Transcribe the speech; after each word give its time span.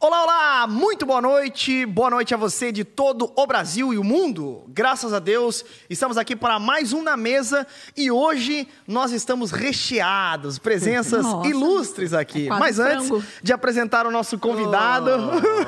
Olá, 0.00 0.22
olá! 0.22 0.47
Muito 0.66 1.06
boa 1.06 1.20
noite. 1.20 1.86
Boa 1.86 2.10
noite 2.10 2.34
a 2.34 2.36
você 2.36 2.72
de 2.72 2.82
todo 2.82 3.32
o 3.36 3.46
Brasil 3.46 3.92
e 3.92 3.98
o 3.98 4.02
mundo. 4.02 4.64
Graças 4.68 5.12
a 5.12 5.18
Deus, 5.18 5.64
estamos 5.88 6.16
aqui 6.16 6.34
para 6.34 6.58
mais 6.58 6.92
um 6.92 7.02
na 7.02 7.16
mesa 7.16 7.66
e 7.96 8.10
hoje 8.10 8.66
nós 8.86 9.12
estamos 9.12 9.50
recheados, 9.50 10.58
presenças 10.58 11.24
Nossa. 11.24 11.48
ilustres 11.48 12.12
aqui. 12.12 12.46
É 12.46 12.50
Mas 12.50 12.78
antes 12.78 13.08
frango. 13.08 13.24
de 13.42 13.52
apresentar 13.52 14.06
o 14.06 14.10
nosso 14.10 14.38
convidado, 14.38 15.10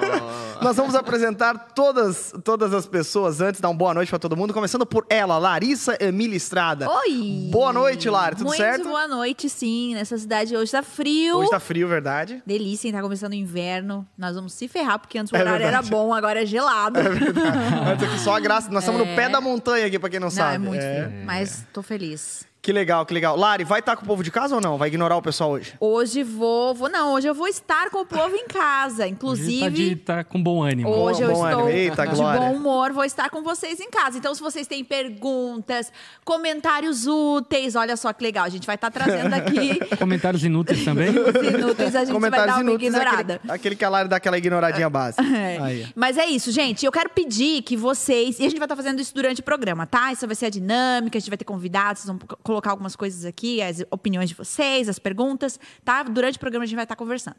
nós 0.61 0.76
vamos 0.76 0.95
apresentar 0.95 1.72
todas, 1.75 2.33
todas 2.43 2.75
as 2.75 2.87
pessoas 2.87 3.41
antes, 3.41 3.61
dar 3.61 3.69
uma 3.69 3.77
boa 3.77 3.95
noite 3.95 4.09
para 4.09 4.19
todo 4.19 4.37
mundo, 4.37 4.53
começando 4.53 4.87
por 4.87 5.07
ela, 5.09 5.38
Larissa 5.38 5.97
Emília 6.01 6.37
Estrada. 6.37 6.91
Oi! 6.91 7.49
Boa 7.51 7.72
noite, 7.72 8.09
Lari, 8.09 8.37
tudo 8.37 8.47
Muito 8.47 8.57
certo? 8.57 8.88
boa 8.88 9.07
noite, 9.07 9.49
sim. 9.49 9.95
Nessa 9.95 10.19
cidade 10.19 10.57
hoje 10.57 10.72
tá 10.72 10.83
frio. 10.83 11.38
Hoje 11.38 11.51
tá 11.51 11.61
frio, 11.61 11.87
verdade? 11.87 12.43
Delícia, 12.47 12.88
hein? 12.88 12.95
Tá 12.95 13.03
começando 13.03 13.33
o 13.33 13.37
inverno. 13.37 14.07
Nós 14.19 14.35
vamos 14.35 14.53
se 14.53 14.67
ferrar, 14.67 14.79
porque 14.99 15.19
antes 15.19 15.33
o 15.33 15.37
É 15.37 15.40
horário 15.40 15.62
era 15.62 15.71
verdade. 15.83 15.90
bom, 15.90 16.12
agora 16.14 16.42
é 16.42 16.46
gelado. 16.46 16.98
Antes 17.00 18.05
aqui 18.09 18.18
só 18.20 18.36
a 18.36 18.41
graça, 18.41 18.70
nós 18.70 18.82
estamos 18.84 19.06
no 19.06 19.14
pé 19.14 19.28
da 19.30 19.41
montanha 19.41 19.86
aqui, 19.86 19.98
para 19.98 20.10
quem 20.10 20.20
não, 20.20 20.27
Não, 20.27 20.30
sabe. 20.30 20.55
é 20.56 20.59
muito 20.59 20.80
frio, 20.82 21.12
mas 21.24 21.64
tô 21.72 21.82
feliz. 21.82 22.48
Que 22.62 22.74
legal, 22.74 23.06
que 23.06 23.14
legal. 23.14 23.37
Lari, 23.38 23.64
vai 23.64 23.80
estar 23.80 23.96
com 23.96 24.02
o 24.02 24.06
povo 24.06 24.23
de 24.23 24.30
casa 24.30 24.55
ou 24.55 24.60
não? 24.60 24.77
Vai 24.77 24.88
ignorar 24.88 25.16
o 25.16 25.23
pessoal 25.23 25.52
hoje? 25.52 25.73
Hoje 25.80 26.23
vou, 26.23 26.74
vou. 26.74 26.91
Não, 26.91 27.14
hoje 27.14 27.27
eu 27.27 27.34
vou 27.34 27.48
estar 27.48 27.88
com 27.88 28.00
o 28.02 28.05
povo 28.05 28.36
em 28.36 28.46
casa. 28.46 29.05
Hoje 29.05 29.12
Inclusive. 29.12 29.60
tá, 29.60 29.69
de, 29.70 29.96
tá 29.96 30.24
com 30.24 30.42
bom 30.42 30.62
ânimo. 30.62 30.91
Hoje 30.91 31.20
Bom- 31.20 31.30
eu 31.30 31.34
bom 31.36 31.48
estou 31.48 31.62
ânimo. 31.64 31.78
Eita, 31.78 32.06
de 32.06 32.14
glória. 32.16 32.38
bom 32.41 32.52
humor, 32.55 32.92
vou 32.92 33.05
estar 33.05 33.30
com 33.30 33.42
vocês 33.42 33.80
em 33.80 33.88
casa. 33.91 34.19
Então, 34.19 34.34
se 34.34 34.42
vocês 34.42 34.66
têm 34.66 34.84
perguntas, 34.84 35.91
comentários 36.23 37.06
úteis, 37.06 37.74
olha 37.77 37.96
só 37.96 38.12
que 38.12 38.23
legal, 38.23 38.45
a 38.45 38.48
gente 38.50 38.66
vai 38.66 38.74
estar 38.74 38.91
trazendo 38.91 39.33
aqui 39.34 39.78
Comentários 39.97 40.45
inúteis 40.45 40.84
também. 40.84 41.08
inúteis, 41.08 41.97
a 41.97 42.00
gente 42.00 42.08
vai 42.08 42.14
Comentários 42.14 42.56
dar 42.56 42.62
uma 42.62 42.72
ignorada. 42.72 43.34
aquele, 43.36 43.52
aquele 43.52 43.77
que 43.77 43.84
a 43.86 43.88
Lari 43.88 44.08
dá 44.11 44.16
aquela 44.16 44.36
ignoradinha 44.36 44.88
básica. 44.91 45.22
É. 45.24 45.58
Aí. 45.62 45.86
Mas 45.97 46.19
é 46.19 46.27
isso, 46.27 46.52
gente. 46.52 46.84
Eu 46.84 46.92
quero 46.92 47.08
pedir 47.08 47.62
que 47.62 47.74
vocês. 47.74 48.38
E 48.38 48.44
a 48.44 48.48
gente 48.50 48.58
vai 48.58 48.66
estar 48.66 48.77
fazendo 48.77 49.00
isso 49.00 49.14
durante 49.14 49.41
o 49.41 49.44
programa, 49.44 49.86
tá? 49.86 50.12
Isso 50.12 50.27
vai 50.27 50.36
ser 50.36 50.47
a 50.47 50.50
dinâmica, 50.50 51.16
a 51.16 51.20
gente 51.20 51.31
vai 51.31 51.38
ter 51.38 51.44
convidados, 51.47 52.03
vocês 52.03 52.08
vão 52.19 52.19
colocar 52.51 52.70
algumas 52.73 52.97
coisas 52.97 53.25
aqui, 53.25 53.62
as 53.62 53.84
opiniões 53.93 54.29
de 54.29 54.34
vocês, 54.34 54.89
as 54.89 54.98
perguntas, 54.98 55.59
tá? 55.84 56.03
Durante 56.03 56.37
o 56.37 56.41
programa 56.41 56.65
a 56.65 56.67
gente 56.67 56.75
vai 56.75 56.84
estar 56.84 56.97
conversando. 56.97 57.37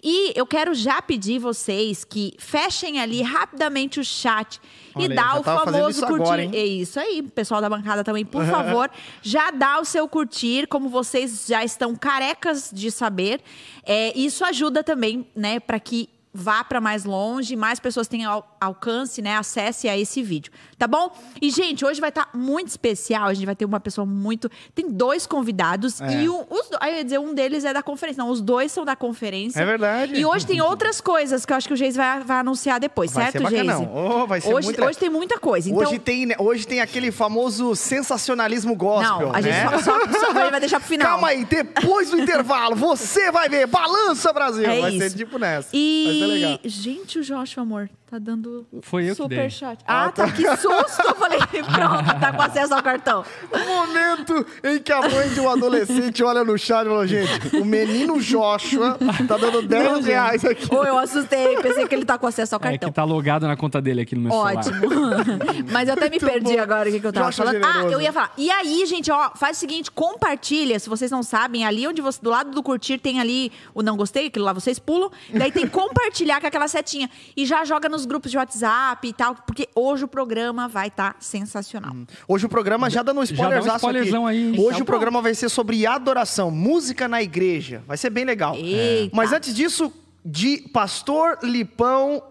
E 0.00 0.32
eu 0.38 0.46
quero 0.46 0.72
já 0.72 1.02
pedir 1.02 1.40
vocês 1.40 2.04
que 2.04 2.34
fechem 2.38 3.00
ali 3.00 3.22
rapidamente 3.22 3.98
o 3.98 4.04
chat 4.04 4.60
Olha 4.94 5.04
e 5.04 5.08
dá 5.08 5.40
o 5.40 5.42
famoso 5.42 5.90
isso 5.90 6.06
curtir. 6.06 6.22
agora? 6.22 6.42
É 6.44 6.64
isso 6.64 7.00
aí, 7.00 7.22
pessoal 7.22 7.60
da 7.60 7.68
bancada 7.68 8.04
também, 8.04 8.24
por 8.24 8.44
favor, 8.46 8.88
já 9.20 9.50
dá 9.50 9.80
o 9.80 9.84
seu 9.84 10.08
curtir, 10.08 10.68
como 10.68 10.88
vocês 10.88 11.46
já 11.48 11.64
estão 11.64 11.96
carecas 11.96 12.70
de 12.72 12.88
saber. 12.92 13.40
É, 13.84 14.16
isso 14.16 14.44
ajuda 14.44 14.84
também, 14.84 15.26
né, 15.34 15.58
para 15.58 15.80
que 15.80 16.08
vá 16.34 16.64
para 16.64 16.80
mais 16.80 17.04
longe, 17.04 17.54
mais 17.56 17.78
pessoas 17.78 18.08
tenham 18.08 18.32
al- 18.32 18.56
alcance, 18.60 19.20
né, 19.20 19.36
acesse 19.36 19.88
a 19.88 19.98
esse 19.98 20.22
vídeo, 20.22 20.50
tá 20.78 20.86
bom? 20.86 21.14
E 21.40 21.50
gente, 21.50 21.84
hoje 21.84 22.00
vai 22.00 22.08
estar 22.08 22.30
muito 22.34 22.68
especial, 22.68 23.24
a 23.28 23.34
gente 23.34 23.44
vai 23.44 23.54
ter 23.54 23.64
uma 23.66 23.78
pessoa 23.80 24.06
muito, 24.06 24.50
tem 24.74 24.90
dois 24.90 25.26
convidados 25.26 26.00
É. 26.00 26.22
e 26.22 26.28
um, 26.30 26.40
os, 26.48 26.68
aí 26.80 26.92
eu 26.92 26.96
ia 26.98 27.04
dizer 27.04 27.18
um 27.18 27.34
deles 27.34 27.64
é 27.66 27.72
da 27.74 27.82
conferência, 27.82 28.22
não, 28.24 28.30
os 28.30 28.40
dois 28.40 28.72
são 28.72 28.84
da 28.84 28.96
conferência. 28.96 29.60
É 29.60 29.64
verdade. 29.66 30.14
E 30.14 30.24
hoje 30.24 30.46
tem 30.46 30.60
outras 30.62 31.00
coisas 31.00 31.44
que 31.44 31.52
eu 31.52 31.56
acho 31.56 31.68
que 31.68 31.74
o 31.74 31.76
Geise 31.76 31.98
vai, 31.98 32.20
vai 32.20 32.38
anunciar 32.38 32.80
depois, 32.80 33.12
Vai 33.12 33.24
certo, 33.30 33.42
bacanão. 33.42 33.90
Oh, 33.94 34.26
vai 34.26 34.40
ser 34.40 34.54
hoje, 34.54 34.68
muito- 34.68 34.84
hoje 34.84 34.98
tem 34.98 35.10
muita 35.10 35.38
coisa. 35.38 35.68
Então, 35.68 35.82
Hoje, 35.82 35.98
tem, 35.98 36.24
né, 36.26 36.34
hoje 36.38 36.66
tem 36.66 36.80
aquele 36.80 37.12
famoso 37.12 37.76
sensacionalismo 37.76 38.74
gospel, 38.74 39.28
não, 39.28 39.34
a 39.34 39.40
gente 39.40 39.52
né? 39.52 39.68
só, 39.70 39.78
só, 39.80 40.18
só 40.26 40.32
vai 40.32 40.60
deixar 40.60 40.80
pro 40.80 40.88
final. 40.88 41.06
Calma 41.08 41.28
aí, 41.28 41.44
depois 41.44 42.10
do 42.10 42.18
intervalo, 42.20 42.74
você 42.74 43.30
vai 43.30 43.48
ver. 43.48 43.66
Balança, 43.66 44.32
Brasil. 44.32 44.64
É 44.64 44.80
vai 44.80 44.90
isso. 44.94 44.98
ser 45.10 45.16
tipo 45.16 45.38
nessa. 45.38 45.68
E, 45.72 46.21
Ser 46.22 46.32
legal. 46.32 46.60
gente, 46.64 47.18
o 47.18 47.22
Joshua, 47.22 47.62
amor, 47.62 47.90
tá 48.12 48.18
dando 48.18 48.66
Foi 48.82 49.08
eu 49.08 49.14
super 49.14 49.50
chat. 49.50 49.80
Ah, 49.86 50.12
tá, 50.12 50.30
que 50.30 50.42
susto! 50.56 51.02
Eu 51.08 51.14
falei, 51.14 51.38
pronto, 51.48 52.20
tá 52.20 52.30
com 52.30 52.42
acesso 52.42 52.74
ao 52.74 52.82
cartão. 52.82 53.24
O 53.50 53.58
momento 53.58 54.46
em 54.62 54.78
que 54.78 54.92
a 54.92 55.00
mãe 55.00 55.30
de 55.30 55.40
um 55.40 55.48
adolescente 55.48 56.22
olha 56.22 56.44
no 56.44 56.58
chat 56.58 56.84
e 56.84 56.90
fala, 56.90 57.06
gente, 57.06 57.56
o 57.56 57.64
menino 57.64 58.20
Joshua 58.20 58.98
tá 59.26 59.38
dando 59.38 59.62
10 59.62 60.04
reais 60.04 60.44
aqui. 60.44 60.68
Ou 60.74 60.84
eu 60.84 60.98
assustei, 60.98 61.56
pensei 61.62 61.88
que 61.88 61.94
ele 61.94 62.04
tá 62.04 62.18
com 62.18 62.26
acesso 62.26 62.54
ao 62.54 62.60
É 62.60 62.64
cartão. 62.64 62.90
que 62.90 62.94
tá 62.94 63.02
logado 63.02 63.46
na 63.48 63.56
conta 63.56 63.80
dele 63.80 64.02
aqui 64.02 64.14
no 64.14 64.22
meu 64.22 64.30
celular. 64.30 64.56
Ótimo. 64.58 64.82
Mas 65.72 65.88
eu 65.88 65.94
até 65.94 66.10
me 66.10 66.20
perdi 66.20 66.54
bom. 66.54 66.60
agora 66.60 66.90
o 66.90 66.92
que, 66.92 67.00
que 67.00 67.06
eu 67.06 67.12
tava 67.14 67.30
Joshua 67.30 67.46
falando. 67.46 67.64
Ah, 67.64 67.72
generoso. 67.72 67.94
eu 67.94 68.00
ia 68.02 68.12
falar. 68.12 68.34
E 68.36 68.50
aí, 68.50 68.84
gente, 68.84 69.10
ó, 69.10 69.30
faz 69.34 69.56
o 69.56 69.60
seguinte, 69.60 69.90
compartilha, 69.90 70.78
se 70.78 70.86
vocês 70.86 71.10
não 71.10 71.22
sabem, 71.22 71.64
ali 71.64 71.86
onde 71.88 72.02
você, 72.02 72.20
do 72.20 72.28
lado 72.28 72.50
do 72.50 72.62
curtir 72.62 72.98
tem 72.98 73.20
ali 73.20 73.50
o 73.72 73.82
não 73.82 73.96
gostei, 73.96 74.26
aquilo 74.26 74.44
lá 74.44 74.52
vocês 74.52 74.78
pulam. 74.78 75.10
Daí 75.32 75.50
tem 75.50 75.64
compartilhar 75.72 76.42
com 76.42 76.46
aquela 76.46 76.68
setinha. 76.68 77.08
E 77.34 77.46
já 77.46 77.64
joga 77.64 77.88
nos 77.88 78.01
grupos 78.06 78.30
de 78.30 78.36
WhatsApp 78.36 79.06
e 79.06 79.12
tal, 79.12 79.34
porque 79.46 79.68
hoje 79.74 80.04
o 80.04 80.08
programa 80.08 80.68
vai 80.68 80.88
estar 80.88 81.16
sensacional. 81.20 81.94
Hoho 82.28 82.46
o 82.46 82.48
programa 82.48 82.90
já 82.90 83.02
dando 83.02 83.20
um 83.20 83.26
Já 83.26 83.48
dá 83.48 83.60
um 83.60 83.76
spoilerzão 83.76 84.26
aqui. 84.26 84.36
aí? 84.36 84.50
Hoje 84.50 84.68
Então 84.68 84.80
o 84.80 84.84
programa 84.84 85.22
vai 85.22 85.34
ser 85.34 85.48
sobre 85.48 85.86
adoração, 85.86 86.50
música 86.50 87.08
na 87.08 87.22
igreja. 87.22 87.82
Vai 87.86 87.96
ser 87.96 88.10
bem 88.10 88.24
legal. 88.24 88.54
Eita. 88.54 89.14
Mas 89.14 89.32
antes 89.32 89.54
disso, 89.54 89.92
de 90.24 90.58
Pastor 90.72 91.38
Lipão, 91.42 92.22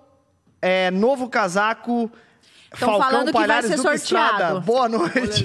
é, 0.61 0.91
novo 0.91 1.29
casaco, 1.29 2.11
Tão 2.79 2.87
Falcão 2.87 3.09
falando 3.09 3.25
que 3.27 3.33
vai 3.33 3.47
Palhares 3.47 3.69
ser 3.69 3.77
sorteado. 3.77 3.95
Estrada. 3.97 4.59
Boa 4.61 4.87
noite. 4.87 5.43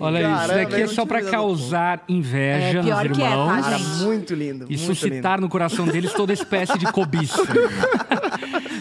Olha 0.00 0.20
isso, 0.20 0.40
isso 0.40 0.54
daqui 0.54 0.80
é 0.80 0.86
só 0.86 1.02
olhado. 1.02 1.30
causar 1.30 2.02
inveja 2.08 2.78
É, 2.78 2.82
pior 2.82 3.08
nos 3.08 3.18
que 3.18 3.22
é, 3.22 3.26
tá, 3.26 3.30
irmãos. 3.32 3.64
Cara, 3.64 3.78
gente? 3.78 4.02
muito 4.02 4.34
lindo. 4.34 4.64
E 4.64 4.68
muito 4.68 4.80
suscitar 4.80 5.38
no 5.38 5.50
coração 5.50 5.86
deles 5.86 6.14
toda 6.14 6.32
espécie 6.32 6.78
de 6.78 6.90
cobiça. 6.90 7.42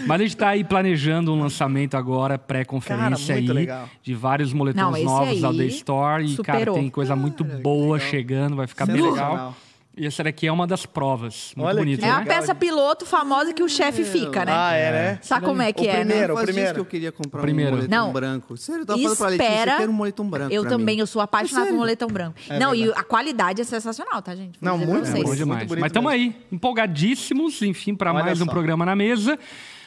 Mas 0.05 0.21
a 0.21 0.23
gente 0.23 0.37
tá 0.37 0.49
aí 0.49 0.63
planejando 0.63 1.33
um 1.33 1.39
lançamento 1.41 1.95
agora, 1.95 2.37
pré-conferência 2.37 3.27
Cara, 3.27 3.39
muito 3.39 3.51
aí, 3.51 3.57
legal. 3.57 3.89
de 4.03 4.13
vários 4.13 4.51
Não, 4.51 4.57
moletons 4.59 4.95
esse 4.95 5.03
novos 5.05 5.41
da 5.41 5.53
The 5.53 5.65
Store. 5.65 6.23
E, 6.25 6.37
cara, 6.37 6.59
superou. 6.59 6.75
tem 6.75 6.89
coisa 6.89 7.15
muito 7.15 7.43
boa 7.43 7.99
chegando, 7.99 8.55
vai 8.55 8.67
ficar 8.67 8.85
bem 8.85 9.01
legal. 9.01 9.55
E 9.97 10.05
essa 10.05 10.21
daqui 10.25 10.45
é 10.45 10.51
uma 10.51 10.67
das 10.67 10.85
provas. 10.85 11.53
Muito 11.55 11.69
Olha 11.69 11.77
bonita, 11.79 12.05
É 12.05 12.09
a 12.09 12.19
né? 12.19 12.25
peça 12.25 12.53
piloto 12.53 13.05
famosa 13.05 13.53
que 13.53 13.63
o 13.63 13.69
chefe 13.69 14.03
fica, 14.03 14.43
né? 14.43 14.51
Ah, 14.53 14.73
é, 14.73 14.91
né? 14.91 15.19
Sabe 15.21 15.45
como 15.45 15.61
é 15.61 15.71
que 15.71 15.85
O 15.85 15.89
é, 15.89 15.95
primeiro, 15.95 16.35
né? 16.35 16.41
o 16.41 16.45
primeiro. 16.45 16.73
que 16.73 16.79
eu 16.81 16.85
queria 16.85 17.11
comprar 17.13 17.41
Primeiro. 17.41 17.71
um 17.71 17.75
moletom 17.75 17.95
Não. 17.95 18.11
branco. 18.11 18.57
Sério, 18.57 18.81
eu 18.81 18.85
tava 18.85 18.99
falando 19.01 19.17
pra 19.17 19.27
Letícia, 19.29 19.49
Espera. 19.49 19.71
eu 19.71 19.77
quero 19.77 19.91
um 19.93 19.95
moletom 19.95 20.27
branco 20.29 20.53
Eu 20.53 20.67
também, 20.67 20.95
mim. 20.97 20.99
eu 20.99 21.07
sou 21.07 21.21
apaixonada 21.21 21.61
por 21.61 21.67
Sério? 21.67 21.79
moletom 21.79 22.07
branco. 22.07 22.35
É 22.49 22.59
não, 22.59 22.75
e 22.75 22.79
verdade. 22.79 22.99
a 22.99 23.03
qualidade 23.05 23.61
é 23.61 23.63
sensacional, 23.63 24.21
tá, 24.21 24.35
gente? 24.35 24.59
Vou 24.59 24.69
Não, 24.69 24.77
muito 24.77 25.05
vocês. 25.05 25.13
Bom 25.23 25.27
Muito 25.29 25.37
demais. 25.37 25.65
bonito 25.65 25.79
Mas 25.81 25.89
estamos 25.91 26.11
aí, 26.11 26.35
empolgadíssimos, 26.51 27.61
enfim, 27.61 27.95
para 27.95 28.11
mais 28.11 28.41
um 28.41 28.45
programa 28.47 28.85
na 28.85 28.97
mesa. 28.97 29.39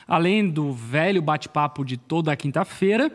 Além 0.08 0.48
do 0.48 0.72
velho 0.72 1.20
bate-papo 1.20 1.84
de 1.84 1.98
toda 1.98 2.34
quinta-feira, 2.34 3.12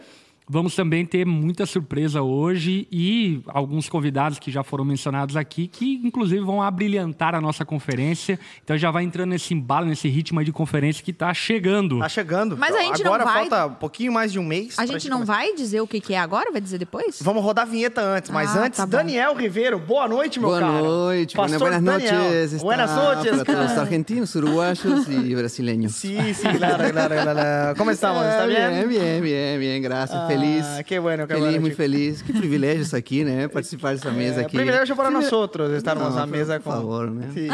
vamos 0.47 0.75
também 0.75 1.05
ter 1.05 1.25
muita 1.25 1.65
surpresa 1.65 2.21
hoje 2.21 2.87
e 2.91 3.41
alguns 3.47 3.87
convidados 3.89 4.39
que 4.39 4.51
já 4.51 4.63
foram 4.63 4.83
mencionados 4.85 5.35
aqui, 5.35 5.67
que 5.67 6.01
inclusive 6.03 6.41
vão 6.43 6.61
abrilhantar 6.61 7.35
a 7.35 7.41
nossa 7.41 7.63
conferência. 7.65 8.39
Então 8.63 8.77
já 8.77 8.91
vai 8.91 9.03
entrando 9.03 9.29
nesse 9.29 9.53
embalo, 9.53 9.87
nesse 9.87 10.07
ritmo 10.07 10.39
aí 10.39 10.45
de 10.45 10.51
conferência 10.51 11.03
que 11.03 11.11
está 11.11 11.33
chegando. 11.33 11.99
Tá 11.99 12.09
chegando. 12.09 12.57
Mas 12.57 12.75
a 12.75 12.81
gente 12.81 13.03
não 13.03 13.13
Agora 13.13 13.25
vai- 13.25 13.47
falta 13.49 13.65
um 13.67 13.73
pouquinho 13.75 14.11
mais 14.11 14.31
de 14.31 14.39
um 14.39 14.43
mês. 14.43 14.77
A 14.77 14.85
gente 14.85 15.09
não 15.09 15.17
começar. 15.19 15.33
vai 15.33 15.53
dizer 15.55 15.81
o 15.81 15.87
que, 15.87 15.99
que 15.99 16.13
é 16.13 16.19
agora? 16.19 16.51
Vai 16.51 16.61
dizer 16.61 16.77
depois? 16.77 17.19
Vamos 17.21 17.43
rodar 17.43 17.65
a 17.65 17.69
vinheta 17.69 18.01
antes, 18.01 18.29
mas 18.31 18.55
Ah, 18.55 18.65
antes, 18.65 18.77
tá. 18.77 18.85
Daniel 18.85 19.35
Ribeiro, 19.35 19.79
boa 19.79 20.07
noite, 20.07 20.39
meu 20.39 20.49
Boa 20.49 20.59
cara. 20.59 20.71
noite, 20.81 21.35
Pastor 21.35 21.59
buenas 21.59 21.81
Daniel. 21.83 22.13
noches. 22.15 22.53
está 22.53 22.63
Buenas 22.65 22.91
noches, 22.95 23.31
Para 23.31 23.45
todos 23.45 23.59
los 23.61 23.69
cara. 23.69 23.81
argentinos, 23.81 24.35
uruguayos 24.35 24.83
y 25.09 25.35
brasileños. 25.35 25.93
Sí, 25.93 26.17
sí, 26.33 26.47
claro, 26.57 26.91
claro, 26.91 27.15
claro. 27.21 27.75
¿Cómo 27.77 27.91
estamos? 27.91 28.25
¿Está 28.25 28.45
bien? 28.45 28.69
Bien, 28.73 28.89
bien, 28.89 29.21
bien, 29.23 29.59
bien, 29.59 29.81
gracias. 29.81 30.19
Ah, 30.19 30.27
feliz. 30.37 30.65
qué 30.85 30.99
bueno, 30.99 31.27
qué 31.27 31.33
feliz, 31.33 31.45
bueno, 31.47 31.61
muy 31.61 31.69
chico. 31.71 31.77
feliz. 31.81 32.21
Que 32.21 32.33
privilégio 32.33 32.81
isso 32.83 32.95
aqui, 32.95 33.23
né? 33.23 33.47
Participar 33.47 33.93
dessa 33.93 34.11
mesa 34.11 34.41
É, 34.41 34.45
aqui. 34.45 34.55
privilégio 34.55 34.95
para 34.95 35.09
nós 35.11 35.31
outros 35.31 35.71
estarmos 35.71 36.13
por 36.15 36.27
mesa 36.27 36.59
com... 36.59 36.71
favor, 36.71 37.09
né? 37.11 37.29
Sim. 37.33 37.47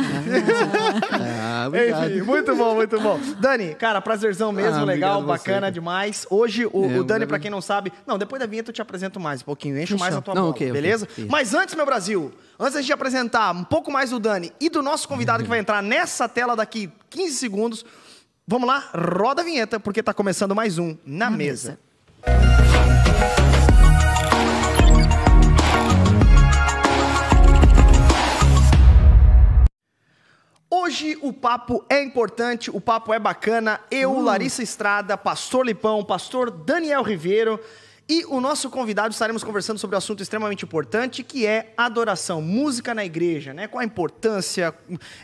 Ah, 1.12 1.66
obrigado. 1.68 2.12
Enfim, 2.12 2.22
muito 2.22 2.56
bom, 2.56 2.75
muito 2.75 3.00
bom. 3.00 3.19
Dani, 3.39 3.75
cara, 3.75 4.01
prazerzão 4.01 4.51
mesmo, 4.51 4.80
Ah, 4.80 4.83
legal, 4.83 5.21
você, 5.21 5.27
bacana 5.27 5.59
cara. 5.62 5.71
demais. 5.71 6.25
Hoje, 6.30 6.65
o, 6.71 6.86
É, 6.92 7.00
o 7.00 7.03
Dani, 7.03 7.25
pra 7.25 7.39
quem 7.39 7.51
não 7.51 7.62
sabe... 7.62 7.92
Não, 8.06 8.18
depois 8.18 8.39
da 8.39 8.45
vinheta 8.45 8.69
eu 8.69 8.74
te 8.74 8.81
apresento 8.81 9.19
mais 9.19 9.42
um 9.42 9.45
pouquinho, 9.45 9.80
encho 9.80 9.98
mais 9.98 10.15
a 10.15 10.21
tua 10.21 10.33
Não, 10.33 10.42
bola, 10.44 10.51
ok, 10.53 10.69
ok. 10.71 10.81
beleza? 10.81 11.07
Isso. 11.18 11.27
Mas 11.30 11.53
antes, 11.53 11.75
meu 11.75 11.86
Brasil, 11.86 12.31
antes 12.59 12.80
gente 12.81 12.94
apresentar 12.94 13.53
um 13.53 13.63
pouco 13.63 13.92
mais 13.92 14.09
do 14.12 14.19
Dani 14.19 14.51
e 14.59 14.69
do 14.69 14.81
nosso 14.81 15.07
convidado 15.07 15.44
que 15.44 15.50
vai 15.50 15.59
entrar 15.59 15.81
nessa 15.81 16.27
tela 16.27 16.56
daqui 16.56 16.89
15 17.09 17.33
segundos, 17.36 17.86
vamos 18.48 18.68
lá, 18.68 18.83
roda 18.94 19.42
a 19.42 19.45
vinheta, 19.45 19.80
porque 19.80 20.01
tá 20.03 20.13
começando 20.13 20.56
mais 20.56 20.77
um 20.77 20.95
Na, 21.06 21.30
mesa. 21.30 21.80
Hoje 30.71 31.18
o 31.21 31.31
papo 31.31 31.86
é 31.89 32.01
importante, 32.01 32.69
o 32.71 32.81
papo 32.81 33.13
é 33.13 33.19
bacana. 33.19 33.80
Eu, 33.92 34.19
Larissa 34.21 34.63
Estrada, 34.63 35.18
Pastor 35.18 35.66
Lipão, 35.66 36.04
Pastor 36.04 36.51
Daniel 36.51 37.04
Ribeiro 37.04 37.60
E 38.09 38.25
o 38.27 38.41
nosso 38.41 38.71
convidado 38.71 39.11
estaremos 39.13 39.44
conversando 39.44 39.77
sobre 39.77 39.95
um 39.95 40.00
assunto 40.00 40.23
extremamente 40.23 40.65
importante, 40.65 41.21
que 41.23 41.45
é 41.45 41.71
adoração, 41.77 42.41
música 42.41 42.95
na 42.95 43.06
igreja, 43.06 43.53
né? 43.53 43.67
Qual 43.67 43.79
a 43.79 43.85
importância, 43.85 44.73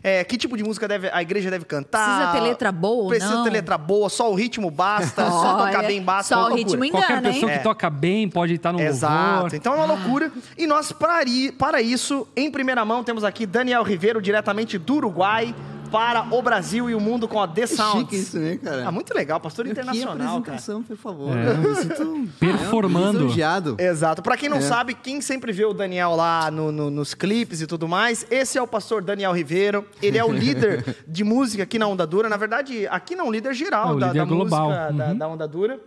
é, 0.04 0.24
que 0.24 0.38
tipo 0.38 0.56
de 0.56 0.64
música 0.64 0.88
deve, 0.88 1.10
a 1.12 1.20
igreja 1.20 1.50
deve 1.50 1.66
cantar? 1.66 2.06
Precisa 2.06 2.32
ter 2.34 2.48
letra 2.48 2.72
boa 2.72 3.04
ou 3.06 3.10
Precisa 3.10 3.34
não? 3.34 3.44
ter 3.44 3.50
letra 3.50 3.76
boa, 3.76 4.08
só 4.08 4.32
o 4.32 4.36
ritmo 4.36 4.70
basta, 4.70 5.28
só 5.32 5.66
tocar 5.66 5.82
bem 5.82 6.00
basta. 6.00 6.36
só 6.36 6.42
o 6.42 6.50
loucura. 6.50 6.64
ritmo 6.64 6.92
Qualquer 6.92 7.12
engana, 7.18 7.34
pessoa 7.34 7.52
hein? 7.52 7.58
que 7.58 7.64
toca 7.64 7.90
bem 7.90 8.30
pode 8.30 8.54
estar 8.54 8.72
no 8.72 8.80
Exato, 8.80 9.32
louvor. 9.42 9.56
então 9.56 9.74
é 9.74 9.78
uma 9.78 9.86
loucura. 9.86 10.32
E 10.56 10.68
nós, 10.68 10.92
para, 10.92 11.26
para 11.58 11.82
isso, 11.82 12.28
em 12.36 12.52
primeira 12.52 12.86
mão, 12.86 13.04
temos 13.04 13.24
aqui 13.24 13.48
Daniel 13.48 13.82
Ribeiro, 13.82 14.22
diretamente 14.22 14.78
do 14.78 14.98
Uruguai, 14.98 15.56
para 15.86 16.28
o 16.36 16.42
Brasil 16.42 16.90
e 16.90 16.96
o 16.96 17.00
mundo 17.00 17.28
com 17.28 17.42
a 17.42 17.48
The 17.48 17.68
Sounds. 17.68 18.00
Chique 18.02 18.16
isso, 18.16 18.40
né, 18.40 18.58
cara? 18.58 18.88
Ah, 18.88 18.92
muito 18.92 19.14
legal, 19.14 19.40
pastor 19.40 19.64
Aqui 19.66 19.70
é 19.70 19.72
internacional, 19.74 20.16
cara. 20.18 20.38
apresentação, 20.38 20.84
por 20.84 20.98
favor. 20.98 21.38
É. 21.38 21.50
Eu 21.52 21.58
me 21.58 21.76
sinto 21.76 22.30
Performando. 22.40 23.20
é, 23.20 23.22
lisonjeado. 23.24 23.76
Exato. 23.80 24.22
Pra 24.22 24.36
quem 24.38 24.50
não 24.50 24.58
É. 24.58 24.62
sabe, 24.62 24.94
quem 24.94 25.22
sempre 25.22 25.52
vê 25.52 25.66
o 25.66 25.74
Daniel 25.74 26.16
lá 26.16 26.50
no- 26.52 26.72
no- 26.72 26.90
nos 26.90 27.14
clipes 27.14 27.62
e 27.62 27.68
tudo 27.68 27.88
mais, 27.88 28.26
esse 28.30 28.58
é 28.58 28.62
o 28.62 28.68
pastor 28.68 29.02
Daniel 29.04 29.32
Ribeiro. 29.32 29.86
Ele 30.02 30.18
é 30.18 30.24
o 30.26 30.32
líder 30.32 30.84
de 31.08 31.24
música 31.24 31.64
aqui 31.64 31.78
na 31.80 31.88
Onda 31.88 32.06
Dura. 32.06 32.28
Na 32.30 32.38
verdade, 32.38 32.88
aqui 32.88 33.16
não, 33.16 33.28
o 33.28 33.32
líder 33.32 33.54
geral 33.54 33.98
É, 33.98 34.00
da, 34.00 34.08
líder 34.08 34.20
da 34.20 34.26
global. 34.26 34.66
música 34.70 34.92
da, 34.94 35.06
Uhum. 35.08 35.18
da 35.18 35.28
Onda 35.28 35.48
Dura. 35.48 35.80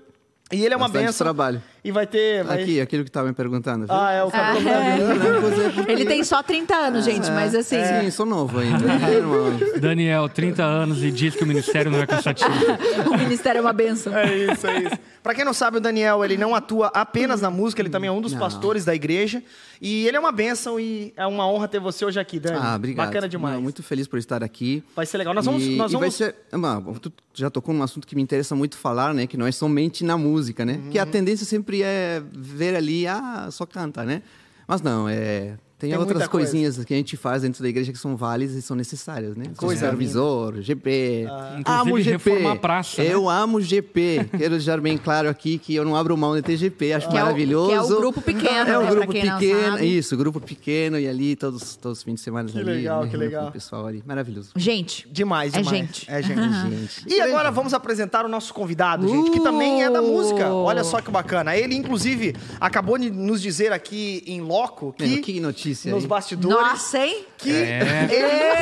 E 0.51 0.65
ele 0.65 0.73
é 0.73 0.77
uma 0.79 0.87
Bastante 0.89 1.05
benção. 1.07 1.25
trabalho. 1.27 1.63
E 1.85 1.93
vai 1.93 2.07
ter. 2.07 2.43
vai- 2.43 2.63
Aqui, 2.63 2.81
aquilo 2.81 3.05
que 3.05 3.11
estava 3.11 3.29
me 3.29 3.35
perguntando. 3.35 3.87
viu? 3.87 3.95
Ah, 3.95 4.13
é 4.13 4.25
o 4.25 4.31
cabelo 4.31 4.65
branco. 5.19 5.85
Ele 5.93 6.07
tem 6.07 6.25
só 6.25 6.43
30 6.43 6.75
anos, 6.75 7.05
gente, 7.05 7.31
mas 7.31 7.55
assim. 7.55 7.77
Sim, 8.03 8.11
sou 8.11 8.25
novo 8.25 8.59
ainda. 8.59 8.79
né, 8.79 9.15
irmão? 9.15 9.51
Daniel, 9.79 10.27
30 10.29 10.63
anos 10.65 11.03
e 11.03 11.11
diz 11.11 11.35
que 11.35 11.45
o 11.45 11.47
ministério 11.47 11.91
não 11.91 12.01
é 12.01 12.07
cansativo. 12.07 12.51
o 13.13 13.19
ministério 13.19 13.59
é 13.59 13.61
uma 13.61 13.73
benção. 13.75 14.17
É 14.17 14.35
isso, 14.35 14.67
é 14.67 14.79
isso. 14.85 14.99
Pra 15.23 15.35
quem 15.35 15.45
não 15.45 15.53
sabe, 15.53 15.77
o 15.77 15.81
Daniel, 15.81 16.25
ele 16.25 16.39
não 16.39 16.55
atua 16.55 16.91
apenas 16.95 17.43
na 17.43 17.51
música, 17.51 17.83
ele 17.83 17.91
também 17.91 18.09
é 18.09 18.13
um 18.13 18.21
dos 18.21 18.33
Não. 18.33 18.41
pastores 18.41 18.85
da 18.87 18.95
igreja. 18.95 19.43
E 19.81 20.07
ele 20.07 20.17
é 20.17 20.21
uma 20.21 20.33
benção 20.33 20.79
e 20.81 21.13
é 21.17 21.27
uma 21.27 21.49
honra 21.49 21.69
ter 21.69 21.79
você 21.81 22.05
hoje 22.05 22.19
aqui, 22.19 22.41
Dani. 22.41 22.59
Ah, 22.61 22.75
obrigado. 22.77 23.07
Bacana 23.07 23.29
demais. 23.29 23.55
Não, 23.55 23.63
muito 23.63 23.83
feliz 23.83 24.07
por 24.07 24.19
estar 24.19 24.43
aqui. 24.43 24.83
Vai 24.97 25.07
ser 25.07 25.19
legal. 25.19 25.33
Nós 25.35 25.45
vamos. 25.45 25.63
e, 25.63 25.77
nós 25.77 25.93
vamos... 25.93 26.15
ser, 26.15 26.35
ah, 26.53 26.83
tu 27.01 27.13
já 27.35 27.49
tocou 27.51 27.75
num 27.75 27.83
assunto 27.83 28.07
que 28.07 28.17
me 28.17 28.23
interessa 28.23 28.55
muito 28.55 28.77
falar, 28.77 29.15
né? 29.15 29.27
Que 29.27 29.37
não 29.37 29.47
é 29.47 29.53
somente 29.53 30.05
na 30.05 30.17
música, 30.19 30.65
né? 30.65 30.81
Que 30.91 30.99
a 30.99 31.05
Uhum. 31.05 31.11
tendência 31.11 31.47
sempre 31.47 31.83
é 31.83 32.23
ver 32.33 32.75
ali, 32.75 33.07
ah, 33.07 33.49
só 33.51 33.65
canta, 33.65 34.05
né? 34.05 34.23
Mas 34.67 34.83
não, 34.83 35.09
é... 35.09 35.57
Tem, 35.79 35.91
Tem 35.91 35.99
outras 35.99 36.17
muita 36.19 36.29
coisa. 36.29 36.51
coisinhas 36.51 36.85
que 36.85 36.93
a 36.93 36.97
gente 36.97 37.17
faz 37.17 37.43
dentro 37.43 37.63
da 37.63 37.69
igreja 37.69 37.93
que 37.93 37.99
são 37.99 38.17
válidas 38.17 38.57
e 38.57 38.63
são 38.63 38.77
necessárias, 38.77 39.37
né? 39.37 39.45
Coisa 39.57 39.85
Supervisor, 39.87 40.61
GP. 40.61 41.27
Inclusive, 41.61 41.91
amo 41.91 42.03
GP. 42.03 42.59
praça, 42.61 43.01
né? 43.03 43.15
Eu 43.15 43.29
amo 43.31 43.61
GP. 43.61 44.29
Quero 44.37 44.51
deixar 44.57 44.81
bem 44.81 44.99
claro 44.99 45.29
aqui 45.29 45.57
que 45.57 45.73
eu 45.77 45.85
não 45.85 45.95
abro 45.95 46.17
mão 46.17 46.35
de 46.35 46.43
ter 46.43 46.57
GP. 46.57 46.95
Acho 46.95 47.09
Que 47.09 47.17
é 47.17 47.21
o- 47.21 47.27
maravilhoso. 47.27 47.69
que 47.69 47.75
é 47.75 47.81
o 47.81 47.87
grupo 48.01 48.21
pequeno, 48.21 48.49
É 48.59 48.65
né, 48.65 48.79
o 48.79 48.81
pra 48.83 48.91
grupo 48.91 49.13
pequeno. 49.13 49.85
Isso, 49.85 50.17
grupo 50.17 50.41
pequeno. 50.41 50.99
E 50.99 51.07
ali, 51.07 51.37
todos, 51.37 51.77
todos 51.77 51.99
os 51.99 52.05
fins 52.05 52.15
de 52.17 52.21
semana 52.23 52.51
ali. 52.53 52.61
legal, 52.65 53.07
que 53.07 53.17
legal. 53.17 53.47
O 53.49 53.53
pessoal 53.53 53.87
ali. 53.87 54.03
Maravilhoso. 54.05 54.51
Gente, 54.57 55.07
Demais, 55.09 55.55
É 55.55 55.59
demais. 55.63 55.77
gente. 55.79 56.11
É 56.11 56.21
gente. 56.21 56.41
Gente. 56.71 57.09
E 57.15 57.21
agora 57.21 57.53
vamos 57.53 57.73
apresentar 57.73 58.25
o 58.25 58.29
nosso 58.29 58.53
convidado, 58.53 59.07
gente, 59.07 59.31
que 59.31 59.39
também 59.41 59.85
é 59.85 59.91
da 59.91 60.03
música. 60.03 60.53
Olha 60.53 60.83
só 60.83 61.01
que 61.01 61.11
bacana. 61.11 61.57
Ele, 61.57 61.77
inclusive, 61.77 62.35
acabou 62.61 62.99
de 62.99 63.11
nos 63.11 63.41
dizer 63.41 63.73
aqui 63.73 64.25
em 64.27 64.41
loco 64.41 64.93
que, 64.93 65.07
Meu, 65.07 65.23
que 65.23 65.39
notícia 65.39 65.68
nos 65.87 66.03
aí. 66.05 66.07
bastidores 66.09 66.57
nossa, 66.57 66.99
hein? 66.99 67.25
que 67.37 67.51
É. 67.53 68.09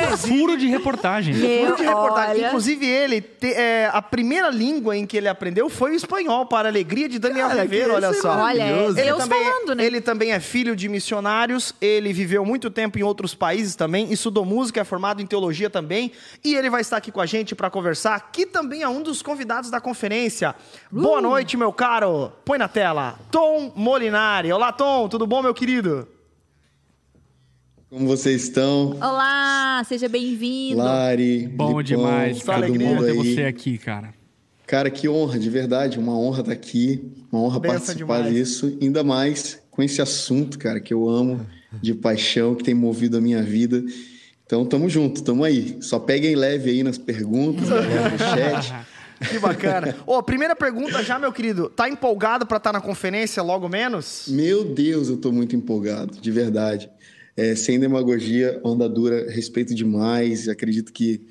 ele, 0.09 0.17
Furo 0.17 0.55
de 0.57 0.67
reportagem. 0.67 1.33
Meu, 1.33 1.65
Furo 1.65 1.77
de 1.77 1.83
reportagem. 1.83 2.35
olha. 2.37 2.47
Inclusive, 2.47 2.85
ele, 2.85 3.21
te- 3.21 3.53
é, 3.53 3.89
a 3.91 4.01
primeira 4.01 4.49
língua 4.49 4.95
em 4.95 5.05
que 5.05 5.17
ele 5.17 5.27
aprendeu 5.27 5.67
foi 5.69 5.91
o 5.91 5.95
espanhol, 5.95 6.45
para 6.45 6.67
a 6.67 6.71
alegria 6.71 7.09
de 7.09 7.17
Daniel 7.19 7.47
Cara, 7.49 7.63
Ribeiro, 7.63 7.93
olha 7.93 8.13
só. 8.13 8.31
Olha, 8.37 8.63
é. 8.63 8.91
Deus 8.93 9.17
também, 9.23 9.43
falando, 9.43 9.75
né? 9.75 9.83
ele 9.85 9.99
também 10.01 10.31
é 10.31 10.39
filho 10.39 10.75
de 10.75 10.87
missionários, 10.89 11.73
ele 11.81 12.13
viveu 12.13 12.45
muito 12.45 12.69
tempo 12.69 12.99
em 12.99 13.03
outros 13.03 13.33
países 13.33 13.75
também, 13.75 14.11
estudou 14.11 14.45
música, 14.45 14.81
é 14.81 14.83
formado 14.83 15.21
em 15.21 15.25
teologia 15.25 15.69
também, 15.69 16.11
e 16.43 16.55
ele 16.55 16.69
vai 16.69 16.81
estar 16.81 16.97
aqui 16.97 17.11
com 17.11 17.19
a 17.21 17.25
gente 17.25 17.55
para 17.55 17.69
conversar, 17.69 18.29
que 18.31 18.45
também 18.45 18.83
é 18.83 18.87
um 18.89 19.01
dos 19.01 19.21
convidados 19.21 19.69
da 19.71 19.81
conferência. 19.81 20.55
Uh! 20.93 21.01
Boa 21.01 21.21
noite, 21.21 21.57
meu 21.57 21.73
caro. 21.73 22.31
Põe 22.45 22.57
na 22.59 22.67
tela. 22.67 23.17
Tom 23.31 23.71
Molinari. 23.75 24.51
Olá, 24.51 24.71
Tom, 24.71 25.07
tudo 25.09 25.25
bom, 25.25 25.41
meu 25.41 25.53
querido? 25.53 26.07
Como 27.89 28.05
vocês 28.05 28.43
estão? 28.43 28.97
Olá, 29.01 29.81
seja 29.87 30.09
bem-vindo. 30.09 30.77
Lari, 30.77 31.47
Bom 31.47 31.67
Lipão, 31.67 31.83
demais, 31.83 32.43
cara. 32.43 32.61
todo 32.61 32.65
alegria 32.65 32.97
ter 32.97 33.11
aí. 33.11 33.35
você 33.35 33.43
aqui, 33.43 33.77
cara. 33.77 34.13
Cara, 34.65 34.89
que 34.89 35.07
honra, 35.07 35.39
de 35.39 35.49
verdade, 35.49 35.97
uma 35.97 36.11
honra 36.19 36.41
estar 36.41 36.51
aqui, 36.51 37.01
uma 37.31 37.41
honra 37.41 37.61
Benção 37.61 37.77
participar 37.77 38.17
demais. 38.23 38.35
disso, 38.35 38.77
ainda 38.81 39.05
mais 39.05 39.61
com 39.71 39.81
esse 39.81 40.01
assunto, 40.01 40.59
cara, 40.59 40.81
que 40.81 40.93
eu 40.93 41.07
amo, 41.07 41.39
de 41.81 41.93
paixão, 41.93 42.55
que 42.55 42.63
tem 42.65 42.73
movido 42.73 43.15
a 43.17 43.21
minha 43.21 43.41
vida. 43.41 43.81
Então, 44.45 44.65
tamo 44.65 44.89
junto, 44.89 45.23
tamo 45.23 45.45
aí. 45.45 45.77
Só 45.79 45.97
peguem 45.97 46.35
leve 46.35 46.69
aí 46.69 46.83
nas 46.83 46.97
perguntas, 46.97 47.69
do 47.71 48.17
chat. 48.17 48.75
Que 49.29 49.39
bacana. 49.39 49.95
Ô, 50.05 50.21
primeira 50.21 50.55
pergunta 50.55 51.01
já, 51.01 51.17
meu 51.17 51.31
querido. 51.31 51.69
Tá 51.69 51.89
empolgado 51.89 52.45
para 52.45 52.57
estar 52.57 52.73
na 52.73 52.81
conferência 52.81 53.41
logo 53.41 53.67
menos? 53.69 54.25
Meu 54.27 54.65
Deus, 54.65 55.07
eu 55.07 55.17
tô 55.17 55.31
muito 55.31 55.55
empolgado, 55.55 56.17
de 56.19 56.31
verdade. 56.31 56.89
É, 57.37 57.55
sem 57.55 57.79
demagogia, 57.79 58.59
onda 58.63 58.89
dura, 58.89 59.29
respeito 59.29 59.75
demais. 59.75 60.49
Acredito 60.49 60.91
que 60.91 61.21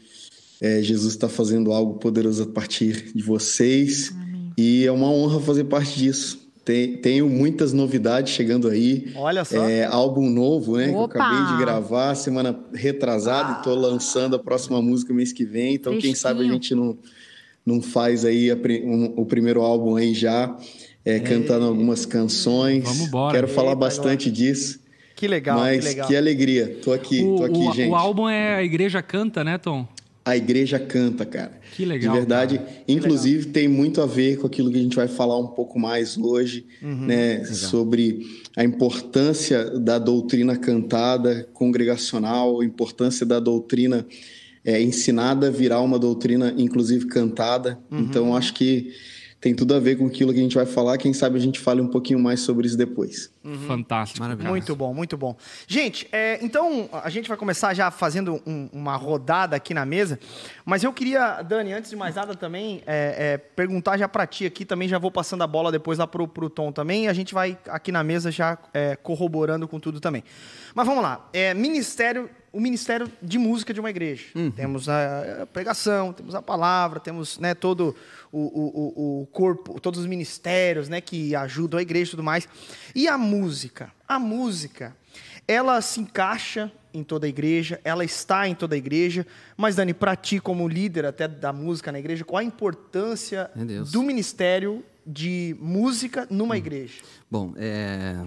é, 0.61 0.81
Jesus 0.81 1.13
está 1.15 1.29
fazendo 1.29 1.73
algo 1.73 1.95
poderoso 1.99 2.45
a 2.45 2.47
partir 2.47 3.11
de 3.13 3.23
vocês. 3.23 4.15
E 4.57 4.87
é 4.87 4.93
uma 4.93 5.11
honra 5.11 5.41
fazer 5.41 5.65
parte 5.65 5.99
disso. 5.99 6.47
Tem- 6.65 6.97
tenho 6.97 7.29
muitas 7.29 7.73
novidades 7.73 8.33
chegando 8.33 8.69
aí. 8.69 9.13
Olha 9.17 9.45
só. 9.45 9.69
É, 9.69 9.85
álbum 9.85 10.29
novo, 10.31 10.77
né? 10.77 10.89
Que 10.89 10.95
eu 10.95 10.99
Opa! 10.99 11.15
acabei 11.19 11.53
de 11.57 11.61
gravar 11.63 12.15
semana 12.15 12.59
retrasada 12.73 13.61
e 13.61 13.63
tô 13.65 13.75
lançando 13.75 14.35
a 14.35 14.39
próxima 14.39 14.81
música 14.81 15.13
mês 15.13 15.33
que 15.33 15.45
vem. 15.45 15.75
Então, 15.75 15.97
quem 15.99 16.15
sabe 16.15 16.41
a 16.41 16.53
gente 16.53 16.75
não, 16.75 16.97
não 17.65 17.81
faz 17.83 18.25
aí 18.25 18.51
a 18.51 18.57
um- 18.85 19.13
o 19.17 19.27
primeiro 19.27 19.61
álbum 19.61 19.95
aí 19.97 20.13
já, 20.15 20.57
é, 21.05 21.21
cantando 21.21 21.67
algumas 21.67 22.05
canções. 22.07 22.83
Vamos 22.83 23.07
embora. 23.09 23.35
Quero 23.35 23.49
falar 23.49 23.71
Eita, 23.71 23.81
bastante 23.81 24.31
disso. 24.31 24.81
Que 25.17 25.27
legal, 25.27 25.59
mas 25.59 25.83
que 25.83 25.89
legal. 25.89 26.07
que 26.09 26.15
alegria. 26.17 26.79
Tô 26.85 26.93
aqui, 26.93 27.21
O, 27.25 27.37
tô 27.37 27.45
aqui, 27.45 27.59
o- 27.59 27.73
gente. 27.75 27.91
o 27.91 27.95
álbum 27.97 28.29
é 28.29 28.55
A 28.57 28.63
Igreja 28.63 29.03
Canta, 29.03 29.43
né, 29.43 29.59
Tom? 29.59 29.89
A 30.25 30.37
igreja 30.37 30.77
canta, 30.81 31.25
cara. 31.25 31.53
Que 31.77 31.85
legal, 31.85 32.13
De 32.13 32.19
verdade. 32.19 32.59
cara. 32.59 32.69
Inclusive, 32.89 33.47
tem 33.47 33.69
muito 33.69 34.01
a 34.03 34.07
ver 34.07 34.39
com 34.39 34.47
aquilo 34.49 34.73
que 34.73 34.77
a 34.77 34.83
gente 34.83 34.97
vai 34.97 35.07
falar 35.07 35.39
um 35.39 35.47
pouco 35.47 35.79
mais 35.79 36.19
hoje, 36.19 36.67
Uhum. 36.83 37.07
né? 37.07 37.45
Sobre 37.45 38.27
a 38.57 38.65
importância 38.65 39.71
da 39.79 40.01
doutrina 40.01 40.57
cantada, 40.57 41.49
congregacional, 41.55 42.61
a 42.61 42.65
importância 42.65 43.25
da 43.25 43.39
doutrina 43.39 44.05
é, 44.65 44.83
ensinada 44.83 45.49
virar 45.49 45.81
uma 45.81 45.97
doutrina, 45.97 46.53
inclusive, 46.59 47.07
cantada. 47.07 47.79
Uhum. 47.89 48.01
Então, 48.01 48.35
acho 48.37 48.53
que 48.53 48.91
tem 49.41 49.55
tudo 49.55 49.75
a 49.75 49.79
ver 49.79 49.97
com 49.97 50.07
aquilo 50.07 50.33
que 50.33 50.39
a 50.39 50.43
gente 50.43 50.55
vai 50.57 50.67
falar. 50.67 50.97
Quem 50.99 51.13
sabe 51.13 51.37
a 51.37 51.41
gente 51.41 51.61
fale 51.61 51.81
um 51.81 51.87
pouquinho 51.89 52.19
mais 52.19 52.41
sobre 52.41 52.67
isso 52.67 52.77
depois. 52.77 53.31
Fantástico. 53.69 54.21
Maravilhoso. 54.21 54.51
Muito 54.51 54.75
bom, 54.75 54.93
muito 54.95 55.17
bom. 55.17 55.37
Gente, 55.69 56.09
é, 56.11 56.39
então 56.45 56.89
a 56.93 57.09
gente 57.11 57.29
vai 57.29 57.37
começar 57.39 57.73
já 57.75 57.91
fazendo 57.93 58.43
um- 58.47 58.69
uma 58.73 58.97
rodada 58.97 59.55
aqui 59.55 59.73
na 59.73 59.85
mesa. 59.87 60.19
Mas 60.65 60.83
eu 60.83 60.93
queria, 60.93 61.43
Dani, 61.43 61.73
antes 61.73 61.91
de 61.91 61.97
mais 61.97 62.17
nada 62.17 62.35
também, 62.35 62.83
é, 62.87 63.35
é, 63.35 63.39
perguntar 63.39 63.97
já 63.99 64.09
pra 64.09 64.27
ti 64.27 64.47
aqui, 64.47 64.65
também 64.65 64.89
já 64.89 64.99
vou 64.99 65.11
passando 65.13 65.43
a 65.43 65.47
bola 65.47 65.71
depois 65.71 65.99
lá 65.99 66.07
pro, 66.09 66.27
pro 66.27 66.51
Tom 66.51 66.73
também. 66.73 67.05
E 67.05 67.09
a 67.09 67.13
gente 67.13 67.33
vai 67.35 67.57
aqui 67.69 67.93
na 67.93 68.03
mesa 68.03 68.33
já 68.33 68.59
é, 68.75 68.97
corroborando 68.97 69.69
com 69.69 69.79
tudo 69.79 70.01
também. 70.01 70.25
Mas 70.75 70.87
vamos 70.87 71.03
lá. 71.05 71.29
É, 71.33 71.55
ministério, 71.55 72.29
o 72.53 72.61
ministério 72.61 73.09
de 73.23 73.39
música 73.39 73.73
de 73.73 73.79
uma 73.79 73.91
igreja. 73.91 74.25
Temos 74.57 74.89
a, 74.89 75.43
a 75.43 75.47
pregação, 75.47 76.13
temos 76.13 76.35
a 76.35 76.43
palavra, 76.43 76.99
temos 76.99 77.39
né, 77.39 77.55
todo 77.55 77.95
o, 78.39 78.71
o- 79.19 79.23
o- 79.23 79.27
corpo, 79.27 79.81
todos 79.81 80.01
os 80.01 80.07
ministérios 80.07 80.89
né, 80.89 81.01
que 81.01 81.35
ajudam 81.35 81.79
a 81.79 81.83
igreja 81.83 82.09
e 82.09 82.13
tudo 82.13 82.23
mais. 82.23 82.49
E 82.95 83.09
a 83.09 83.17
música? 83.17 83.93
A 84.07 84.19
música, 84.19 84.97
ela 85.49 85.81
se 85.81 86.01
encaixa 86.01 86.71
em 86.93 87.03
toda 87.05 87.27
a 87.27 87.29
igreja, 87.29 87.81
ela 87.85 88.05
está 88.05 88.49
em 88.49 88.55
toda 88.55 88.75
a 88.75 88.79
igreja. 88.79 89.27
Mas, 89.57 89.77
Dani, 89.77 89.93
para 89.95 90.17
ti, 90.17 90.39
como 90.41 90.67
líder 90.69 91.05
até 91.07 91.27
da 91.29 91.53
música 91.53 91.93
na 91.93 91.99
igreja, 91.99 92.25
qual 92.25 92.39
a 92.41 92.45
importância 92.45 93.51
do 93.93 94.03
ministério 94.03 94.83
de 95.07 95.57
música 95.61 96.27
numa 96.31 96.57
igreja? 96.57 97.03
Bom, 97.31 97.53
é, 97.57 98.25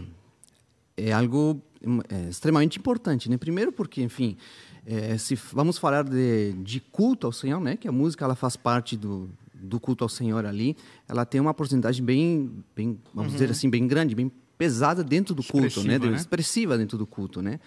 é 0.97 1.11
algo 1.11 1.61
hum, 1.85 1.99
é, 2.09 2.29
extremamente 2.29 2.77
importante, 2.79 3.29
né? 3.29 3.37
Primeiro 3.37 3.71
porque, 3.71 4.01
enfim, 4.03 4.37
é, 4.85 5.17
se 5.17 5.35
vamos 5.35 5.77
falar 5.77 6.03
de, 6.03 6.53
de 6.53 6.79
culto 6.79 7.25
ao 7.27 7.33
Senhor, 7.33 7.59
né? 7.59 7.75
Que 7.75 7.87
a 7.87 7.91
música 7.91 8.23
ela 8.25 8.35
faz 8.35 8.55
parte 8.55 8.95
do, 8.95 9.29
do 9.61 9.79
culto 9.79 10.03
ao 10.03 10.09
Senhor 10.09 10.45
ali, 10.45 10.75
ela 11.07 11.25
tem 11.25 11.39
uma 11.39 11.53
porcentagem 11.53 12.03
bem, 12.03 12.51
bem 12.75 12.99
vamos 13.13 13.33
dizer 13.33 13.49
assim, 13.49 13.69
bem 13.69 13.87
grande, 13.87 14.15
bem 14.15 14.31
pesada 14.57 15.03
dentro 15.03 15.33
do 15.33 15.41
culto, 15.41 15.81
né? 15.83 15.93
Expressiva, 15.93 16.09
né? 16.09 16.17
Expressiva 16.17 16.77
dentro 16.77 16.97
do 16.97 17.07
culto, 17.07 17.41
né? 17.41 17.59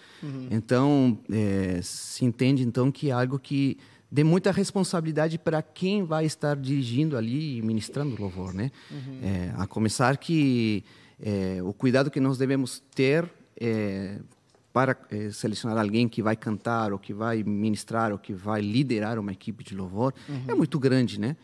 Então, 0.51 1.17
é, 1.31 1.79
se 1.81 2.23
entende 2.23 2.63
então 2.63 2.91
que 2.91 3.09
é 3.09 3.11
algo 3.11 3.39
que 3.39 3.77
de 4.11 4.23
muita 4.23 4.51
responsabilidade 4.51 5.39
para 5.39 5.59
quem 5.63 6.03
vai 6.03 6.23
estar 6.23 6.55
dirigindo 6.55 7.17
ali 7.17 7.57
e 7.57 7.61
ministrando 7.63 8.15
louvor, 8.21 8.53
né? 8.53 8.69
Uhum. 8.91 9.19
É, 9.23 9.53
a 9.57 9.65
começar 9.65 10.17
que 10.17 10.83
é, 11.19 11.57
o 11.63 11.73
cuidado 11.73 12.11
que 12.11 12.19
nós 12.19 12.37
devemos 12.37 12.83
ter 12.93 13.27
é, 13.59 14.19
para 14.71 14.95
é, 15.09 15.31
selecionar 15.31 15.79
alguém 15.79 16.07
que 16.07 16.21
vai 16.21 16.35
cantar 16.35 16.93
ou 16.93 16.99
que 16.99 17.11
vai 17.11 17.41
ministrar 17.41 18.11
ou 18.11 18.19
que 18.19 18.33
vai 18.33 18.61
liderar 18.61 19.17
uma 19.17 19.31
equipe 19.31 19.63
de 19.63 19.75
louvor 19.75 20.13
uhum. 20.29 20.43
é 20.47 20.53
muito 20.53 20.77
grande, 20.77 21.19
né? 21.19 21.35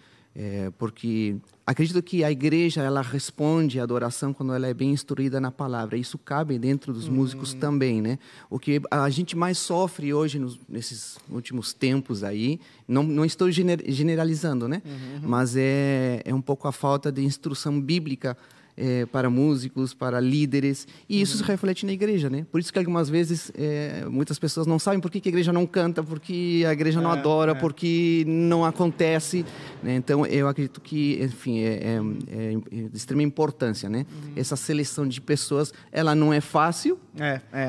É, 0.42 0.72
porque 0.78 1.36
acredito 1.68 2.02
que 2.02 2.24
a 2.24 2.32
igreja 2.32 2.82
ela 2.82 3.02
responde 3.02 3.78
à 3.78 3.84
adoração 3.84 4.34
quando 4.34 4.54
ela 4.54 4.68
é 4.68 4.74
bem 4.74 4.92
instruída 4.92 5.38
na 5.42 5.52
palavra. 5.52 5.98
Isso 5.98 6.18
cabe 6.18 6.58
dentro 6.58 6.94
dos 6.94 7.10
uhum. 7.10 7.16
músicos 7.16 7.54
também, 7.54 8.02
né? 8.02 8.18
O 8.50 8.58
que 8.58 8.82
a 8.90 9.10
gente 9.10 9.36
mais 9.36 9.58
sofre 9.58 10.14
hoje 10.14 10.40
nos, 10.40 10.58
nesses 10.70 11.18
últimos 11.30 11.74
tempos 11.74 12.24
aí, 12.24 12.58
não, 12.88 13.04
não 13.04 13.26
estou 13.26 13.52
generalizando, 13.52 14.66
né? 14.66 14.82
Uhum. 14.86 15.28
Mas 15.28 15.58
é, 15.58 16.22
é 16.24 16.34
um 16.34 16.42
pouco 16.42 16.70
a 16.70 16.72
falta 16.72 17.12
de 17.12 17.22
instrução 17.22 17.82
bíblica 17.82 18.38
é, 18.80 19.06
para 19.06 19.30
músicos, 19.30 19.94
para 19.94 20.20
líderes, 20.20 20.88
e 21.08 21.22
isso 21.22 21.38
uhum. 21.38 21.44
se 21.44 21.52
reflete 21.52 21.86
na 21.86 21.92
igreja, 21.92 22.30
né? 22.30 22.46
Por 22.50 22.60
isso 22.60 22.72
que 22.72 22.80
algumas 22.80 23.10
vezes 23.10 23.52
é, 23.56 24.06
muitas 24.10 24.40
pessoas 24.40 24.66
não 24.66 24.80
sabem 24.80 25.00
por 25.00 25.12
que, 25.12 25.22
a 25.24 25.30
igreja 25.30 25.52
não 25.52 25.68
canta, 25.68 26.02
porque 26.02 26.64
a 26.68 26.72
igreja 26.72 27.02
não 27.02 27.12
é, 27.12 27.18
adora, 27.18 27.52
é. 27.52 27.56
porque 27.56 28.24
não 28.26 28.64
acontece. 28.64 29.46
Né? 29.84 29.96
Então, 29.96 30.26
eu 30.26 30.48
acredito 30.48 30.80
que, 30.80 31.22
enfim, 31.22 31.60
é, 31.60 31.68
é, 31.68 32.54
é, 32.72 32.90
de 32.90 32.98
extrema 32.98 33.22
importância, 33.22 33.90
né? 33.90 34.06
Uhum. 34.10 34.34
Essa 34.36 34.56
seleção 34.56 35.08
de 35.08 35.20
pessoas, 35.20 35.74
ela 35.92 36.16
não 36.16 36.34
é 36.34 36.40
fácil, 36.40 36.98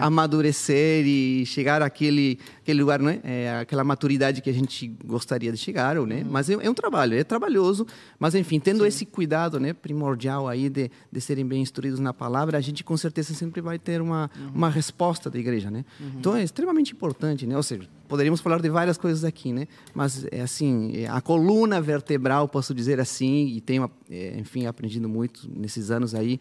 amadurecer 0.00 1.04
e 1.04 1.44
chegar 1.44 1.82
àquele, 1.82 2.38
aquele 2.62 2.80
lugar, 2.80 3.00
né? 3.00 3.20
aquela 3.60 3.82
maturidade 3.82 4.40
que 4.40 4.48
a 4.48 4.52
gente 4.52 4.86
gostaria 5.04 5.50
de 5.50 5.58
chegar, 5.58 5.96
né? 5.96 6.22
Uhum. 6.22 6.30
Mas 6.30 6.48
é, 6.48 6.70
um 6.70 6.74
trabalho, 6.74 7.18
é 7.18 7.24
trabalhoso, 7.24 7.86
mas 8.18 8.34
enfim, 8.34 8.60
tendo 8.60 8.82
Sim. 8.82 8.88
esse 8.88 9.06
cuidado, 9.06 9.58
né, 9.58 9.72
primordial 9.72 10.48
aí 10.48 10.68
de 10.68 10.90
de 11.11 11.21
serem 11.21 11.47
bem 11.47 11.62
instruídos 11.62 11.99
na 11.99 12.12
palavra, 12.12 12.57
a 12.59 12.61
gente 12.61 12.85
com 12.85 12.97
certeza 12.97 13.35
sempre 13.35 13.61
vai 13.61 13.78
ter 13.78 14.00
uma, 14.00 14.30
uhum. 14.37 14.52
uma 14.54 14.71
resposta 14.71 15.28
da 15.28 15.38
igreja, 15.38 15.71
né? 15.71 15.85
Uhum. 15.99 16.12
Então 16.19 16.37
é 16.37 16.42
extremamente 16.42 16.92
importante, 16.92 17.47
né? 17.47 17.57
Ou 17.57 17.62
seja, 17.62 17.88
poderíamos 18.09 18.40
falar 18.40 18.61
de 18.61 18.69
várias 18.69 18.97
coisas 18.97 19.25
aqui, 19.25 19.52
né? 19.52 19.66
Mas 19.95 20.26
é 20.30 20.40
assim, 20.40 20.92
é 20.97 21.09
a 21.09 21.21
coluna 21.21 21.80
vertebral, 21.80 22.49
posso 22.49 22.75
dizer 22.75 23.00
assim, 23.00 23.47
e 23.47 23.61
tenho, 23.61 23.90
é, 24.11 24.38
enfim, 24.38 24.66
aprendido 24.66 25.09
muito 25.09 25.49
nesses 25.54 25.90
anos 25.90 26.14
aí, 26.14 26.40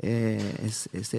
é, 0.00 0.38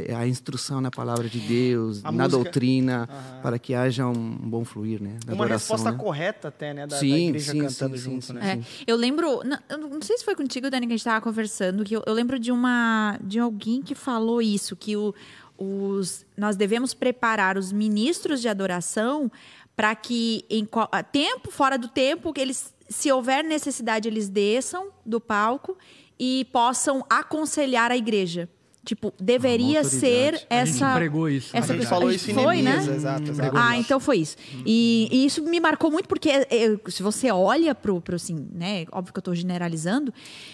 é, 0.09 0.15
a 0.15 0.25
instrução 0.25 0.79
na 0.79 0.89
palavra 0.89 1.27
de 1.27 1.39
Deus, 1.39 1.99
a 2.03 2.11
na 2.11 2.23
música. 2.23 2.43
doutrina, 2.43 3.09
uhum. 3.11 3.41
para 3.41 3.59
que 3.59 3.73
haja 3.73 4.07
um 4.07 4.13
bom 4.13 4.63
fluir, 4.63 5.01
né? 5.01 5.17
Uma 5.25 5.33
adoração, 5.33 5.75
resposta 5.75 5.91
né? 5.91 5.97
correta 5.97 6.47
até, 6.47 6.73
né? 6.73 6.87
Da, 6.87 6.97
sim, 6.97 7.09
da 7.09 7.17
igreja 7.17 7.51
sim, 7.51 7.59
cantando 7.59 7.97
sim, 7.97 8.03
junto, 8.03 8.25
sim, 8.27 8.33
né? 8.33 8.59
É, 8.61 8.83
eu 8.87 8.95
lembro, 8.95 9.41
não, 9.43 9.59
eu 9.67 9.77
não 9.77 10.01
sei 10.01 10.17
se 10.17 10.23
foi 10.23 10.33
contigo, 10.33 10.69
Dani, 10.69 10.87
que 10.87 10.93
a 10.93 10.95
gente 10.95 11.01
estava 11.01 11.19
conversando, 11.19 11.83
que 11.83 11.93
eu, 11.93 12.03
eu, 12.05 12.13
lembro 12.13 12.39
de 12.39 12.53
uma 12.53 13.19
de 13.21 13.37
alguém 13.37 13.81
que 13.81 13.93
falou 13.93 14.41
isso, 14.41 14.77
que 14.77 14.95
o, 14.95 15.13
os, 15.57 16.25
nós 16.37 16.55
devemos 16.55 16.93
preparar 16.93 17.57
os 17.57 17.73
ministros 17.73 18.39
de 18.39 18.47
adoração 18.47 19.29
para 19.75 19.93
que 19.93 20.45
em 20.49 20.65
tempo 21.11 21.51
fora 21.51 21.77
do 21.77 21.89
tempo 21.89 22.31
que 22.31 22.39
eles 22.39 22.73
se 22.87 23.11
houver 23.11 23.43
necessidade 23.43 24.07
eles 24.07 24.29
desçam 24.29 24.87
do 25.05 25.19
palco 25.19 25.77
e 26.17 26.47
possam 26.51 27.05
aconselhar 27.09 27.91
a 27.91 27.97
igreja 27.97 28.49
Tipo, 28.89 29.13
deveria 29.19 29.83
ser 29.83 30.47
essa. 30.49 30.87
A 30.87 30.89
gente 30.89 30.97
pregou 30.97 31.29
isso. 31.29 31.55
Essa 31.55 31.73
a 31.73 31.75
gente 31.75 31.85
falou 31.85 32.11
isso 32.11 32.31
em 32.31 32.33
foi, 32.33 32.59
Neemias, 32.59 32.87
né? 32.87 32.95
Exato, 32.95 33.29
exato. 33.29 33.55
Ah, 33.55 33.77
então 33.77 33.99
foi 33.99 34.17
isso. 34.17 34.35
E, 34.65 35.07
e, 35.11 35.25
isso 35.27 35.43
me 35.43 35.59
marcou 35.59 35.91
muito 35.91 36.09
porque 36.09 36.27
é, 36.27 36.47
se 36.87 37.03
você 37.03 37.29
olha 37.29 37.75
pro, 37.75 38.01
pro 38.01 38.15
assim, 38.15 38.47
né? 38.51 38.87
Óbvio 38.91 39.13
que 39.13 39.19
eu 39.19 39.21
estou 39.21 39.35
generalizando, 39.35 40.11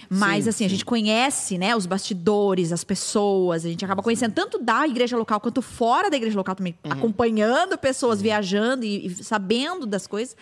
mas 0.10 0.44
sim, 0.44 0.50
assim, 0.50 0.58
sim. 0.58 0.66
a 0.66 0.68
gente 0.68 0.84
conhece, 0.84 1.58
né, 1.58 1.74
os 1.78 1.86
bastidores, 1.86 2.74
as 2.74 2.84
pessoas, 2.84 3.64
a 3.64 3.70
gente 3.70 3.86
acaba 3.86 4.04
conhecendo 4.04 4.34
tanto 4.34 4.60
da 4.60 4.86
igreja 4.86 5.16
local 5.16 5.40
quanto 5.40 5.62
fora 5.62 6.10
da 6.10 6.18
igreja 6.18 6.36
local 6.36 6.56
também, 6.56 6.76
uhum. 6.84 6.92
acompanhando 6.92 7.78
pessoas 7.78 8.18
uhum. 8.18 8.24
viajando 8.24 8.84
e, 8.84 9.06
e 9.06 9.24
sabendo 9.24 9.86
das 9.86 10.08
coisas 10.08 10.36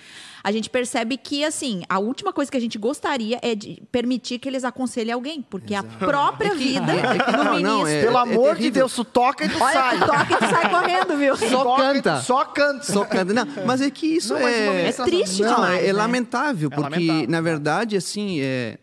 a 0.44 0.52
gente 0.52 0.70
percebe 0.70 1.16
que, 1.16 1.46
assim, 1.46 1.84
a 1.88 2.00
última 2.00 2.34
coisa 2.34 2.52
que 2.52 2.58
a 2.58 2.60
gente 2.60 2.78
gostaria 2.78 3.40
é 3.42 3.56
de 3.56 3.82
permitir 3.90 4.40
que 4.40 4.50
eles 4.50 4.66
aconselhem 4.66 5.14
alguém, 5.14 5.42
porque 5.42 5.74
Exato. 5.74 5.88
a 5.96 5.98
própria 6.06 6.50
é 6.50 6.56
vida 6.56 6.92
é, 6.92 6.98
é 7.00 7.62
não, 7.62 7.83
não, 7.84 7.92
é, 7.92 8.02
Pelo 8.02 8.18
é 8.18 8.22
amor 8.22 8.56
de 8.56 8.72
Deus, 8.72 8.94
tu 8.94 9.04
toca 9.04 9.46
e 9.46 9.50
tu 9.50 9.62
Olha, 9.62 9.74
sai. 9.74 10.00
Tu 10.00 10.06
toca 10.06 10.34
e 10.34 10.38
tu 10.38 10.50
sai 10.50 10.70
correndo, 10.70 11.18
viu? 11.18 11.38
Só 11.38 11.76
canta. 11.78 12.22
Só 12.22 12.46
canta. 12.46 12.84
Só 12.84 13.06
canta. 13.06 13.34
Não, 13.34 13.48
mas 13.66 13.82
é 13.82 13.90
que 13.90 14.08
isso 14.08 14.34
não, 14.34 14.48
é... 14.48 14.90
É 14.90 14.92
triste 14.92 15.42
não, 15.42 15.56
demais, 15.56 15.84
É, 15.84 15.88
né? 15.88 15.94
lamentável, 15.94 16.70
porque, 16.70 16.84
lamentável. 16.84 17.30
na 17.30 17.42
verdade, 17.42 17.96
assim, 17.98 18.40
é 18.42 18.78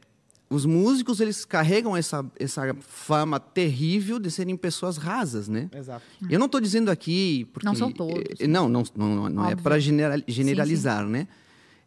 os 0.50 0.66
músicos 0.66 1.21
eles 1.21 1.45
carregam 1.45 1.97
essa, 1.97 2.26
essa 2.37 2.75
fama 2.80 3.38
terrível 3.38 4.19
de 4.19 4.33
serem 4.33 4.57
pessoas 4.57 4.97
rasas, 4.97 5.49
né? 5.49 5.71
Exato. 5.73 6.02
Eu 6.28 6.40
não 6.40 6.47
estou 6.47 6.61
dizendo 6.61 6.90
aqui 6.90 7.49
porque 7.52 7.64
não 7.64 7.75
são 7.76 7.92
todos. 7.92 8.25
Não, 8.49 8.69
não, 8.69 8.83
não, 8.97 9.28
não 9.30 9.49
é 9.49 9.54
para 9.54 9.78
generalizar, 9.78 11.02
sim, 11.02 11.07
sim. 11.07 11.12
né? 11.12 11.28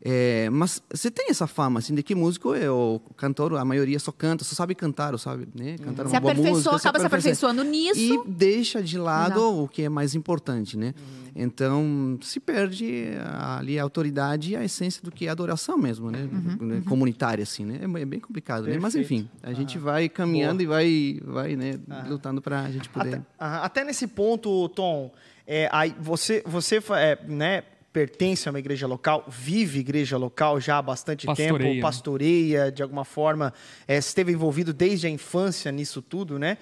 É, 0.05 0.49
mas 0.49 0.83
você 0.93 1.09
tem 1.09 1.27
essa 1.29 1.47
fama, 1.47 1.79
assim, 1.79 1.95
de 1.95 2.03
que 2.03 2.13
músico 2.13 2.53
é 2.53 2.69
o 2.69 2.99
cantor, 3.15 3.55
a 3.55 3.63
maioria 3.63 3.97
só 3.97 4.11
canta, 4.11 4.43
só 4.43 4.53
sabe 4.53 4.75
cantar, 4.75 5.17
sabe? 5.17 5.47
Né? 5.55 5.77
Cantar 5.77 6.07
se 6.07 6.11
uma 6.11 6.19
boa 6.19 6.33
música. 6.33 6.75
acaba 6.75 6.99
se 6.99 7.05
aperfeiçoando 7.05 7.63
nisso. 7.63 8.01
E 8.01 8.21
deixa 8.27 8.83
de 8.83 8.97
lado 8.97 9.39
Exato. 9.39 9.63
o 9.63 9.67
que 9.69 9.83
é 9.83 9.87
mais 9.87 10.13
importante, 10.13 10.77
né? 10.77 10.93
Uhum. 10.97 11.23
Então, 11.35 12.19
se 12.21 12.37
perde 12.37 13.11
ali 13.57 13.79
a 13.79 13.83
autoridade 13.83 14.51
e 14.51 14.55
a 14.57 14.63
essência 14.65 15.01
do 15.01 15.09
que 15.09 15.25
é 15.25 15.29
adoração 15.29 15.77
mesmo, 15.77 16.11
né? 16.11 16.27
Uhum. 16.29 16.67
Né? 16.67 16.83
Comunitária, 16.85 17.43
assim, 17.43 17.63
né? 17.63 17.79
É, 17.81 18.01
é 18.01 18.05
bem 18.05 18.19
complicado, 18.19 18.67
né? 18.67 18.77
Mas, 18.77 18.95
enfim, 18.95 19.29
a 19.41 19.53
gente 19.53 19.77
vai 19.77 20.09
caminhando 20.09 20.65
boa. 20.65 20.83
e 20.83 21.21
vai, 21.23 21.33
vai 21.33 21.55
né, 21.55 21.79
lutando 22.09 22.41
para 22.41 22.63
a 22.63 22.71
gente 22.71 22.89
poder... 22.89 23.21
Até, 23.39 23.65
até 23.65 23.83
nesse 23.85 24.05
ponto, 24.07 24.67
Tom, 24.69 25.13
é, 25.47 25.69
aí 25.71 25.95
você, 25.97 26.43
você 26.45 26.83
é, 26.91 27.19
né, 27.25 27.63
pertence 27.93 28.49
a 28.49 28.51
uma 28.51 28.57
igreja 28.57 28.87
local, 28.87 29.23
vive 29.29 29.79
igreja 29.79 30.17
local 30.17 30.59
já 30.59 30.79
há 30.79 30.81
bastante 30.81 31.27
pastoreia, 31.27 31.59
tempo, 31.59 31.81
pastoreia 31.81 32.71
de 32.71 32.81
alguma 32.81 33.05
forma, 33.05 33.53
é, 33.87 33.95
esteve 33.97 34.31
envolvido 34.31 34.73
desde 34.73 35.05
a 35.05 35.09
infância 35.09 35.71
nisso 35.71 36.01
tudo, 36.01 36.39
né? 36.39 36.57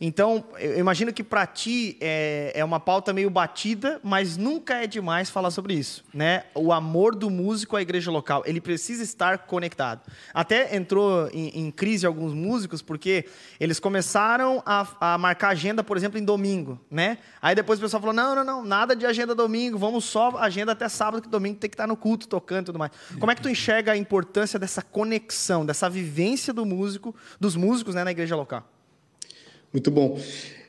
Então, 0.00 0.44
eu 0.58 0.78
imagino 0.78 1.12
que 1.12 1.22
para 1.22 1.46
ti 1.46 1.96
é, 2.00 2.52
é 2.54 2.64
uma 2.64 2.80
pauta 2.80 3.12
meio 3.12 3.30
batida, 3.30 4.00
mas 4.02 4.36
nunca 4.36 4.82
é 4.82 4.86
demais 4.86 5.30
falar 5.30 5.50
sobre 5.50 5.74
isso, 5.74 6.04
né? 6.12 6.44
O 6.54 6.72
amor 6.72 7.14
do 7.14 7.30
músico 7.30 7.76
à 7.76 7.82
igreja 7.82 8.10
local, 8.10 8.42
ele 8.46 8.60
precisa 8.60 9.02
estar 9.02 9.38
conectado. 9.38 10.00
Até 10.32 10.76
entrou 10.76 11.28
em, 11.32 11.66
em 11.66 11.70
crise 11.70 12.06
alguns 12.06 12.32
músicos 12.32 12.82
porque 12.82 13.26
eles 13.60 13.78
começaram 13.78 14.62
a, 14.66 14.86
a, 15.00 15.18
marcar 15.18 15.48
agenda, 15.48 15.82
por 15.84 15.96
exemplo, 15.96 16.18
em 16.18 16.24
domingo, 16.24 16.80
né? 16.90 17.18
Aí 17.40 17.54
depois 17.54 17.78
o 17.78 17.82
pessoal 17.82 18.00
falou: 18.00 18.14
não, 18.14 18.34
não, 18.34 18.44
não, 18.44 18.64
nada 18.64 18.96
de 18.96 19.06
agenda 19.06 19.34
domingo, 19.34 19.78
vamos 19.78 20.04
só 20.04 20.36
agenda 20.38 20.72
até 20.72 20.88
sábado, 20.88 21.22
que 21.22 21.28
domingo 21.28 21.58
tem 21.58 21.70
que 21.70 21.74
estar 21.74 21.86
no 21.86 21.96
culto 21.96 22.28
tocando 22.28 22.62
e 22.62 22.66
tudo 22.66 22.78
mais. 22.78 22.92
Como 23.18 23.30
é 23.30 23.34
que 23.34 23.42
tu 23.42 23.48
enxerga 23.48 23.92
a 23.92 23.96
importância 23.96 24.58
dessa 24.58 24.82
conexão, 24.82 25.64
dessa 25.64 25.88
vivência 25.88 26.52
do 26.52 26.64
músico, 26.64 27.14
dos 27.40 27.56
músicos, 27.56 27.94
né, 27.94 28.04
na 28.04 28.10
igreja 28.10 28.34
local? 28.36 28.73
Muito 29.74 29.90
bom. 29.90 30.16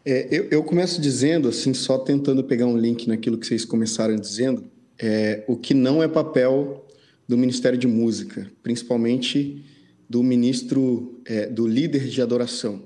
É, 0.04 0.28
eu, 0.32 0.48
eu, 0.50 0.64
começo 0.64 1.00
dizendo, 1.00 1.48
assim, 1.48 1.76
só 1.76 2.00
tentando 2.00 2.44
pegar 2.44 2.66
um 2.66 2.76
link 2.76 3.08
naquilo 3.08 3.38
que 3.38 3.46
vocês 3.46 3.64
começaram 3.64 4.16
dizendo, 4.16 4.66
é, 4.98 5.44
o 5.48 5.56
que 5.56 5.76
não 5.76 6.02
é 6.02 6.08
papel 6.08 6.84
do 7.28 7.38
Ministério 7.38 7.78
de 7.78 7.86
Música, 7.86 8.52
principalmente 8.64 9.64
do 10.10 10.24
ministro, 10.24 11.22
é, 11.24 11.46
do 11.46 11.68
líder 11.68 12.08
de 12.08 12.20
adoração. 12.20 12.82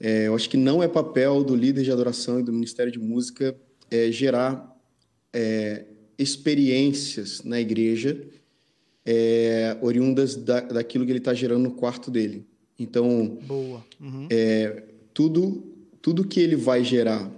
É, 0.00 0.26
eu 0.26 0.34
acho 0.34 0.50
que 0.50 0.56
não 0.56 0.82
é 0.82 0.88
papel 0.88 1.44
do 1.44 1.54
líder 1.54 1.84
de 1.84 1.92
adoração 1.92 2.40
e 2.40 2.42
do 2.42 2.52
Ministério 2.52 2.90
de 2.90 2.98
Música 2.98 3.54
é, 3.88 4.10
gerar 4.10 4.76
é, 5.32 5.84
experiências 6.18 7.44
na 7.44 7.60
igreja 7.60 8.20
oriundas 9.80 10.36
da, 10.36 10.60
daquilo 10.60 11.04
que 11.04 11.10
ele 11.10 11.18
está 11.18 11.34
gerando 11.34 11.62
no 11.62 11.72
quarto 11.72 12.12
dele. 12.12 12.46
Então, 12.78 13.38
Boa. 13.46 13.84
Uhum. 14.00 14.28
É, 14.30 14.84
tudo, 15.20 15.62
tudo 16.00 16.26
que 16.26 16.40
ele 16.40 16.56
vai 16.56 16.82
gerar 16.82 17.30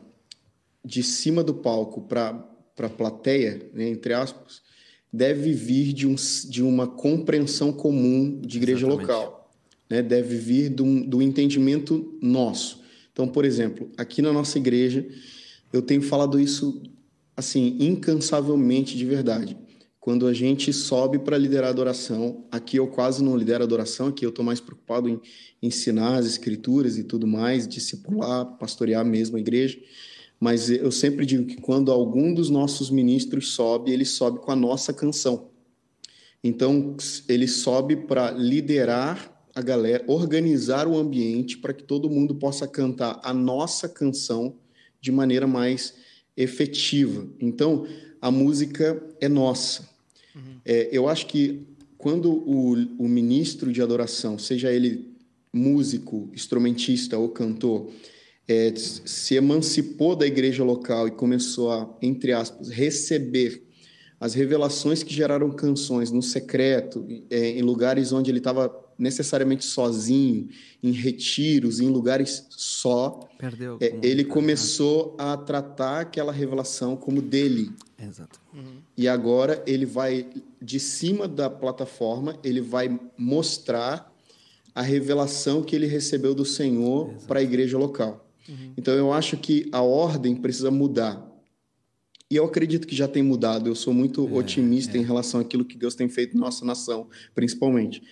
de 0.84 1.02
cima 1.02 1.42
do 1.42 1.52
palco 1.52 2.02
para 2.02 2.48
a 2.78 2.88
plateia, 2.88 3.68
né, 3.74 3.88
entre 3.88 4.14
aspas, 4.14 4.62
deve 5.12 5.52
vir 5.52 5.92
de, 5.92 6.06
um, 6.06 6.14
de 6.48 6.62
uma 6.62 6.86
compreensão 6.86 7.72
comum 7.72 8.40
de 8.40 8.58
igreja 8.58 8.86
Exatamente. 8.86 9.08
local. 9.08 9.52
Né? 9.90 10.00
Deve 10.00 10.36
vir 10.36 10.68
do, 10.68 11.04
do 11.04 11.20
entendimento 11.20 12.16
nosso. 12.22 12.84
Então, 13.12 13.26
por 13.26 13.44
exemplo, 13.44 13.90
aqui 13.96 14.22
na 14.22 14.32
nossa 14.32 14.58
igreja, 14.58 15.04
eu 15.72 15.82
tenho 15.82 16.02
falado 16.02 16.38
isso 16.38 16.84
assim 17.36 17.76
incansavelmente 17.80 18.96
de 18.96 19.04
verdade. 19.04 19.56
Quando 20.02 20.26
a 20.26 20.34
gente 20.34 20.72
sobe 20.72 21.20
para 21.20 21.38
liderar 21.38 21.68
a 21.68 21.70
adoração, 21.70 22.44
aqui 22.50 22.76
eu 22.76 22.88
quase 22.88 23.22
não 23.22 23.36
lidero 23.36 23.62
a 23.62 23.66
adoração, 23.66 24.08
aqui 24.08 24.26
eu 24.26 24.30
estou 24.30 24.44
mais 24.44 24.58
preocupado 24.58 25.08
em 25.08 25.20
ensinar 25.62 26.16
as 26.16 26.26
escrituras 26.26 26.98
e 26.98 27.04
tudo 27.04 27.24
mais, 27.24 27.68
discipular, 27.68 28.44
pastorear 28.58 29.04
mesmo 29.04 29.36
a 29.36 29.40
igreja. 29.40 29.78
Mas 30.40 30.68
eu 30.68 30.90
sempre 30.90 31.24
digo 31.24 31.46
que 31.46 31.54
quando 31.54 31.92
algum 31.92 32.34
dos 32.34 32.50
nossos 32.50 32.90
ministros 32.90 33.52
sobe, 33.52 33.92
ele 33.92 34.04
sobe 34.04 34.40
com 34.40 34.50
a 34.50 34.56
nossa 34.56 34.92
canção. 34.92 35.52
Então, 36.42 36.96
ele 37.28 37.46
sobe 37.46 37.94
para 37.94 38.32
liderar 38.32 39.46
a 39.54 39.62
galera, 39.62 40.02
organizar 40.08 40.88
o 40.88 40.98
ambiente 40.98 41.58
para 41.58 41.72
que 41.72 41.84
todo 41.84 42.10
mundo 42.10 42.34
possa 42.34 42.66
cantar 42.66 43.20
a 43.22 43.32
nossa 43.32 43.88
canção 43.88 44.56
de 45.00 45.12
maneira 45.12 45.46
mais 45.46 45.94
efetiva. 46.36 47.24
Então, 47.38 47.86
a 48.20 48.32
música 48.32 49.00
é 49.20 49.28
nossa. 49.28 49.91
Uhum. 50.34 50.60
É, 50.64 50.88
eu 50.92 51.08
acho 51.08 51.26
que 51.26 51.66
quando 51.98 52.32
o, 52.32 52.72
o 52.98 53.08
ministro 53.08 53.72
de 53.72 53.80
adoração, 53.80 54.38
seja 54.38 54.72
ele 54.72 55.12
músico, 55.52 56.30
instrumentista 56.32 57.18
ou 57.18 57.28
cantor, 57.28 57.90
é, 58.48 58.72
se 58.76 59.34
emancipou 59.34 60.16
da 60.16 60.26
igreja 60.26 60.64
local 60.64 61.06
e 61.06 61.10
começou 61.10 61.70
a, 61.70 61.96
entre 62.02 62.32
aspas, 62.32 62.68
receber 62.68 63.62
as 64.18 64.34
revelações 64.34 65.02
que 65.02 65.12
geraram 65.12 65.50
canções 65.50 66.10
no 66.10 66.22
secreto, 66.22 67.06
é, 67.28 67.50
em 67.50 67.62
lugares 67.62 68.12
onde 68.12 68.30
ele 68.30 68.38
estava 68.38 68.72
necessariamente 68.98 69.64
sozinho, 69.64 70.48
em 70.82 70.92
retiros, 70.92 71.80
em 71.80 71.88
lugares 71.88 72.46
só, 72.50 73.28
Perdeu, 73.42 73.76
é, 73.80 73.98
ele 74.04 74.22
começou 74.22 75.16
a 75.18 75.36
tratar 75.36 76.02
aquela 76.02 76.30
revelação 76.30 76.94
como 76.94 77.20
dele. 77.20 77.72
Exato. 77.98 78.40
Uhum. 78.54 78.76
E 78.96 79.08
agora 79.08 79.60
ele 79.66 79.84
vai, 79.84 80.28
de 80.60 80.78
cima 80.78 81.26
da 81.26 81.50
plataforma, 81.50 82.38
ele 82.44 82.60
vai 82.60 83.00
mostrar 83.18 84.14
a 84.72 84.80
revelação 84.80 85.60
que 85.60 85.74
ele 85.74 85.88
recebeu 85.88 86.36
do 86.36 86.44
Senhor 86.44 87.14
para 87.26 87.40
a 87.40 87.42
igreja 87.42 87.76
local. 87.76 88.24
Uhum. 88.48 88.74
Então 88.76 88.94
eu 88.94 89.12
acho 89.12 89.36
que 89.36 89.68
a 89.72 89.82
ordem 89.82 90.36
precisa 90.36 90.70
mudar. 90.70 91.28
E 92.30 92.36
eu 92.36 92.44
acredito 92.44 92.86
que 92.86 92.94
já 92.94 93.08
tem 93.08 93.24
mudado. 93.24 93.68
Eu 93.68 93.74
sou 93.74 93.92
muito 93.92 94.24
é, 94.24 94.32
otimista 94.34 94.96
é. 94.96 95.00
em 95.00 95.04
relação 95.04 95.40
àquilo 95.40 95.64
que 95.64 95.76
Deus 95.76 95.96
tem 95.96 96.08
feito 96.08 96.36
na 96.36 96.44
nossa 96.44 96.64
nação, 96.64 97.08
principalmente. 97.34 98.04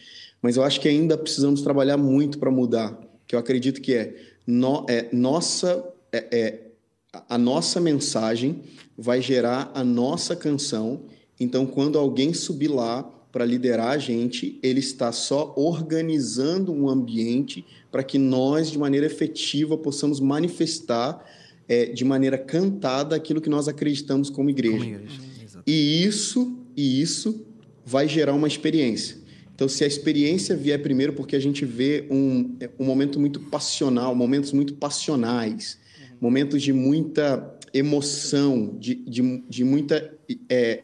Mas 0.42 0.56
eu 0.56 0.64
acho 0.64 0.80
que 0.80 0.88
ainda 0.88 1.16
precisamos 1.16 1.62
trabalhar 1.62 1.96
muito 1.96 2.36
para 2.36 2.50
mudar. 2.50 2.98
Que 3.28 3.36
eu 3.36 3.38
acredito 3.38 3.80
que 3.80 3.94
é, 3.94 4.29
no, 4.50 4.84
é 4.88 5.08
nossa 5.12 5.84
é, 6.12 6.26
é, 6.30 6.70
a 7.28 7.38
nossa 7.38 7.80
mensagem 7.80 8.62
vai 8.96 9.20
gerar 9.20 9.70
a 9.74 9.82
nossa 9.82 10.36
canção. 10.36 11.02
Então, 11.38 11.66
quando 11.66 11.98
alguém 11.98 12.32
subir 12.34 12.68
lá 12.68 13.02
para 13.32 13.44
liderar 13.44 13.90
a 13.90 13.98
gente, 13.98 14.58
ele 14.62 14.80
está 14.80 15.12
só 15.12 15.54
organizando 15.56 16.72
um 16.72 16.88
ambiente 16.88 17.64
para 17.90 18.02
que 18.02 18.18
nós, 18.18 18.70
de 18.70 18.78
maneira 18.78 19.06
efetiva, 19.06 19.76
possamos 19.76 20.20
manifestar 20.20 21.24
é, 21.68 21.86
de 21.86 22.04
maneira 22.04 22.36
cantada 22.36 23.14
aquilo 23.14 23.40
que 23.40 23.48
nós 23.48 23.68
acreditamos 23.68 24.28
como 24.28 24.50
igreja. 24.50 24.78
Como 24.78 24.94
igreja. 24.94 25.20
E 25.66 26.04
isso, 26.04 26.58
e 26.76 27.00
isso 27.00 27.46
vai 27.84 28.08
gerar 28.08 28.34
uma 28.34 28.48
experiência. 28.48 29.16
Então, 29.60 29.68
se 29.68 29.84
a 29.84 29.86
experiência 29.86 30.56
vier 30.56 30.80
primeiro, 30.80 31.12
porque 31.12 31.36
a 31.36 31.38
gente 31.38 31.66
vê 31.66 32.06
um, 32.10 32.56
um 32.78 32.84
momento 32.86 33.20
muito 33.20 33.40
passional, 33.40 34.14
momentos 34.14 34.54
muito 34.54 34.72
passionais, 34.72 35.78
uhum. 36.00 36.16
momentos 36.18 36.62
de 36.62 36.72
muita 36.72 37.58
emoção, 37.74 38.74
de, 38.80 38.94
de, 38.94 39.44
de 39.46 39.62
muita 39.62 40.14
é, 40.48 40.82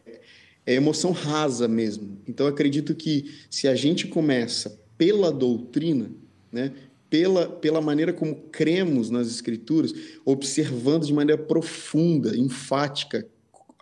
é 0.63 0.75
emoção 0.75 1.09
rasa 1.09 1.67
mesmo. 1.67 2.19
Então, 2.27 2.45
acredito 2.45 2.93
que 2.93 3.25
se 3.49 3.67
a 3.67 3.73
gente 3.73 4.05
começa 4.05 4.79
pela 4.95 5.31
doutrina, 5.31 6.11
né, 6.51 6.71
pela, 7.09 7.49
pela 7.49 7.81
maneira 7.81 8.13
como 8.13 8.35
cremos 8.51 9.09
nas 9.09 9.27
Escrituras, 9.27 9.91
observando 10.23 11.07
de 11.07 11.13
maneira 11.15 11.41
profunda, 11.41 12.37
enfática 12.37 13.25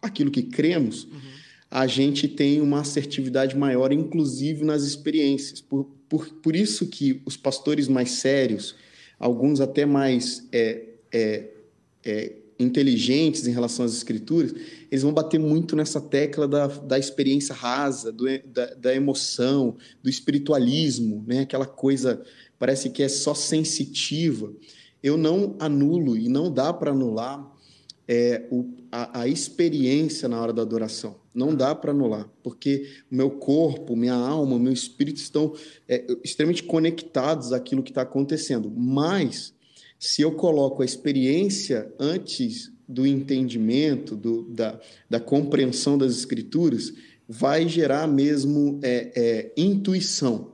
aquilo 0.02 0.32
que 0.32 0.44
cremos, 0.44 1.04
uhum 1.04 1.35
a 1.75 1.88
gente 1.88 2.29
tem 2.29 2.62
uma 2.62 2.79
assertividade 2.79 3.53
maior, 3.58 3.91
inclusive 3.91 4.63
nas 4.63 4.84
experiências. 4.84 5.60
Por, 5.60 5.84
por, 6.08 6.29
por 6.36 6.55
isso 6.55 6.88
que 6.88 7.22
os 7.25 7.36
pastores 7.36 7.89
mais 7.89 8.12
sérios, 8.12 8.77
alguns 9.20 9.60
até 9.60 9.86
mais 9.86 10.48
é, 10.53 10.86
é, 11.12 11.50
é, 12.05 12.36
inteligentes 12.58 13.46
em 13.46 13.51
relação 13.51 13.84
às 13.84 13.94
escrituras, 13.94 14.55
eles 14.89 15.03
vão 15.03 15.12
bater 15.12 15.38
muito 15.38 15.75
nessa 15.75 16.00
tecla 16.00 16.48
da, 16.48 16.67
da 16.67 16.98
experiência 16.98 17.53
rasa, 17.53 18.10
do, 18.10 18.24
da, 18.46 18.74
da 18.75 18.96
emoção, 18.96 19.75
do 20.01 20.10
espiritualismo, 20.10 21.25
né? 21.27 21.41
aquela 21.41 21.65
coisa 21.65 22.24
parece 22.58 22.89
que 22.89 23.03
é 23.03 23.10
só 23.10 23.34
sensitiva. 23.34 24.53
Eu 25.04 25.17
não 25.17 25.58
anulo 25.60 26.15
e 26.15 26.30
não 26.30 26.50
dá 26.50 26.71
para 26.71 26.91
anular 26.91 27.54
é, 28.08 28.47
o, 28.50 28.65
a, 28.89 29.23
a 29.23 29.28
experiência 29.28 30.30
na 30.30 30.41
hora 30.41 30.54
da 30.54 30.62
adoração. 30.62 31.25
Não 31.36 31.54
dá 31.54 31.76
para 31.76 31.91
anular, 31.91 32.30
porque 32.41 32.88
o 33.12 33.15
meu 33.15 33.30
corpo, 33.30 33.93
minha 33.93 34.13
alma, 34.13 34.58
meu 34.58 34.71
espírito 34.71 35.17
estão 35.17 35.54
é, 35.86 36.06
extremamente 36.24 36.63
conectados 36.63 37.52
àquilo 37.52 37.84
que 37.84 37.91
está 37.91 38.04
acontecendo. 38.04 38.71
Mas, 38.74 39.54
se 40.00 40.21
eu 40.21 40.32
coloco 40.32 40.82
a 40.82 40.86
experiência 40.86 41.93
antes 42.00 42.71
do 42.88 43.06
entendimento, 43.06 44.15
do, 44.15 44.43
da, 44.43 44.80
da 45.10 45.19
compreensão 45.19 45.98
das 45.98 46.13
escrituras, 46.13 46.93
vai 47.28 47.67
gerar 47.67 48.08
mesmo 48.08 48.80
é, 48.82 49.12
é, 49.13 49.54
intuição. 49.58 50.54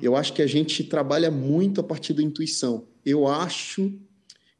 Eu 0.00 0.14
acho 0.14 0.32
que 0.32 0.42
a 0.42 0.46
gente 0.46 0.84
trabalha 0.84 1.30
muito 1.30 1.80
a 1.80 1.84
partir 1.84 2.14
da 2.14 2.22
intuição. 2.22 2.86
Eu 3.04 3.26
acho 3.26 3.92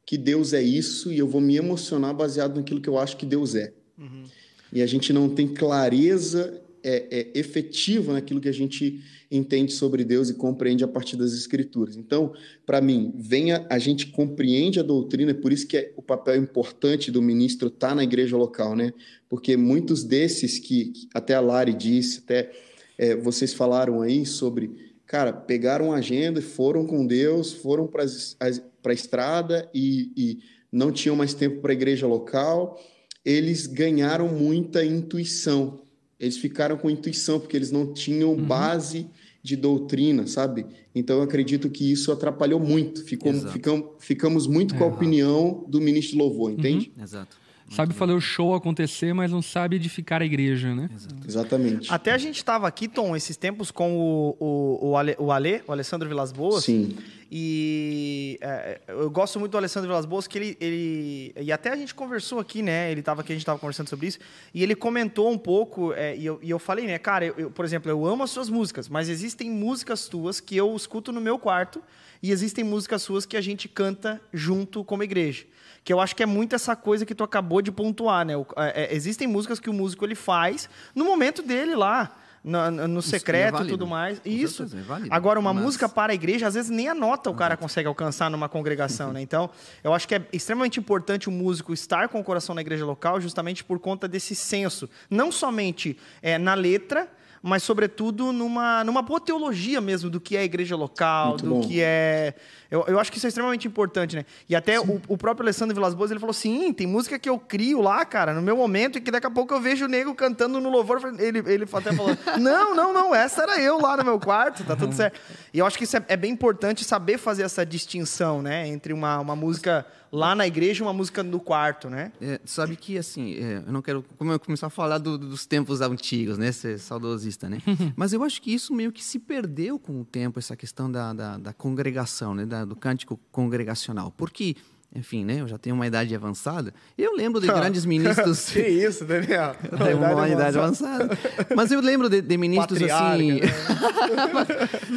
que 0.05 0.17
Deus 0.17 0.51
é 0.51 0.61
isso 0.61 1.13
e 1.13 1.17
eu 1.17 1.27
vou 1.29 1.39
me 1.39 1.55
emocionar 1.55 2.13
baseado 2.13 2.57
naquilo 2.57 2.81
que 2.81 2.89
eu 2.89 2.97
acho 2.97 3.15
que 3.15 3.25
Deus 3.25 3.55
é. 3.55 3.73
Uhum 3.97 4.25
e 4.71 4.81
a 4.81 4.87
gente 4.87 5.11
não 5.11 5.29
tem 5.29 5.47
clareza 5.47 6.61
é, 6.83 7.05
é, 7.11 7.39
efetiva 7.39 8.13
naquilo 8.13 8.41
que 8.41 8.49
a 8.49 8.53
gente 8.53 9.01
entende 9.29 9.71
sobre 9.71 10.03
Deus 10.03 10.29
e 10.29 10.33
compreende 10.33 10.83
a 10.83 10.87
partir 10.87 11.15
das 11.15 11.33
Escrituras. 11.33 11.95
Então, 11.95 12.33
para 12.65 12.81
mim, 12.81 13.13
venha, 13.15 13.65
a 13.69 13.79
gente 13.79 14.07
compreende 14.07 14.79
a 14.79 14.83
doutrina, 14.83 15.31
é 15.31 15.33
por 15.33 15.53
isso 15.53 15.67
que 15.67 15.77
é 15.77 15.93
o 15.95 16.01
papel 16.01 16.35
importante 16.35 17.11
do 17.11 17.21
ministro 17.21 17.67
estar 17.67 17.89
tá 17.89 17.95
na 17.95 18.03
igreja 18.03 18.35
local, 18.35 18.75
né? 18.75 18.93
Porque 19.29 19.55
muitos 19.55 20.03
desses 20.03 20.59
que, 20.59 20.91
até 21.13 21.33
a 21.33 21.39
Lari 21.39 21.73
disse, 21.73 22.19
até 22.19 22.51
é, 22.97 23.15
vocês 23.15 23.53
falaram 23.53 24.01
aí 24.01 24.25
sobre, 24.25 24.93
cara, 25.05 25.31
pegaram 25.31 25.93
a 25.93 25.97
agenda 25.97 26.39
e 26.39 26.43
foram 26.43 26.85
com 26.85 27.05
Deus, 27.05 27.53
foram 27.53 27.87
para 27.87 28.03
a 28.03 28.93
estrada 28.93 29.69
e, 29.73 30.11
e 30.17 30.39
não 30.71 30.91
tinham 30.91 31.15
mais 31.15 31.33
tempo 31.33 31.61
para 31.61 31.71
a 31.71 31.73
igreja 31.73 32.05
local 32.05 32.77
eles 33.23 33.67
ganharam 33.67 34.27
muita 34.27 34.83
intuição. 34.83 35.79
Eles 36.19 36.37
ficaram 36.37 36.77
com 36.77 36.89
intuição, 36.89 37.39
porque 37.39 37.55
eles 37.57 37.71
não 37.71 37.93
tinham 37.93 38.31
uhum. 38.31 38.43
base 38.43 39.07
de 39.43 39.55
doutrina, 39.55 40.27
sabe? 40.27 40.65
Então 40.93 41.17
eu 41.17 41.23
acredito 41.23 41.69
que 41.69 41.91
isso 41.91 42.11
atrapalhou 42.11 42.59
muito. 42.59 43.03
Ficou, 43.03 43.33
ficam, 43.33 43.93
ficamos 43.99 44.45
muito 44.45 44.75
é, 44.75 44.77
com 44.77 44.83
a 44.83 44.87
opinião 44.87 45.65
do 45.67 45.81
ministro 45.81 46.13
de 46.13 46.17
louvor, 46.19 46.51
entende? 46.51 46.91
Uhum. 46.95 47.03
Exato. 47.03 47.41
Sabe 47.71 47.93
fazer 47.93 48.11
o 48.11 48.19
show 48.19 48.53
acontecer, 48.53 49.13
mas 49.13 49.31
não 49.31 49.41
sabe 49.41 49.77
edificar 49.77 50.21
a 50.21 50.25
igreja, 50.25 50.75
né? 50.75 50.89
Exatamente. 51.25 51.91
Até 51.91 52.11
a 52.11 52.17
gente 52.17 52.35
estava 52.35 52.67
aqui, 52.67 52.85
Tom, 52.85 53.15
esses 53.15 53.37
tempos 53.37 53.71
com 53.71 53.97
o, 53.97 54.35
o, 54.37 54.89
o, 54.89 54.97
Ale, 54.97 55.15
o 55.17 55.31
Ale, 55.31 55.61
o 55.65 55.71
Alessandro 55.71 56.09
Vilas 56.09 56.33
Boas. 56.33 56.65
Sim. 56.65 56.97
E 57.33 58.37
é, 58.41 58.81
eu 58.89 59.09
gosto 59.09 59.39
muito 59.39 59.53
do 59.53 59.57
Alessandro 59.57 59.87
Vilas 59.87 60.05
Boas, 60.05 60.27
que 60.27 60.37
ele, 60.37 60.57
ele. 60.59 61.33
E 61.39 61.49
até 61.49 61.71
a 61.71 61.77
gente 61.77 61.95
conversou 61.95 62.39
aqui, 62.39 62.61
né? 62.61 62.91
Ele 62.91 62.99
estava 62.99 63.21
aqui, 63.21 63.31
a 63.31 63.35
gente 63.35 63.43
estava 63.43 63.57
conversando 63.57 63.87
sobre 63.87 64.07
isso. 64.07 64.19
E 64.53 64.61
ele 64.61 64.75
comentou 64.75 65.31
um 65.31 65.37
pouco, 65.37 65.93
é, 65.93 66.13
e, 66.17 66.25
eu, 66.25 66.39
e 66.41 66.49
eu 66.49 66.59
falei, 66.59 66.85
né, 66.85 66.99
cara, 66.99 67.25
eu, 67.25 67.33
eu, 67.37 67.49
por 67.49 67.63
exemplo, 67.63 67.89
eu 67.89 68.05
amo 68.05 68.23
as 68.23 68.31
suas 68.31 68.49
músicas, 68.49 68.89
mas 68.89 69.07
existem 69.07 69.49
músicas 69.49 70.09
tuas 70.09 70.41
que 70.41 70.57
eu 70.57 70.75
escuto 70.75 71.13
no 71.13 71.21
meu 71.21 71.39
quarto, 71.39 71.81
e 72.21 72.31
existem 72.31 72.65
músicas 72.65 73.01
suas 73.01 73.25
que 73.25 73.37
a 73.37 73.41
gente 73.41 73.69
canta 73.69 74.19
junto 74.33 74.83
como 74.83 75.01
igreja 75.01 75.45
que 75.83 75.91
eu 75.91 75.99
acho 75.99 76.15
que 76.15 76.21
é 76.21 76.27
muito 76.27 76.53
essa 76.53 76.75
coisa 76.75 77.07
que 77.07 77.15
tu 77.15 77.23
acabou 77.23 77.59
de 77.59 77.71
pontuar, 77.71 78.23
né? 78.23 78.37
O, 78.37 78.45
é, 78.55 78.83
é 78.83 78.95
existem 78.95 79.27
músicas 79.27 79.59
que 79.59 79.67
o 79.67 79.73
músico 79.73 80.05
ele 80.05 80.13
faz 80.13 80.69
no 80.93 81.03
momento 81.03 81.41
dele 81.41 81.75
lá. 81.75 82.15
No, 82.43 82.71
no 82.71 82.99
é 82.99 83.01
secreto 83.03 83.61
e 83.61 83.65
é 83.65 83.69
tudo 83.69 83.85
mais. 83.85 84.19
Isso. 84.25 84.63
É 84.63 85.07
Agora, 85.11 85.39
uma 85.39 85.53
Mas... 85.53 85.63
música 85.63 85.87
para 85.87 86.11
a 86.11 86.15
igreja, 86.15 86.47
às 86.47 86.55
vezes 86.55 86.71
nem 86.71 86.87
a 86.89 86.95
nota 86.95 87.29
o 87.29 87.35
cara 87.35 87.55
consegue 87.55 87.87
alcançar 87.87 88.31
numa 88.31 88.49
congregação, 88.49 89.13
né? 89.13 89.21
Então, 89.21 89.49
eu 89.83 89.93
acho 89.93 90.07
que 90.07 90.15
é 90.15 90.25
extremamente 90.33 90.79
importante 90.79 91.29
o 91.29 91.31
músico 91.31 91.71
estar 91.71 92.09
com 92.09 92.19
o 92.19 92.23
coração 92.23 92.55
na 92.55 92.61
igreja 92.61 92.83
local, 92.83 93.21
justamente 93.21 93.63
por 93.63 93.79
conta 93.79 94.07
desse 94.07 94.33
senso. 94.33 94.89
Não 95.09 95.31
somente 95.31 95.95
é, 96.21 96.39
na 96.39 96.55
letra, 96.55 97.07
mas 97.41 97.63
sobretudo 97.63 98.31
numa, 98.31 98.83
numa 98.83 99.01
boa 99.01 99.19
teologia 99.19 99.81
mesmo 99.81 100.09
do 100.09 100.21
que 100.21 100.37
é 100.37 100.41
a 100.41 100.43
igreja 100.43 100.75
local, 100.75 101.29
Muito 101.29 101.43
do 101.43 101.49
bom. 101.49 101.61
que 101.61 101.81
é. 101.81 102.35
Eu, 102.69 102.85
eu 102.87 102.99
acho 102.99 103.11
que 103.11 103.17
isso 103.17 103.27
é 103.27 103.29
extremamente 103.29 103.67
importante, 103.67 104.15
né? 104.15 104.25
E 104.47 104.55
até 104.55 104.79
o, 104.79 105.01
o, 105.07 105.17
próprio 105.17 105.43
Alessandro 105.43 105.73
Vilas 105.73 105.93
Boas, 105.93 106.11
ele 106.11 106.19
falou: 106.19 106.33
sim, 106.33 106.71
tem 106.71 106.85
música 106.85 107.17
que 107.17 107.27
eu 107.27 107.39
crio 107.39 107.81
lá, 107.81 108.05
cara, 108.05 108.33
no 108.33 108.41
meu 108.41 108.55
momento, 108.55 108.97
e 108.97 109.01
que 109.01 109.09
daqui 109.09 109.25
a 109.25 109.31
pouco 109.31 109.53
eu 109.53 109.59
vejo 109.59 109.85
o 109.85 109.87
nego 109.87 110.13
cantando 110.13 110.59
no 110.59 110.69
louvor. 110.69 111.01
Ele, 111.17 111.39
ele 111.39 111.63
até 111.63 111.91
falou: 111.93 112.15
não, 112.39 112.75
não, 112.75 112.93
não, 112.93 113.15
essa 113.15 113.41
era 113.41 113.59
eu 113.59 113.81
lá 113.81 113.97
no 113.97 114.03
meu 114.03 114.19
quarto, 114.19 114.63
tá 114.63 114.75
tudo 114.75 114.93
certo. 114.93 115.19
E 115.51 115.57
eu 115.57 115.65
acho 115.65 115.77
que 115.77 115.83
isso 115.83 115.97
é, 115.97 116.05
é 116.09 116.15
bem 116.15 116.31
importante 116.31 116.83
saber 116.83 117.17
fazer 117.17 117.43
essa 117.43 117.65
distinção, 117.65 118.41
né? 118.41 118.67
Entre 118.67 118.93
uma, 118.93 119.19
uma 119.19 119.35
música 119.35 119.85
lá 120.11 120.35
na 120.35 120.45
igreja 120.45 120.83
uma 120.83 120.91
música 120.91 121.23
no 121.23 121.39
quarto, 121.39 121.89
né? 121.89 122.11
É, 122.19 122.39
sabe 122.43 122.75
que, 122.75 122.97
assim, 122.97 123.35
é, 123.35 123.63
eu 123.65 123.71
não 123.71 123.81
quero 123.81 124.03
começar 124.43 124.67
a 124.67 124.69
falar 124.69 124.97
do, 124.97 125.17
dos 125.17 125.45
tempos 125.45 125.79
antigos, 125.81 126.37
né? 126.37 126.51
Ser 126.51 126.77
saudosista 126.79 127.47
né? 127.47 127.59
Mas 127.95 128.11
eu 128.11 128.23
acho 128.23 128.41
que 128.41 128.53
isso 128.53 128.73
meio 128.73 128.91
que 128.91 129.03
se 129.03 129.17
perdeu 129.17 129.79
com 129.79 130.01
o 130.01 130.05
tempo, 130.05 130.37
essa 130.37 130.55
questão 130.55 130.91
da, 130.91 131.13
da, 131.13 131.37
da 131.37 131.53
congregação, 131.53 132.35
né? 132.35 132.45
Da, 132.45 132.65
do 132.65 132.75
cântico 132.75 133.19
congregacional. 133.31 134.11
Porque 134.11 134.55
enfim, 134.93 135.23
né? 135.23 135.39
Eu 135.39 135.47
já 135.47 135.57
tenho 135.57 135.75
uma 135.75 135.87
idade 135.87 136.13
avançada. 136.13 136.73
Eu 136.97 137.15
lembro 137.15 137.39
de 137.39 137.47
grandes 137.51 137.85
ministros. 137.85 138.49
que 138.51 138.59
isso, 138.59 139.05
Daniel? 139.05 139.55
Eu 139.71 139.77
tenho 139.77 139.97
uma, 139.97 140.11
uma 140.11 140.29
idade 140.29 140.57
avançada. 140.57 141.17
Mas 141.55 141.71
eu 141.71 141.79
lembro 141.79 142.09
de, 142.09 142.21
de 142.21 142.37
ministros 142.37 142.81
assim. 142.83 143.33
Né? 143.33 143.39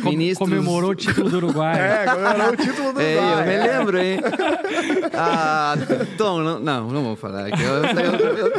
ministros... 0.03 0.39
Comemorou 0.39 0.91
o 0.91 0.95
título 0.95 1.31
do 1.31 1.37
Uruguai. 1.37 1.81
É, 1.81 2.05
comemorou 2.07 2.53
o 2.53 2.57
título 2.57 2.93
do 2.93 3.01
é, 3.01 3.17
Uruguai. 3.17 3.41
eu 3.41 3.47
me 3.47 3.69
lembro, 3.69 3.99
hein? 3.99 4.19
Ah, 5.13 5.75
Tom, 6.19 6.43
não, 6.43 6.59
não, 6.59 6.91
não 6.91 7.05
vou 7.05 7.17
falar. 7.17 7.49
Eu, 7.51 7.85
eu, 7.85 8.37
eu, 8.37 8.53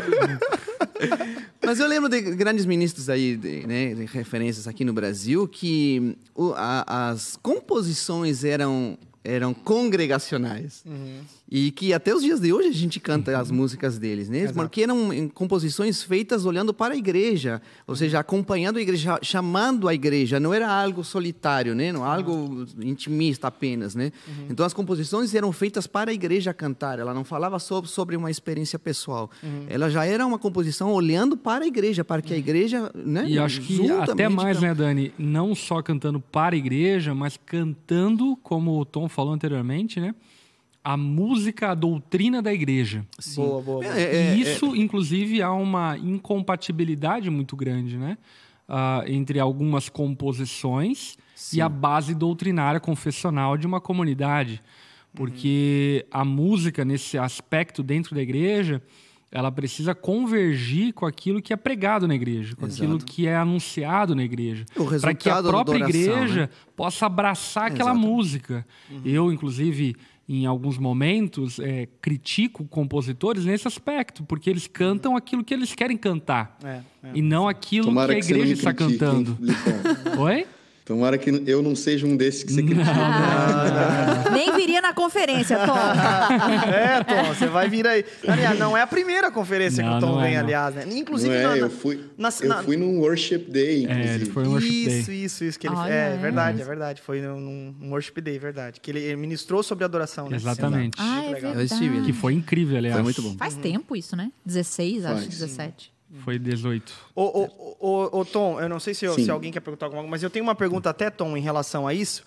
mas 1.66 1.80
eu 1.80 1.88
lembro 1.88 2.10
de 2.10 2.22
grandes 2.22 2.66
ministros 2.66 3.10
aí, 3.10 3.36
de, 3.36 3.66
né, 3.68 3.94
de 3.94 4.06
referências 4.06 4.68
aqui 4.68 4.86
no 4.86 4.94
Brasil, 4.94 5.48
que 5.48 6.16
o, 6.34 6.54
a, 6.56 7.10
as 7.10 7.38
composições 7.42 8.44
eram 8.44 8.98
eram 9.26 9.54
congregacionais. 9.54 10.82
Uhum. 10.86 11.22
E 11.50 11.70
que 11.70 11.94
até 11.94 12.14
os 12.14 12.24
dias 12.24 12.40
de 12.40 12.52
hoje 12.52 12.70
a 12.70 12.74
gente 12.74 13.00
canta 13.00 13.32
uhum. 13.32 13.40
as 13.40 13.52
músicas 13.52 14.00
deles, 14.00 14.28
né? 14.30 14.40
Exato. 14.40 14.56
Porque 14.56 14.82
eram 14.82 15.30
composições 15.30 16.02
feitas 16.02 16.44
olhando 16.44 16.74
para 16.74 16.96
a 16.96 16.98
igreja, 16.98 17.62
ou 17.86 17.96
seja, 17.96 18.20
acompanhando 18.20 18.78
a 18.78 18.82
igreja, 18.82 19.20
chamando 19.22 19.88
a 19.88 19.94
igreja. 19.94 20.40
Não 20.40 20.52
era 20.52 20.68
algo 20.68 21.04
solitário, 21.04 21.76
né? 21.76 21.92
Não 21.92 22.04
algo 22.04 22.66
intimista 22.82 23.48
apenas, 23.48 23.94
né? 23.94 24.12
Uhum. 24.28 24.48
Então 24.50 24.66
as 24.66 24.74
composições 24.74 25.36
eram 25.36 25.52
feitas 25.52 25.86
para 25.86 26.10
a 26.10 26.14
igreja 26.14 26.52
cantar. 26.52 26.98
Ela 26.98 27.14
não 27.14 27.24
falava 27.24 27.60
sobre, 27.60 27.90
sobre 27.92 28.16
uma 28.16 28.32
experiência 28.32 28.80
pessoal. 28.80 29.30
Uhum. 29.44 29.66
Ela 29.70 29.88
já 29.92 30.04
era 30.04 30.26
uma 30.26 30.40
composição 30.40 30.92
olhando 30.92 31.38
para 31.38 31.64
a 31.64 31.68
igreja, 31.68 32.04
para 32.04 32.24
que 32.24 32.34
a 32.34 32.38
igreja, 32.38 32.92
né? 32.96 33.26
E 33.28 33.38
acho 33.38 33.62
que 33.62 33.88
até 33.92 34.28
mais, 34.28 34.60
né, 34.60 34.74
Dani? 34.74 35.14
Não 35.16 35.54
só 35.54 35.80
cantando 35.84 36.20
para 36.20 36.56
a 36.56 36.58
igreja, 36.58 37.14
mas 37.14 37.40
cantando, 37.46 38.36
como 38.42 38.80
o 38.80 38.84
Tom 38.84 39.08
falou 39.08 39.32
anteriormente, 39.32 40.00
né? 40.00 40.16
A 40.86 40.96
música, 40.96 41.72
a 41.72 41.76
doutrina 41.76 42.44
da 42.44 42.54
igreja. 42.54 43.04
Sim. 43.18 43.42
Boa, 43.42 43.62
boa. 43.62 43.82
boa. 43.82 43.86
É, 43.86 44.04
é, 44.04 44.36
e 44.36 44.42
isso, 44.42 44.76
é... 44.76 44.78
inclusive, 44.78 45.42
há 45.42 45.52
uma 45.52 45.98
incompatibilidade 45.98 47.28
muito 47.32 47.56
grande, 47.56 47.98
né? 47.98 48.20
Uh, 48.70 49.12
entre 49.12 49.40
algumas 49.40 49.90
composições 49.90 51.18
Sim. 51.36 51.58
e 51.58 51.62
a 51.62 51.68
base 51.68 52.14
doutrinária 52.14 52.80
confessional 52.80 53.58
de 53.58 53.66
uma 53.66 53.82
comunidade. 53.82 54.62
Porque 55.14 56.06
uhum. 56.14 56.22
a 56.22 56.26
música, 56.26 56.86
nesse 56.86 57.18
aspecto 57.18 57.82
dentro 57.82 58.14
da 58.14 58.22
igreja, 58.22 58.82
ela 59.32 59.52
precisa 59.52 59.96
convergir 59.96 60.94
com 60.94 61.06
aquilo 61.06 61.42
que 61.42 61.52
é 61.52 61.56
pregado 61.56 62.08
na 62.08 62.14
igreja, 62.14 62.56
com 62.56 62.68
Exato. 62.68 62.84
aquilo 62.84 63.00
que 63.00 63.28
é 63.28 63.36
anunciado 63.36 64.14
na 64.14 64.24
igreja. 64.24 64.66
Para 65.02 65.16
que 65.16 65.30
a 65.30 65.42
própria 65.42 65.84
oração, 65.84 66.00
igreja 66.00 66.42
né? 66.42 66.50
possa 66.76 67.08
abraçar 67.08 67.72
aquela 67.72 67.92
Exato. 67.92 68.08
música. 68.08 68.68
Uhum. 68.90 69.02
Eu, 69.04 69.32
inclusive 69.32 69.96
em 70.28 70.46
alguns 70.46 70.78
momentos, 70.78 71.60
é, 71.60 71.88
critico 72.02 72.66
compositores 72.66 73.46
nesse 73.46 73.68
aspecto, 73.68 74.24
porque 74.24 74.50
eles 74.50 74.66
cantam 74.66 75.16
aquilo 75.16 75.44
que 75.44 75.54
eles 75.54 75.74
querem 75.76 75.96
cantar 75.96 76.58
é, 76.64 76.82
é. 77.04 77.12
e 77.14 77.22
não 77.22 77.48
aquilo 77.48 77.86
Tomara 77.86 78.14
que 78.14 78.22
a 78.22 78.26
igreja 78.26 78.46
que 78.48 78.54
está 78.54 78.74
critique, 78.74 79.00
cantando. 79.00 79.38
Oi? 80.18 80.48
Tomara 80.86 81.18
que 81.18 81.32
eu 81.48 81.64
não 81.64 81.76
seja 81.76 82.06
um 82.06 82.16
desses 82.16 82.44
que 82.44 82.54
você 82.54 82.62
critica. 82.62 82.94
Não, 82.94 84.24
não, 84.24 84.32
Nem 84.32 84.54
viria 84.54 84.80
na 84.80 84.94
conferência, 84.94 85.58
Tom. 85.66 85.76
é, 86.72 87.04
Tom, 87.04 87.34
você 87.34 87.48
vai 87.48 87.68
vir 87.68 87.88
aí. 87.88 88.06
Aliás, 88.28 88.60
não 88.60 88.78
é 88.78 88.84
a 88.84 88.88
primeira 88.88 89.32
conferência 89.32 89.84
que 89.84 89.90
o 89.90 90.00
Tom 90.00 90.22
vem, 90.22 90.36
é, 90.36 90.38
aliás, 90.38 90.76
né? 90.76 90.86
Inclusive, 90.92 91.34
não 91.34 91.40
é, 91.40 91.48
na, 91.48 91.58
eu 91.58 91.70
fui, 91.72 92.06
na, 92.16 92.30
eu 92.40 92.50
na... 92.50 92.62
fui 92.62 92.78
num 92.78 93.00
worship 93.00 93.40
day, 93.50 93.86
inclusive. 93.86 94.30
É, 94.30 94.32
foi 94.32 94.48
um 94.48 94.52
worship 94.52 94.68
isso, 94.70 95.08
day. 95.08 95.24
isso, 95.24 95.44
isso 95.44 95.60
que 95.60 95.68
ele 95.68 95.76
é, 95.88 96.14
é, 96.14 96.18
verdade, 96.22 96.62
é 96.62 96.66
verdade. 96.66 97.02
Foi 97.02 97.20
num, 97.20 97.74
num 97.80 97.90
worship 97.90 98.22
day, 98.22 98.38
verdade. 98.38 98.80
Que 98.80 98.92
ele 98.92 99.16
ministrou 99.16 99.64
sobre 99.64 99.86
adoração, 99.86 100.30
né? 100.30 100.36
Exatamente. 100.36 100.98
Ah, 101.02 101.26
é 101.26 101.34
verdade. 101.34 102.06
Que 102.06 102.14
foi 102.14 102.34
incrível, 102.34 102.78
aliás. 102.78 102.94
Foi 102.94 103.04
muito 103.04 103.24
bom. 103.24 103.36
Faz 103.40 103.56
tempo 103.56 103.96
isso, 103.96 104.16
né? 104.16 104.32
16, 104.46 105.02
Faz. 105.02 105.18
acho, 105.18 105.30
17. 105.30 105.95
Foi 106.24 106.40
18. 106.40 106.94
Ô, 107.16 107.24
ô, 107.24 107.78
ô, 107.80 108.20
ô, 108.20 108.26
Tom, 108.26 108.60
eu 108.60 108.70
não 108.70 108.80
sei 108.80 108.94
se, 108.94 109.08
se 109.10 109.32
alguém 109.32 109.52
quer 109.52 109.60
perguntar 109.60 109.88
alguma 109.88 110.02
coisa, 110.02 110.12
mas 110.12 110.24
eu 110.24 110.30
tenho 110.30 110.44
uma 110.44 110.56
pergunta 110.56 110.90
até, 110.90 111.10
Tom, 111.10 111.36
em 111.36 111.42
relação 111.42 111.88
a 111.88 111.94
isso. 111.94 112.24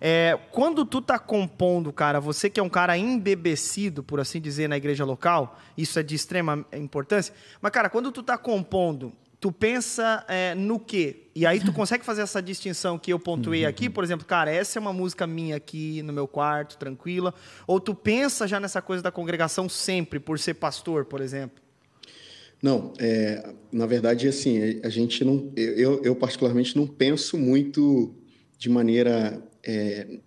É, 0.00 0.38
quando 0.50 0.84
tu 0.84 1.00
tá 1.00 1.18
compondo, 1.18 1.92
cara, 1.92 2.20
você 2.20 2.50
que 2.50 2.58
é 2.58 2.62
um 2.62 2.68
cara 2.68 2.96
embebecido, 2.96 4.02
por 4.02 4.20
assim 4.20 4.40
dizer, 4.40 4.68
na 4.68 4.76
igreja 4.76 5.04
local, 5.04 5.58
isso 5.76 5.98
é 5.98 6.02
de 6.02 6.14
extrema 6.14 6.64
importância. 6.72 7.34
Mas, 7.60 7.72
cara, 7.72 7.88
quando 7.88 8.10
tu 8.10 8.22
tá 8.22 8.36
compondo, 8.36 9.12
tu 9.40 9.50
pensa 9.50 10.24
é, 10.28 10.54
no 10.54 10.78
quê? 10.78 11.28
E 11.34 11.46
aí 11.46 11.58
tu 11.58 11.72
consegue 11.72 12.04
fazer 12.04 12.22
essa 12.22 12.40
distinção 12.42 12.98
que 12.98 13.12
eu 13.12 13.18
pontuei 13.18 13.64
aqui, 13.64 13.88
por 13.88 14.04
exemplo, 14.04 14.26
cara, 14.26 14.52
essa 14.52 14.78
é 14.78 14.80
uma 14.80 14.92
música 14.92 15.26
minha 15.26 15.56
aqui 15.56 16.02
no 16.02 16.12
meu 16.12 16.28
quarto, 16.28 16.76
tranquila. 16.76 17.34
Ou 17.66 17.80
tu 17.80 17.94
pensa 17.94 18.46
já 18.46 18.60
nessa 18.60 18.82
coisa 18.82 19.02
da 19.02 19.10
congregação 19.10 19.68
sempre, 19.68 20.20
por 20.20 20.38
ser 20.38 20.54
pastor, 20.54 21.04
por 21.04 21.20
exemplo? 21.20 21.62
Não, 22.62 22.92
é, 23.00 23.54
na 23.72 23.86
verdade, 23.86 24.28
assim, 24.28 24.80
a 24.84 24.88
gente 24.88 25.24
não, 25.24 25.52
eu, 25.56 26.00
eu 26.04 26.14
particularmente 26.14 26.76
não 26.76 26.86
penso 26.86 27.36
muito 27.36 28.14
de 28.56 28.70
maneira 28.70 29.42
é, 29.66 30.20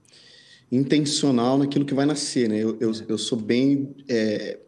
intencional 0.69 1.57
naquilo 1.57 1.85
que 1.85 1.93
vai 1.93 2.05
nascer, 2.05 2.49
né? 2.49 2.57
Eu, 2.57 2.77
eu, 2.81 2.91
eu 3.07 3.17
sou 3.17 3.39
bem, 3.39 3.95
é, 4.09 4.59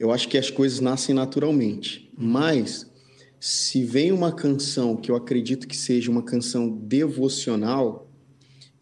eu 0.00 0.10
acho 0.10 0.28
que 0.28 0.36
as 0.36 0.50
coisas 0.50 0.80
nascem 0.80 1.14
naturalmente, 1.14 2.10
mas 2.18 2.90
se 3.38 3.84
vem 3.84 4.10
uma 4.10 4.32
canção 4.32 4.96
que 4.96 5.10
eu 5.10 5.14
acredito 5.14 5.68
que 5.68 5.76
seja 5.76 6.10
uma 6.10 6.22
canção 6.22 6.68
devocional, 6.68 8.10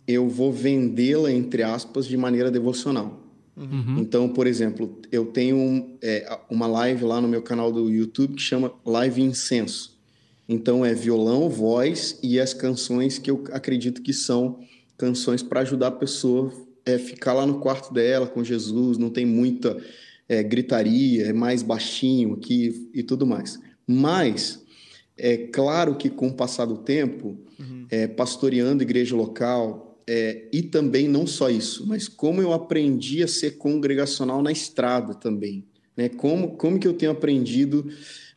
eu 0.07 0.27
vou 0.27 0.51
vendê-la 0.51 1.31
entre 1.31 1.63
aspas 1.63 2.07
de 2.07 2.17
maneira 2.17 2.51
devocional. 2.51 3.20
Uhum. 3.57 3.99
Então, 3.99 4.29
por 4.29 4.47
exemplo, 4.47 5.01
eu 5.11 5.27
tenho 5.27 5.57
um, 5.57 5.97
é, 6.03 6.39
uma 6.49 6.67
live 6.67 7.05
lá 7.05 7.21
no 7.21 7.29
meu 7.29 7.43
canal 7.43 7.71
do 7.71 7.91
YouTube 7.91 8.35
que 8.35 8.43
chama 8.43 8.73
Live 8.85 9.21
Incenso. 9.23 9.99
Então, 10.49 10.85
é 10.85 10.95
violão, 10.95 11.49
voz 11.49 12.19
e 12.23 12.41
as 12.41 12.53
canções 12.55 13.19
que 13.19 13.31
eu 13.31 13.45
acredito 13.53 14.03
que 14.03 14.13
são 14.13 14.61
canções 14.97 15.43
para 15.43 15.61
ajudar 15.61 15.89
a 15.89 15.93
pessoa 15.93 16.53
a 16.87 16.91
é, 16.93 16.99
ficar 16.99 17.35
lá 17.35 17.47
no 17.47 17.61
quarto 17.61 17.93
dela 17.93 18.27
com 18.27 18.43
Jesus, 18.43 18.99
não 18.99 19.11
tem 19.11 19.27
muita 19.27 19.77
é, 20.29 20.43
gritaria, 20.43 21.27
é 21.27 21.33
mais 21.33 21.63
baixinho 21.63 22.35
aqui 22.35 22.91
e 22.95 23.03
tudo 23.03 23.27
mais. 23.27 23.59
Mas, 23.87 24.65
é 25.17 25.37
claro 25.37 25.97
que 25.97 26.09
com 26.09 26.29
o 26.29 26.33
passar 26.33 26.65
do 26.65 26.79
tempo, 26.79 27.39
uhum. 27.59 27.87
é, 27.91 28.07
pastoreando 28.07 28.83
igreja 28.83 29.15
local, 29.15 29.90
é, 30.07 30.49
e 30.53 30.63
também 30.63 31.09
não 31.09 31.27
só 31.27 31.49
isso, 31.49 31.87
mas 31.87 32.09
como 32.09 32.41
eu 32.41 32.53
aprendi 32.53 33.23
a 33.23 33.29
ser 33.29 33.53
congregacional 33.59 34.43
na 34.43 34.53
estrada 34.53 35.15
também. 35.15 35.65
Né? 35.97 36.09
Como, 36.09 36.57
como 36.57 36.79
que 36.79 36.87
eu 36.87 36.95
tenho 36.95 37.13
aprendido 37.13 37.91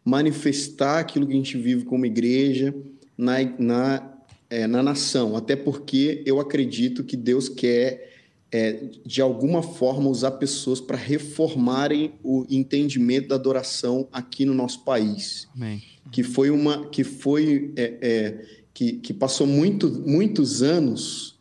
manifestar 0.04 1.00
aquilo 1.00 1.26
que 1.26 1.34
a 1.34 1.38
gente 1.38 1.58
vive 1.58 1.86
como 1.86 2.06
igreja 2.06 2.74
na, 3.18 3.36
na, 3.58 4.14
é, 4.50 4.68
na 4.68 4.84
nação. 4.84 5.36
Até 5.36 5.56
porque 5.56 6.22
eu 6.26 6.40
acredito 6.40 7.04
que 7.04 7.16
Deus 7.16 7.48
quer, 7.48 8.12
é, 8.52 8.84
de 9.06 9.22
alguma 9.22 9.64
forma, 9.64 10.10
usar 10.10 10.32
pessoas 10.32 10.82
para 10.82 10.98
reformarem 10.98 12.14
o 12.24 12.46
entendimento 12.50 13.30
da 13.30 13.36
adoração 13.36 14.08
aqui 14.12 14.46
no 14.46 14.54
nosso 14.54 14.84
país. 14.84 15.48
Amém. 15.56 15.82
Que 16.12 16.22
foi 16.22 16.50
uma. 16.50 16.88
que 16.90 17.04
foi. 17.04 17.72
É, 17.76 17.98
é 18.02 18.64
que, 18.74 18.94
que 18.94 19.14
passou 19.14 19.46
muito, 19.46 19.88
muitos 20.04 20.64
anos 20.64 21.33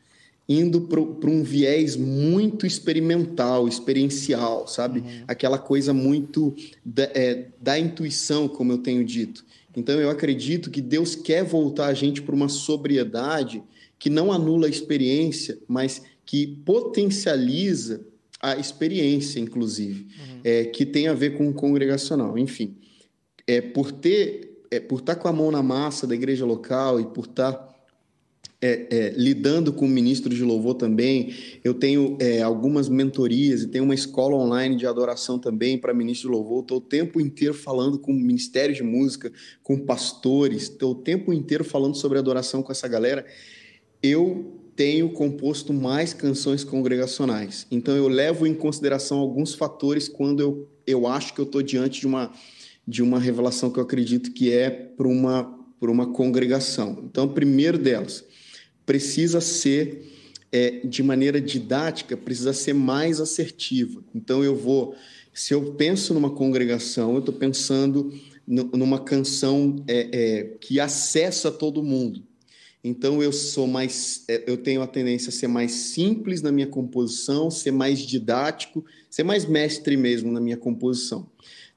indo 0.58 0.82
para 0.82 1.30
um 1.30 1.42
viés 1.42 1.96
muito 1.96 2.66
experimental, 2.66 3.66
experiencial, 3.66 4.66
sabe? 4.66 5.00
Uhum. 5.00 5.24
Aquela 5.26 5.58
coisa 5.58 5.92
muito 5.94 6.54
da, 6.84 7.04
é, 7.14 7.48
da, 7.60 7.78
intuição, 7.78 8.48
como 8.48 8.72
eu 8.72 8.78
tenho 8.78 9.04
dito. 9.04 9.44
Então, 9.76 9.98
eu 10.00 10.10
acredito 10.10 10.70
que 10.70 10.80
Deus 10.80 11.14
quer 11.14 11.44
voltar 11.44 11.86
a 11.86 11.94
gente 11.94 12.20
para 12.20 12.34
uma 12.34 12.48
sobriedade 12.48 13.62
que 13.98 14.10
não 14.10 14.32
anula 14.32 14.66
a 14.66 14.70
experiência, 14.70 15.58
mas 15.66 16.02
que 16.26 16.46
potencializa 16.46 18.04
a 18.40 18.56
experiência, 18.56 19.38
inclusive, 19.40 20.02
uhum. 20.02 20.40
é, 20.44 20.64
que 20.64 20.84
tem 20.84 21.08
a 21.08 21.14
ver 21.14 21.36
com 21.36 21.48
o 21.48 21.54
congregacional. 21.54 22.36
Enfim, 22.36 22.76
é, 23.46 23.60
por 23.60 23.92
ter, 23.92 24.64
é, 24.70 24.80
por 24.80 24.98
estar 24.98 25.14
com 25.14 25.28
a 25.28 25.32
mão 25.32 25.50
na 25.50 25.62
massa 25.62 26.06
da 26.06 26.14
igreja 26.14 26.44
local 26.44 27.00
e 27.00 27.06
por 27.06 27.26
estar 27.26 27.71
é, 28.62 28.86
é, 28.90 29.14
lidando 29.16 29.72
com 29.72 29.84
o 29.84 29.88
ministro 29.88 30.32
de 30.32 30.44
louvor 30.44 30.74
também. 30.74 31.34
Eu 31.64 31.74
tenho 31.74 32.16
é, 32.20 32.40
algumas 32.40 32.88
mentorias 32.88 33.62
e 33.62 33.66
tenho 33.66 33.82
uma 33.82 33.94
escola 33.94 34.36
online 34.36 34.76
de 34.76 34.86
adoração 34.86 35.36
também 35.36 35.76
para 35.76 35.92
ministro 35.92 36.30
de 36.30 36.36
louvor. 36.36 36.60
Estou 36.60 36.78
o 36.78 36.80
tempo 36.80 37.20
inteiro 37.20 37.54
falando 37.54 37.98
com 37.98 38.12
o 38.12 38.14
Ministério 38.14 38.72
de 38.72 38.84
Música, 38.84 39.32
com 39.64 39.76
pastores, 39.80 40.62
estou 40.62 40.92
o 40.92 40.94
tempo 40.94 41.32
inteiro 41.32 41.64
falando 41.64 41.96
sobre 41.96 42.18
adoração 42.18 42.62
com 42.62 42.70
essa 42.70 42.86
galera. 42.86 43.26
Eu 44.00 44.60
tenho 44.76 45.10
composto 45.10 45.72
mais 45.72 46.14
canções 46.14 46.62
congregacionais. 46.62 47.66
Então 47.68 47.96
eu 47.96 48.06
levo 48.06 48.46
em 48.46 48.54
consideração 48.54 49.18
alguns 49.18 49.54
fatores 49.54 50.08
quando 50.08 50.40
eu, 50.40 50.68
eu 50.86 51.08
acho 51.08 51.34
que 51.34 51.40
eu 51.40 51.44
estou 51.44 51.62
diante 51.62 52.00
de 52.00 52.06
uma, 52.06 52.30
de 52.86 53.02
uma 53.02 53.18
revelação 53.18 53.70
que 53.70 53.80
eu 53.80 53.82
acredito 53.82 54.32
que 54.32 54.52
é 54.52 54.70
para 54.70 55.08
uma 55.08 55.60
uma 55.90 56.12
congregação. 56.12 57.02
Então, 57.04 57.26
primeiro 57.28 57.76
delas, 57.76 58.24
precisa 58.92 59.40
ser 59.40 60.04
é, 60.52 60.82
de 60.84 61.02
maneira 61.02 61.40
didática, 61.40 62.14
precisa 62.14 62.52
ser 62.52 62.74
mais 62.74 63.22
assertiva. 63.22 64.04
Então, 64.14 64.44
eu 64.44 64.54
vou, 64.54 64.94
se 65.32 65.54
eu 65.54 65.72
penso 65.72 66.12
numa 66.12 66.28
congregação, 66.28 67.14
eu 67.14 67.20
estou 67.20 67.34
pensando 67.34 68.12
numa 68.46 69.00
canção 69.00 69.82
é, 69.88 70.08
é, 70.12 70.44
que 70.60 70.78
acessa 70.78 71.50
todo 71.50 71.82
mundo. 71.82 72.22
Então 72.84 73.22
eu 73.22 73.32
sou 73.32 73.66
mais, 73.66 74.24
é, 74.28 74.42
eu 74.46 74.58
tenho 74.58 74.82
a 74.82 74.86
tendência 74.86 75.30
a 75.30 75.32
ser 75.32 75.46
mais 75.46 75.70
simples 75.70 76.42
na 76.42 76.52
minha 76.52 76.66
composição, 76.66 77.50
ser 77.50 77.70
mais 77.70 78.00
didático, 78.00 78.84
ser 79.08 79.22
mais 79.22 79.46
mestre 79.46 79.96
mesmo 79.96 80.30
na 80.32 80.40
minha 80.40 80.56
composição. 80.56 81.30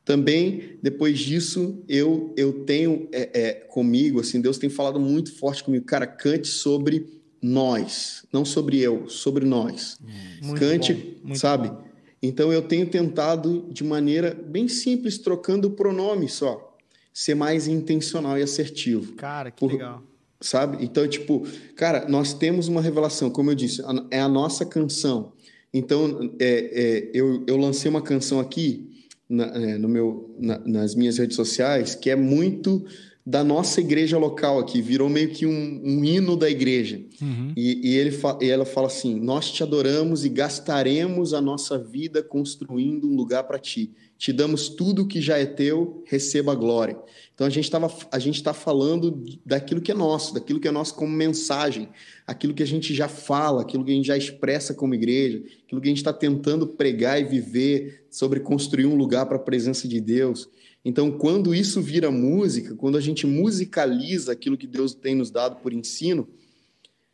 Também 0.06 0.78
depois 0.82 1.20
disso 1.20 1.84
eu 1.90 2.34
eu 2.38 2.64
tenho 2.64 3.10
é, 3.12 3.30
é, 3.34 3.54
comigo 3.54 4.22
assim 4.22 4.40
Deus 4.40 4.60
tem 4.60 4.70
falado 4.70 5.00
muito 5.00 5.36
forte 5.36 5.64
comigo, 5.64 5.84
cara, 5.84 6.06
cante 6.06 6.48
sobre 6.48 7.08
nós, 7.42 8.26
não 8.32 8.46
sobre 8.46 8.80
eu, 8.80 9.10
sobre 9.10 9.46
nós. 9.46 9.98
Muito 10.42 10.60
cante, 10.60 11.20
bom, 11.24 11.36
sabe? 11.36 11.70
Bom. 11.70 11.84
Então 12.22 12.54
eu 12.54 12.62
tenho 12.62 12.88
tentado 12.88 13.68
de 13.72 13.84
maneira 13.84 14.34
bem 14.34 14.68
simples, 14.68 15.18
trocando 15.18 15.68
o 15.68 15.72
pronome 15.72 16.30
só, 16.30 16.76
ser 17.14 17.36
mais 17.36 17.68
intencional 17.68 18.38
e 18.38 18.44
assertivo. 18.44 19.14
Cara, 19.14 19.52
que 19.52 19.60
Por, 19.60 19.72
legal 19.72 20.04
sabe? 20.40 20.84
Então, 20.84 21.08
tipo, 21.08 21.48
cara, 21.76 22.08
nós 22.08 22.34
temos 22.34 22.68
uma 22.68 22.82
revelação, 22.82 23.30
como 23.30 23.52
eu 23.52 23.56
disse, 23.56 23.82
é 24.12 24.20
a 24.20 24.30
nossa 24.30 24.66
canção. 24.66 25.34
Então, 25.74 26.34
é, 26.40 26.48
é, 26.48 27.12
eu, 27.14 27.44
eu 27.48 27.58
lancei 27.58 27.90
uma 27.90 28.02
canção 28.02 28.40
aqui 28.40 28.95
na, 29.30 29.46
é, 29.46 29.78
no 29.78 29.88
meu, 29.88 30.36
na, 30.40 30.60
nas 30.60 30.96
minhas 30.96 31.18
redes 31.18 31.36
sociais 31.36 31.96
que 31.96 32.10
é 32.10 32.16
muito 32.16 32.86
da 33.26 33.44
nossa 33.44 33.82
igreja 33.82 34.20
local 34.20 34.60
aqui, 34.60 34.82
virou 34.84 35.10
meio 35.10 35.30
que 35.30 35.48
um, 35.48 35.82
um 35.84 36.06
hino 36.06 36.38
da 36.38 36.48
igreja. 36.48 37.02
Uhum. 37.20 37.54
E, 37.58 37.90
e, 37.90 37.96
ele 37.96 38.16
e 38.40 38.50
ela 38.50 38.66
fala 38.66 38.86
assim: 38.86 39.20
Nós 39.20 39.50
te 39.50 39.64
adoramos 39.64 40.24
e 40.24 40.30
gastaremos 40.30 41.34
a 41.34 41.42
nossa 41.42 41.78
vida 41.78 42.22
construindo 42.22 43.08
um 43.08 43.16
lugar 43.16 43.44
para 43.46 43.58
ti. 43.58 43.92
Te 44.18 44.32
damos 44.32 44.70
tudo 44.70 45.08
que 45.08 45.20
já 45.20 45.40
é 45.40 45.46
teu, 45.46 46.04
receba 46.06 46.52
a 46.52 46.56
glória. 46.56 46.98
Então 47.34 47.48
a 47.48 47.50
gente 47.50 48.36
está 48.38 48.54
falando 48.54 49.26
daquilo 49.46 49.82
que 49.82 49.92
é 49.92 49.96
nosso, 49.96 50.34
daquilo 50.34 50.60
que 50.60 50.68
é 50.68 50.72
nosso 50.72 50.94
como 50.94 51.12
mensagem, 51.12 51.90
aquilo 52.26 52.54
que 52.54 52.64
a 52.64 52.68
gente 52.68 52.94
já 52.94 53.08
fala, 53.08 53.62
aquilo 53.62 53.86
que 53.86 53.92
a 53.92 53.96
gente 53.96 54.08
já 54.08 54.18
expressa 54.18 54.74
como 54.74 54.96
igreja, 54.96 55.44
aquilo 55.66 55.80
que 55.80 55.88
a 55.88 55.92
gente 55.92 55.98
está 55.98 56.14
tentando 56.14 56.68
pregar 56.68 57.20
e 57.22 57.24
viver 57.24 58.06
sobre 58.10 58.40
construir 58.40 58.86
um 58.86 58.96
lugar 58.96 59.26
para 59.26 59.38
a 59.38 59.40
presença 59.40 59.88
de 59.88 60.02
Deus. 60.02 60.50
Então, 60.84 61.12
quando 61.12 61.54
isso 61.54 61.82
vira 61.82 62.12
música, 62.12 62.76
quando 62.76 62.98
a 62.98 63.02
gente 63.02 63.26
musicaliza 63.26 64.32
aquilo 64.32 64.58
que 64.58 64.68
Deus 64.68 64.94
tem 64.94 65.16
nos 65.16 65.32
dado 65.32 65.58
por 65.62 65.74
ensino, 65.74 66.28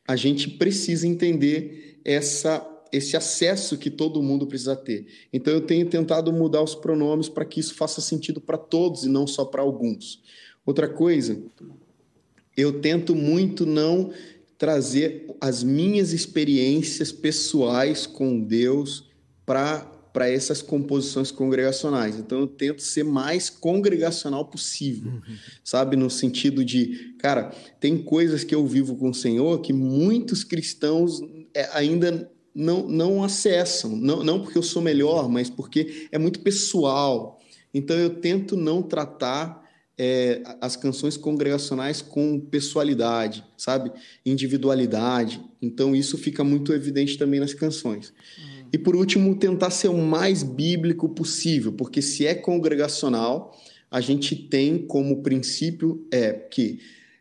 a 0.08 0.16
gente 0.16 0.50
precisa 0.50 1.08
entender 1.08 2.00
essa 2.04 2.68
esse 2.92 3.16
acesso 3.16 3.78
que 3.78 3.90
todo 3.90 4.22
mundo 4.22 4.46
precisa 4.46 4.76
ter. 4.76 5.08
Então 5.32 5.54
eu 5.54 5.62
tenho 5.62 5.90
tentado 5.90 6.32
mudar 6.34 6.62
os 6.62 6.76
pronomes 6.76 7.30
para 7.30 7.46
que 7.46 7.60
isso 7.60 7.74
faça 7.74 8.02
sentido 8.02 8.42
para 8.42 8.58
todos 8.58 9.06
e 9.06 9.10
não 9.10 9.26
só 9.26 9.46
para 9.46 9.62
alguns. 9.62 10.22
Outra 10.66 10.90
coisa, 10.90 11.42
eu 12.56 12.82
tento 12.82 13.16
muito 13.16 13.66
não 13.66 14.12
trazer 14.62 15.26
as 15.42 15.64
minhas 15.64 16.14
experiências 16.14 17.12
pessoais 17.12 18.06
com 18.06 18.40
Deus 18.40 19.10
para 19.44 19.90
para 20.14 20.30
essas 20.30 20.62
composições 20.62 21.32
congregacionais. 21.32 22.18
Então 22.20 22.42
eu 22.42 22.48
tento 22.48 22.82
ser 22.82 23.04
mais 23.04 23.50
congregacional 23.50 24.44
possível, 24.46 25.10
uhum. 25.14 25.22
sabe, 25.64 25.96
no 25.96 26.10
sentido 26.10 26.66
de, 26.66 27.16
cara, 27.18 27.50
tem 27.80 27.98
coisas 28.04 28.44
que 28.44 28.54
eu 28.54 28.68
vivo 28.68 28.98
com 28.98 29.12
o 29.12 29.14
Senhor 29.14 29.62
que 29.62 29.72
muitos 29.72 30.44
cristãos 30.44 31.22
é, 31.54 31.70
ainda 31.72 32.30
não, 32.54 32.86
não 32.90 33.24
acessam. 33.24 33.96
Não, 33.96 34.22
não 34.22 34.42
porque 34.42 34.58
eu 34.58 34.64
sou 34.64 34.82
melhor, 34.82 35.30
mas 35.30 35.50
porque 35.50 36.10
é 36.12 36.18
muito 36.18 36.42
pessoal. 36.42 37.40
Então 37.74 37.96
eu 37.96 38.10
tento 38.10 38.58
não 38.58 38.84
tratar 38.84 39.61
é, 40.04 40.42
as 40.60 40.76
canções 40.76 41.16
congregacionais 41.16 42.02
com 42.02 42.40
pessoalidade, 42.40 43.46
sabe? 43.56 43.92
Individualidade. 44.26 45.40
Então 45.62 45.96
isso 45.96 46.18
fica 46.18 46.44
muito 46.44 46.74
evidente 46.74 47.20
também 47.20 47.40
nas 47.40 47.54
canções. 47.54 48.10
Uhum. 48.10 48.66
E 48.74 48.80
por 48.80 48.96
último, 48.96 49.36
tentar 49.36 49.70
ser 49.70 49.90
o 49.90 49.98
mais 50.00 50.42
bíblico 50.42 51.08
possível, 51.10 51.72
porque 51.74 52.02
se 52.02 52.26
é 52.26 52.34
congregacional, 52.34 53.56
a 53.92 54.02
gente 54.02 54.36
tem 54.36 54.80
como 54.80 55.22
princípio 55.22 56.08
é 56.12 56.34
que 56.34 56.80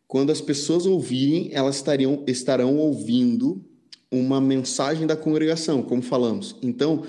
quando 0.08 0.32
as 0.32 0.40
pessoas 0.40 0.86
ouvirem, 0.86 1.50
elas 1.52 1.76
estariam, 1.76 2.24
estarão 2.26 2.78
ouvindo 2.78 3.62
uma 4.10 4.40
mensagem 4.40 5.06
da 5.06 5.14
congregação, 5.14 5.82
como 5.82 6.00
falamos. 6.00 6.56
Então, 6.62 7.02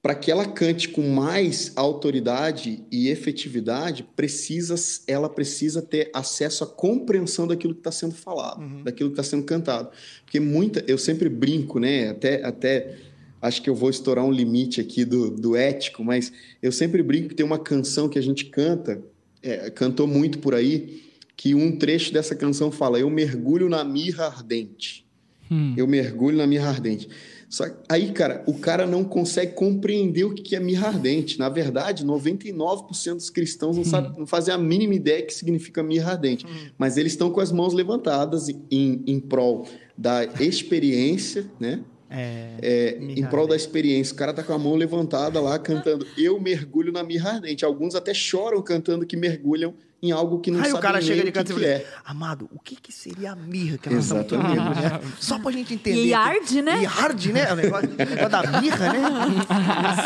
para 0.00 0.14
que 0.14 0.30
ela 0.30 0.46
cante 0.46 0.88
com 0.88 1.08
mais 1.08 1.72
autoridade 1.74 2.84
e 2.90 3.08
efetividade, 3.08 4.04
precisa, 4.14 4.76
ela 5.08 5.28
precisa 5.28 5.82
ter 5.82 6.10
acesso 6.14 6.62
à 6.62 6.66
compreensão 6.66 7.48
daquilo 7.48 7.74
que 7.74 7.80
está 7.80 7.90
sendo 7.90 8.14
falado, 8.14 8.60
uhum. 8.60 8.84
daquilo 8.84 9.10
que 9.10 9.14
está 9.14 9.24
sendo 9.24 9.44
cantado. 9.44 9.90
Porque 10.24 10.38
muita, 10.38 10.84
eu 10.86 10.96
sempre 10.96 11.28
brinco, 11.28 11.80
né? 11.80 12.10
Até, 12.10 12.44
até 12.44 12.96
acho 13.42 13.60
que 13.60 13.68
eu 13.68 13.74
vou 13.74 13.90
estourar 13.90 14.24
um 14.24 14.30
limite 14.30 14.80
aqui 14.80 15.04
do, 15.04 15.30
do 15.30 15.56
ético, 15.56 16.04
mas 16.04 16.32
eu 16.62 16.70
sempre 16.70 17.02
brinco 17.02 17.30
que 17.30 17.34
tem 17.34 17.44
uma 17.46 17.58
canção 17.58 18.08
que 18.08 18.18
a 18.18 18.22
gente 18.22 18.44
canta, 18.44 19.02
é, 19.42 19.68
cantou 19.68 20.06
muito 20.06 20.38
por 20.38 20.54
aí, 20.54 21.02
que 21.36 21.54
um 21.54 21.76
trecho 21.76 22.12
dessa 22.12 22.36
canção 22.36 22.70
fala: 22.70 23.00
Eu 23.00 23.10
mergulho 23.10 23.68
na 23.68 23.82
mirra 23.82 24.26
ardente. 24.26 25.04
Hum. 25.50 25.74
Eu 25.76 25.86
mergulho 25.86 26.36
na 26.36 26.46
mirra 26.46 26.68
ardente. 26.68 27.08
Só 27.48 27.64
aí, 27.88 28.12
cara, 28.12 28.44
o 28.46 28.54
cara 28.58 28.86
não 28.86 29.02
consegue 29.02 29.52
compreender 29.52 30.24
o 30.24 30.34
que 30.34 30.54
é 30.54 30.60
mirra 30.60 30.88
ardente. 30.88 31.38
Na 31.38 31.48
verdade, 31.48 32.04
99% 32.04 33.14
dos 33.14 33.30
cristãos 33.30 33.76
não, 33.76 33.84
sabe, 33.84 34.18
não 34.18 34.26
fazem 34.26 34.52
a 34.52 34.58
mínima 34.58 34.94
ideia 34.94 35.22
que 35.22 35.32
significa 35.32 35.82
mirra 35.82 36.12
ardente. 36.12 36.46
Hum. 36.46 36.70
Mas 36.76 36.98
eles 36.98 37.12
estão 37.12 37.30
com 37.30 37.40
as 37.40 37.50
mãos 37.50 37.72
levantadas 37.72 38.48
em, 38.48 39.02
em 39.06 39.18
prol 39.18 39.66
da 39.96 40.24
experiência, 40.40 41.50
né? 41.58 41.80
É, 42.10 42.54
é, 42.62 42.98
em 42.98 43.26
prol 43.26 43.46
da 43.46 43.56
experiência. 43.56 44.14
O 44.14 44.16
cara 44.16 44.32
tá 44.32 44.42
com 44.42 44.52
a 44.52 44.58
mão 44.58 44.74
levantada 44.74 45.40
lá 45.40 45.58
cantando 45.58 46.06
Eu 46.16 46.40
mergulho 46.40 46.92
na 46.92 47.02
mirra 47.02 47.32
ardente. 47.32 47.64
Alguns 47.64 47.94
até 47.94 48.12
choram 48.14 48.62
cantando 48.62 49.06
que 49.06 49.16
mergulham 49.16 49.74
em 50.02 50.12
algo 50.12 50.40
que 50.40 50.50
não 50.50 50.60
Aí 50.60 50.66
sabe 50.66 50.78
o 50.78 50.80
cara 50.80 51.00
chega 51.00 51.24
de 51.24 51.32
canto 51.32 51.50
e 51.50 51.54
fala, 51.54 51.66
é. 51.66 51.86
Amado, 52.04 52.48
o 52.52 52.60
que, 52.60 52.76
que 52.76 52.92
seria 52.92 53.32
a 53.32 53.36
mirra 53.36 53.78
que 53.78 53.90
nós 53.90 54.04
estamos 54.04 54.26
tomando? 54.26 54.54
Né? 54.54 55.00
Só 55.18 55.38
pra 55.38 55.50
gente 55.50 55.74
entender. 55.74 56.06
E 56.06 56.14
arde, 56.14 56.62
né? 56.62 56.82
E 56.82 56.86
arde, 56.86 57.32
né? 57.32 57.52
O 57.52 57.56
negócio, 57.56 57.90
o 57.90 57.96
negócio 57.96 58.28
da 58.28 58.60
mirra, 58.60 58.92
né? 58.92 59.00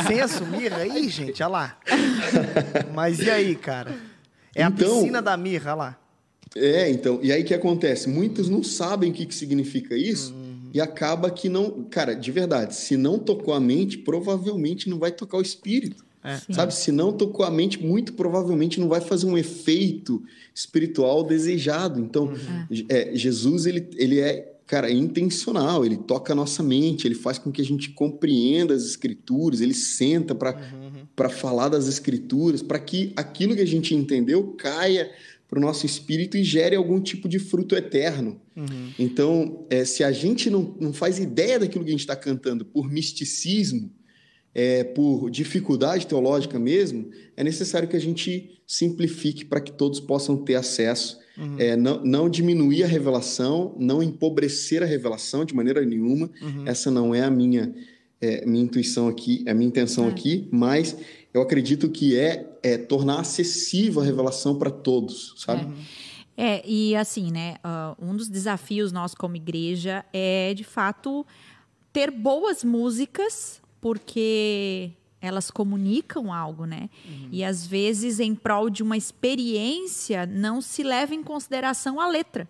Incenso, 0.03 0.47
mirra. 0.47 0.79
Aí, 0.79 1.09
gente, 1.09 1.43
olha 1.43 1.53
lá. 1.53 1.79
Mas 2.95 3.19
e 3.19 3.31
aí, 3.31 3.55
cara? 3.55 3.95
É 4.55 4.63
então, 4.63 4.89
a 4.89 5.01
piscina 5.01 5.23
da 5.23 5.37
mirra, 5.37 5.73
olha 5.73 5.75
lá. 5.75 5.99
É, 6.57 6.91
então. 6.91 7.19
E 7.23 7.33
aí 7.33 7.43
o 7.43 7.45
que 7.45 7.55
acontece? 7.55 8.09
Muitos 8.09 8.49
não 8.49 8.63
sabem 8.63 9.11
o 9.11 9.15
que, 9.15 9.27
que 9.27 9.35
significa 9.35 9.97
isso. 9.97 10.33
Uhum. 10.33 10.71
E 10.73 10.81
acaba 10.81 11.31
que 11.31 11.49
não. 11.49 11.85
Cara, 11.85 12.15
de 12.15 12.31
verdade, 12.31 12.75
se 12.75 12.97
não 12.97 13.19
tocou 13.19 13.53
a 13.53 13.61
mente, 13.61 13.99
provavelmente 13.99 14.89
não 14.89 14.99
vai 14.99 15.13
tocar 15.13 15.37
o 15.37 15.43
espírito. 15.43 16.05
É. 16.25 16.39
Sabe? 16.53 16.75
Se 16.75 16.93
não 16.93 17.13
tocou 17.13 17.45
a 17.45 17.51
mente, 17.51 17.83
muito 17.83 18.13
provavelmente 18.13 18.79
não 18.79 18.89
vai 18.89 19.01
fazer 19.01 19.27
um 19.27 19.37
efeito 19.37 20.23
espiritual 20.55 21.25
desejado. 21.25 21.99
Então, 21.99 22.27
uhum. 22.27 22.85
é, 22.89 23.11
Jesus, 23.15 23.67
ele, 23.67 23.89
ele 23.97 24.21
é, 24.21 24.55
cara, 24.67 24.89
é 24.89 24.95
intencional. 24.95 25.85
Ele 25.85 25.97
toca 25.97 26.33
a 26.33 26.37
nossa 26.37 26.63
mente, 26.63 27.07
ele 27.07 27.17
faz 27.17 27.39
com 27.39 27.51
que 27.51 27.61
a 27.61 27.65
gente 27.65 27.91
compreenda 27.91 28.73
as 28.73 28.85
escrituras, 28.85 29.61
ele 29.61 29.75
senta 29.75 30.35
para 30.35 30.57
uhum. 30.57 31.31
falar 31.31 31.69
das 31.69 31.89
escrituras, 31.89 32.63
para 32.63 32.79
que 32.79 33.13
aquilo 33.17 33.57
que 33.57 33.63
a 33.63 33.67
gente 33.67 33.95
entendeu 33.95 34.55
caia 34.57 35.11
para 35.49 35.59
o 35.59 35.63
nosso 35.63 35.85
espírito 35.85 36.39
e 36.39 36.45
gere 36.45 36.77
algum 36.77 36.99
tipo 36.99 37.29
de 37.29 37.39
fruto 37.39 37.77
eterno. 37.77 38.41
Uhum. 38.57 38.93
Então, 38.99 39.67
é, 39.69 39.85
se 39.85 40.03
a 40.03 40.11
gente 40.11 40.49
não, 40.49 40.75
não 40.81 40.93
faz 40.95 41.19
ideia 41.19 41.59
daquilo 41.59 41.85
que 41.85 41.91
a 41.91 41.93
gente 41.93 42.01
está 42.01 42.17
cantando 42.17 42.65
por 42.65 42.91
misticismo, 42.91 43.91
é, 44.55 44.85
por 44.85 45.31
dificuldade 45.31 46.07
teológica 46.07 46.59
mesmo, 46.59 47.11
é 47.37 47.43
necessário 47.43 47.89
que 47.89 47.97
a 47.97 48.01
gente 48.01 48.61
simplifique 48.67 49.45
para 49.45 49.61
que 49.61 49.73
todos 49.73 50.01
possam 50.01 50.37
ter 50.37 50.55
acesso. 50.55 51.21
Uhum. 51.37 51.57
É, 51.59 51.77
não, 51.77 52.05
não, 52.05 52.29
diminuir 52.29 52.85
a 52.85 52.87
revelação, 52.87 53.75
não 53.79 54.03
empobrecer 54.03 54.83
a 54.83 54.87
revelação 54.87 55.45
de 55.45 55.55
maneira 55.55 55.85
nenhuma. 55.85 56.31
Uhum. 56.43 56.67
Essa 56.67 56.91
não 56.91 57.15
é 57.15 57.23
a 57.23 57.31
minha, 57.31 57.75
é, 58.21 58.45
minha 58.45 58.65
intuição 58.65 59.09
aqui, 59.09 59.43
é 59.47 59.51
a 59.51 59.55
minha 59.55 59.69
intenção 59.69 60.07
é. 60.07 60.09
aqui, 60.09 60.47
mas 60.51 60.97
eu 61.33 61.41
acredito 61.41 61.89
que 61.89 62.19
é, 62.19 62.51
é 62.63 62.77
tornar 62.77 63.21
acessível 63.21 64.03
a 64.03 64.05
revelação 64.05 64.59
para 64.59 64.71
todos, 64.71 65.35
sabe? 65.39 65.65
Uhum. 65.65 65.75
É, 66.37 66.63
e 66.67 66.95
assim, 66.97 67.31
né, 67.31 67.57
uh, 67.65 68.05
um 68.05 68.17
dos 68.17 68.29
desafios 68.29 68.91
nós 68.91 69.15
como 69.15 69.37
igreja 69.37 70.05
é, 70.13 70.53
de 70.55 70.65
fato, 70.65 71.27
ter 71.93 72.11
boas 72.11 72.65
músicas 72.65 73.62
porque 73.83 74.93
elas 75.21 75.51
comunicam 75.51 76.33
algo, 76.33 76.65
né? 76.65 76.89
E 77.33 77.45
às 77.45 77.67
vezes, 77.67 78.19
em 78.21 78.35
prol 78.35 78.71
de 78.71 78.83
uma 78.83 78.97
experiência, 78.97 80.25
não 80.25 80.61
se 80.63 80.83
leva 80.83 81.15
em 81.15 81.23
consideração 81.23 82.01
a 82.01 82.09
letra. 82.09 82.49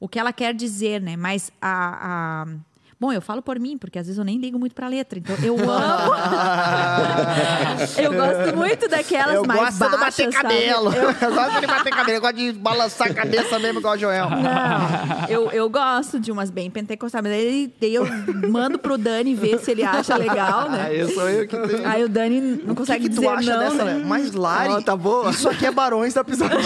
O 0.00 0.08
que 0.08 0.18
ela 0.18 0.32
quer 0.32 0.52
dizer, 0.52 1.00
né? 1.00 1.16
Mas 1.16 1.50
a. 1.62 2.42
a- 2.44 2.73
Bom, 2.98 3.12
eu 3.12 3.20
falo 3.20 3.42
por 3.42 3.58
mim, 3.58 3.76
porque 3.76 3.98
às 3.98 4.06
vezes 4.06 4.18
eu 4.18 4.24
nem 4.24 4.38
ligo 4.38 4.58
muito 4.58 4.74
pra 4.74 4.88
letra. 4.88 5.18
Então, 5.18 5.36
eu 5.42 5.56
amo. 5.70 6.14
eu 7.98 8.12
gosto 8.12 8.56
muito 8.56 8.88
daquelas 8.88 9.34
eu 9.34 9.44
mais 9.44 9.78
gosto 9.78 9.78
baixas, 9.78 10.16
de 10.16 10.24
bater 10.26 10.32
sabe? 10.32 10.42
cabelo. 10.54 10.92
Eu- 10.92 11.04
Eu... 11.24 11.34
gosto 11.34 11.60
de 11.60 11.66
bater 11.66 11.90
cabelo. 11.92 12.16
Eu 12.16 12.20
gosto 12.20 12.36
de 12.36 12.52
balançar 12.52 13.10
a 13.10 13.14
cabeça 13.14 13.58
mesmo, 13.58 13.80
igual 13.80 13.94
o 13.94 13.98
Joel. 13.98 14.30
Não, 14.30 15.28
eu, 15.28 15.50
eu 15.50 15.68
gosto 15.70 16.18
de 16.20 16.30
umas 16.32 16.50
bem 16.50 16.70
pentecostais, 16.70 17.22
mas 17.22 17.32
aí, 17.32 17.72
daí 17.80 17.94
eu 17.94 18.06
mando 18.48 18.78
pro 18.78 18.96
Dani 18.98 19.34
ver 19.34 19.58
se 19.58 19.70
ele 19.72 19.82
acha 19.84 20.16
legal, 20.16 20.70
né? 20.70 20.82
Aí 20.86 21.12
sou 21.14 21.28
eu 21.28 21.46
que 21.48 21.56
tenho. 21.56 21.88
Aí 21.88 22.04
o 22.04 22.08
Dani 22.08 22.40
não 22.40 22.56
O 22.56 22.58
que, 22.68 22.74
consegue 22.76 23.08
que 23.08 23.14
tu 23.14 23.20
dizer 23.20 23.28
acha 23.28 23.52
não, 23.52 23.58
dessa? 23.70 23.84
né? 23.84 24.02
Mas, 24.06 24.32
Lari, 24.32 24.74
Ah, 24.74 24.82
tá 24.82 24.96
boa. 24.96 25.30
isso 25.30 25.48
aqui 25.48 25.66
é 25.66 25.70
Barões 25.70 26.14
da 26.14 26.22
Pisadinha. 26.24 26.62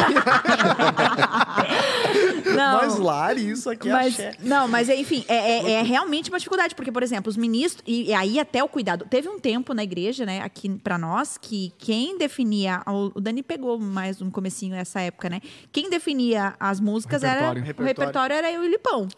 Não. 2.54 2.76
Mas, 2.82 2.98
Lari, 2.98 3.50
isso 3.50 3.70
aqui 3.70 3.88
é 3.88 3.92
Mas, 3.92 4.14
axé. 4.14 4.32
não, 4.42 4.66
mas 4.68 4.88
enfim, 4.88 5.24
é, 5.28 5.36
é- 5.58 5.72
é 5.74 5.82
realmente 5.82 6.17
uma 6.28 6.38
dificuldade, 6.38 6.74
porque, 6.74 6.90
por 6.92 7.02
exemplo, 7.02 7.28
os 7.28 7.36
ministros, 7.36 7.82
e, 7.86 8.04
e 8.04 8.14
aí 8.14 8.38
até 8.38 8.62
o 8.62 8.68
cuidado. 8.68 9.06
Teve 9.08 9.28
um 9.28 9.38
tempo 9.38 9.74
na 9.74 9.84
igreja, 9.84 10.24
né, 10.24 10.40
aqui 10.40 10.68
pra 10.78 10.98
nós, 10.98 11.36
que 11.36 11.72
quem 11.78 12.16
definia. 12.16 12.82
O 12.86 13.18
o 13.18 13.20
Dani 13.20 13.42
pegou 13.42 13.78
mais 13.78 14.22
um 14.22 14.30
comecinho 14.30 14.74
essa 14.74 15.00
época, 15.00 15.28
né? 15.28 15.40
Quem 15.72 15.90
definia 15.90 16.54
as 16.58 16.80
músicas 16.80 17.22
era. 17.22 17.52
Repertório. 17.52 17.74
O 17.78 17.84
repertório 17.84 18.34
era 18.34 18.52
eu 18.52 18.64
e 18.64 18.68
o 18.68 18.70
Lipão. 18.70 19.08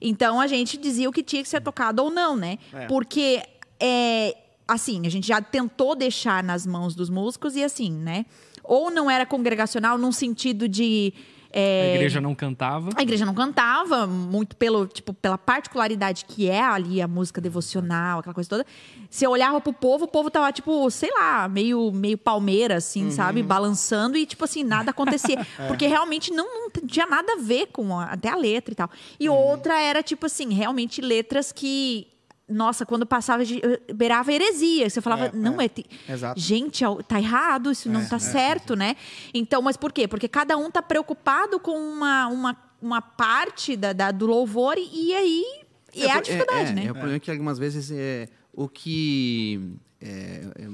Então 0.00 0.40
a 0.40 0.46
gente 0.46 0.76
dizia 0.76 1.08
o 1.08 1.12
que 1.12 1.22
tinha 1.22 1.42
que 1.42 1.48
ser 1.48 1.60
tocado 1.60 2.02
ou 2.02 2.10
não, 2.10 2.36
né? 2.36 2.58
É. 2.72 2.86
Porque 2.86 3.42
é, 3.78 4.36
assim, 4.66 5.06
a 5.06 5.10
gente 5.10 5.26
já 5.26 5.40
tentou 5.40 5.94
deixar 5.94 6.42
nas 6.42 6.66
mãos 6.66 6.94
dos 6.94 7.10
músicos 7.10 7.56
e 7.56 7.62
assim, 7.62 7.90
né? 7.92 8.24
Ou 8.64 8.90
não 8.90 9.10
era 9.10 9.26
congregacional 9.26 9.98
num 9.98 10.12
sentido 10.12 10.68
de. 10.68 11.12
É, 11.52 11.82
A 11.92 11.94
igreja 11.96 12.20
não 12.20 12.34
cantava. 12.34 12.90
a 12.96 13.02
igreja 13.02 13.26
não 13.26 13.34
cantava, 13.34 14.06
muito 14.06 14.54
pelo, 14.56 14.86
tipo, 14.86 15.12
pela 15.12 15.36
particularidade 15.36 16.24
que 16.24 16.48
é 16.48 16.60
ali 16.62 17.02
a 17.02 17.08
música 17.08 17.40
devocional, 17.40 18.20
aquela 18.20 18.34
coisa 18.34 18.48
toda. 18.48 18.66
Você 19.10 19.26
olhava 19.26 19.60
pro 19.60 19.72
povo, 19.72 20.04
o 20.04 20.08
povo 20.08 20.30
tava, 20.30 20.52
tipo, 20.52 20.88
sei 20.90 21.10
lá, 21.12 21.48
meio, 21.48 21.90
meio 21.90 22.16
palmeira, 22.16 22.76
assim, 22.76 23.10
sabe? 23.10 23.42
Balançando 23.42 24.16
e, 24.16 24.24
tipo 24.24 24.44
assim, 24.44 24.62
nada 24.62 24.90
acontecia. 24.92 25.44
Porque 25.66 25.86
realmente 25.86 26.30
não, 26.32 26.46
não 26.62 26.70
tinha 26.86 27.06
nada 27.06 27.32
a 27.32 27.36
ver 27.36 27.66
com 27.72 27.98
a- 27.98 28.04
até 28.04 28.28
a 28.28 28.36
letra 28.36 28.72
e 28.72 28.76
tal. 28.76 28.88
E 29.18 29.28
outra 29.28 29.80
era, 29.80 30.02
tipo 30.02 30.26
assim, 30.26 30.52
realmente 30.54 31.00
letras 31.00 31.50
que. 31.50 32.06
Nossa, 32.50 32.84
quando 32.84 33.06
passava, 33.06 33.44
de- 33.44 33.62
beirava 33.94 34.32
heresia. 34.32 34.90
Você 34.90 35.00
falava, 35.00 35.26
É, 35.26 35.32
não, 35.32 35.60
é. 35.60 35.66
é. 35.66 36.12
Exato. 36.12 36.40
gente, 36.40 36.82
tá 37.06 37.18
errado, 37.20 37.70
isso 37.70 37.88
não 37.88 38.04
tá 38.06 38.18
certo, 38.18 38.74
né? 38.74 38.96
Então, 39.32 39.62
mas 39.62 39.76
por 39.76 39.92
quê? 39.92 40.08
Porque 40.08 40.26
cada 40.28 40.56
um 40.56 40.70
tá 40.70 40.82
preocupado 40.82 41.60
com 41.60 41.72
uma, 41.78 42.26
uma, 42.28 42.56
uma 42.82 43.00
parte 43.00 43.76
da, 43.76 43.92
da- 43.92 44.10
do 44.10 44.26
louvor 44.26 44.74
e, 44.76 45.08
e 45.10 45.14
aí. 45.14 45.44
E 45.94 46.02
é, 46.02 46.10
a 46.10 46.14
por- 46.14 46.22
dificuldade, 46.22 46.70
é, 46.70 46.74
né? 46.74 46.84
É, 46.86 46.90
o 46.90 46.94
problema 46.94 47.16
é 47.16 47.20
que 47.20 47.30
algumas 47.30 47.58
vezes 47.58 47.90
é, 47.90 48.28
o 48.52 48.68
que 48.68 49.72
é, 50.00 50.42
é, 50.56 50.68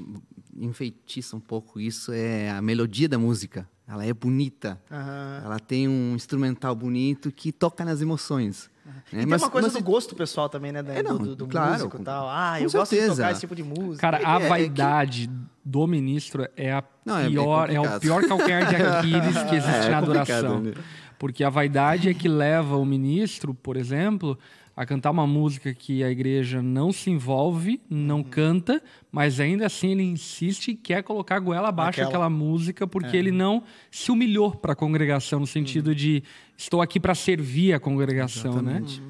enfeitiça 0.59 1.37
um 1.37 1.41
pouco 1.41 1.81
isso 1.81 2.13
é 2.13 2.51
a 2.51 2.63
melodia 2.63 3.09
da 3.09 3.19
música. 3.19 3.69
Ela 3.89 4.05
é 4.05 4.13
bonita. 4.13 4.81
Aham. 4.91 5.43
Ela 5.45 5.59
tem 5.61 5.87
um 5.87 6.15
instrumental 6.15 6.75
bonito 6.75 7.31
que 7.31 7.53
toca 7.53 7.85
nas 7.85 8.01
emoções. 8.03 8.69
né? 8.85 8.93
E 9.13 9.17
tem 9.19 9.27
Mas- 9.27 9.43
uma 9.43 9.51
coisa 9.51 9.69
mas- 9.69 9.77
do 9.77 9.83
gosto 9.85 10.15
pessoal 10.17 10.49
também, 10.49 10.73
né? 10.73 10.83
É, 10.89 11.03
não, 11.03 11.17
do, 11.19 11.37
do, 11.37 11.47
claro, 11.47 11.73
músico 11.73 11.97
e 12.01 12.05
tal. 12.05 12.29
Ah, 12.29 12.61
eu 12.61 12.65
gosto 12.71 12.83
de 12.83 12.89
certeza. 13.01 13.15
tocar 13.17 13.31
esse 13.33 13.41
tipo 13.41 13.55
de 13.55 13.63
música. 13.63 13.99
Cara, 14.01 14.17
a 14.19 14.37
é 14.37 14.41
que- 14.43 14.49
vaidade 14.49 15.31
do 15.65 15.87
ministro 15.87 16.49
é 16.57 16.73
a 16.73 16.83
Não, 17.05 17.19
é- 17.19 17.27
é 17.27 17.29
pior, 17.29 17.71
é, 17.71 17.81
o 17.81 18.01
pior 18.01 18.25
calcanhar 18.27 18.67
de 18.69 18.75
Aquiles 18.83 19.43
que 19.45 19.55
existe 19.57 19.85
É, 19.85 19.87
é 19.87 19.91
na 19.91 19.99
adoração. 19.99 20.61
né? 20.61 20.73
Porque 21.19 21.43
a 21.45 21.49
vaidade 21.51 22.09
é 22.09 22.15
que 22.15 22.29
leva 22.29 22.77
o 22.77 22.85
ministro, 22.85 23.55
por 23.55 23.77
exemplo, 23.77 24.39
a 24.77 24.85
cantar 24.85 25.11
uma 25.11 25.27
música 25.27 25.73
que 25.73 26.05
a 26.05 26.11
igreja 26.11 26.61
não 26.61 26.93
se 26.93 27.09
envolve, 27.11 27.81
não 27.89 28.23
canta, 28.23 28.83
mas 29.11 29.41
ainda 29.41 29.65
assim 29.65 29.93
ele 29.93 30.03
insiste 30.03 30.69
e 30.73 30.75
quer 30.75 31.03
colocar 31.03 31.37
a 31.37 31.41
goela 31.41 31.69
abaixo 31.69 32.01
Aquela. 32.01 32.09
aquela 32.09 32.31
música 32.31 32.87
porque 32.87 33.17
ele 33.17 33.31
não 33.33 33.63
se 33.91 34.11
humilhou 34.13 34.51
para 34.55 34.75
a 34.75 34.77
congregação 34.77 35.41
no 35.41 35.47
sentido 35.47 35.95
de 35.95 36.23
estou 36.59 36.83
aqui 36.83 37.01
para 37.01 37.15
servir 37.15 37.73
a 37.73 37.81
congregação, 37.81 38.61
né? 38.61 38.83
Exatamente. 38.85 39.03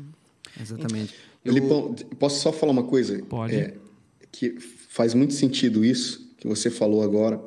Exatamente. 0.61 1.15
Eu- 1.45 1.53
Lipão, 1.53 1.95
posso 2.19 2.41
só 2.41 2.53
falar 2.53 2.71
uma 2.73 2.85
coisa? 2.85 3.21
Pode. 3.25 3.55
É, 3.57 3.75
que 4.31 4.59
faz 4.89 5.15
muito 5.15 5.35
sentido 5.35 5.85
isso 5.85 6.33
que 6.39 6.47
você 6.47 6.71
falou 6.71 7.03
agora, 7.03 7.41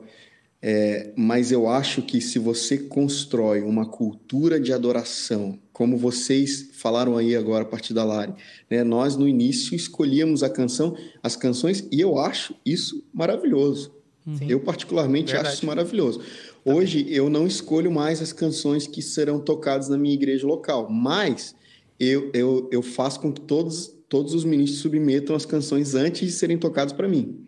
é, 0.62 1.12
mas 1.16 1.52
eu 1.54 1.70
acho 1.70 2.02
que 2.02 2.20
se 2.20 2.38
você 2.38 2.78
constrói 2.78 3.62
uma 3.62 3.86
cultura 3.86 4.60
de 4.60 4.74
adoração, 4.74 5.58
como 5.80 5.96
vocês 5.96 6.72
falaram 6.74 7.16
aí 7.16 7.38
agora 7.38 7.64
a 7.64 7.66
partir 7.66 7.94
da 7.94 8.04
Lari, 8.04 8.34
né, 8.70 8.84
nós 8.84 9.16
no 9.16 9.26
início 9.26 9.74
escolhíamos 9.74 10.44
a 10.44 10.50
canção, 10.50 10.94
as 11.24 11.38
canções, 11.38 11.88
e 11.90 12.02
eu 12.02 12.20
acho 12.20 12.54
isso 12.66 13.02
maravilhoso. 13.14 13.90
Eu 14.50 14.60
particularmente 14.60 15.32
Verdade. 15.32 15.48
acho 15.48 15.56
isso 15.56 15.66
maravilhoso. 15.66 16.20
Hoje 16.66 17.06
eu 17.10 17.30
não 17.30 17.48
escolho 17.48 17.90
mais 17.90 18.22
as 18.22 18.34
canções 18.34 18.88
que 18.88 19.02
serão 19.02 19.40
tocadas 19.40 19.88
na 19.88 19.98
minha 19.98 20.14
igreja 20.14 20.46
local, 20.46 20.90
mas 20.90 21.56
eu, 21.98 22.30
eu, 22.34 22.68
eu 22.74 22.82
faço 22.82 23.22
com 23.22 23.32
que 23.32 23.40
todos, 23.40 23.90
todos 24.10 24.34
os 24.34 24.44
ministros 24.44 24.82
submetam 24.82 25.34
as 25.34 25.46
canções 25.46 25.96
antes 25.96 26.28
de 26.28 26.34
serem 26.34 26.58
tocadas 26.58 26.92
para 26.92 27.08
mim. 27.08 27.48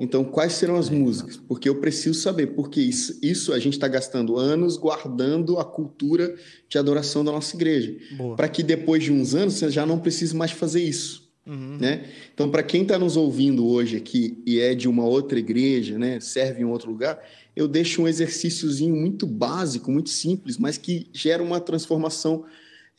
Então, 0.00 0.24
quais 0.24 0.54
serão 0.54 0.76
as 0.76 0.88
músicas? 0.88 1.36
Porque 1.36 1.68
eu 1.68 1.80
preciso 1.80 2.18
saber, 2.18 2.48
porque 2.48 2.80
isso, 2.80 3.18
isso 3.22 3.52
a 3.52 3.58
gente 3.58 3.74
está 3.74 3.88
gastando 3.88 4.36
anos 4.36 4.76
guardando 4.76 5.58
a 5.58 5.64
cultura 5.64 6.34
de 6.68 6.78
adoração 6.78 7.24
da 7.24 7.32
nossa 7.32 7.54
igreja. 7.56 7.96
Para 8.36 8.48
que 8.48 8.62
depois 8.62 9.02
de 9.02 9.12
uns 9.12 9.34
anos 9.34 9.54
você 9.54 9.70
já 9.70 9.84
não 9.84 9.98
precise 9.98 10.34
mais 10.34 10.50
fazer 10.50 10.82
isso. 10.82 11.22
Uhum. 11.44 11.76
Né? 11.80 12.04
Então, 12.32 12.50
para 12.50 12.62
quem 12.62 12.82
está 12.82 12.98
nos 12.98 13.16
ouvindo 13.16 13.66
hoje 13.66 13.96
aqui 13.96 14.40
e 14.46 14.60
é 14.60 14.74
de 14.74 14.88
uma 14.88 15.04
outra 15.04 15.38
igreja, 15.38 15.98
né, 15.98 16.20
serve 16.20 16.62
em 16.62 16.64
outro 16.64 16.90
lugar, 16.90 17.20
eu 17.54 17.66
deixo 17.66 18.02
um 18.02 18.08
exercíciozinho 18.08 18.94
muito 18.94 19.26
básico, 19.26 19.90
muito 19.90 20.10
simples, 20.10 20.56
mas 20.56 20.78
que 20.78 21.08
gera 21.12 21.42
uma 21.42 21.60
transformação 21.60 22.44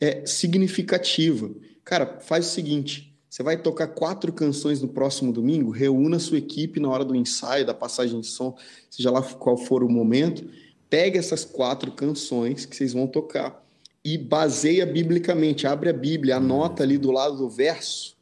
é, 0.00 0.26
significativa. 0.26 1.50
Cara, 1.84 2.18
faz 2.20 2.46
o 2.46 2.50
seguinte: 2.50 3.13
você 3.34 3.42
vai 3.42 3.56
tocar 3.56 3.88
quatro 3.88 4.32
canções 4.32 4.80
no 4.80 4.86
próximo 4.86 5.32
domingo, 5.32 5.72
reúna 5.72 6.20
sua 6.20 6.38
equipe 6.38 6.78
na 6.78 6.88
hora 6.88 7.04
do 7.04 7.16
ensaio, 7.16 7.66
da 7.66 7.74
passagem 7.74 8.20
de 8.20 8.28
som, 8.28 8.56
seja 8.88 9.10
lá 9.10 9.20
qual 9.20 9.56
for 9.56 9.82
o 9.82 9.90
momento, 9.90 10.48
pega 10.88 11.18
essas 11.18 11.44
quatro 11.44 11.90
canções 11.90 12.64
que 12.64 12.76
vocês 12.76 12.92
vão 12.92 13.08
tocar 13.08 13.60
e 14.04 14.16
baseia 14.16 14.86
biblicamente, 14.86 15.66
abre 15.66 15.90
a 15.90 15.92
Bíblia, 15.92 16.36
anota 16.36 16.84
ali 16.84 16.96
do 16.96 17.10
lado 17.10 17.36
do 17.36 17.50
verso 17.50 18.14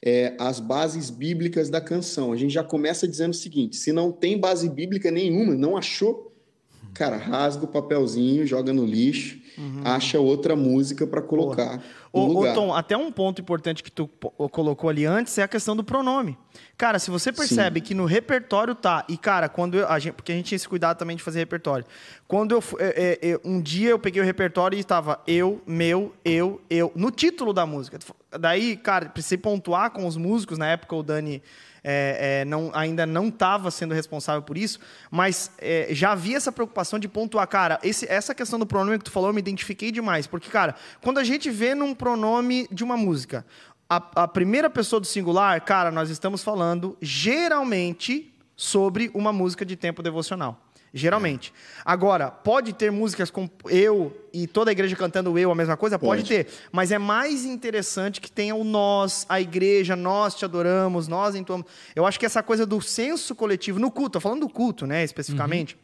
é, 0.00 0.36
as 0.38 0.60
bases 0.60 1.10
bíblicas 1.10 1.68
da 1.68 1.80
canção. 1.80 2.32
A 2.32 2.36
gente 2.36 2.54
já 2.54 2.62
começa 2.62 3.08
dizendo 3.08 3.32
o 3.32 3.36
seguinte: 3.36 3.74
se 3.74 3.92
não 3.92 4.12
tem 4.12 4.38
base 4.38 4.68
bíblica 4.68 5.10
nenhuma, 5.10 5.56
não 5.56 5.76
achou, 5.76 6.32
cara, 6.94 7.16
rasga 7.16 7.64
o 7.64 7.68
papelzinho, 7.68 8.46
joga 8.46 8.72
no 8.72 8.86
lixo, 8.86 9.41
acha 9.84 10.18
outra 10.20 10.54
música 10.56 11.06
para 11.06 11.20
colocar 11.22 11.76
no 12.14 12.20
Ô, 12.20 12.40
ô. 12.50 12.52
Tom, 12.54 12.74
até 12.74 12.96
um 12.96 13.10
ponto 13.10 13.40
importante 13.40 13.82
que 13.82 13.90
tu 13.90 14.06
colocou 14.50 14.90
ali 14.90 15.06
antes 15.06 15.36
é 15.38 15.42
a 15.42 15.48
questão 15.48 15.74
do 15.74 15.82
pronome. 15.82 16.36
Cara, 16.76 16.98
se 16.98 17.10
você 17.10 17.32
percebe 17.32 17.80
que 17.80 17.94
no 17.94 18.04
repertório 18.04 18.74
tá, 18.74 19.04
e 19.08 19.16
cara, 19.16 19.48
quando 19.48 19.78
eu, 19.78 19.88
a 19.88 19.98
gente, 19.98 20.14
porque 20.14 20.32
a 20.32 20.34
gente 20.34 20.46
tinha 20.46 20.56
esse 20.56 20.68
cuidado 20.68 20.98
também 20.98 21.16
de 21.16 21.22
fazer 21.22 21.38
repertório. 21.38 21.86
Quando 22.28 22.52
eu, 22.52 22.62
é, 22.78 23.18
é, 23.22 23.30
é, 23.30 23.40
um 23.44 23.60
dia 23.60 23.90
eu 23.90 23.98
peguei 23.98 24.20
o 24.20 24.24
repertório 24.24 24.76
e 24.76 24.80
estava 24.80 25.20
eu, 25.26 25.62
meu, 25.66 26.12
eu, 26.24 26.60
eu, 26.68 26.92
no 26.94 27.10
título 27.10 27.52
da 27.52 27.64
música. 27.64 27.98
Daí, 28.38 28.76
cara, 28.76 29.08
precisei 29.08 29.38
pontuar 29.38 29.90
com 29.90 30.06
os 30.06 30.16
músicos, 30.16 30.58
na 30.58 30.66
época 30.68 30.94
o 30.96 31.02
Dani 31.02 31.42
é, 31.84 32.42
é, 32.42 32.44
não, 32.44 32.70
ainda 32.72 33.04
não 33.04 33.26
estava 33.28 33.68
sendo 33.70 33.92
responsável 33.92 34.40
por 34.42 34.56
isso, 34.56 34.78
mas 35.10 35.50
é, 35.58 35.88
já 35.90 36.12
havia 36.12 36.36
essa 36.36 36.52
preocupação 36.52 36.96
de 36.98 37.08
pontuar, 37.08 37.46
cara, 37.48 37.78
esse- 37.82 38.06
essa 38.08 38.32
questão 38.34 38.56
do 38.58 38.64
pronome 38.64 38.98
que 38.98 39.04
tu 39.04 39.10
falou, 39.10 39.30
eu 39.30 39.34
me 39.34 39.41
identifiquei 39.42 39.92
demais, 39.92 40.26
porque, 40.26 40.48
cara, 40.48 40.74
quando 41.02 41.18
a 41.18 41.24
gente 41.24 41.50
vê 41.50 41.74
num 41.74 41.94
pronome 41.94 42.66
de 42.70 42.82
uma 42.82 42.96
música, 42.96 43.44
a, 43.88 44.22
a 44.22 44.28
primeira 44.28 44.70
pessoa 44.70 44.98
do 44.98 45.06
singular, 45.06 45.60
cara, 45.60 45.90
nós 45.90 46.08
estamos 46.08 46.42
falando 46.42 46.96
geralmente 47.00 48.32
sobre 48.56 49.10
uma 49.12 49.32
música 49.32 49.64
de 49.64 49.76
tempo 49.76 50.02
devocional. 50.02 50.58
Geralmente. 50.94 51.54
Agora, 51.84 52.30
pode 52.30 52.74
ter 52.74 52.92
músicas 52.92 53.30
com 53.30 53.48
eu 53.70 54.14
e 54.32 54.46
toda 54.46 54.70
a 54.70 54.72
igreja 54.72 54.94
cantando 54.94 55.38
eu 55.38 55.50
a 55.50 55.54
mesma 55.54 55.74
coisa? 55.74 55.98
Pode, 55.98 56.22
Pode. 56.22 56.28
ter. 56.28 56.48
Mas 56.70 56.92
é 56.92 56.98
mais 56.98 57.46
interessante 57.46 58.20
que 58.20 58.30
tenha 58.30 58.54
o 58.54 58.62
nós, 58.62 59.24
a 59.26 59.40
igreja, 59.40 59.96
nós 59.96 60.34
te 60.34 60.44
adoramos, 60.44 61.08
nós 61.08 61.34
entoamos. 61.34 61.66
Eu 61.96 62.04
acho 62.04 62.20
que 62.20 62.26
essa 62.26 62.42
coisa 62.42 62.66
do 62.66 62.80
senso 62.82 63.34
coletivo, 63.34 63.78
no 63.78 63.90
culto, 63.90 64.10
tô 64.10 64.20
falando 64.20 64.40
do 64.40 64.50
culto, 64.50 64.86
né, 64.86 65.02
especificamente. 65.02 65.78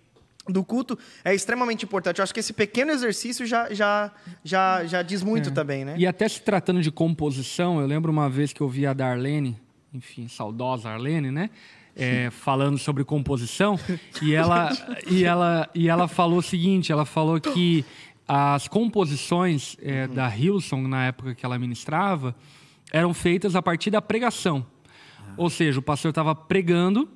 Do 0.49 0.65
culto 0.65 0.99
é 1.25 1.35
extremamente 1.35 1.85
importante. 1.85 2.19
Eu 2.19 2.23
acho 2.23 2.33
que 2.33 2.41
esse 2.41 2.53
pequeno 2.53 2.91
exercício 2.91 3.47
já, 3.47 3.73
já, 3.73 4.11
já, 4.43 4.85
já 4.87 5.03
diz 5.03 5.23
muito 5.23 5.51
também, 5.51 5.85
né? 5.85 5.95
E 5.99 6.07
até 6.07 6.29
se 6.29 6.41
tratando 6.41 6.81
de 6.81 6.91
composição, 6.91 7.81
eu 7.81 7.87
lembro 7.87 8.11
uma 8.11 8.31
vez 8.31 8.53
que 8.53 8.61
eu 8.61 8.69
vi 8.69 8.87
a 8.87 8.93
Darlene, 8.93 9.61
enfim, 9.93 10.27
saudosa 10.27 10.89
Arlene, 10.89 11.31
né? 11.31 11.51
é, 11.99 12.31
falando 12.33 12.79
sobre 12.79 13.03
composição 13.03 13.79
e 14.23 14.33
ela, 14.33 14.71
e, 15.11 15.25
ela, 15.25 15.69
e 15.75 15.89
ela 15.89 16.07
falou 16.07 16.39
o 16.39 16.43
seguinte: 16.43 16.93
ela 16.93 17.05
falou 17.05 17.41
que 17.41 17.85
as 18.27 18.69
composições 18.69 19.77
é, 19.83 20.07
uhum. 20.07 20.15
da 20.15 20.37
Hillsong, 20.37 20.87
na 20.87 21.07
época 21.07 21.35
que 21.35 21.45
ela 21.45 21.59
ministrava, 21.59 22.35
eram 22.93 23.13
feitas 23.13 23.57
a 23.57 23.63
partir 23.63 23.91
da 23.91 24.01
pregação. 24.01 24.65
Ah. 25.19 25.35
Ou 25.37 25.51
seja, 25.51 25.81
o 25.81 25.83
pastor 25.83 26.11
estava 26.11 26.35
pregando 26.35 27.09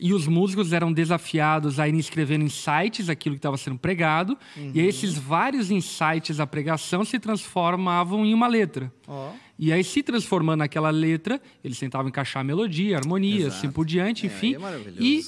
e 0.00 0.14
os 0.14 0.26
músicos 0.26 0.72
eram 0.72 0.92
desafiados 0.92 1.78
a 1.78 1.86
ir 1.86 1.94
escrevendo 1.94 2.44
insights 2.44 3.08
aquilo 3.08 3.34
que 3.34 3.40
estava 3.40 3.56
sendo 3.56 3.78
pregado, 3.78 4.36
uhum. 4.56 4.72
e 4.74 4.80
esses 4.80 5.16
vários 5.16 5.70
insights 5.70 6.38
da 6.38 6.46
pregação 6.46 7.04
se 7.04 7.18
transformavam 7.18 8.24
em 8.24 8.32
uma 8.32 8.46
letra. 8.46 8.92
Oh. 9.06 9.28
E 9.58 9.72
aí, 9.72 9.84
se 9.84 10.02
transformando 10.02 10.60
naquela 10.60 10.88
letra, 10.88 11.40
eles 11.62 11.78
tentavam 11.78 12.08
encaixar 12.08 12.40
a 12.40 12.44
melodia, 12.44 12.96
a 12.96 13.00
harmonia, 13.00 13.46
Exato. 13.46 13.56
assim 13.56 13.70
por 13.70 13.84
diante, 13.84 14.24
é, 14.24 14.26
enfim. 14.26 14.54
É 14.54 14.92
e 14.98 15.20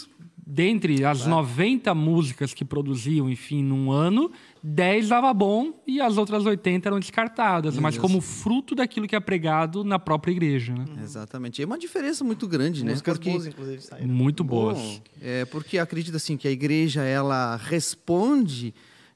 dentre 0.46 1.04
as 1.04 1.22
claro. 1.22 1.36
90 1.36 1.94
músicas 1.94 2.54
que 2.54 2.64
produziam, 2.64 3.28
enfim, 3.28 3.62
num 3.62 3.90
ano, 3.90 4.30
10 4.62 5.08
dava 5.08 5.34
bom 5.34 5.72
e 5.86 6.00
as 6.00 6.16
outras 6.16 6.46
80 6.46 6.88
eram 6.88 7.00
descartadas, 7.00 7.76
mas 7.78 7.98
como 7.98 8.20
fruto 8.20 8.74
daquilo 8.74 9.08
que 9.08 9.16
é 9.16 9.20
pregado 9.20 9.82
na 9.82 9.98
própria 9.98 10.30
igreja. 10.30 10.72
Né? 10.72 10.84
Uhum. 10.88 11.02
Exatamente. 11.02 11.60
É 11.60 11.66
uma 11.66 11.78
diferença 11.78 12.22
muito 12.22 12.46
grande, 12.46 12.84
né? 12.84 12.92
Músicas 12.92 13.18
porque... 13.18 13.30
boas, 13.30 13.46
inclusive, 13.46 13.80
saíram. 13.82 14.08
Muito 14.08 14.44
boas. 14.44 14.78
Bom, 14.78 15.00
é 15.20 15.44
porque 15.46 15.78
acredita 15.78 16.16
assim 16.16 16.36
que 16.36 16.46
a 16.46 16.50
igreja 16.50 17.02
ela 17.02 17.56
responde 17.56 18.72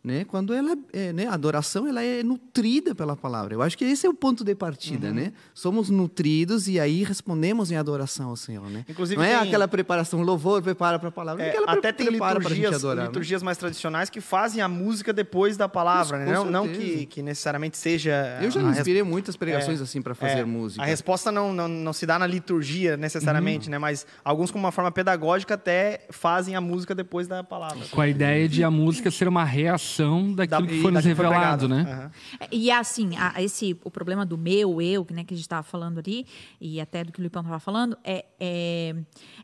né? 0.06 0.24
Quando 0.24 0.54
ela 0.54 0.78
é, 0.92 1.12
né? 1.12 1.26
a 1.26 1.34
adoração 1.34 1.88
ela 1.88 2.00
é 2.00 2.22
nutrida 2.22 2.94
pela 2.94 3.16
palavra. 3.16 3.54
Eu 3.54 3.60
acho 3.60 3.76
que 3.76 3.84
esse 3.84 4.06
é 4.06 4.08
o 4.08 4.14
ponto 4.14 4.44
de 4.44 4.54
partida, 4.54 5.08
uhum. 5.08 5.14
né? 5.14 5.32
Somos 5.52 5.90
nutridos 5.90 6.68
e 6.68 6.78
aí 6.78 7.02
respondemos 7.02 7.72
em 7.72 7.76
adoração 7.76 8.30
ao 8.30 8.36
Senhor, 8.36 8.70
né? 8.70 8.84
Inclusive, 8.88 9.16
não 9.16 9.24
é 9.24 9.36
tem... 9.38 9.48
aquela 9.48 9.66
preparação 9.66 10.22
louvor, 10.22 10.62
prepara 10.62 10.96
para 10.96 11.08
a 11.08 11.12
palavra, 11.12 11.42
é, 11.42 11.56
até 11.66 11.90
tem 11.90 12.08
liturgias, 12.08 12.76
adorar, 12.76 12.96
né? 12.96 13.06
liturgias 13.08 13.42
né? 13.42 13.46
mais 13.46 13.58
tradicionais 13.58 14.08
que 14.08 14.20
fazem 14.20 14.62
a 14.62 14.68
música 14.68 15.12
depois 15.12 15.56
da 15.56 15.68
palavra, 15.68 16.18
Isso, 16.18 16.26
né? 16.26 16.32
Não, 16.32 16.44
não 16.44 16.68
que, 16.68 17.06
que 17.06 17.20
necessariamente 17.20 17.76
seja 17.76 18.38
Eu 18.40 18.50
já 18.52 18.62
me 18.62 18.70
inspirei 18.70 19.02
res... 19.02 19.10
muitas 19.10 19.36
pregações 19.36 19.80
é, 19.80 19.82
assim 19.82 20.00
para 20.00 20.14
fazer 20.14 20.38
é, 20.38 20.44
música. 20.44 20.84
A 20.84 20.86
resposta 20.86 21.32
não, 21.32 21.52
não, 21.52 21.66
não 21.66 21.92
se 21.92 22.06
dá 22.06 22.16
na 22.16 22.28
liturgia 22.28 22.96
necessariamente, 22.96 23.66
uhum. 23.66 23.72
né? 23.72 23.78
Mas 23.78 24.06
alguns 24.24 24.52
com 24.52 24.58
uma 24.58 24.70
forma 24.70 24.92
pedagógica 24.92 25.54
até 25.54 26.06
fazem 26.10 26.54
a 26.54 26.60
música 26.60 26.94
depois 26.94 27.26
da 27.26 27.42
palavra. 27.42 27.84
Com 27.90 28.00
a 28.00 28.06
ideia 28.06 28.48
de 28.48 28.62
a 28.62 28.70
música 28.70 29.10
ser 29.10 29.26
uma 29.26 29.44
reação 29.44 29.95
daquilo 30.34 30.62
da 30.62 30.66
que 30.66 30.82
foi 30.82 30.90
nos 30.90 31.04
revelado, 31.04 31.68
né? 31.68 32.10
Uhum. 32.40 32.48
E 32.50 32.70
assim, 32.70 33.16
a, 33.16 33.42
esse, 33.42 33.78
o 33.84 33.90
problema 33.90 34.24
do 34.24 34.36
meu, 34.36 34.80
eu, 34.80 35.06
né, 35.10 35.24
que 35.24 35.34
a 35.34 35.36
gente 35.36 35.44
estava 35.44 35.62
falando 35.62 35.98
ali, 35.98 36.26
e 36.60 36.80
até 36.80 37.04
do 37.04 37.12
que 37.12 37.20
o 37.20 37.22
Lipão 37.22 37.42
estava 37.42 37.58
falando, 37.58 37.96
é, 38.04 38.24
é, 38.38 38.94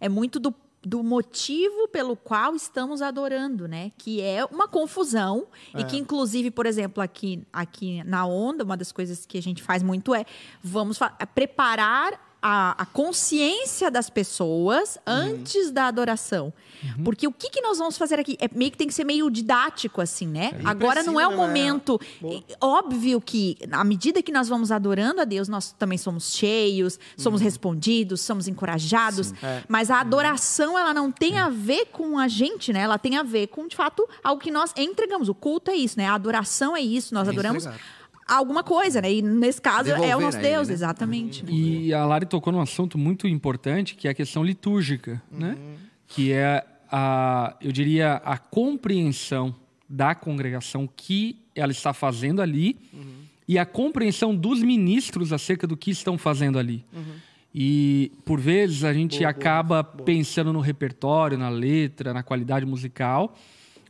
é 0.01 0.09
muito 0.09 0.39
do 0.39 0.55
do 0.85 1.03
motivo 1.03 1.87
pelo 1.93 2.17
qual 2.17 2.57
estamos 2.57 3.01
adorando, 3.03 3.69
né? 3.69 3.93
Que 3.97 4.21
é 4.21 4.45
uma 4.47 4.67
confusão 4.67 5.47
é. 5.73 5.81
e 5.81 5.85
que 5.85 5.97
inclusive, 5.97 6.51
por 6.51 6.67
exemplo, 6.67 7.01
aqui 7.01 7.47
aqui 7.53 8.03
na 8.03 8.27
onda, 8.27 8.65
uma 8.65 8.77
das 8.77 8.91
coisas 8.91 9.25
que 9.25 9.39
a 9.39 9.43
gente 9.43 9.63
faz 9.63 9.81
muito 9.83 10.13
é 10.13 10.25
vamos 10.61 10.99
preparar 11.35 12.32
a, 12.43 12.83
a 12.83 12.85
consciência 12.87 13.89
das 13.89 14.11
pessoas 14.11 14.97
uhum. 14.97 15.13
antes 15.13 15.71
da 15.71 15.87
adoração. 15.87 16.53
Uhum. 16.83 17.05
Porque 17.05 17.29
o 17.29 17.33
que, 17.33 17.49
que 17.49 17.61
nós 17.61 17.79
vamos 17.79 17.97
fazer 17.97 18.19
aqui? 18.19 18.37
É 18.41 18.49
meio 18.53 18.73
que 18.73 18.77
tem 18.77 18.89
que 18.89 18.95
ser 18.95 19.05
meio 19.05 19.31
didático, 19.31 20.01
assim, 20.01 20.27
né? 20.27 20.51
É. 20.59 20.69
Agora 20.69 21.05
não 21.05 21.21
é 21.21 21.27
o 21.27 21.31
né? 21.31 21.37
momento. 21.37 22.01
É. 22.25 22.43
Óbvio 22.61 23.21
que, 23.21 23.57
à 23.71 23.85
medida 23.85 24.21
que 24.21 24.33
nós 24.33 24.49
vamos 24.49 24.73
adorando 24.73 25.21
a 25.21 25.25
Deus, 25.25 25.49
nós 25.49 25.71
também 25.73 25.97
somos 25.97 26.35
cheios, 26.35 26.99
somos 27.17 27.41
uhum. 27.41 27.45
respondidos, 27.45 28.21
somos 28.21 28.49
encorajados. 28.49 29.33
É. 29.41 29.63
Mas 29.69 29.89
a 29.91 30.01
adoração, 30.01 30.77
ela 30.77 30.93
não 30.93 31.13
tem 31.13 31.39
a 31.39 31.49
ver 31.49 31.87
com 31.87 32.19
a 32.19 32.27
gente, 32.27 32.73
né? 32.73 32.81
Ela 32.81 32.99
tem 32.99 33.17
a 33.17 33.23
ver 33.23 33.47
com, 33.47 33.69
de 33.69 33.77
fato, 33.77 34.09
algo 34.25 34.43
que 34.43 34.51
nós 34.51 34.73
entregamos. 34.77 35.29
O 35.29 35.35
culto 35.35 35.71
é 35.71 35.77
isso, 35.77 35.97
né? 35.97 36.09
A 36.09 36.15
adoração 36.15 36.77
é 36.77 36.81
isso. 36.81 37.15
Nós 37.15 37.29
é 37.29 37.31
adoramos. 37.31 37.67
Entregar 37.67 38.02
alguma 38.27 38.63
coisa, 38.63 39.01
né? 39.01 39.13
E 39.13 39.23
nesse 39.23 39.61
caso 39.61 39.85
Devolver 39.85 40.11
é 40.11 40.17
o 40.17 40.21
nosso 40.21 40.39
Deus, 40.39 40.69
ele, 40.69 40.69
né? 40.69 40.75
exatamente. 40.75 41.45
Né? 41.45 41.53
E 41.53 41.95
a 41.95 42.05
Lari 42.05 42.27
tocou 42.27 42.53
num 42.53 42.61
assunto 42.61 42.97
muito 42.97 43.27
importante, 43.27 43.95
que 43.95 44.09
é 44.09 44.11
a 44.11 44.15
questão 44.15 44.45
litúrgica, 44.45 45.23
uhum. 45.31 45.39
né? 45.39 45.59
Que 46.07 46.33
é 46.33 46.65
a, 46.91 47.57
eu 47.61 47.73
diria, 47.73 48.15
a 48.25 48.37
compreensão 48.37 49.55
da 49.89 50.15
congregação 50.15 50.89
que 50.95 51.39
ela 51.55 51.73
está 51.73 51.93
fazendo 51.93 52.41
ali 52.43 52.77
uhum. 52.93 53.25
e 53.49 53.59
a 53.59 53.65
compreensão 53.65 54.35
dos 54.35 54.63
ministros 54.63 55.33
acerca 55.33 55.67
do 55.67 55.77
que 55.77 55.91
estão 55.91 56.19
fazendo 56.19 56.59
ali. 56.59 56.85
Uhum. 56.93 57.15
E, 57.55 58.13
por 58.25 58.41
vezes, 58.41 58.85
a 58.85 58.93
gente 58.93 59.19
boa, 59.19 59.31
acaba 59.31 59.83
boa, 59.83 59.95
boa. 59.97 60.05
pensando 60.05 60.53
no 60.53 60.61
repertório, 60.61 61.37
na 61.37 61.51
letra, 61.51 62.15
na 62.15 62.23
qualidade 62.23 62.65
musical, 62.65 63.37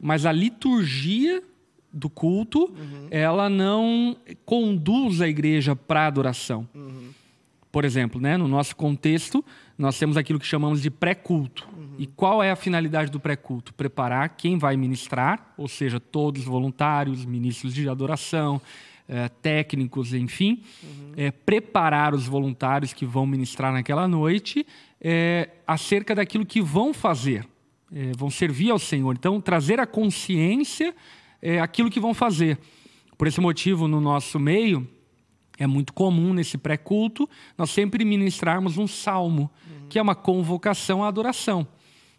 mas 0.00 0.26
a 0.26 0.32
liturgia 0.32 1.42
do 1.92 2.08
culto, 2.08 2.64
uhum. 2.64 3.08
ela 3.10 3.50
não 3.50 4.16
conduz 4.44 5.20
a 5.20 5.28
igreja 5.28 5.76
para 5.76 6.02
a 6.02 6.06
adoração. 6.06 6.66
Uhum. 6.74 7.10
Por 7.70 7.84
exemplo, 7.84 8.20
né, 8.20 8.36
no 8.36 8.46
nosso 8.46 8.76
contexto, 8.76 9.44
nós 9.78 9.98
temos 9.98 10.16
aquilo 10.16 10.38
que 10.38 10.46
chamamos 10.46 10.82
de 10.82 10.90
pré-culto. 10.90 11.68
Uhum. 11.76 11.94
E 11.98 12.06
qual 12.06 12.42
é 12.42 12.50
a 12.50 12.56
finalidade 12.56 13.10
do 13.10 13.18
pré-culto? 13.18 13.72
Preparar 13.74 14.30
quem 14.30 14.58
vai 14.58 14.76
ministrar, 14.76 15.54
ou 15.56 15.68
seja, 15.68 15.98
todos 15.98 16.42
os 16.42 16.48
voluntários, 16.48 17.24
ministros 17.24 17.72
de 17.74 17.88
adoração, 17.88 18.60
é, 19.08 19.28
técnicos, 19.28 20.14
enfim, 20.14 20.62
é, 21.16 21.30
preparar 21.30 22.14
os 22.14 22.26
voluntários 22.26 22.92
que 22.92 23.04
vão 23.04 23.26
ministrar 23.26 23.72
naquela 23.72 24.06
noite 24.06 24.64
é, 25.00 25.50
acerca 25.66 26.14
daquilo 26.14 26.46
que 26.46 26.62
vão 26.62 26.94
fazer, 26.94 27.46
vão 28.16 28.30
servir 28.30 28.70
ao 28.70 28.78
Senhor. 28.78 29.14
Então, 29.14 29.38
trazer 29.38 29.78
a 29.78 29.86
consciência 29.86 30.94
é, 31.42 31.60
aquilo 31.60 31.90
que 31.90 32.00
vão 32.00 32.14
fazer. 32.14 32.58
Por 33.18 33.26
esse 33.26 33.40
motivo, 33.40 33.86
no 33.88 34.00
nosso 34.00 34.38
meio, 34.38 34.88
é 35.58 35.66
muito 35.66 35.92
comum 35.92 36.32
nesse 36.32 36.56
pré-culto 36.56 37.28
nós 37.58 37.70
sempre 37.70 38.04
ministrarmos 38.04 38.78
um 38.78 38.86
salmo, 38.86 39.50
uhum. 39.68 39.88
que 39.88 39.98
é 39.98 40.02
uma 40.02 40.14
convocação 40.14 41.04
à 41.04 41.08
adoração. 41.08 41.66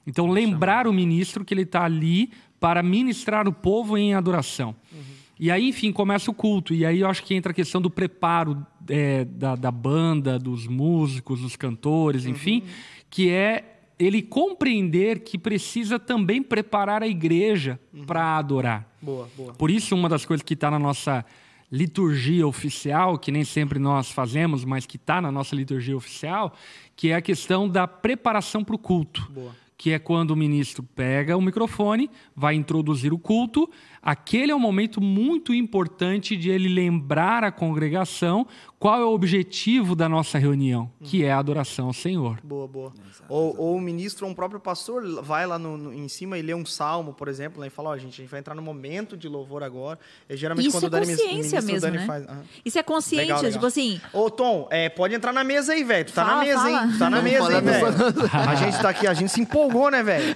Então, 0.05 0.28
lembrar 0.28 0.86
o 0.86 0.93
ministro 0.93 1.45
que 1.45 1.53
ele 1.53 1.61
está 1.61 1.86
ali 1.86 2.30
para 2.59 2.84
ministrar 2.84 3.47
o 3.47 3.53
povo 3.53 3.97
em 3.97 4.13
adoração. 4.13 4.76
Uhum. 4.91 4.99
E 5.39 5.49
aí, 5.49 5.69
enfim, 5.69 5.91
começa 5.91 6.30
o 6.30 6.34
culto. 6.34 6.74
E 6.74 6.86
aí 6.86 6.99
eu 6.99 7.07
acho 7.07 7.24
que 7.24 7.34
entra 7.34 7.51
a 7.51 7.55
questão 7.55 7.82
do 7.82 7.89
preparo 7.89 8.65
é, 8.89 9.26
da, 9.26 9.55
da, 9.55 9.71
banda, 9.71 10.38
dos 10.38 10.67
músicos, 10.67 11.41
dos 11.41 11.55
cantores, 11.55 12.26
enfim, 12.26 12.59
uhum. 12.59 12.67
que 13.09 13.30
é 13.30 13.72
ele 14.04 14.22
compreender 14.22 15.20
que 15.20 15.38
precisa 15.38 15.97
também 15.97 16.41
preparar 16.41 17.01
a 17.04 17.08
igreja 17.08 17.80
uhum. 17.93 18.06
para 18.06 18.38
adorar. 18.38 18.88
Boa, 19.01 19.30
boa. 19.36 19.54
Por 19.54 19.72
isso, 19.72 19.95
uma 19.95 20.10
das 20.10 20.26
coisas 20.26 20.43
que 20.43 20.54
está 20.54 20.70
na 20.70 20.80
nossa 20.80 21.26
liturgia 21.72 22.45
oficial, 22.45 23.18
que 23.18 23.32
nem 23.32 23.43
sempre 23.43 23.80
nós 23.80 24.12
fazemos, 24.12 24.64
mas 24.64 24.86
que 24.86 24.95
está 24.95 25.20
na 25.20 25.32
nossa 25.32 25.56
liturgia 25.56 25.97
oficial, 25.97 26.54
que 26.95 27.10
é 27.10 27.16
a 27.16 27.22
questão 27.22 27.68
da 27.68 27.88
preparação 27.88 28.64
para 28.64 28.76
o 28.76 28.78
culto. 28.78 29.28
Boa. 29.32 29.62
Que 29.84 29.92
é 29.92 30.00
quando 30.00 30.32
o 30.32 30.36
ministro 30.38 30.82
pega 30.82 31.36
o 31.36 31.42
microfone, 31.42 32.10
vai 32.34 32.56
introduzir 32.56 33.12
o 33.12 33.20
culto, 33.20 33.70
aquele 34.02 34.50
é 34.50 34.56
um 34.56 34.60
momento 34.60 35.02
muito 35.02 35.54
importante 35.54 36.38
de 36.38 36.50
ele 36.50 36.70
lembrar 36.70 37.44
a 37.44 37.52
congregação 37.52 38.48
qual 38.80 39.00
é 39.00 39.06
o 39.06 39.14
objetivo 39.14 39.96
da 39.96 40.10
nossa 40.10 40.38
reunião, 40.38 40.92
que 41.02 41.24
é 41.24 41.32
a 41.32 41.40
adoração 41.40 41.88
ao 41.88 41.94
Senhor. 41.94 42.38
Boa, 42.44 42.68
boa. 42.68 42.94
Ou, 43.30 43.56
ou 43.58 43.76
o 43.78 43.82
ministro 43.82 44.26
ou 44.26 44.32
um 44.34 44.36
próprio 44.36 44.60
pastor 44.60 45.24
vai 45.24 45.48
lá 45.48 45.58
no, 45.58 45.78
no, 45.78 45.94
em 45.94 46.10
cima 46.10 46.38
e 46.38 46.42
lê 46.42 46.54
um 46.54 46.66
salmo, 46.66 47.14
por 47.14 47.30
exemplo, 47.30 47.62
né, 47.62 47.68
e 47.68 47.70
fala, 47.70 47.92
ó, 47.92 47.94
oh, 47.94 47.98
gente, 47.98 48.14
a 48.14 48.24
gente 48.24 48.30
vai 48.30 48.42
entrar 48.42 48.54
no 48.54 48.62
momento 48.62 49.16
de 49.16 49.30
louvor 49.30 49.64
agora. 49.64 49.98
E, 50.30 50.36
geralmente 50.36 50.68
Isso 50.68 50.82
quando 50.82 50.98
é 50.98 51.00
consciência 51.00 51.60
o 51.60 51.62
Dani, 51.62 51.72
mesmo, 51.72 51.80
Dani 51.80 51.98
né? 51.98 52.06
faz... 52.06 52.26
Uhum. 52.26 52.44
Isso 52.66 52.78
é 52.78 52.84
consciência, 52.84 53.22
legal, 53.24 53.42
legal. 53.42 53.52
tipo 53.54 53.66
assim... 53.66 54.02
Ô, 54.12 54.30
Tom, 54.30 54.68
é, 54.70 54.90
pode 54.90 55.16
entrar 55.16 55.32
na 55.32 55.46
mesa 55.46 55.72
aí, 55.72 55.84
velho. 55.86 56.06
Tu 56.06 56.14
tá 56.14 56.26
fala, 56.26 56.38
na 56.40 56.44
mesa, 56.44 56.60
fala. 56.60 56.86
hein? 56.86 56.98
Tá 57.00 57.10
na 57.10 57.22
mesa, 57.22 57.54
hein, 57.54 57.62
velho. 57.62 57.86
a 58.34 58.56
gente 58.56 58.82
tá 58.82 58.90
aqui, 58.90 59.08
a 59.08 59.14
gente 59.14 59.32
se 59.32 59.40
empolgou, 59.74 59.91
né, 59.91 60.03
velho? 60.03 60.36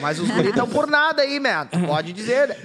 Mas 0.00 0.18
os 0.18 0.30
guris 0.30 0.50
estão 0.50 0.68
por 0.68 0.86
nada 0.86 1.22
aí, 1.22 1.40
man. 1.40 1.66
Pode 1.86 2.12
dizer, 2.12 2.48
né? 2.48 2.56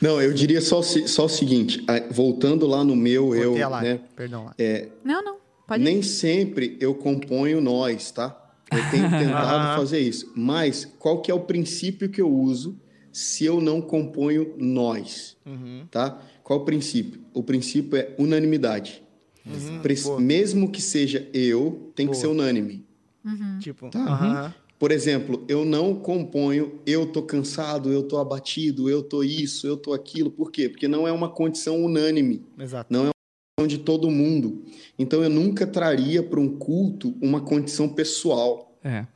Não, 0.00 0.20
eu 0.20 0.32
diria 0.34 0.60
só, 0.60 0.82
só 0.82 1.26
o 1.26 1.28
seguinte, 1.28 1.84
voltando 2.10 2.66
lá 2.66 2.82
no 2.82 2.96
meu, 2.96 3.26
Vou 3.26 3.36
eu, 3.36 3.68
lá, 3.68 3.80
né? 3.80 4.00
Perdão 4.16 4.46
lá. 4.46 4.54
É, 4.58 4.88
não, 5.04 5.22
não. 5.22 5.36
Pode 5.64 5.82
nem 5.82 6.00
ir. 6.00 6.02
sempre 6.02 6.76
eu 6.80 6.92
componho 6.92 7.60
nós, 7.60 8.10
tá? 8.10 8.36
Eu 8.70 8.90
tenho 8.90 9.08
tentado 9.16 9.78
fazer 9.78 10.00
isso. 10.00 10.32
Mas 10.34 10.84
qual 10.98 11.22
que 11.22 11.30
é 11.30 11.34
o 11.34 11.40
princípio 11.40 12.08
que 12.08 12.20
eu 12.20 12.28
uso 12.28 12.76
se 13.12 13.44
eu 13.44 13.60
não 13.60 13.80
componho 13.80 14.54
nós, 14.58 15.36
uhum. 15.46 15.86
tá? 15.88 16.18
Qual 16.42 16.60
o 16.60 16.64
princípio? 16.64 17.20
O 17.32 17.42
princípio 17.42 17.96
é 17.96 18.12
unanimidade. 18.18 19.02
Uhum. 19.46 20.20
Mesmo 20.20 20.70
que 20.70 20.82
seja 20.82 21.28
eu, 21.32 21.92
tem 21.94 22.06
Boa. 22.06 22.14
que 22.14 22.20
ser 22.20 22.26
unânime. 22.26 22.84
Uhum. 23.24 23.58
Tipo, 23.60 23.88
tá? 23.88 24.54
Por 24.82 24.90
exemplo, 24.90 25.44
eu 25.46 25.64
não 25.64 25.94
componho 25.94 26.80
eu 26.84 27.06
tô 27.06 27.22
cansado, 27.22 27.92
eu 27.92 28.02
tô 28.02 28.18
abatido, 28.18 28.90
eu 28.90 29.00
tô 29.00 29.22
isso, 29.22 29.64
eu 29.64 29.76
tô 29.76 29.92
aquilo. 29.92 30.28
Por 30.28 30.50
quê? 30.50 30.68
Porque 30.68 30.88
não 30.88 31.06
é 31.06 31.12
uma 31.12 31.28
condição 31.28 31.84
unânime. 31.84 32.42
Exato. 32.58 32.92
Não 32.92 33.02
é 33.02 33.04
uma 33.04 33.12
condição 33.56 33.78
de 33.78 33.84
todo 33.84 34.10
mundo. 34.10 34.64
Então 34.98 35.22
eu 35.22 35.30
nunca 35.30 35.68
traria 35.68 36.20
para 36.20 36.40
um 36.40 36.48
culto 36.48 37.14
uma 37.22 37.40
condição 37.40 37.88
pessoal. 37.88 38.76
É. 38.82 39.06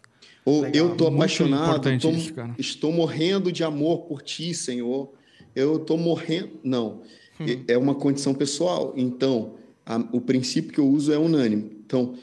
Ou 0.45 0.61
Legal. 0.61 0.87
eu 0.87 0.93
estou 0.93 1.09
Muito 1.11 1.17
apaixonado, 1.21 1.99
tô- 1.99 2.11
isso, 2.13 2.33
cara. 2.33 2.55
estou 2.57 2.93
morrendo 2.93 3.51
de 3.51 3.65
amor 3.65 4.03
por 4.03 4.23
ti, 4.23 4.55
Senhor. 4.55 5.11
Eu 5.53 5.79
estou 5.79 5.99
morrendo. 5.99 6.51
Não. 6.63 7.03
Hum. 7.41 7.45
É- 7.69 7.73
É 7.73 7.77
uma 7.77 7.97
condição 7.97 8.33
pessoal. 8.33 8.95
Então, 8.97 9.55
a- 9.85 9.99
o 10.13 10.21
princípio 10.21 10.73
que 10.73 10.79
eu 10.79 10.87
uso 10.87 11.13
é 11.13 11.19
unânime. 11.19 11.73
Então, 11.85 12.15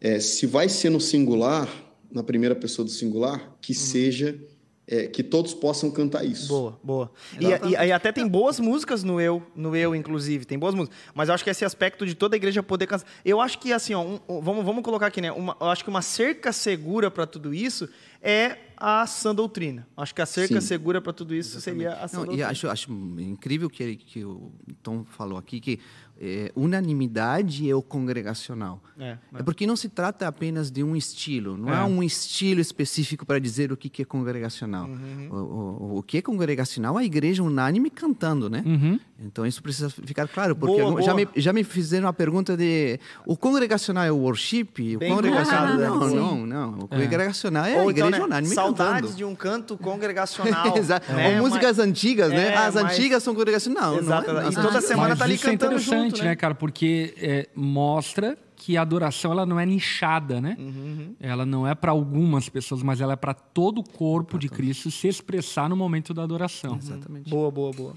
é, 0.00 0.20
se 0.20 0.46
vai 0.46 0.68
ser 0.68 0.88
no 0.90 1.00
singular, 1.00 1.68
na 2.12 2.22
primeira 2.22 2.54
pessoa 2.54 2.84
do 2.84 2.90
singular, 2.90 3.56
que 3.60 3.74
seja. 3.74 4.38
é, 4.84 5.06
que 5.06 5.22
todos 5.22 5.54
possam 5.54 5.90
cantar 5.92 6.24
isso. 6.24 6.48
Boa, 6.48 6.78
boa. 6.82 7.12
E, 7.40 7.46
e- 7.70 7.86
e 7.86 7.92
até 7.92 8.10
tem 8.10 8.26
boas 8.26 8.58
músicas 8.58 9.04
no 9.04 9.20
eu, 9.20 9.40
no 9.54 9.76
eu, 9.76 9.94
inclusive. 9.94 10.44
Tem 10.44 10.58
boas 10.58 10.74
músicas. 10.74 10.98
Mas 11.14 11.28
eu 11.28 11.34
acho 11.36 11.44
que 11.44 11.48
esse 11.50 11.64
aspecto 11.64 12.04
de 12.04 12.16
toda 12.16 12.34
a 12.34 12.36
igreja 12.36 12.64
poder 12.64 12.88
cantar. 12.88 13.06
Eu 13.24 13.40
acho 13.40 13.60
que, 13.60 13.72
assim, 13.72 13.94
ó, 13.94 14.02
um- 14.02 14.40
vamos, 14.40 14.64
vamos 14.64 14.82
colocar 14.82 15.06
aqui, 15.06 15.20
né? 15.20 15.30
Uma- 15.30 15.56
eu 15.60 15.68
acho 15.68 15.84
que 15.84 15.88
uma 15.88 16.02
cerca 16.02 16.52
segura 16.52 17.12
para 17.12 17.24
tudo 17.26 17.54
isso 17.54 17.88
é 18.20 18.58
a 18.76 19.06
sã 19.06 19.32
doutrina. 19.32 19.86
Acho 19.96 20.12
que 20.14 20.20
a 20.20 20.26
cerca 20.26 20.60
Sim. 20.60 20.66
segura 20.66 21.00
para 21.00 21.12
tudo 21.12 21.32
isso 21.32 21.60
seria 21.60 21.92
a 21.94 22.08
sã 22.08 22.16
Não, 22.16 22.24
e 22.24 22.26
doutrina. 22.26 22.50
acho, 22.50 22.68
acho 22.68 22.92
incrível 23.20 23.70
que, 23.70 23.82
ele- 23.84 23.96
que 23.96 24.24
o 24.24 24.50
Tom 24.82 25.04
falou 25.04 25.38
aqui 25.38 25.60
que 25.60 25.78
é, 26.24 26.52
unanimidade 26.54 27.68
é 27.68 27.74
o 27.74 27.82
congregacional. 27.82 28.80
É, 28.98 29.16
É 29.34 29.42
porque 29.42 29.66
não 29.66 29.74
se 29.74 29.88
trata 29.88 30.28
apenas 30.28 30.70
de 30.70 30.84
um 30.84 30.94
estilo, 30.94 31.56
não 31.56 31.72
É. 31.72 31.76
há 31.78 31.84
um 31.84 32.00
estilo 32.02 32.60
específico 32.60 33.26
para 33.26 33.40
dizer 33.40 33.72
o 33.72 33.76
que 33.76 33.88
que 33.88 34.02
é 34.02 34.04
congregacional. 34.04 34.86
Uhum. 34.86 35.28
O, 35.30 35.36
o- 35.36 35.98
o 35.98 36.02
que 36.02 36.18
é 36.18 36.22
congregacional 36.22 36.98
é 36.98 37.02
a 37.02 37.04
igreja 37.04 37.42
unânime 37.42 37.90
cantando, 37.90 38.48
né? 38.48 38.62
Uhum. 38.64 39.00
Então 39.24 39.46
isso 39.46 39.62
precisa 39.62 39.88
ficar 39.90 40.26
claro, 40.28 40.54
porque 40.54 40.80
Boa, 40.80 41.00
já, 41.02 41.12
boa. 41.14 41.26
me, 41.34 41.40
já 41.40 41.52
me 41.52 41.62
fizeram 41.64 42.08
a 42.08 42.12
pergunta 42.12 42.56
de 42.56 42.98
o 43.26 43.36
congregacional 43.36 44.04
é 44.04 44.10
o 44.12 44.16
worship? 44.18 44.96
O 44.96 44.98
Bem 44.98 45.12
congregacional 45.14 45.76
né? 45.76 45.86
não, 45.88 46.08
Sim. 46.08 46.16
não, 46.16 46.46
não. 46.46 46.78
O 46.80 46.88
congregacional 46.88 47.64
é 47.64 47.74
Ou 47.80 47.88
a 47.88 47.92
então, 47.92 48.06
igreja 48.08 48.18
né, 48.18 48.24
unânime 48.24 48.54
saudades 48.54 48.94
cantando. 49.00 49.16
de 49.16 49.24
um 49.24 49.34
canto 49.34 49.76
congregacional. 49.78 50.52
Exato. 50.78 51.12
né? 51.12 51.30
Ou 51.40 51.44
músicas 51.48 51.76
Mas- 51.78 51.86
antigas, 51.86 52.30
né? 52.30 52.48
É, 52.48 52.56
As 52.56 52.74
mas- 52.74 52.84
antigas 52.92 53.22
são 53.22 53.32
congregacional. 53.34 53.96
Exato, 53.98 54.32
Não, 54.32 54.40
é- 54.40 54.48
e 54.50 54.54
toda 54.54 54.80
semana 54.80 55.10
Mas 55.10 55.18
tá 55.18 55.24
ali 55.24 55.34
é 55.34 55.38
cantando 55.38 55.74
interessante, 55.76 56.11
junto, 56.16 56.28
né? 56.28 56.36
cara? 56.36 56.54
Porque 56.54 57.14
é, 57.18 57.48
mostra 57.54 58.36
que 58.56 58.76
a 58.76 58.82
adoração 58.82 59.32
ela 59.32 59.44
não 59.44 59.58
é 59.58 59.66
nichada, 59.66 60.40
né? 60.40 60.56
Uhum, 60.58 61.16
Ela 61.18 61.44
não 61.44 61.66
é 61.66 61.74
para 61.74 61.90
algumas 61.90 62.48
pessoas, 62.48 62.80
mas 62.82 63.00
ela 63.00 63.14
é 63.14 63.16
para 63.16 63.34
todo 63.34 63.78
o 63.78 63.82
corpo 63.84 64.38
de 64.38 64.48
Cristo 64.48 64.88
se 64.90 65.08
expressar 65.08 65.68
no 65.68 65.76
momento 65.76 66.14
da 66.14 66.22
adoração. 66.22 66.76
Exatamente. 66.76 67.28
Boa, 67.28 67.50
boa, 67.50 67.72
boa. 67.72 67.94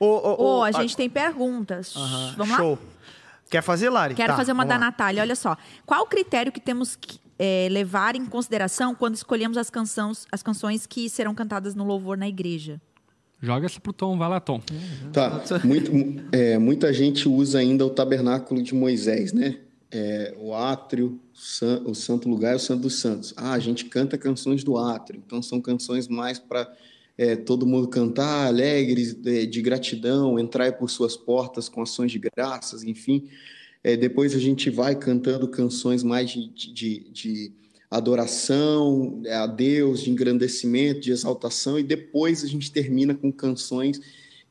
Ô, 0.00 0.06
Ô, 0.06 0.58
ô, 0.58 0.62
a 0.62 0.72
gente 0.72 0.96
tem 0.96 1.10
perguntas. 1.10 1.94
Aham, 1.94 2.34
Vamos 2.38 2.50
lá? 2.52 2.56
Show. 2.56 2.78
Quer 3.50 3.62
fazer, 3.62 3.90
Lari? 3.90 4.14
Quero 4.14 4.32
Tá, 4.32 4.36
fazer 4.38 4.52
uma 4.52 4.64
da 4.64 4.74
lá. 4.76 4.80
Natália. 4.86 5.20
Olha 5.22 5.36
só. 5.36 5.56
Qual 5.84 6.02
o 6.02 6.06
critério 6.06 6.50
que 6.50 6.60
temos 6.60 6.96
que 6.96 7.20
é, 7.38 7.68
levar 7.70 8.16
em 8.16 8.24
consideração 8.24 8.94
quando 8.94 9.14
escolhemos 9.14 9.58
as, 9.58 9.68
canções, 9.68 10.26
as 10.32 10.42
canções 10.42 10.86
que 10.86 11.08
serão 11.10 11.34
cantadas 11.34 11.74
no 11.74 11.84
louvor 11.84 12.16
na 12.16 12.26
igreja? 12.26 12.80
Joga 13.42 13.66
essa 13.66 13.80
pro 13.80 13.92
Tom, 13.92 14.16
vai 14.16 14.28
lá, 14.28 14.38
Tom. 14.38 14.60
Tá. 15.12 15.42
Muito, 15.64 15.90
é, 16.30 16.56
muita 16.58 16.92
gente 16.92 17.28
usa 17.28 17.58
ainda 17.58 17.84
o 17.84 17.90
tabernáculo 17.90 18.62
de 18.62 18.74
Moisés, 18.74 19.32
né? 19.32 19.58
É, 19.90 20.34
o 20.38 20.54
átrio, 20.54 21.20
o 21.84 21.94
santo 21.94 22.28
lugar 22.28 22.52
e 22.52 22.56
o 22.56 22.60
santo 22.60 22.82
dos 22.82 23.00
santos. 23.00 23.34
Ah, 23.36 23.52
a 23.52 23.58
gente 23.58 23.86
canta 23.86 24.16
canções 24.16 24.62
do 24.62 24.78
átrio, 24.78 25.20
então 25.26 25.42
são 25.42 25.60
canções 25.60 26.06
mais 26.08 26.38
para 26.38 26.70
todo 27.44 27.66
mundo 27.66 27.88
cantar, 27.88 28.46
alegres, 28.46 29.12
de, 29.12 29.46
de 29.46 29.60
gratidão, 29.60 30.38
entrar 30.38 30.72
por 30.72 30.88
suas 30.88 31.16
portas 31.16 31.68
com 31.68 31.82
ações 31.82 32.10
de 32.10 32.18
graças, 32.18 32.82
enfim. 32.82 33.28
É, 33.84 33.96
depois 33.96 34.34
a 34.34 34.38
gente 34.38 34.70
vai 34.70 34.94
cantando 34.94 35.48
canções 35.48 36.02
mais 36.02 36.30
de, 36.30 36.48
de, 36.48 37.10
de 37.10 37.52
adoração 37.98 39.20
é, 39.24 39.34
a 39.34 39.46
Deus, 39.46 40.00
de 40.00 40.10
engrandecimento, 40.10 41.00
de 41.00 41.12
exaltação, 41.12 41.78
e 41.78 41.82
depois 41.82 42.42
a 42.42 42.46
gente 42.46 42.70
termina 42.70 43.14
com 43.14 43.30
canções 43.32 44.00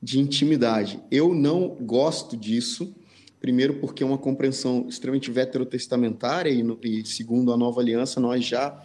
de 0.02 0.20
intimidade. 0.20 1.00
Eu 1.10 1.34
não 1.34 1.70
gosto 1.82 2.38
disso, 2.38 2.94
primeiro 3.40 3.76
porque 3.76 4.04
é 4.04 4.06
uma 4.06 4.18
compreensão 4.18 4.86
extremamente 4.88 5.32
veterotestamentária, 5.32 6.50
e, 6.50 6.62
no- 6.64 6.78
e 6.84 7.06
segundo 7.06 7.52
a 7.52 7.58
nova 7.58 7.82
aliança, 7.82 8.20
nós 8.20 8.46
já 8.46 8.80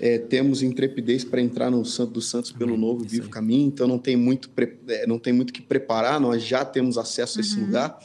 é, 0.00 0.18
temos 0.18 0.62
intrepidez 0.62 1.22
para 1.24 1.40
entrar 1.40 1.70
no 1.70 1.84
Santo 1.84 2.14
dos 2.14 2.28
Santos 2.28 2.50
pelo 2.50 2.76
novo 2.76 3.04
e 3.04 3.08
vivo 3.08 3.28
caminho, 3.28 3.68
então 3.68 3.86
não 3.86 3.98
tem 3.98 4.16
muito 4.16 4.50
é, 4.88 5.06
não 5.06 5.16
tem 5.18 5.32
muito 5.32 5.52
que 5.52 5.62
preparar, 5.62 6.20
nós 6.20 6.42
já 6.42 6.64
temos 6.64 6.98
acesso 6.98 7.38
a 7.38 7.40
esse 7.40 7.54
lugar. 7.60 7.98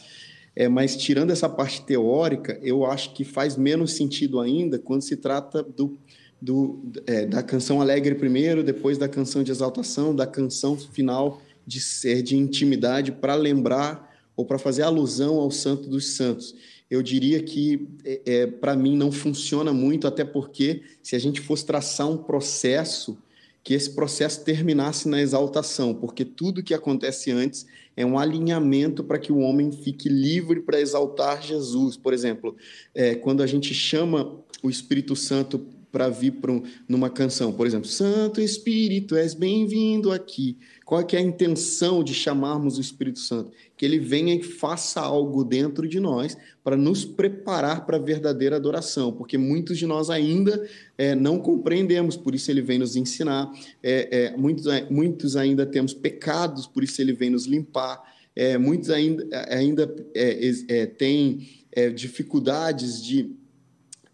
É, 0.59 0.67
mas 0.67 0.97
tirando 0.97 1.29
essa 1.29 1.47
parte 1.47 1.83
teórica, 1.83 2.59
eu 2.63 2.83
acho 2.83 3.13
que 3.13 3.23
faz 3.23 3.55
menos 3.55 3.93
sentido 3.93 4.39
ainda 4.39 4.79
quando 4.79 5.03
se 5.03 5.15
trata 5.15 5.61
do, 5.61 5.99
do, 6.41 6.81
é, 7.05 7.27
da 7.27 7.43
canção 7.43 7.79
alegre 7.79 8.15
primeiro, 8.15 8.63
depois 8.63 8.97
da 8.97 9.07
canção 9.07 9.43
de 9.43 9.51
exaltação, 9.51 10.15
da 10.15 10.25
canção 10.25 10.75
final 10.75 11.39
de 11.63 11.79
ser 11.79 12.23
de 12.23 12.35
intimidade 12.35 13.11
para 13.11 13.35
lembrar 13.35 14.11
ou 14.35 14.45
para 14.45 14.57
fazer 14.57 14.81
alusão 14.81 15.35
ao 15.35 15.51
Santo 15.51 15.87
dos 15.87 16.15
Santos. 16.15 16.55
Eu 16.89 17.03
diria 17.03 17.43
que, 17.43 17.87
é, 18.03 18.21
é, 18.25 18.47
para 18.47 18.75
mim, 18.75 18.97
não 18.97 19.11
funciona 19.11 19.71
muito, 19.71 20.07
até 20.07 20.25
porque 20.25 20.81
se 21.03 21.15
a 21.15 21.19
gente 21.19 21.39
fosse 21.39 21.67
traçar 21.67 22.09
um 22.09 22.17
processo, 22.17 23.15
que 23.63 23.75
esse 23.75 23.91
processo 23.91 24.43
terminasse 24.43 25.07
na 25.07 25.21
exaltação, 25.21 25.93
porque 25.93 26.25
tudo 26.25 26.63
que 26.63 26.73
acontece 26.73 27.29
antes 27.29 27.67
é 27.97 28.05
um 28.05 28.19
alinhamento 28.19 29.03
para 29.03 29.17
que 29.17 29.31
o 29.31 29.39
homem 29.39 29.71
fique 29.71 30.07
livre 30.07 30.61
para 30.61 30.79
exaltar 30.79 31.41
Jesus. 31.41 31.97
Por 31.97 32.13
exemplo, 32.13 32.55
é, 32.93 33.15
quando 33.15 33.41
a 33.41 33.47
gente 33.47 33.73
chama 33.73 34.39
o 34.61 34.69
Espírito 34.69 35.15
Santo 35.15 35.65
para 35.91 36.07
vir 36.07 36.33
para 36.33 36.51
um, 36.51 36.61
numa 36.87 37.09
canção, 37.09 37.51
por 37.51 37.65
exemplo, 37.65 37.87
Santo 37.87 38.39
Espírito, 38.39 39.15
és 39.15 39.33
bem-vindo 39.33 40.11
aqui. 40.11 40.59
Qual 40.87 41.01
é, 41.01 41.03
que 41.03 41.17
é 41.17 41.19
a 41.19 41.21
intenção 41.21 42.01
de 42.01 42.13
chamarmos 42.13 42.77
o 42.77 42.81
Espírito 42.81 43.19
Santo? 43.19 43.51
Que 43.75 43.85
ele 43.85 43.99
venha 43.99 44.33
e 44.33 44.41
faça 44.41 45.01
algo 45.01 45.43
dentro 45.43 45.85
de 45.85 45.99
nós 45.99 46.37
para 46.63 46.77
nos 46.77 47.03
preparar 47.03 47.85
para 47.85 47.97
a 47.97 47.99
verdadeira 47.99 48.55
adoração, 48.55 49.11
porque 49.11 49.37
muitos 49.37 49.77
de 49.77 49.85
nós 49.85 50.09
ainda 50.09 50.65
é, 50.97 51.13
não 51.13 51.39
compreendemos, 51.39 52.15
por 52.15 52.33
isso 52.33 52.49
ele 52.49 52.61
vem 52.61 52.79
nos 52.79 52.95
ensinar. 52.95 53.51
É, 53.83 54.27
é, 54.27 54.37
muitos, 54.37 54.65
muitos 54.89 55.35
ainda 55.35 55.65
temos 55.65 55.93
pecados, 55.93 56.65
por 56.65 56.85
isso 56.85 57.01
ele 57.01 57.11
vem 57.11 57.31
nos 57.31 57.45
limpar. 57.45 58.01
É, 58.33 58.57
muitos 58.57 58.89
ainda, 58.89 59.27
ainda 59.49 59.93
é, 60.15 60.85
têm 60.85 61.49
dificuldades 61.95 63.03
de 63.03 63.35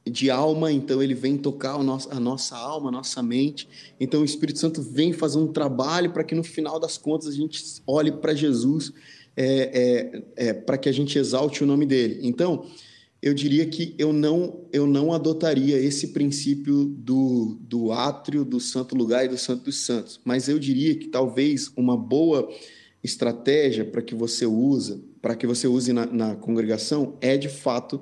de 0.06 0.30
alma, 0.30 0.72
então 0.72 1.02
ele 1.02 1.14
vem 1.14 1.38
tocar 1.38 1.76
a 1.76 1.84
nossa, 2.20 2.56
alma, 2.58 2.90
a 2.90 2.92
nossa 2.92 3.24
mente. 3.24 3.68
Então 4.00 4.22
o 4.22 4.26
Espírito 4.26 4.60
Santo 4.60 4.82
vem 4.82 5.14
fazer 5.14 5.38
um 5.38 5.48
trabalho 5.48 6.12
para 6.12 6.24
que 6.24 6.36
no 6.36 6.44
final 6.44 6.80
das 6.80 6.98
contas 6.98 7.30
a 7.30 7.32
gente 7.32 7.64
olhe 7.88 8.12
para 8.12 8.34
Jesus, 8.34 8.92
é, 9.36 10.24
é, 10.36 10.48
é, 10.48 10.54
para 10.54 10.78
que 10.78 10.90
a 10.90 10.92
gente 10.92 11.18
exalte 11.18 11.64
o 11.64 11.68
nome 11.68 11.86
dele. 11.86 12.20
Então 12.22 12.66
eu 13.22 13.34
diria 13.34 13.66
que 13.66 13.96
eu 13.98 14.12
não, 14.12 14.66
eu 14.74 14.86
não 14.86 15.14
adotaria 15.14 15.80
esse 15.80 16.10
princípio 16.10 16.84
do, 16.84 17.58
do 17.62 17.94
átrio, 17.94 18.44
do 18.44 18.60
santo 18.60 18.96
lugar 18.96 19.24
e 19.24 19.30
do 19.30 19.38
santo 19.38 19.64
dos 19.64 19.78
santos, 19.86 20.20
mas 20.26 20.50
eu 20.50 20.60
diria 20.60 20.94
que 20.96 21.08
talvez 21.08 21.72
uma 21.78 21.96
boa 21.96 22.50
estratégia 23.02 23.86
para 23.86 24.02
que 24.02 24.14
você 24.14 24.46
use, 24.46 25.02
para 25.22 25.36
que 25.36 25.48
você 25.48 25.66
use 25.68 25.94
na, 25.94 26.06
na 26.06 26.36
congregação 26.36 27.18
é 27.22 27.38
de 27.38 27.48
fato 27.48 28.02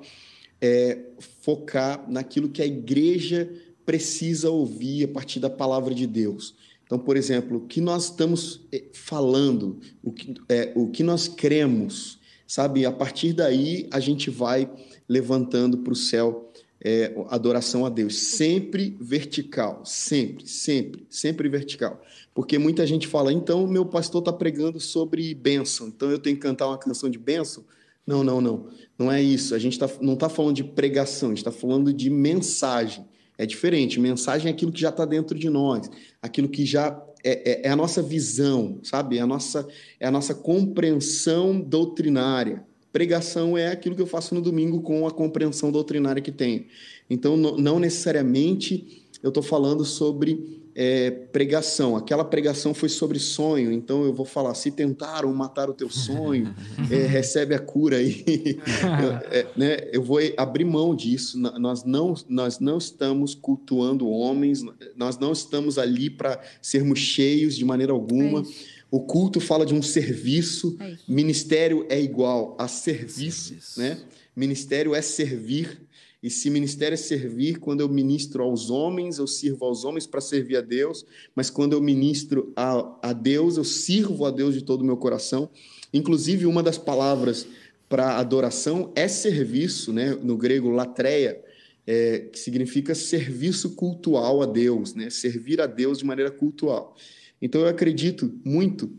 é, 0.62 1.00
focar 1.40 2.08
naquilo 2.08 2.48
que 2.48 2.62
a 2.62 2.66
igreja 2.66 3.52
precisa 3.84 4.48
ouvir 4.48 5.04
a 5.04 5.08
partir 5.08 5.40
da 5.40 5.50
palavra 5.50 5.92
de 5.92 6.06
Deus. 6.06 6.54
Então, 6.84 6.98
por 6.98 7.16
exemplo, 7.16 7.56
o 7.56 7.66
que 7.66 7.80
nós 7.80 8.04
estamos 8.04 8.60
falando, 8.92 9.80
o 10.02 10.12
que, 10.12 10.34
é, 10.48 10.72
o 10.76 10.88
que 10.88 11.02
nós 11.02 11.26
cremos, 11.26 12.18
sabe? 12.46 12.86
A 12.86 12.92
partir 12.92 13.32
daí 13.32 13.88
a 13.90 13.98
gente 13.98 14.30
vai 14.30 14.70
levantando 15.08 15.78
para 15.78 15.92
o 15.92 15.96
céu 15.96 16.52
é, 16.84 17.12
adoração 17.28 17.84
a 17.86 17.88
Deus, 17.88 18.16
sempre 18.16 18.96
vertical, 19.00 19.82
sempre, 19.84 20.46
sempre, 20.46 21.06
sempre 21.08 21.48
vertical. 21.48 22.00
Porque 22.34 22.58
muita 22.58 22.86
gente 22.86 23.08
fala, 23.08 23.32
então 23.32 23.66
meu 23.66 23.86
pastor 23.86 24.20
está 24.20 24.32
pregando 24.32 24.78
sobre 24.78 25.34
bênção, 25.34 25.88
então 25.88 26.10
eu 26.10 26.18
tenho 26.18 26.36
que 26.36 26.42
cantar 26.42 26.68
uma 26.68 26.78
canção 26.78 27.08
de 27.08 27.18
bênção. 27.18 27.64
Não, 28.06 28.24
não, 28.24 28.40
não. 28.40 28.68
Não 28.98 29.10
é 29.10 29.22
isso. 29.22 29.54
A 29.54 29.58
gente 29.58 29.78
tá, 29.78 29.88
não 30.00 30.14
está 30.14 30.28
falando 30.28 30.56
de 30.56 30.64
pregação, 30.64 31.28
a 31.28 31.32
gente 31.32 31.38
está 31.38 31.52
falando 31.52 31.92
de 31.92 32.10
mensagem. 32.10 33.04
É 33.38 33.46
diferente. 33.46 33.98
Mensagem 33.98 34.48
é 34.48 34.54
aquilo 34.54 34.72
que 34.72 34.80
já 34.80 34.90
está 34.90 35.04
dentro 35.04 35.38
de 35.38 35.48
nós, 35.48 35.90
aquilo 36.20 36.48
que 36.48 36.64
já 36.64 37.02
é, 37.24 37.50
é, 37.50 37.66
é, 37.66 37.70
a 37.70 37.76
nossa 37.76 38.02
visão, 38.02 38.78
sabe? 38.82 39.18
É 39.18 39.20
a 39.20 39.26
nossa, 39.26 39.66
é 39.98 40.06
a 40.06 40.10
nossa 40.10 40.34
compreensão 40.34 41.60
doutrinária. 41.60 42.64
Pregação 42.92 43.56
é 43.56 43.68
aquilo 43.68 43.96
que 43.96 44.02
eu 44.02 44.06
faço 44.06 44.34
no 44.34 44.42
domingo 44.42 44.82
com 44.82 45.06
a 45.06 45.10
compreensão 45.10 45.72
doutrinária 45.72 46.20
que 46.20 46.32
tenho. 46.32 46.66
Então, 47.08 47.36
não, 47.36 47.56
não 47.56 47.78
necessariamente 47.78 49.06
eu 49.22 49.28
estou 49.28 49.42
falando 49.42 49.84
sobre 49.84 50.61
é, 50.74 51.10
pregação. 51.10 51.96
Aquela 51.96 52.24
pregação 52.24 52.72
foi 52.72 52.88
sobre 52.88 53.18
sonho, 53.18 53.72
então 53.72 54.04
eu 54.04 54.12
vou 54.12 54.26
falar: 54.26 54.54
se 54.54 54.70
tentaram 54.70 55.32
matar 55.32 55.68
o 55.68 55.74
teu 55.74 55.88
sonho, 55.90 56.54
é, 56.90 57.06
recebe 57.06 57.54
a 57.54 57.58
cura 57.58 57.96
aí. 57.96 58.24
é, 59.30 59.46
né? 59.56 59.76
Eu 59.92 60.02
vou 60.02 60.18
abrir 60.36 60.64
mão 60.64 60.94
disso. 60.94 61.38
Nós 61.38 61.84
não, 61.84 62.14
nós 62.28 62.58
não 62.58 62.78
estamos 62.78 63.34
cultuando 63.34 64.08
homens, 64.08 64.62
nós 64.96 65.18
não 65.18 65.32
estamos 65.32 65.78
ali 65.78 66.10
para 66.10 66.40
sermos 66.60 66.98
cheios 66.98 67.56
de 67.56 67.64
maneira 67.64 67.92
alguma. 67.92 68.40
É 68.40 68.82
o 68.92 69.00
culto 69.00 69.40
fala 69.40 69.64
de 69.64 69.72
um 69.72 69.80
serviço, 69.80 70.76
é 70.78 70.96
ministério 71.08 71.86
é 71.88 71.98
igual 71.98 72.54
a 72.60 72.68
serviço, 72.68 73.48
serviço, 73.48 73.80
né? 73.80 73.98
Ministério 74.36 74.94
é 74.94 75.00
servir. 75.00 75.80
E 76.22 76.30
se 76.30 76.48
ministério 76.48 76.94
é 76.94 76.96
servir, 76.96 77.58
quando 77.58 77.80
eu 77.80 77.88
ministro 77.88 78.44
aos 78.44 78.70
homens, 78.70 79.18
eu 79.18 79.26
sirvo 79.26 79.64
aos 79.64 79.84
homens 79.84 80.06
para 80.06 80.20
servir 80.20 80.56
a 80.56 80.60
Deus, 80.60 81.04
mas 81.34 81.50
quando 81.50 81.72
eu 81.72 81.80
ministro 81.80 82.52
a, 82.54 82.98
a 83.02 83.12
Deus, 83.12 83.56
eu 83.56 83.64
sirvo 83.64 84.24
a 84.24 84.30
Deus 84.30 84.54
de 84.54 84.62
todo 84.62 84.82
o 84.82 84.84
meu 84.84 84.96
coração. 84.96 85.50
Inclusive, 85.92 86.46
uma 86.46 86.62
das 86.62 86.78
palavras 86.78 87.46
para 87.88 88.18
adoração 88.18 88.92
é 88.94 89.08
serviço, 89.08 89.92
né? 89.92 90.16
no 90.22 90.36
grego, 90.36 90.70
latreia, 90.70 91.42
é, 91.84 92.20
que 92.20 92.38
significa 92.38 92.94
serviço 92.94 93.70
cultual 93.74 94.42
a 94.42 94.46
Deus, 94.46 94.94
né? 94.94 95.10
servir 95.10 95.60
a 95.60 95.66
Deus 95.66 95.98
de 95.98 96.04
maneira 96.04 96.30
cultual. 96.30 96.96
Então, 97.40 97.62
eu 97.62 97.66
acredito 97.66 98.32
muito 98.44 98.92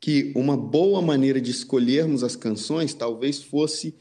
que 0.00 0.32
uma 0.34 0.56
boa 0.56 1.02
maneira 1.02 1.40
de 1.40 1.50
escolhermos 1.50 2.24
as 2.24 2.34
canções 2.34 2.94
talvez 2.94 3.40
fosse 3.42 3.94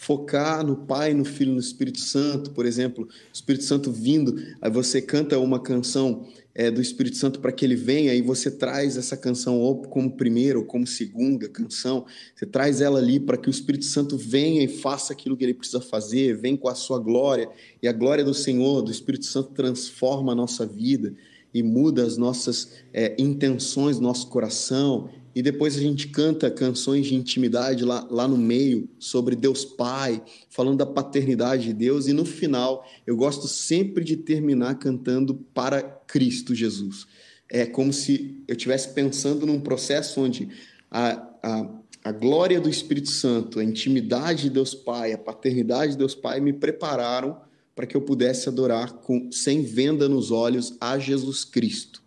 focar 0.00 0.64
no 0.64 0.76
Pai, 0.76 1.12
no 1.12 1.24
Filho, 1.24 1.52
no 1.52 1.58
Espírito 1.58 1.98
Santo, 1.98 2.52
por 2.52 2.64
exemplo, 2.64 3.04
o 3.04 3.34
Espírito 3.34 3.64
Santo 3.64 3.90
vindo, 3.90 4.40
aí 4.62 4.70
você 4.70 5.02
canta 5.02 5.36
uma 5.40 5.60
canção 5.60 6.24
é, 6.54 6.70
do 6.70 6.80
Espírito 6.80 7.16
Santo 7.16 7.40
para 7.40 7.50
que 7.50 7.64
ele 7.64 7.74
venha 7.74 8.14
e 8.14 8.22
você 8.22 8.48
traz 8.48 8.96
essa 8.96 9.16
canção 9.16 9.58
ou 9.58 9.82
como 9.82 10.12
primeira 10.12 10.56
ou 10.56 10.64
como 10.64 10.86
segunda 10.86 11.48
canção, 11.48 12.06
você 12.32 12.46
traz 12.46 12.80
ela 12.80 13.00
ali 13.00 13.18
para 13.18 13.36
que 13.36 13.48
o 13.48 13.50
Espírito 13.50 13.86
Santo 13.86 14.16
venha 14.16 14.62
e 14.62 14.68
faça 14.68 15.12
aquilo 15.12 15.36
que 15.36 15.42
ele 15.42 15.52
precisa 15.52 15.80
fazer, 15.80 16.36
vem 16.36 16.56
com 16.56 16.68
a 16.68 16.76
sua 16.76 17.00
glória 17.00 17.50
e 17.82 17.88
a 17.88 17.92
glória 17.92 18.22
do 18.22 18.32
Senhor, 18.32 18.82
do 18.82 18.92
Espírito 18.92 19.26
Santo 19.26 19.50
transforma 19.50 20.30
a 20.30 20.36
nossa 20.36 20.64
vida 20.64 21.12
e 21.52 21.62
muda 21.62 22.02
as 22.04 22.16
nossas 22.16 22.72
é, 22.92 23.14
intenções, 23.18 23.98
nosso 23.98 24.28
coração 24.28 25.08
e 25.38 25.42
depois 25.42 25.76
a 25.76 25.80
gente 25.80 26.08
canta 26.08 26.50
canções 26.50 27.06
de 27.06 27.14
intimidade 27.14 27.84
lá, 27.84 28.04
lá 28.10 28.26
no 28.26 28.36
meio, 28.36 28.88
sobre 28.98 29.36
Deus 29.36 29.64
Pai, 29.64 30.20
falando 30.50 30.78
da 30.78 30.84
paternidade 30.84 31.66
de 31.66 31.72
Deus, 31.72 32.08
e 32.08 32.12
no 32.12 32.24
final 32.24 32.84
eu 33.06 33.16
gosto 33.16 33.46
sempre 33.46 34.02
de 34.02 34.16
terminar 34.16 34.80
cantando 34.80 35.36
para 35.54 35.80
Cristo 35.80 36.56
Jesus. 36.56 37.06
É 37.48 37.64
como 37.64 37.92
se 37.92 38.42
eu 38.48 38.56
estivesse 38.56 38.92
pensando 38.92 39.46
num 39.46 39.60
processo 39.60 40.20
onde 40.20 40.48
a, 40.90 41.24
a, 41.40 41.70
a 42.02 42.10
glória 42.10 42.60
do 42.60 42.68
Espírito 42.68 43.08
Santo, 43.08 43.60
a 43.60 43.64
intimidade 43.64 44.42
de 44.42 44.50
Deus 44.50 44.74
Pai, 44.74 45.12
a 45.12 45.18
paternidade 45.18 45.92
de 45.92 45.98
Deus 45.98 46.16
Pai 46.16 46.40
me 46.40 46.52
prepararam 46.52 47.40
para 47.78 47.86
que 47.86 47.96
eu 47.96 48.00
pudesse 48.00 48.48
adorar 48.48 48.92
com, 48.92 49.30
sem 49.30 49.62
venda 49.62 50.08
nos 50.08 50.32
olhos 50.32 50.76
a 50.80 50.98
Jesus 50.98 51.44
Cristo. 51.44 52.02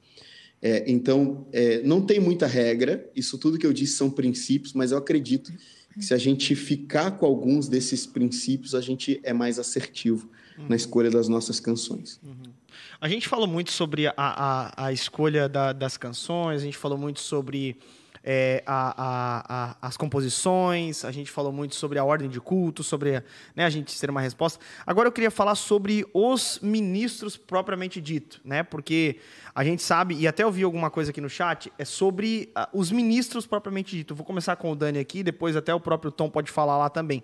É, 0.62 0.84
então, 0.86 1.48
é, 1.54 1.82
não 1.82 2.02
tem 2.02 2.20
muita 2.20 2.46
regra, 2.46 3.10
isso 3.16 3.38
tudo 3.38 3.58
que 3.58 3.66
eu 3.66 3.72
disse 3.72 3.94
são 3.94 4.10
princípios, 4.10 4.74
mas 4.74 4.92
eu 4.92 4.98
acredito 4.98 5.50
que 5.94 6.04
se 6.04 6.14
a 6.14 6.18
gente 6.18 6.56
ficar 6.56 7.12
com 7.12 7.26
alguns 7.26 7.70
desses 7.70 8.06
princípios, 8.06 8.76
a 8.76 8.82
gente 8.82 9.22
é 9.24 9.32
mais 9.32 9.58
assertivo 9.58 10.30
uhum. 10.58 10.68
na 10.68 10.76
escolha 10.76 11.10
das 11.10 11.30
nossas 11.30 11.62
canções. 11.62 12.20
Uhum. 12.22 12.52
A 13.00 13.08
gente 13.08 13.30
falou 13.30 13.48
muito 13.48 13.72
sobre 13.72 14.08
a, 14.08 14.14
a, 14.18 14.88
a 14.88 14.92
escolha 14.92 15.48
da, 15.48 15.72
das 15.72 15.96
canções, 15.96 16.62
a 16.62 16.66
gente 16.66 16.78
falou 16.78 16.98
muito 16.98 17.22
sobre 17.22 17.78
é, 18.24 18.64
a, 18.66 19.76
a, 19.82 19.88
as 19.88 19.98
composições, 19.98 21.04
a 21.04 21.12
gente 21.12 21.32
falou 21.32 21.52
muito 21.52 21.76
sobre 21.76 21.98
a 21.98 22.04
ordem 22.04 22.30
de 22.30 22.40
culto, 22.40 22.84
sobre 22.84 23.24
né, 23.56 23.66
a 23.66 23.70
gente 23.70 24.00
ter 24.00 24.10
uma 24.10 24.22
resposta. 24.22 24.64
Agora 24.86 25.08
eu 25.08 25.12
queria 25.12 25.32
falar 25.32 25.56
sobre 25.56 26.06
os 26.14 26.60
ministros 26.62 27.36
propriamente 27.36 28.00
dito, 28.00 28.40
né? 28.44 28.64
Porque 28.64 29.18
a 29.56 29.64
gente 29.64 29.82
sabe, 29.82 30.16
e 30.16 30.28
até 30.28 30.44
eu 30.44 30.52
vi 30.52 30.64
alguma 30.64 30.90
coisa 30.90 31.12
aqui 31.12 31.22
no 31.22 31.30
chat, 31.30 31.72
é 31.78 31.86
sobre 31.86 32.52
uh, 32.58 32.78
os 32.78 32.92
ministros 32.92 33.46
propriamente 33.46 33.96
dito. 33.96 34.14
Eu 34.14 34.18
vou 34.18 34.26
começar 34.26 34.56
com 34.56 34.72
o 34.72 34.76
Dani 34.76 35.00
aqui, 35.00 35.24
depois 35.24 35.56
até 35.56 35.74
o 35.74 35.80
próprio 35.80 36.12
Tom 36.12 36.30
pode 36.30 36.52
falar 36.52 36.78
lá 36.78 36.90
também. 36.90 37.24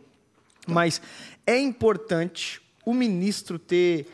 Mas 0.68 1.02
é 1.46 1.58
importante 1.58 2.62
o 2.86 2.94
ministro 2.94 3.58
ter 3.60 4.08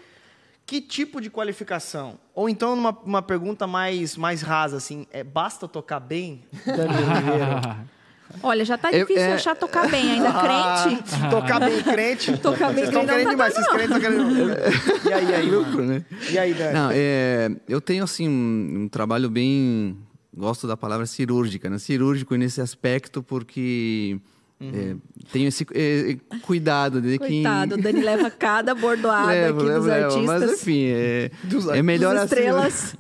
que 0.66 0.82
tipo 0.82 1.20
de 1.20 1.30
qualificação? 1.30 2.18
Ou 2.34 2.50
então, 2.50 2.76
numa 2.76 2.98
uma 3.04 3.22
pergunta 3.22 3.68
mais, 3.68 4.16
mais 4.16 4.42
rasa, 4.42 4.78
assim, 4.78 5.06
é, 5.12 5.24
basta 5.24 5.68
tocar 5.68 6.00
bem? 6.00 6.44
Olha, 8.42 8.66
já 8.66 8.78
tá 8.78 8.90
difícil 8.90 9.22
é, 9.22 9.34
achar 9.34 9.56
tocar 9.56 9.88
bem, 9.88 10.14
ainda 10.14 10.30
ah, 10.30 10.84
crente. 10.84 11.22
tocar 11.30 11.60
bem 11.60 11.84
crente. 11.84 12.38
tocar 12.38 12.74
bem 12.74 12.86
Vocês 12.86 12.88
estão 12.88 13.06
querendo 13.06 13.26
tá 13.26 13.30
demais, 13.32 13.54
vocês 13.54 13.68
crentes 13.68 13.96
estão 13.96 14.00
querendo. 14.00 15.08
E 15.08 15.14
aí, 15.14 15.36
aí? 15.36 15.52
Lucro, 15.52 15.86
né? 15.86 16.04
E 16.32 16.38
aí, 16.40 16.54
Dani? 16.54 16.74
Não, 16.74 16.90
é, 16.92 17.52
eu 17.70 17.80
tenho, 17.80 18.04
assim, 18.04 18.28
um, 18.28 18.84
um 18.84 18.90
trabalho 18.90 19.30
bem. 19.30 19.98
Gosto 20.36 20.66
da 20.66 20.76
palavra 20.76 21.06
cirúrgica, 21.06 21.70
né? 21.70 21.78
Cirúrgico 21.78 22.34
nesse 22.36 22.60
aspecto, 22.60 23.22
porque 23.22 24.20
Uhum. 24.60 24.72
É, 24.74 24.96
tenho 25.32 25.48
esse 25.48 25.66
é, 25.74 26.18
cuidado 26.42 27.02
de 27.02 27.18
Coitado, 27.18 27.76
que... 27.76 27.80
o 27.80 27.84
Dani 27.84 28.02
leva 28.02 28.32
cada 28.32 28.74
bordoada 28.74 29.28
levo, 29.28 29.60
aqui 29.60 29.68
levo, 29.68 29.80
dos 29.80 29.88
levo. 29.88 30.06
artistas. 30.06 30.42
Mas 30.42 30.62
enfim, 30.62 30.86
é, 30.86 31.32
é 31.74 31.82
melhor 31.82 32.16
assim. 32.16 32.26
estrelas. 32.26 32.96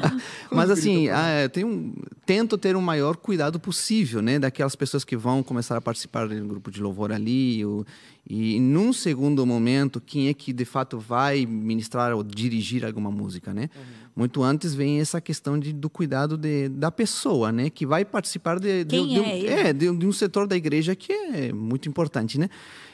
Mas 0.50 0.70
assim, 0.70 1.08
ah, 1.08 1.48
tenho, 1.52 1.94
tento 2.24 2.56
ter 2.56 2.76
o 2.76 2.82
maior 2.82 3.16
cuidado 3.16 3.58
possível, 3.58 4.22
né? 4.22 4.38
Daquelas 4.38 4.76
pessoas 4.76 5.04
que 5.04 5.16
vão 5.16 5.42
começar 5.42 5.76
a 5.76 5.80
participar 5.80 6.28
do 6.28 6.46
grupo 6.46 6.70
de 6.70 6.80
louvor 6.80 7.12
ali. 7.12 7.64
Ou, 7.64 7.84
e 8.30 8.60
num 8.60 8.92
segundo 8.92 9.46
momento, 9.46 10.02
quem 10.02 10.28
é 10.28 10.34
que 10.34 10.52
de 10.52 10.66
fato 10.66 10.98
vai 10.98 11.46
ministrar 11.46 12.14
ou 12.14 12.22
dirigir 12.22 12.84
alguma 12.84 13.10
música, 13.10 13.54
né? 13.54 13.70
Uhum. 13.74 13.82
Muito 14.16 14.42
antes 14.42 14.74
vem 14.74 15.00
essa 15.00 15.18
questão 15.18 15.58
de, 15.58 15.72
do 15.72 15.88
cuidado 15.88 16.36
de, 16.36 16.68
da 16.68 16.90
pessoa, 16.90 17.50
né? 17.50 17.70
Que 17.70 17.86
vai 17.86 18.04
participar 18.04 18.60
de, 18.60 18.84
de, 18.84 19.06
de, 19.06 19.46
é, 19.46 19.68
é 19.68 19.72
de, 19.72 19.88
um 19.88 20.12
setor 20.12 20.46
da 20.46 20.54
igreja 20.54 20.94
que 20.94 21.10
é 21.10 21.52
muito 21.54 21.88
importante, 21.88 22.38
né? 22.38 22.50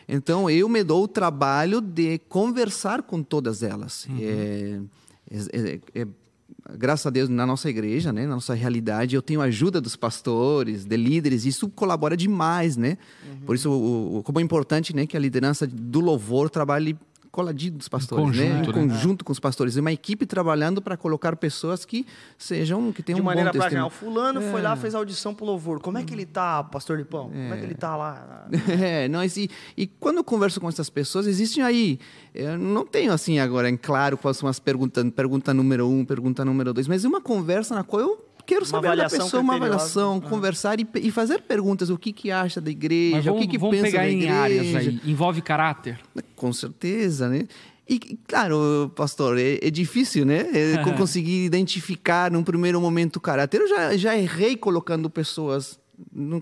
Então, 0.06 0.48
eu 0.48 0.68
me 0.68 0.84
dou 0.84 1.02
o 1.02 1.08
trabalho 1.08 1.80
de 1.80 2.18
conversar 2.28 3.02
com 3.02 3.20
todas 3.20 3.64
elas. 3.64 4.06
Uhum. 4.06 4.18
É, 4.20 4.80
é, 5.30 5.38
é, 5.52 6.02
é, 6.02 6.06
graças 6.72 7.06
a 7.06 7.10
Deus, 7.10 7.28
na 7.28 7.46
nossa 7.46 7.68
igreja, 7.68 8.12
né, 8.12 8.26
na 8.26 8.34
nossa 8.34 8.54
realidade, 8.54 9.14
eu 9.14 9.22
tenho 9.22 9.40
ajuda 9.40 9.80
dos 9.80 9.96
pastores, 9.96 10.84
de 10.84 10.96
líderes, 10.96 11.44
e 11.44 11.48
isso 11.48 11.68
colabora 11.68 12.16
demais, 12.16 12.76
né? 12.76 12.96
Uhum. 13.26 13.46
Por 13.46 13.54
isso, 13.54 13.70
o, 13.70 14.18
o, 14.18 14.22
como 14.22 14.40
é 14.40 14.42
importante 14.42 14.94
né, 14.94 15.06
que 15.06 15.16
a 15.16 15.20
liderança 15.20 15.66
do 15.66 16.00
louvor 16.00 16.48
trabalhe 16.48 16.96
coladinho 17.34 17.72
dos 17.72 17.88
pastores, 17.88 18.24
conjunto, 18.24 18.72
né? 18.72 18.84
Em 18.84 18.88
conjunto 18.88 19.24
com 19.24 19.32
os 19.32 19.40
pastores. 19.40 19.74
Uma 19.74 19.90
equipe 19.90 20.24
trabalhando 20.24 20.80
para 20.80 20.96
colocar 20.96 21.34
pessoas 21.34 21.84
que 21.84 22.06
sejam, 22.38 22.92
que 22.92 23.02
tenham 23.02 23.16
De 23.16 23.22
um 23.22 23.24
maneira 23.24 23.50
bom 23.50 23.58
prática. 23.58 23.84
O 23.84 23.90
fulano 23.90 24.40
é. 24.40 24.50
foi 24.52 24.62
lá, 24.62 24.76
fez 24.76 24.94
audição 24.94 25.34
pro 25.34 25.44
louvor. 25.44 25.80
Como 25.80 25.98
é 25.98 26.04
que 26.04 26.14
ele 26.14 26.24
tá, 26.24 26.62
pastor 26.62 26.98
de 26.98 27.04
pão? 27.04 27.32
É. 27.34 27.42
Como 27.42 27.54
é 27.54 27.56
que 27.58 27.64
ele 27.64 27.74
tá 27.74 27.96
lá? 27.96 28.46
É, 28.84 29.08
nós, 29.08 29.36
e, 29.36 29.50
e 29.76 29.86
quando 29.86 30.18
eu 30.18 30.24
converso 30.24 30.60
com 30.60 30.68
essas 30.68 30.90
pessoas, 30.90 31.26
existem 31.26 31.62
aí, 31.62 31.98
eu 32.34 32.58
não 32.58 32.84
tenho 32.84 33.12
assim 33.12 33.38
agora 33.38 33.68
em 33.68 33.76
claro 33.76 34.16
quais 34.18 34.36
são 34.36 34.48
as 34.48 34.58
perguntas, 34.58 35.04
pergunta 35.10 35.54
número 35.54 35.88
um, 35.88 36.04
pergunta 36.04 36.44
número 36.44 36.72
dois, 36.72 36.86
mas 36.86 37.04
é 37.04 37.08
uma 37.08 37.20
conversa 37.20 37.74
na 37.74 37.82
qual 37.82 38.02
eu 38.02 38.24
quero 38.46 38.64
saber 38.64 38.96
da 38.96 39.08
pessoa, 39.08 39.42
uma 39.42 39.56
avaliação, 39.56 40.22
ah. 40.24 40.28
conversar 40.28 40.80
e, 40.80 40.86
e, 40.96 41.10
fazer 41.10 41.42
perguntas. 41.42 41.90
O 41.90 41.98
que, 41.98 42.12
que 42.12 42.30
acha 42.30 42.60
da 42.60 42.70
igreja, 42.70 43.30
vamos, 43.30 43.38
o 43.38 43.48
que, 43.48 43.58
que 43.58 43.58
pensa 43.58 43.82
pegar 43.82 44.00
da 44.00 44.08
igreja. 44.08 44.26
em 44.26 44.30
áreas 44.30 44.74
aí. 44.74 45.00
Envolve 45.04 45.42
caráter? 45.42 46.00
Com 46.36 46.52
certeza, 46.52 47.28
né? 47.28 47.46
E, 47.88 48.18
claro, 48.26 48.90
pastor, 48.96 49.38
é, 49.38 49.58
é 49.60 49.70
difícil, 49.70 50.24
né? 50.24 50.46
É 50.52 50.78
conseguir 50.96 51.44
identificar 51.44 52.30
num 52.30 52.42
primeiro 52.42 52.80
momento 52.80 53.16
o 53.16 53.20
caráter. 53.20 53.60
Eu 53.60 53.68
já, 53.68 53.96
já 53.96 54.16
errei 54.16 54.56
colocando 54.56 55.10
pessoas 55.10 55.78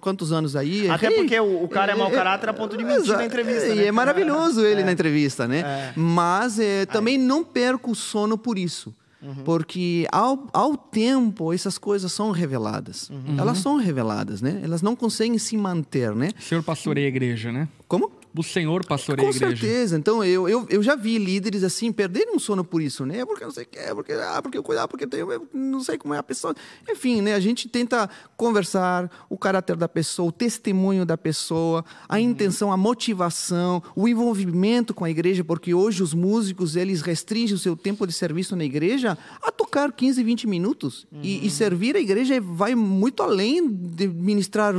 quantos 0.00 0.32
anos 0.32 0.56
aí. 0.56 0.88
Até 0.88 1.06
errei. 1.06 1.18
porque 1.18 1.40
o, 1.40 1.64
o, 1.64 1.68
cara 1.68 1.92
é 1.92 1.94
mau 1.94 2.08
é, 2.08 2.10
caráter 2.10 2.48
a 2.48 2.52
ponto 2.52 2.76
de 2.76 2.84
mentir 2.84 3.16
na 3.16 3.24
entrevista. 3.24 3.68
E 3.68 3.76
né? 3.76 3.86
é 3.86 3.92
maravilhoso 3.92 4.60
ele 4.64 4.82
é. 4.82 4.84
na 4.84 4.92
entrevista, 4.92 5.48
né? 5.48 5.60
É. 5.60 5.92
Mas 5.96 6.58
é, 6.58 6.86
também 6.86 7.18
não 7.18 7.44
perco 7.44 7.90
o 7.90 7.94
sono 7.94 8.38
por 8.38 8.56
isso. 8.56 8.94
Uhum. 9.22 9.44
Porque 9.44 10.06
ao, 10.10 10.48
ao 10.52 10.76
tempo 10.76 11.52
essas 11.52 11.78
coisas 11.78 12.12
são 12.12 12.30
reveladas. 12.32 13.08
Uhum. 13.08 13.38
Elas 13.38 13.58
são 13.58 13.76
reveladas, 13.76 14.42
né? 14.42 14.60
Elas 14.62 14.82
não 14.82 14.96
conseguem 14.96 15.38
se 15.38 15.56
manter, 15.56 16.14
né? 16.14 16.30
O 16.38 16.42
senhor 16.42 16.62
pastoreia 16.62 17.06
a 17.06 17.08
igreja, 17.08 17.52
né? 17.52 17.68
Como? 17.86 18.10
O 18.36 18.42
Senhor 18.42 18.84
pastoreia 18.86 19.28
Com 19.28 19.32
a 19.32 19.36
igreja. 19.36 19.56
certeza. 19.56 19.98
Então, 19.98 20.24
eu, 20.24 20.48
eu, 20.48 20.66
eu 20.70 20.82
já 20.82 20.94
vi 20.94 21.18
líderes 21.18 21.62
assim 21.62 21.92
perderem 21.92 22.34
um 22.34 22.38
sono 22.38 22.64
por 22.64 22.80
isso, 22.80 23.04
né? 23.04 23.24
Porque 23.24 23.44
não 23.44 23.50
sei 23.50 23.64
o 23.64 23.66
que, 23.66 23.78
é, 23.78 23.94
porque, 23.94 24.12
ah, 24.12 24.40
porque 24.40 24.56
eu 24.56 24.62
cuidar, 24.62 24.88
porque 24.88 25.06
tem, 25.06 25.20
eu 25.20 25.46
não 25.52 25.80
sei 25.80 25.98
como 25.98 26.14
é 26.14 26.18
a 26.18 26.22
pessoa. 26.22 26.54
Enfim, 26.90 27.20
né? 27.20 27.34
A 27.34 27.40
gente 27.40 27.68
tenta 27.68 28.08
conversar 28.36 29.10
o 29.28 29.36
caráter 29.36 29.76
da 29.76 29.88
pessoa, 29.88 30.28
o 30.28 30.32
testemunho 30.32 31.04
da 31.04 31.18
pessoa, 31.18 31.84
a 32.08 32.18
intenção, 32.18 32.72
a 32.72 32.76
motivação, 32.76 33.82
o 33.94 34.08
envolvimento 34.08 34.94
com 34.94 35.04
a 35.04 35.10
igreja, 35.10 35.44
porque 35.44 35.74
hoje 35.74 36.02
os 36.02 36.14
músicos, 36.14 36.76
eles 36.76 37.02
restringem 37.02 37.54
o 37.54 37.58
seu 37.58 37.76
tempo 37.76 38.06
de 38.06 38.12
serviço 38.12 38.56
na 38.56 38.64
igreja 38.64 39.18
a 39.42 39.50
tocar 39.50 39.92
15, 39.92 40.22
20 40.22 40.46
minutos. 40.46 41.06
E, 41.22 41.46
e 41.46 41.50
servir 41.50 41.96
a 41.96 42.00
igreja 42.00 42.40
vai 42.40 42.74
muito 42.74 43.22
além 43.22 43.68
de 43.68 44.08
ministrar 44.08 44.74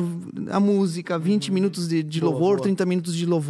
a 0.49 0.59
música, 0.59 1.19
20 1.19 1.51
minutos 1.51 1.87
de, 1.87 2.01
de 2.01 2.19
louvor, 2.19 2.59
30 2.59 2.85
minutos 2.85 3.15
de 3.15 3.25
louvor. 3.25 3.42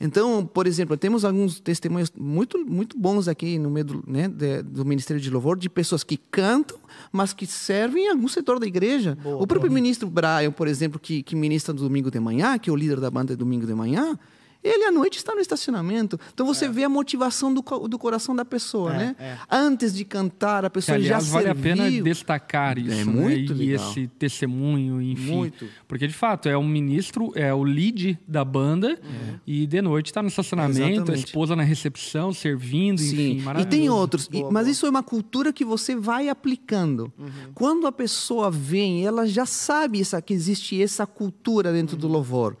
Então, 0.00 0.44
por 0.44 0.66
exemplo, 0.66 0.96
temos 0.96 1.24
alguns 1.24 1.60
testemunhos 1.60 2.12
muito, 2.18 2.58
muito 2.58 2.98
bons 2.98 3.28
aqui 3.28 3.56
no 3.58 3.70
meio 3.70 3.84
do, 3.86 4.04
né, 4.06 4.26
de- 4.28 4.62
do 4.62 4.84
Ministério 4.84 5.20
de 5.22 5.30
Louvor 5.30 5.56
de 5.56 5.68
pessoas 5.68 6.02
que 6.02 6.16
cantam, 6.30 6.78
mas 7.12 7.32
que 7.32 7.46
servem 7.46 8.06
em 8.06 8.08
algum 8.10 8.26
setor 8.28 8.58
da 8.58 8.66
igreja. 8.66 9.16
o 9.42 9.46
próprio 9.46 9.70
ministro 9.72 10.08
Brian, 10.10 10.50
por 10.50 10.66
exemplo, 10.66 10.98
que, 10.98 11.22
que 11.22 11.36
ministra 11.36 11.72
no 11.72 11.80
domingo 11.80 12.10
de 12.10 12.18
manhã, 12.18 12.58
que 12.58 12.68
é 12.68 12.72
o 12.72 12.76
líder 12.76 12.98
da 13.00 13.10
banda 13.10 13.36
domingo 13.36 13.64
de 13.66 13.74
manhã, 13.74 14.18
ele 14.62 14.84
à 14.84 14.92
noite 14.92 15.16
está 15.18 15.34
no 15.34 15.40
estacionamento. 15.40 16.18
Então 16.32 16.46
você 16.46 16.68
vê 16.68 16.84
a 16.84 16.88
motivação 16.88 17.52
do, 17.52 17.62
do 17.88 17.98
coração 17.98 18.34
da 18.34 18.44
pessoa, 18.44 18.94
É, 18.94 18.98
né? 18.98 19.16
é. 19.18 19.36
Antes 19.50 19.92
de 19.94 20.04
cantar, 20.04 20.64
a 20.64 20.68
Que, 20.70 20.74
pessoa 20.74 20.96
aliás, 20.96 21.26
já 21.26 21.32
vale 21.32 21.48
a 21.48 21.54
serviu. 21.54 21.76
pena 21.76 21.90
destacar 22.02 22.78
isso, 22.78 22.90
É 22.92 23.04
né? 23.04 23.12
muito 23.12 23.52
E 23.52 23.56
legal. 23.56 23.90
esse 23.90 24.06
testemunho, 24.06 25.00
enfim. 25.02 25.32
Muito. 25.36 25.66
Porque, 25.88 26.06
de 26.06 26.14
fato, 26.14 26.48
é 26.48 26.56
um 26.56 26.66
ministro, 26.66 27.32
é 27.34 27.52
o 27.52 27.62
lead 27.62 28.18
da 28.26 28.44
banda, 28.44 28.98
e 29.46 29.66
de 29.66 29.82
noite 29.82 30.06
está 30.06 30.22
no 30.22 30.28
estacionamento, 30.28 31.10
a 31.12 31.14
esposa 31.14 31.54
na 31.56 31.62
recepção, 31.62 32.32
servindo, 32.32 33.00
enfim, 33.02 33.16
Sim, 33.16 33.38
e 33.38 33.42
maravilhoso. 33.42 33.70
tem 33.76 33.90
outros. 33.90 34.26
E- 34.26 34.30
Boa, 34.40 34.50
mas 34.52 34.64
boa. 34.64 34.72
isso 34.72 34.86
é 34.86 34.90
uma 34.90 35.02
cultura 35.02 35.52
que 35.52 35.64
você 35.64 35.94
vai 35.96 36.28
aplicando. 36.28 37.12
Quando 37.54 37.86
a 37.86 37.92
pessoa 37.92 38.50
vem, 38.50 39.04
ela 39.06 39.26
já 39.26 39.44
sabe 39.46 40.00
essa, 40.00 40.20
que 40.22 40.32
existe 40.32 40.80
essa 40.82 41.06
cultura 41.06 41.72
dentro 41.72 41.96
do 41.96 42.08
louvor. 42.08 42.56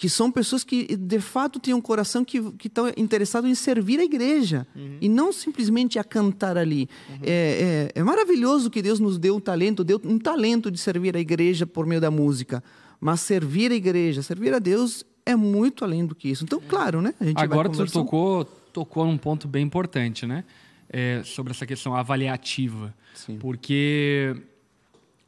Que 0.00 0.08
são 0.08 0.32
pessoas 0.32 0.64
que, 0.64 0.96
de 0.96 1.20
fato, 1.20 1.60
têm 1.60 1.74
um 1.74 1.80
coração 1.80 2.24
que 2.24 2.38
estão 2.64 2.90
interessados 2.96 3.50
em 3.50 3.54
servir 3.54 4.00
a 4.00 4.02
igreja. 4.02 4.66
E 4.98 5.10
não 5.10 5.30
simplesmente 5.30 5.98
a 5.98 6.04
cantar 6.04 6.56
ali. 6.56 6.88
É, 7.22 7.90
é, 7.94 8.00
é 8.00 8.02
maravilhoso 8.02 8.70
que 8.70 8.80
Deus 8.80 8.98
nos 8.98 9.18
deu 9.18 9.36
um 9.36 9.40
talento, 9.40 9.84
deu 9.84 10.00
um 10.02 10.18
talento 10.18 10.70
de 10.70 10.78
servir 10.78 11.14
a 11.14 11.20
igreja 11.20 11.66
por 11.66 11.84
meio 11.84 12.00
da 12.00 12.10
música. 12.10 12.64
Mas 12.98 13.20
servir 13.20 13.72
a 13.72 13.74
igreja, 13.74 14.22
servir 14.22 14.54
a 14.54 14.58
Deus 14.58 15.04
é 15.26 15.36
muito 15.36 15.84
além 15.84 16.06
do 16.06 16.14
que 16.14 16.30
isso. 16.30 16.44
Então, 16.44 16.62
claro, 16.66 17.02
né? 17.02 17.12
A 17.20 17.24
gente 17.26 17.34
vai 17.34 17.44
Agora 17.44 17.68
tu 17.68 17.72
conversando. 17.72 18.04
tocou, 18.04 18.44
tocou 18.72 19.04
num 19.04 19.18
ponto 19.18 19.46
bem 19.46 19.66
importante, 19.66 20.24
né? 20.24 20.44
É, 20.88 21.20
sobre 21.26 21.52
essa 21.52 21.66
questão 21.66 21.94
avaliativa. 21.94 22.94
Porque 23.38 24.34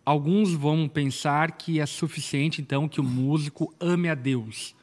alguns 0.05 0.53
vão 0.53 0.88
pensar 0.88 1.53
que 1.53 1.80
é 1.80 1.86
suficiente, 1.86 2.61
então, 2.61 2.88
que 2.88 3.00
o 3.00 3.05
músico 3.05 3.74
ame 3.80 4.09
a 4.09 4.14
Deus. 4.14 4.74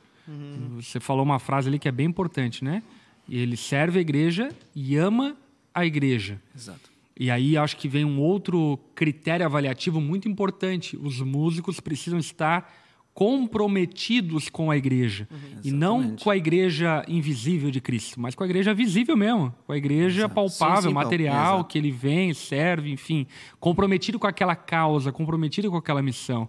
Você 0.75 0.99
falou 0.99 1.23
uma 1.23 1.39
frase 1.39 1.69
ali 1.69 1.79
que 1.79 1.87
é 1.87 1.91
bem 1.91 2.05
importante, 2.05 2.63
né? 2.63 2.83
Ele 3.27 3.57
serve 3.57 3.99
a 3.99 4.01
igreja 4.01 4.51
e 4.75 4.95
ama 4.95 5.35
a 5.73 5.85
igreja. 5.85 6.39
Exato. 6.55 6.89
E 7.19 7.29
aí 7.29 7.57
acho 7.57 7.75
que 7.77 7.87
vem 7.87 8.05
um 8.05 8.19
outro 8.19 8.79
critério 8.95 9.45
avaliativo 9.45 9.99
muito 9.99 10.29
importante. 10.29 10.95
Os 10.97 11.19
músicos 11.19 11.79
precisam 11.79 12.19
estar 12.19 12.73
comprometidos 13.19 14.47
com 14.47 14.71
a 14.71 14.77
igreja. 14.77 15.27
e 15.61 15.71
não 15.71 16.15
com 16.15 16.29
a 16.29 16.37
igreja 16.37 17.03
invisível 17.05 17.69
de 17.69 17.81
Cristo, 17.81 18.17
mas 18.17 18.33
com 18.33 18.45
a 18.45 18.47
igreja 18.47 18.73
visível 18.73 19.17
mesmo. 19.17 19.53
Com 19.67 19.73
a 19.73 19.77
igreja 19.77 20.21
Exato. 20.21 20.35
palpável, 20.35 20.83
Sim, 20.83 20.87
sim, 20.87 20.93
material, 20.93 21.55
exato. 21.55 21.65
que 21.65 21.77
ele 21.77 21.91
vem, 21.91 22.33
serve, 22.33 22.89
enfim. 22.89 23.27
Comprometido 23.59 24.17
com 24.17 24.25
aquela 24.25 24.55
causa, 24.55 25.11
comprometido 25.11 25.69
com 25.69 25.75
aquela 25.75 26.01
missão. 26.01 26.47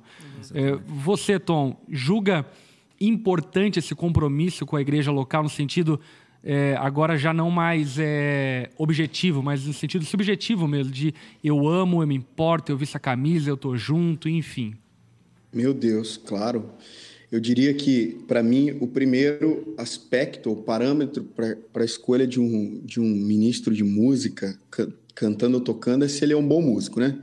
É, 0.55 0.79
você, 0.87 1.41
Tom, 1.41 1.77
julga 1.89 2.47
importante 3.01 3.81
esse 3.81 3.93
compromisso 3.93 4.65
com 4.65 4.77
a 4.77 4.81
igreja 4.81 5.11
local 5.11 5.43
no 5.43 5.49
sentido 5.49 5.99
é, 6.45 6.77
agora 6.79 7.19
já 7.19 7.35
não 7.35 7.51
mais 7.51 7.99
é, 7.99 8.71
objetivo, 8.79 9.43
mas 9.43 9.67
no 9.67 9.73
sentido 9.73 10.05
subjetivo 10.05 10.69
mesmo, 10.69 10.93
de 10.93 11.13
eu 11.43 11.67
amo, 11.69 12.01
eu 12.01 12.07
me 12.07 12.15
importo, 12.15 12.71
eu 12.71 12.77
visto 12.77 12.95
a 12.95 13.01
camisa, 13.01 13.51
eu 13.51 13.57
tô 13.57 13.77
junto, 13.77 14.29
enfim. 14.29 14.77
Meu 15.53 15.73
Deus, 15.75 16.17
claro. 16.17 16.71
Eu 17.31 17.39
diria 17.39 17.73
que, 17.75 18.19
para 18.27 18.43
mim, 18.43 18.77
o 18.81 18.87
primeiro 18.89 19.73
aspecto, 19.79 20.51
o 20.51 20.57
parâmetro 20.57 21.23
para 21.25 21.83
a 21.83 21.85
escolha 21.85 22.27
de 22.27 22.41
um, 22.41 22.81
de 22.85 22.99
um 23.01 23.05
ministro 23.07 23.73
de 23.75 23.85
música, 23.85 24.59
ca- 24.71 24.89
cantando 25.15 25.57
ou 25.59 25.61
tocando, 25.63 26.05
é 26.05 26.09
se 26.09 26.25
ele 26.25 26.33
é 26.33 26.37
um 26.37 26.47
bom 26.47 26.61
músico, 26.61 26.99
né? 26.99 27.19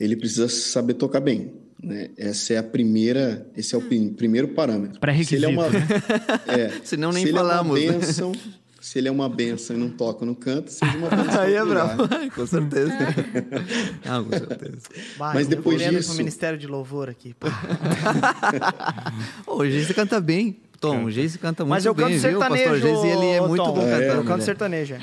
Ele 0.00 0.16
precisa 0.16 0.48
saber 0.48 0.94
tocar 0.94 1.20
bem. 1.20 1.52
Né? 1.80 2.10
Essa 2.16 2.54
é 2.54 2.56
a 2.56 2.62
primeira, 2.62 3.46
esse 3.56 3.74
é 3.74 3.78
o 3.78 3.82
prim- 3.82 4.08
primeiro 4.08 4.48
parâmetro. 4.48 4.98
Pré-requisito, 4.98 5.28
Se 5.30 5.36
ele 5.36 5.44
é 5.44 5.48
uma, 5.48 5.68
né? 5.68 5.86
é, 6.48 6.80
Senão 6.82 7.12
nem 7.12 7.22
se 7.22 7.28
ele 7.28 7.36
falamos, 7.38 7.78
É 7.78 7.84
né? 7.84 7.90
uma 7.90 7.98
bênção, 8.00 8.32
se 8.84 8.98
ele 8.98 9.08
é 9.08 9.10
uma 9.10 9.28
benção 9.30 9.74
e 9.74 9.78
não 9.78 9.88
toca, 9.88 10.26
não 10.26 10.34
canta, 10.34 10.70
seja 10.70 10.96
uma 10.98 11.08
benção. 11.08 11.40
Aí 11.40 11.54
é 11.54 11.64
bravo. 11.64 12.02
com 12.34 12.46
certeza. 12.46 12.92
Não, 14.04 14.24
com 14.24 14.30
certeza. 14.36 14.82
Vai, 15.16 15.34
Mas 15.34 15.46
depois 15.48 15.80
disso- 15.80 16.08
pro 16.10 16.18
Ministério 16.18 16.58
de 16.58 16.66
Louvor 16.66 17.08
aqui. 17.08 17.34
pô. 17.34 17.46
Ô, 19.46 19.56
o 19.58 19.66
Geise 19.70 19.94
canta 19.94 20.20
bem. 20.20 20.56
Tom, 20.80 21.04
o 21.04 21.10
Geise 21.10 21.38
canta 21.38 21.64
muito 21.64 21.70
Mas 21.70 21.86
eu 21.86 21.94
bem, 21.94 22.04
canto 22.06 22.18
viu? 22.18 22.18
O 22.38 22.40
sertanejo, 22.42 22.70
pastor 22.72 22.80
Geise, 23.02 23.06
ele 23.16 23.26
é 23.30 23.40
muito 23.40 23.64
Tom. 23.64 23.72
bom 23.72 23.80
É, 23.80 23.90
cantando. 23.90 24.04
Eu 24.12 24.22
né? 24.24 24.28
canto 24.30 24.44
sertanejo. 24.44 24.94
é. 24.94 25.00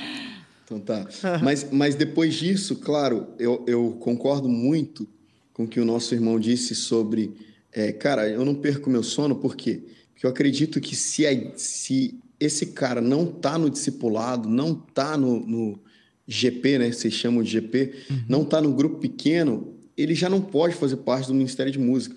Então 0.65 0.79
tá. 0.79 1.07
Mas, 1.41 1.67
mas 1.71 1.95
depois 1.95 2.35
disso, 2.35 2.75
claro, 2.75 3.27
eu, 3.39 3.63
eu 3.67 3.97
concordo 3.99 4.47
muito 4.47 5.07
com 5.53 5.63
o 5.63 5.67
que 5.67 5.79
o 5.79 5.85
nosso 5.85 6.13
irmão 6.13 6.39
disse 6.39 6.75
sobre. 6.75 7.33
é, 7.73 7.91
cara, 7.91 8.29
eu 8.29 8.45
não 8.45 8.53
perco 8.55 8.89
meu 8.89 9.01
sono, 9.03 9.35
por 9.35 9.55
quê? 9.55 9.81
Porque 10.13 10.25
eu 10.25 10.29
acredito 10.29 10.79
que 10.79 10.95
se, 10.95 11.25
a- 11.25 11.51
se 11.57 12.15
esse 12.41 12.67
cara 12.67 12.99
não 12.99 13.25
tá 13.25 13.57
no 13.57 13.69
discipulado, 13.69 14.49
não 14.49 14.73
tá 14.73 15.15
no, 15.15 15.39
no 15.45 15.79
GP, 16.27 16.79
né? 16.79 16.91
Vocês 16.91 17.13
chamam 17.13 17.43
de 17.43 17.51
GP, 17.51 17.93
não 18.27 18.43
tá 18.43 18.59
no 18.59 18.73
grupo 18.73 18.97
pequeno, 18.97 19.75
ele 19.95 20.15
já 20.15 20.27
não 20.27 20.41
pode 20.41 20.73
fazer 20.75 20.97
parte 20.97 21.27
do 21.27 21.33
Ministério 21.33 21.71
de 21.71 21.79
Música. 21.79 22.15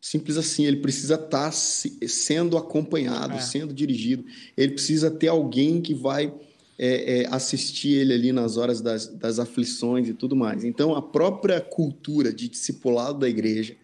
Simples 0.00 0.36
assim, 0.36 0.66
ele 0.66 0.76
precisa 0.76 1.14
estar 1.14 1.50
sendo 1.50 2.58
acompanhado, 2.58 3.34
É. 3.34 3.40
sendo 3.40 3.72
dirigido. 3.72 4.22
Ele 4.54 4.72
precisa 4.72 5.10
ter 5.10 5.28
alguém 5.28 5.80
que 5.80 5.94
vai 5.94 6.30
é, 6.78 7.22
é, 7.22 7.26
assistir 7.30 7.92
ele 7.94 8.12
ali 8.12 8.32
nas 8.32 8.58
horas 8.58 8.82
das, 8.82 9.06
das 9.06 9.38
aflições 9.38 10.08
e 10.08 10.12
tudo 10.12 10.36
mais. 10.36 10.62
Então, 10.62 10.94
a 10.94 11.00
própria 11.00 11.58
cultura 11.60 12.32
de 12.32 12.48
discipulado 12.48 13.18
da 13.20 13.28
igreja, 13.28 13.76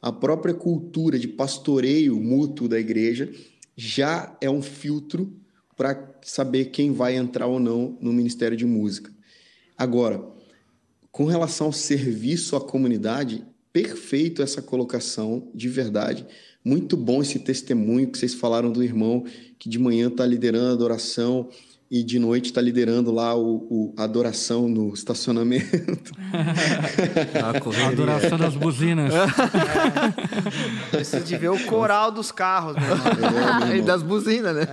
a 0.00 0.12
própria 0.12 0.54
cultura 0.54 1.18
de 1.18 1.28
pastoreio 1.28 2.16
mútuo 2.20 2.68
da 2.68 2.78
igreja, 2.78 3.30
já 3.76 4.36
é 4.40 4.48
um 4.48 4.62
filtro 4.62 5.32
para 5.76 6.18
saber 6.22 6.66
quem 6.66 6.92
vai 6.92 7.14
entrar 7.14 7.46
ou 7.46 7.60
não 7.60 7.98
no 8.00 8.12
Ministério 8.12 8.56
de 8.56 8.64
Música. 8.64 9.12
Agora, 9.76 10.24
com 11.12 11.26
relação 11.26 11.68
ao 11.68 11.72
serviço 11.72 12.56
à 12.56 12.60
comunidade, 12.60 13.44
perfeito 13.72 14.42
essa 14.42 14.62
colocação, 14.62 15.50
de 15.54 15.68
verdade. 15.68 16.26
Muito 16.64 16.96
bom 16.96 17.20
esse 17.20 17.38
testemunho 17.38 18.10
que 18.10 18.18
vocês 18.18 18.34
falaram 18.34 18.72
do 18.72 18.82
irmão 18.82 19.24
que 19.58 19.68
de 19.68 19.78
manhã 19.78 20.08
está 20.08 20.24
liderando 20.24 20.70
a 20.70 20.72
adoração 20.72 21.50
e 21.90 22.02
de 22.02 22.18
noite 22.18 22.46
está 22.46 22.60
liderando 22.60 23.12
lá 23.12 23.34
o, 23.36 23.56
o- 23.70 23.94
a 23.96 24.04
adoração 24.04 24.68
no 24.68 24.92
estacionamento. 24.92 26.12
A 27.82 27.88
adoração 27.88 28.36
das 28.38 28.56
buzinas. 28.56 29.12
Preciso 30.90 31.24
de 31.24 31.36
ver 31.36 31.50
o 31.50 31.64
coral 31.66 32.10
dos 32.10 32.32
carros, 32.32 32.74
meu 32.76 32.84
irmão. 32.96 33.62
É, 33.62 33.66
meu 33.68 33.76
e 33.78 33.82
das 33.82 34.02
buzinas, 34.02 34.54
né? 34.56 34.66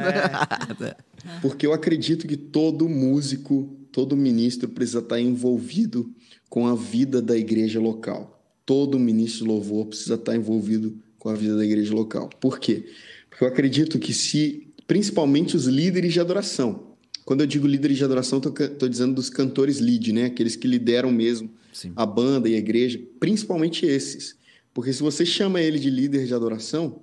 Porque 1.42 1.66
eu 1.66 1.74
acredito 1.74 2.28
que 2.28 2.36
todo 2.38 2.88
músico, 2.90 3.70
todo 3.92 4.16
ministro 4.16 4.68
precisa 4.70 5.00
estar 5.00 5.20
envolvido 5.20 6.12
com 6.50 6.68
a 6.68 6.76
vida 6.76 7.22
da 7.22 7.38
igreja 7.38 7.80
local. 7.80 8.42
Todo 8.66 9.00
ministro 9.00 9.44
de 9.44 9.48
louvor 9.52 9.88
precisa 9.88 10.16
estar 10.16 10.36
envolvido 10.36 10.98
com 11.20 11.30
a 11.30 11.34
vida 11.36 11.56
da 11.58 11.66
igreja 11.66 11.94
local. 11.94 12.30
Por 12.40 12.60
quê? 12.60 12.86
Porque 13.30 13.44
eu 13.44 13.48
acredito 13.48 13.98
que 14.00 14.14
se, 14.14 14.68
principalmente 14.88 15.56
os 15.56 15.66
líderes 15.66 16.14
de 16.14 16.20
adoração, 16.20 16.93
quando 17.26 17.42
eu 17.42 17.48
digo 17.48 17.66
líderes 17.68 17.98
de 17.98 18.04
adoração, 18.04 18.40
estou 18.40 18.90
dizendo 18.90 19.16
dos 19.16 19.30
cantores 19.30 19.80
lead, 19.80 20.12
né? 20.12 20.26
Aqueles 20.26 20.56
que 20.56 20.68
lideram 20.68 21.12
mesmo 21.12 21.50
Sim. 21.72 21.94
a 21.96 22.06
banda 22.06 22.50
e 22.50 22.56
a 22.56 22.58
igreja, 22.58 23.00
principalmente 23.20 23.86
esses. 23.86 24.36
Porque 24.74 24.92
se 24.92 25.02
você 25.02 25.26
chama 25.26 25.62
ele 25.62 25.80
de 25.80 25.90
líder 25.90 26.26
de 26.26 26.34
adoração, 26.34 27.02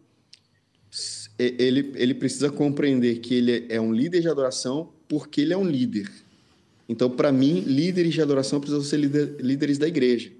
e- 1.38 1.54
ele, 1.58 1.92
ele 1.94 2.14
precisa 2.14 2.50
compreender 2.50 3.18
que 3.20 3.34
ele 3.34 3.66
é 3.68 3.80
um 3.80 3.92
líder 3.92 4.20
de 4.20 4.28
adoração 4.28 4.92
porque 5.08 5.40
ele 5.40 5.52
é 5.52 5.56
um 5.56 5.64
líder. 5.64 6.10
Então, 6.88 7.08
para 7.08 7.30
mim, 7.30 7.60
líderes 7.60 8.12
de 8.14 8.20
adoração 8.20 8.60
precisam 8.60 8.82
ser 8.82 8.96
líder- 8.98 9.36
líderes 9.40 9.78
da 9.78 9.86
igreja. 9.86 10.32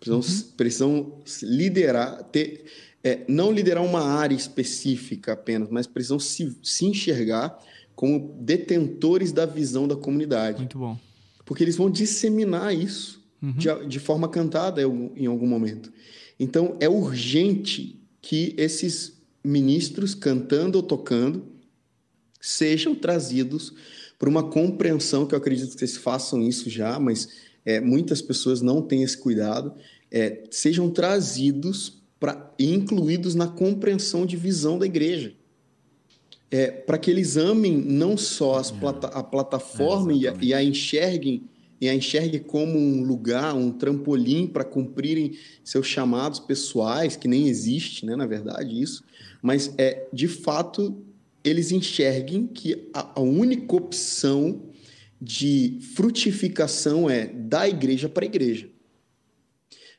Precisam, 0.00 0.48
precisam 0.56 1.12
liderar, 1.42 2.24
ter, 2.24 2.64
é, 3.04 3.20
não 3.28 3.52
liderar 3.52 3.84
uma 3.84 4.02
área 4.02 4.34
específica 4.34 5.32
apenas, 5.32 5.68
mas 5.70 5.86
precisam 5.86 6.18
se, 6.18 6.56
se 6.60 6.86
enxergar 6.86 7.56
como 7.94 8.36
detentores 8.40 9.32
da 9.32 9.46
visão 9.46 9.86
da 9.86 9.96
comunidade. 9.96 10.58
Muito 10.58 10.78
bom. 10.78 10.98
Porque 11.44 11.62
eles 11.62 11.76
vão 11.76 11.90
disseminar 11.90 12.74
isso 12.74 13.22
uhum. 13.42 13.52
de, 13.52 13.86
de 13.86 13.98
forma 13.98 14.28
cantada 14.28 14.80
em 14.82 15.26
algum 15.26 15.46
momento. 15.46 15.92
Então, 16.38 16.76
é 16.80 16.88
urgente 16.88 18.00
que 18.20 18.54
esses 18.56 19.20
ministros, 19.44 20.14
cantando 20.14 20.78
ou 20.78 20.82
tocando, 20.82 21.44
sejam 22.40 22.94
trazidos 22.94 23.72
para 24.18 24.28
uma 24.28 24.44
compreensão, 24.44 25.26
que 25.26 25.34
eu 25.34 25.38
acredito 25.38 25.72
que 25.72 25.78
vocês 25.78 25.96
façam 25.96 26.42
isso 26.42 26.70
já, 26.70 26.98
mas 26.98 27.28
é, 27.64 27.80
muitas 27.80 28.22
pessoas 28.22 28.60
não 28.60 28.80
têm 28.80 29.02
esse 29.02 29.16
cuidado, 29.16 29.74
é, 30.10 30.44
sejam 30.50 30.90
trazidos 30.90 32.00
para 32.20 32.52
incluídos 32.58 33.34
na 33.34 33.48
compreensão 33.48 34.24
de 34.24 34.36
visão 34.36 34.78
da 34.78 34.86
igreja. 34.86 35.34
É, 36.52 36.70
para 36.70 36.98
que 36.98 37.10
eles 37.10 37.38
amem 37.38 37.74
não 37.78 38.14
só 38.14 38.56
as 38.56 38.70
plata 38.70 39.06
a 39.06 39.22
plataforma 39.22 40.12
e 40.12 40.28
a, 40.28 40.36
e, 40.38 40.52
a, 40.52 40.62
enxerguem 40.62 41.48
e 41.80 41.88
a 41.88 41.94
enxerguem 41.94 42.40
como 42.40 42.78
um 42.78 43.02
lugar, 43.02 43.54
um 43.54 43.72
trampolim 43.72 44.46
para 44.46 44.62
cumprirem 44.62 45.32
seus 45.64 45.86
chamados 45.86 46.38
pessoais, 46.38 47.16
que 47.16 47.26
nem 47.26 47.48
existe, 47.48 48.04
né, 48.04 48.14
na 48.14 48.26
verdade, 48.26 48.80
isso, 48.80 49.02
mas 49.40 49.72
é 49.78 50.06
de 50.12 50.28
fato 50.28 51.02
eles 51.42 51.72
enxerguem 51.72 52.46
que 52.46 52.88
a, 52.92 53.18
a 53.18 53.20
única 53.20 53.74
opção 53.74 54.62
de 55.20 55.78
frutificação 55.94 57.08
é 57.08 57.26
da 57.26 57.66
igreja 57.66 58.08
para 58.08 58.24
a 58.24 58.26
igreja. 58.26 58.68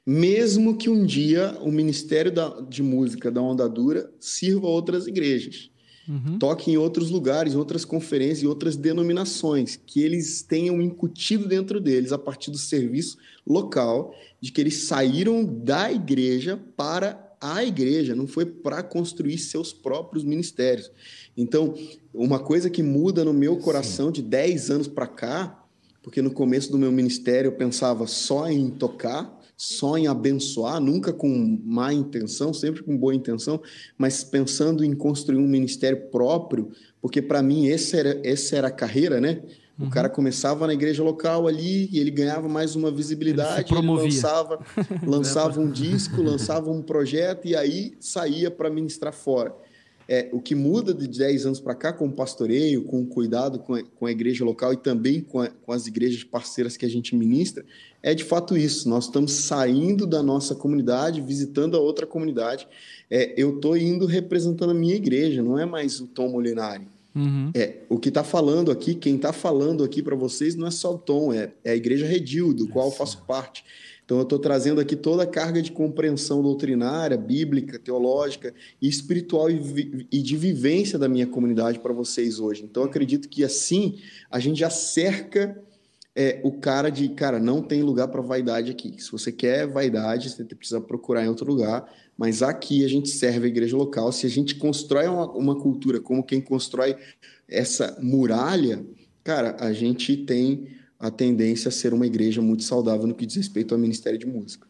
Mesmo 0.05 0.77
que 0.77 0.89
um 0.89 1.05
dia 1.05 1.57
o 1.61 1.71
Ministério 1.71 2.31
da, 2.31 2.61
de 2.61 2.83
Música 2.83 3.31
da 3.31 3.41
Onda 3.41 3.67
Dura 3.67 4.13
sirva 4.19 4.67
a 4.67 4.69
outras 4.69 5.07
igrejas. 5.07 5.71
Uhum. 6.07 6.37
Toque 6.37 6.71
em 6.71 6.77
outros 6.77 7.09
lugares, 7.09 7.53
em 7.53 7.57
outras 7.57 7.85
conferências, 7.85 8.43
em 8.43 8.47
outras 8.47 8.75
denominações, 8.75 9.79
que 9.85 10.01
eles 10.01 10.41
tenham 10.41 10.81
incutido 10.81 11.47
dentro 11.47 11.79
deles, 11.79 12.11
a 12.11 12.17
partir 12.17 12.51
do 12.51 12.57
serviço 12.57 13.17
local, 13.47 14.13
de 14.41 14.51
que 14.51 14.59
eles 14.59 14.83
saíram 14.83 15.45
da 15.45 15.91
igreja 15.91 16.59
para 16.75 17.23
a 17.39 17.63
igreja, 17.63 18.15
não 18.15 18.25
foi 18.25 18.45
para 18.45 18.81
construir 18.81 19.37
seus 19.37 19.73
próprios 19.73 20.23
ministérios. 20.23 20.89
Então, 21.35 21.73
uma 22.13 22.39
coisa 22.39 22.69
que 22.69 22.81
muda 22.81 23.25
no 23.25 23.33
meu 23.33 23.57
coração 23.57 24.07
Sim. 24.07 24.13
de 24.13 24.21
10 24.21 24.71
anos 24.71 24.87
para 24.87 25.07
cá, 25.07 25.65
porque 26.01 26.21
no 26.21 26.31
começo 26.31 26.71
do 26.71 26.77
meu 26.77 26.91
ministério 26.91 27.49
eu 27.49 27.53
pensava 27.53 28.07
só 28.07 28.49
em 28.49 28.69
tocar, 28.69 29.42
só 29.55 29.97
em 29.97 30.07
abençoar, 30.07 30.79
nunca 30.79 31.13
com 31.13 31.59
má 31.63 31.93
intenção, 31.93 32.53
sempre 32.53 32.83
com 32.83 32.97
boa 32.97 33.13
intenção, 33.13 33.61
mas 33.97 34.23
pensando 34.23 34.83
em 34.83 34.93
construir 34.93 35.37
um 35.37 35.47
ministério 35.47 36.09
próprio, 36.09 36.71
porque 37.01 37.21
para 37.21 37.41
mim 37.41 37.69
essa 37.69 37.97
era, 37.97 38.21
essa 38.23 38.55
era 38.55 38.67
a 38.67 38.71
carreira, 38.71 39.21
né? 39.21 39.41
O 39.77 39.83
uhum. 39.83 39.89
cara 39.89 40.07
começava 40.07 40.67
na 40.67 40.73
igreja 40.73 41.03
local 41.03 41.47
ali 41.47 41.89
e 41.91 41.99
ele 41.99 42.11
ganhava 42.11 42.47
mais 42.47 42.75
uma 42.75 42.91
visibilidade, 42.91 43.73
ele, 43.73 43.79
ele 43.79 43.87
lançava, 43.87 44.59
lançava 45.03 45.59
um 45.59 45.69
disco, 45.69 46.21
lançava 46.21 46.69
um 46.69 46.81
projeto 46.81 47.47
e 47.47 47.55
aí 47.55 47.93
saía 47.99 48.51
para 48.51 48.69
ministrar 48.69 49.13
fora. 49.13 49.55
É, 50.07 50.29
o 50.31 50.41
que 50.41 50.53
muda 50.53 50.93
de 50.93 51.07
10 51.07 51.45
anos 51.45 51.59
para 51.59 51.73
cá 51.75 51.93
com 51.93 52.07
o 52.07 52.11
pastoreio, 52.11 52.83
com 52.83 53.01
o 53.01 53.05
cuidado 53.05 53.59
com 53.59 53.75
a, 53.75 53.83
com 53.83 54.05
a 54.05 54.11
igreja 54.11 54.43
local 54.43 54.73
e 54.73 54.77
também 54.77 55.21
com, 55.21 55.39
a, 55.39 55.47
com, 55.47 55.71
as 55.71 55.87
igrejas 55.87 56.23
parceiras 56.23 56.75
que 56.75 56.85
a 56.85 56.89
gente 56.89 57.15
ministra, 57.15 57.65
é 58.01 58.13
de 58.13 58.23
fato 58.23 58.57
isso. 58.57 58.89
Nós 58.89 59.05
estamos 59.05 59.31
saindo 59.31 60.05
da 60.05 60.21
nossa 60.21 60.53
comunidade, 60.53 61.21
visitando 61.21 61.77
a 61.77 61.79
outra 61.79 62.05
comunidade. 62.05 62.67
É, 63.09 63.33
eu 63.37 63.55
estou 63.55 63.77
indo 63.77 64.05
representando 64.05 64.71
a 64.71 64.75
minha 64.75 64.95
igreja, 64.95 65.41
não 65.41 65.57
é 65.57 65.65
mais 65.65 65.99
o 65.99 66.07
Tom 66.07 66.29
Molinari. 66.29 66.87
Uhum. 67.15 67.51
É, 67.53 67.77
o 67.89 67.99
que 67.99 68.09
está 68.09 68.23
falando 68.23 68.71
aqui, 68.71 68.95
quem 68.95 69.15
está 69.15 69.31
falando 69.31 69.83
aqui 69.83 70.01
para 70.01 70.15
vocês 70.15 70.55
não 70.55 70.67
é 70.67 70.71
só 70.71 70.95
o 70.95 70.97
Tom, 70.97 71.31
é, 71.31 71.51
é 71.63 71.71
a 71.71 71.75
Igreja 71.75 72.07
Redil, 72.07 72.53
do 72.53 72.67
qual 72.67 72.87
eu 72.87 72.91
faço 72.91 73.23
parte. 73.25 73.63
Então, 74.05 74.17
eu 74.17 74.23
estou 74.23 74.37
trazendo 74.37 74.81
aqui 74.81 74.95
toda 74.95 75.23
a 75.23 75.27
carga 75.27 75.61
de 75.61 75.71
compreensão 75.71 76.41
doutrinária, 76.41 77.17
bíblica, 77.17 77.79
teológica 77.79 78.53
e 78.81 78.87
espiritual 78.87 79.49
e, 79.49 80.07
e 80.11 80.21
de 80.21 80.35
vivência 80.35 80.99
da 80.99 81.07
minha 81.07 81.25
comunidade 81.25 81.79
para 81.79 81.93
vocês 81.93 82.39
hoje. 82.39 82.63
Então, 82.63 82.83
acredito 82.83 83.29
que 83.29 83.43
assim 83.43 83.99
a 84.29 84.39
gente 84.39 84.59
já 84.59 84.69
cerca 84.69 85.57
é, 86.15 86.39
o 86.43 86.51
cara 86.51 86.89
de, 86.89 87.09
cara, 87.09 87.39
não 87.39 87.61
tem 87.61 87.81
lugar 87.81 88.07
para 88.07 88.21
vaidade 88.21 88.69
aqui. 88.69 89.01
Se 89.01 89.11
você 89.11 89.31
quer 89.31 89.65
vaidade, 89.67 90.29
você 90.29 90.43
precisa 90.43 90.79
procurar 90.79 91.23
em 91.23 91.27
outro 91.27 91.45
lugar. 91.45 91.91
Mas 92.17 92.43
aqui 92.43 92.85
a 92.85 92.87
gente 92.87 93.09
serve 93.09 93.45
a 93.45 93.49
igreja 93.49 93.75
local. 93.75 94.11
Se 94.11 94.27
a 94.27 94.29
gente 94.29 94.55
constrói 94.55 95.07
uma, 95.07 95.31
uma 95.31 95.55
cultura 95.59 95.99
como 95.99 96.23
quem 96.23 96.39
constrói 96.39 96.95
essa 97.47 97.97
muralha, 97.99 98.85
cara, 99.23 99.57
a 99.59 99.73
gente 99.73 100.15
tem 100.17 100.67
a 101.03 101.11
tendência 101.11 101.67
a 101.67 101.71
ser 101.71 101.93
uma 101.93 102.07
igreja 102.07 102.41
muito 102.41 102.63
saudável 102.63 103.05
no 103.05 103.13
que 103.13 103.25
diz 103.25 103.35
respeito 103.35 103.73
ao 103.73 103.79
Ministério 103.79 104.17
de 104.17 104.25
Música. 104.25 104.65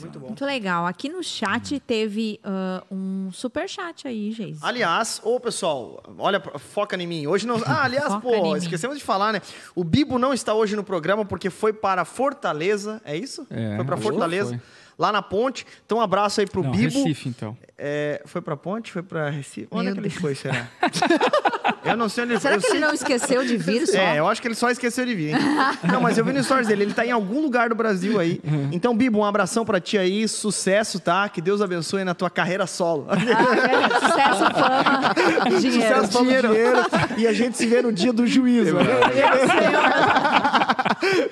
Muito 0.00 0.18
bom. 0.18 0.26
Muito 0.26 0.44
legal. 0.44 0.84
Aqui 0.86 1.08
no 1.08 1.22
chat 1.22 1.78
teve 1.78 2.40
uh, 2.44 2.94
um 2.94 3.30
super 3.30 3.68
chat 3.68 4.08
aí, 4.08 4.32
gente. 4.32 4.58
Aliás, 4.60 5.20
ô 5.22 5.38
pessoal, 5.38 6.02
olha, 6.18 6.40
foca 6.58 7.00
em 7.00 7.06
mim. 7.06 7.28
Hoje 7.28 7.46
não. 7.46 7.62
Ah, 7.64 7.84
aliás, 7.84 8.16
pô, 8.16 8.56
esquecemos 8.56 8.98
de 8.98 9.04
falar, 9.04 9.32
né? 9.32 9.40
O 9.74 9.84
Bibo 9.84 10.18
não 10.18 10.34
está 10.34 10.52
hoje 10.52 10.74
no 10.74 10.82
programa 10.82 11.24
porque 11.24 11.48
foi 11.48 11.72
para 11.72 12.04
Fortaleza, 12.04 13.00
é 13.04 13.16
isso? 13.16 13.46
É, 13.48 13.76
foi 13.76 13.84
para 13.84 13.96
Fortaleza. 13.96 14.50
Foi 14.50 14.60
lá 14.98 15.12
na 15.12 15.22
ponte. 15.22 15.66
Então, 15.84 15.98
um 15.98 16.00
abraço 16.00 16.40
aí 16.40 16.46
pro 16.46 16.62
Não, 16.62 16.70
Bibo. 16.70 17.02
Recife, 17.02 17.28
então. 17.28 17.56
É, 17.78 18.22
foi 18.24 18.40
pra 18.40 18.56
ponte? 18.56 18.90
Foi 18.90 19.02
pra 19.02 19.28
Recife? 19.28 19.68
Onde 19.70 19.88
é 19.90 19.92
que 19.92 19.98
ele 19.98 20.10
foi, 20.10 20.34
será? 20.34 20.68
eu 21.84 21.96
não 21.96 22.08
sei 22.08 22.24
onde 22.24 22.32
ele 22.32 22.40
Será 22.40 22.58
que 22.58 22.66
ele 22.66 22.80
não 22.80 22.94
esqueceu 22.94 23.44
de 23.44 23.56
vir 23.56 23.86
só? 23.86 23.98
É, 23.98 24.18
eu 24.18 24.26
acho 24.26 24.40
que 24.40 24.48
ele 24.48 24.54
só 24.54 24.70
esqueceu 24.70 25.04
de 25.04 25.14
vir. 25.14 25.36
não, 25.84 26.00
mas 26.00 26.16
eu 26.16 26.24
vi 26.24 26.32
no 26.32 26.42
stories 26.42 26.68
dele, 26.68 26.84
ele 26.84 26.94
tá 26.94 27.04
em 27.04 27.10
algum 27.10 27.40
lugar 27.42 27.68
do 27.68 27.74
Brasil 27.74 28.18
aí. 28.18 28.40
Então, 28.72 28.96
Bibo, 28.96 29.18
um 29.18 29.24
abração 29.24 29.64
pra 29.64 29.80
ti 29.80 29.98
aí, 29.98 30.26
sucesso, 30.26 30.98
tá? 30.98 31.28
Que 31.28 31.40
Deus 31.40 31.60
abençoe 31.60 32.04
na 32.04 32.14
tua 32.14 32.30
carreira 32.30 32.66
solo. 32.66 33.06
Ah, 33.08 33.16
é, 33.16 33.88
sucesso, 34.00 34.44
fama, 34.54 35.58
dinheiro. 35.58 35.82
Sucesso, 35.86 36.12
fama, 36.12 36.24
dinheiro. 36.24 36.48
dinheiro. 36.48 36.78
E 37.18 37.26
a 37.26 37.32
gente 37.32 37.56
se 37.58 37.66
vê 37.66 37.82
no 37.82 37.92
dia 37.92 38.12
do 38.12 38.26
juízo. 38.26 38.76
Né? 38.76 38.84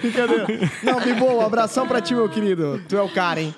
Brincadeira. 0.01 0.47
Não, 0.83 1.01
Bibo, 1.01 1.27
um 1.27 1.41
abração 1.41 1.87
pra 1.87 2.01
ti, 2.01 2.15
meu 2.15 2.29
querido. 2.29 2.83
Tu 2.89 2.97
é 2.97 3.03
o 3.03 3.09
cara, 3.09 3.41
hein? 3.41 3.55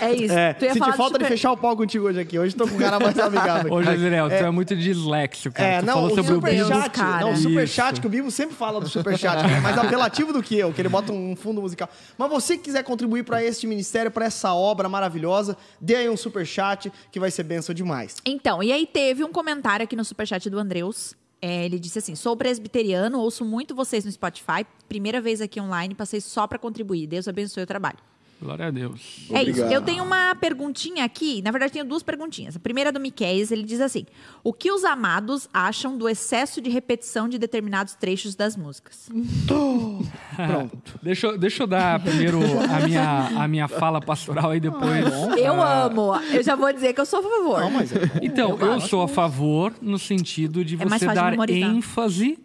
É 0.00 0.12
isso. 0.12 0.34
É, 0.34 0.54
se 0.58 0.72
te 0.72 0.78
falta 0.78 1.04
super... 1.04 1.18
de 1.20 1.24
fechar 1.26 1.52
o 1.52 1.56
pau 1.56 1.76
contigo 1.76 2.06
hoje 2.06 2.18
aqui. 2.18 2.38
Hoje 2.38 2.54
tô 2.56 2.66
com 2.66 2.74
o 2.74 2.78
cara 2.78 2.98
mais 2.98 3.16
amigável. 3.18 3.72
Ô, 3.72 3.82
José, 3.82 4.08
é, 4.08 4.28
tu 4.28 4.44
é 4.44 4.50
muito 4.50 4.74
disléxico, 4.74 5.54
cara. 5.54 5.68
É, 5.68 5.80
tu 5.80 5.86
não, 5.86 6.04
o 6.04 6.08
sobre 6.10 6.34
superchat. 6.34 6.98
Não, 7.20 7.32
o 7.32 7.36
superchat, 7.36 8.00
que 8.00 8.06
o 8.06 8.10
Bibo 8.10 8.30
sempre 8.30 8.56
fala 8.56 8.80
do 8.80 8.88
superchat, 8.88 9.44
é 9.44 9.60
mais 9.60 9.78
apelativo 9.78 10.32
do 10.32 10.42
que 10.42 10.58
eu, 10.58 10.72
que 10.72 10.80
ele 10.80 10.88
bota 10.88 11.12
um 11.12 11.36
fundo 11.36 11.60
musical. 11.60 11.88
Mas 12.18 12.28
você 12.28 12.56
que 12.56 12.64
quiser 12.64 12.82
contribuir 12.82 13.22
para 13.22 13.42
este 13.44 13.66
ministério, 13.66 14.10
para 14.10 14.26
essa 14.26 14.52
obra 14.54 14.88
maravilhosa, 14.88 15.56
dê 15.80 15.94
aí 15.94 16.08
um 16.08 16.16
superchat 16.16 16.92
que 17.12 17.20
vai 17.20 17.30
ser 17.30 17.44
benção 17.44 17.74
demais. 17.74 18.16
Então, 18.24 18.62
e 18.62 18.72
aí 18.72 18.86
teve 18.86 19.22
um 19.22 19.30
comentário 19.30 19.84
aqui 19.84 19.94
no 19.94 20.04
superchat 20.04 20.50
do 20.50 20.58
Andreus. 20.58 21.14
É, 21.40 21.64
ele 21.64 21.78
disse 21.78 21.98
assim: 21.98 22.14
sou 22.14 22.36
presbiteriano, 22.36 23.20
ouço 23.20 23.44
muito 23.44 23.74
vocês 23.74 24.04
no 24.04 24.12
Spotify. 24.12 24.66
Primeira 24.88 25.20
vez 25.20 25.40
aqui 25.40 25.60
online, 25.60 25.94
passei 25.94 26.20
só 26.20 26.46
para 26.46 26.58
contribuir. 26.58 27.06
Deus 27.06 27.28
abençoe 27.28 27.62
o 27.62 27.66
trabalho. 27.66 27.98
Glória 28.40 28.66
a 28.66 28.70
Deus. 28.70 29.26
É 29.30 29.40
Obrigado. 29.40 29.66
isso. 29.66 29.74
Eu 29.74 29.80
tenho 29.80 30.04
uma 30.04 30.34
perguntinha 30.34 31.04
aqui. 31.04 31.40
Na 31.40 31.50
verdade, 31.50 31.72
tenho 31.72 31.84
duas 31.86 32.02
perguntinhas. 32.02 32.54
A 32.54 32.58
primeira 32.58 32.90
é 32.90 32.92
do 32.92 33.00
Miquéias. 33.00 33.50
Ele 33.50 33.62
diz 33.62 33.80
assim: 33.80 34.04
O 34.44 34.52
que 34.52 34.70
os 34.70 34.84
amados 34.84 35.48
acham 35.52 35.96
do 35.96 36.06
excesso 36.06 36.60
de 36.60 36.68
repetição 36.68 37.28
de 37.28 37.38
determinados 37.38 37.94
trechos 37.94 38.34
das 38.34 38.54
músicas? 38.54 39.08
Pronto. 40.36 41.00
deixa, 41.02 41.28
eu, 41.28 41.38
deixa 41.38 41.62
eu 41.62 41.66
dar 41.66 41.98
primeiro 42.02 42.40
a 42.70 42.86
minha, 42.86 43.42
a 43.42 43.48
minha 43.48 43.68
fala 43.68 44.00
pastoral 44.00 44.54
e 44.54 44.60
depois. 44.60 45.06
Ah, 45.06 45.38
eu 45.38 45.62
amo. 45.62 46.14
Eu 46.30 46.42
já 46.42 46.54
vou 46.54 46.70
dizer 46.72 46.92
que 46.92 47.00
eu 47.00 47.06
sou 47.06 47.20
a 47.20 47.22
favor. 47.22 47.60
Não, 47.60 47.70
mas 47.70 47.90
é 47.92 47.98
então, 48.22 48.58
eu, 48.60 48.72
eu 48.72 48.80
sou 48.80 49.02
a 49.02 49.08
favor 49.08 49.72
no 49.80 49.98
sentido 49.98 50.62
de 50.62 50.74
é 50.74 50.84
você 50.84 51.06
dar 51.06 51.34
ênfase 51.48 52.38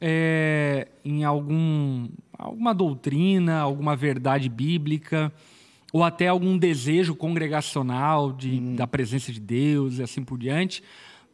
é, 0.00 0.88
em 1.04 1.24
algum 1.24 2.08
alguma 2.42 2.74
doutrina, 2.74 3.60
alguma 3.60 3.94
verdade 3.94 4.48
bíblica, 4.48 5.32
ou 5.92 6.02
até 6.02 6.28
algum 6.28 6.58
desejo 6.58 7.14
congregacional 7.14 8.32
de, 8.32 8.50
hum. 8.50 8.74
da 8.74 8.86
presença 8.86 9.32
de 9.32 9.40
Deus 9.40 9.98
e 9.98 10.02
assim 10.02 10.24
por 10.24 10.38
diante. 10.38 10.82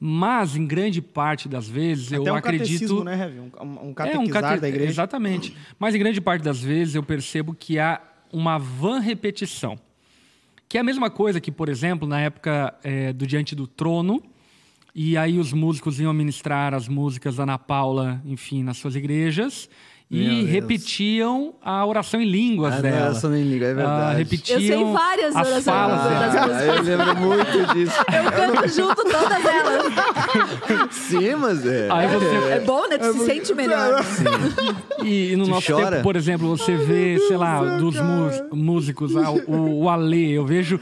Mas, 0.01 0.55
em 0.55 0.65
grande 0.65 1.03
parte 1.03 1.49
das 1.49 1.69
vezes, 1.69 2.13
Até 2.13 2.29
eu 2.29 2.33
um 2.33 2.37
acredito. 2.37 3.03
Né, 3.03 3.21
Heavy? 3.21 3.41
Um, 3.41 3.51
um 3.65 3.95
é, 3.99 4.19
um 4.19 4.29
cate... 4.29 4.61
da 4.61 4.69
igreja. 4.69 4.91
Exatamente. 4.91 5.57
Mas, 5.77 5.93
em 5.93 5.99
grande 5.99 6.21
parte 6.21 6.43
das 6.43 6.61
vezes, 6.61 6.95
eu 6.95 7.03
percebo 7.03 7.53
que 7.53 7.81
há 7.81 8.01
uma 8.33 8.59
vã 8.59 9.01
repetição. 9.01 9.77
Que 10.69 10.79
é 10.79 10.81
a 10.83 10.85
mesma 10.85 11.11
coisa 11.11 11.41
que, 11.41 11.51
por 11.51 11.69
exemplo, 11.69 12.07
na 12.07 12.21
época 12.21 12.75
é, 12.85 13.13
do 13.13 13.27
Diante 13.27 13.57
do 13.57 13.67
Trono, 13.67 14.23
e 14.95 15.17
aí 15.17 15.39
os 15.39 15.53
músicos 15.53 15.99
iam 15.99 16.13
ministrar 16.13 16.75
as 16.75 16.87
músicas 16.87 17.37
da 17.37 17.43
Ana 17.43 17.59
Paula, 17.59 18.23
enfim, 18.25 18.63
nas 18.63 18.77
suas 18.77 18.95
igrejas. 18.95 19.69
E 20.11 20.25
Deus. 20.41 20.49
repetiam 20.51 21.53
a 21.63 21.85
oração 21.85 22.19
em 22.21 22.25
línguas 22.25 22.75
A 22.75 22.81
dela. 22.81 23.07
oração 23.11 23.37
em 23.37 23.43
língua, 23.45 23.67
é 23.67 23.71
Ah, 23.73 23.75
verdade. 23.75 24.19
repetiam 24.19 24.59
Eu 24.61 24.67
sei 24.67 24.85
várias 24.93 25.37
as 25.37 25.47
orações 25.47 25.65
falas 25.65 26.03
das 26.03 26.33
dela. 26.33 26.77
eu 26.77 26.83
lembro 26.83 27.17
muito 27.17 27.75
disso. 27.75 27.97
Eu 28.09 28.33
canto 28.33 28.69
junto 28.69 29.05
todas 29.05 29.45
elas. 29.45 29.93
Sim, 30.93 31.35
mas 31.37 31.67
é. 31.67 31.89
Aí 31.91 32.07
você 32.09 32.53
É 32.53 32.61
bom, 32.61 32.89
né? 32.89 32.97
Tu 32.99 33.13
se 33.13 33.27
sente 33.27 33.55
melhor. 33.55 34.03
E, 35.05 35.33
e 35.33 35.37
no 35.37 35.45
Tu 35.45 35.51
nosso 35.51 35.73
chora? 35.73 35.91
tempo, 35.91 36.03
por 36.03 36.17
exemplo, 36.17 36.49
você 36.57 36.75
vê, 36.77 37.19
sei 37.29 37.37
lá, 37.37 37.77
dos 37.77 37.95
músicos, 38.53 39.15
ah, 39.17 39.31
o, 39.31 39.83
o 39.83 39.89
Alê, 39.91 40.31
eu 40.31 40.45
vejo 40.47 40.81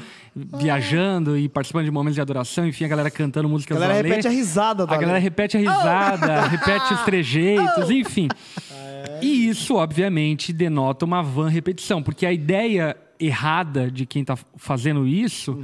viajando 0.59 1.37
e 1.39 1.49
participando 1.49 1.87
de 1.87 1.91
momentos 1.91 2.14
de 2.14 2.20
adoração, 2.20 2.66
enfim, 2.66 2.85
a 2.85 2.89
galera 2.89 3.11
cantando 3.11 3.49
A 3.49 3.51
músicas 3.51 3.79
galera 3.79 3.95
do 3.95 4.01
Alê. 4.01 4.09
repete 4.11 4.29
a 4.29 4.31
risada 4.31 4.87
do 4.87 4.93
A 4.93 4.97
galera 4.97 5.12
Ale. 5.16 5.22
repete 5.24 5.57
a 5.57 5.61
risada, 5.61 6.43
repete 6.49 6.93
os 6.95 7.01
trejeitos, 7.03 7.91
enfim. 7.91 8.29
E 9.22 9.48
isso, 9.48 9.76
obviamente, 9.76 10.52
denota 10.52 11.04
uma 11.04 11.22
van 11.22 11.48
repetição, 11.48 12.02
porque 12.02 12.26
a 12.26 12.32
ideia 12.32 12.96
errada 13.18 13.90
de 13.90 14.04
quem 14.04 14.22
está 14.22 14.36
fazendo 14.57 15.07
isso 15.07 15.59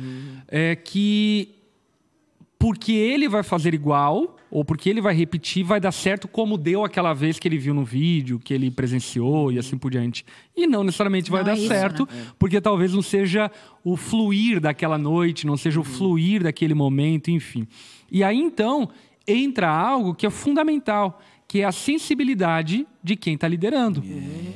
é 0.48 0.74
que 0.74 1.50
porque 2.58 2.92
ele 2.92 3.28
vai 3.28 3.42
fazer 3.42 3.74
igual 3.74 4.36
ou 4.48 4.64
porque 4.64 4.88
ele 4.88 5.00
vai 5.00 5.12
repetir, 5.12 5.64
vai 5.64 5.80
dar 5.80 5.90
certo 5.90 6.28
como 6.28 6.56
deu 6.56 6.84
aquela 6.84 7.12
vez 7.12 7.38
que 7.38 7.48
ele 7.48 7.58
viu 7.58 7.74
no 7.74 7.84
vídeo, 7.84 8.38
que 8.38 8.54
ele 8.54 8.70
presenciou 8.70 9.50
e 9.50 9.58
assim 9.58 9.76
por 9.76 9.90
diante. 9.90 10.24
E 10.56 10.66
não 10.66 10.84
necessariamente 10.84 11.28
vai 11.28 11.40
Não 11.40 11.46
dar 11.46 11.56
é 11.56 11.58
isso, 11.58 11.66
certo, 11.66 12.08
porque 12.38 12.60
talvez 12.60 12.92
não 12.92 13.02
seja 13.02 13.50
o 13.82 13.96
fluir 13.96 14.60
daquela 14.60 14.96
noite, 14.96 15.44
não 15.44 15.56
seja 15.56 15.80
o 15.80 15.84
fluir 15.84 16.44
daquele 16.44 16.72
momento, 16.74 17.32
enfim. 17.32 17.66
E 18.10 18.22
aí 18.22 18.38
então 18.38 18.88
entra 19.26 19.68
algo 19.68 20.14
que 20.14 20.24
é 20.24 20.30
fundamental, 20.30 21.20
que 21.52 21.60
é 21.60 21.66
a 21.66 21.72
sensibilidade 21.72 22.86
de 23.04 23.14
quem 23.14 23.34
está 23.34 23.46
liderando. 23.46 24.02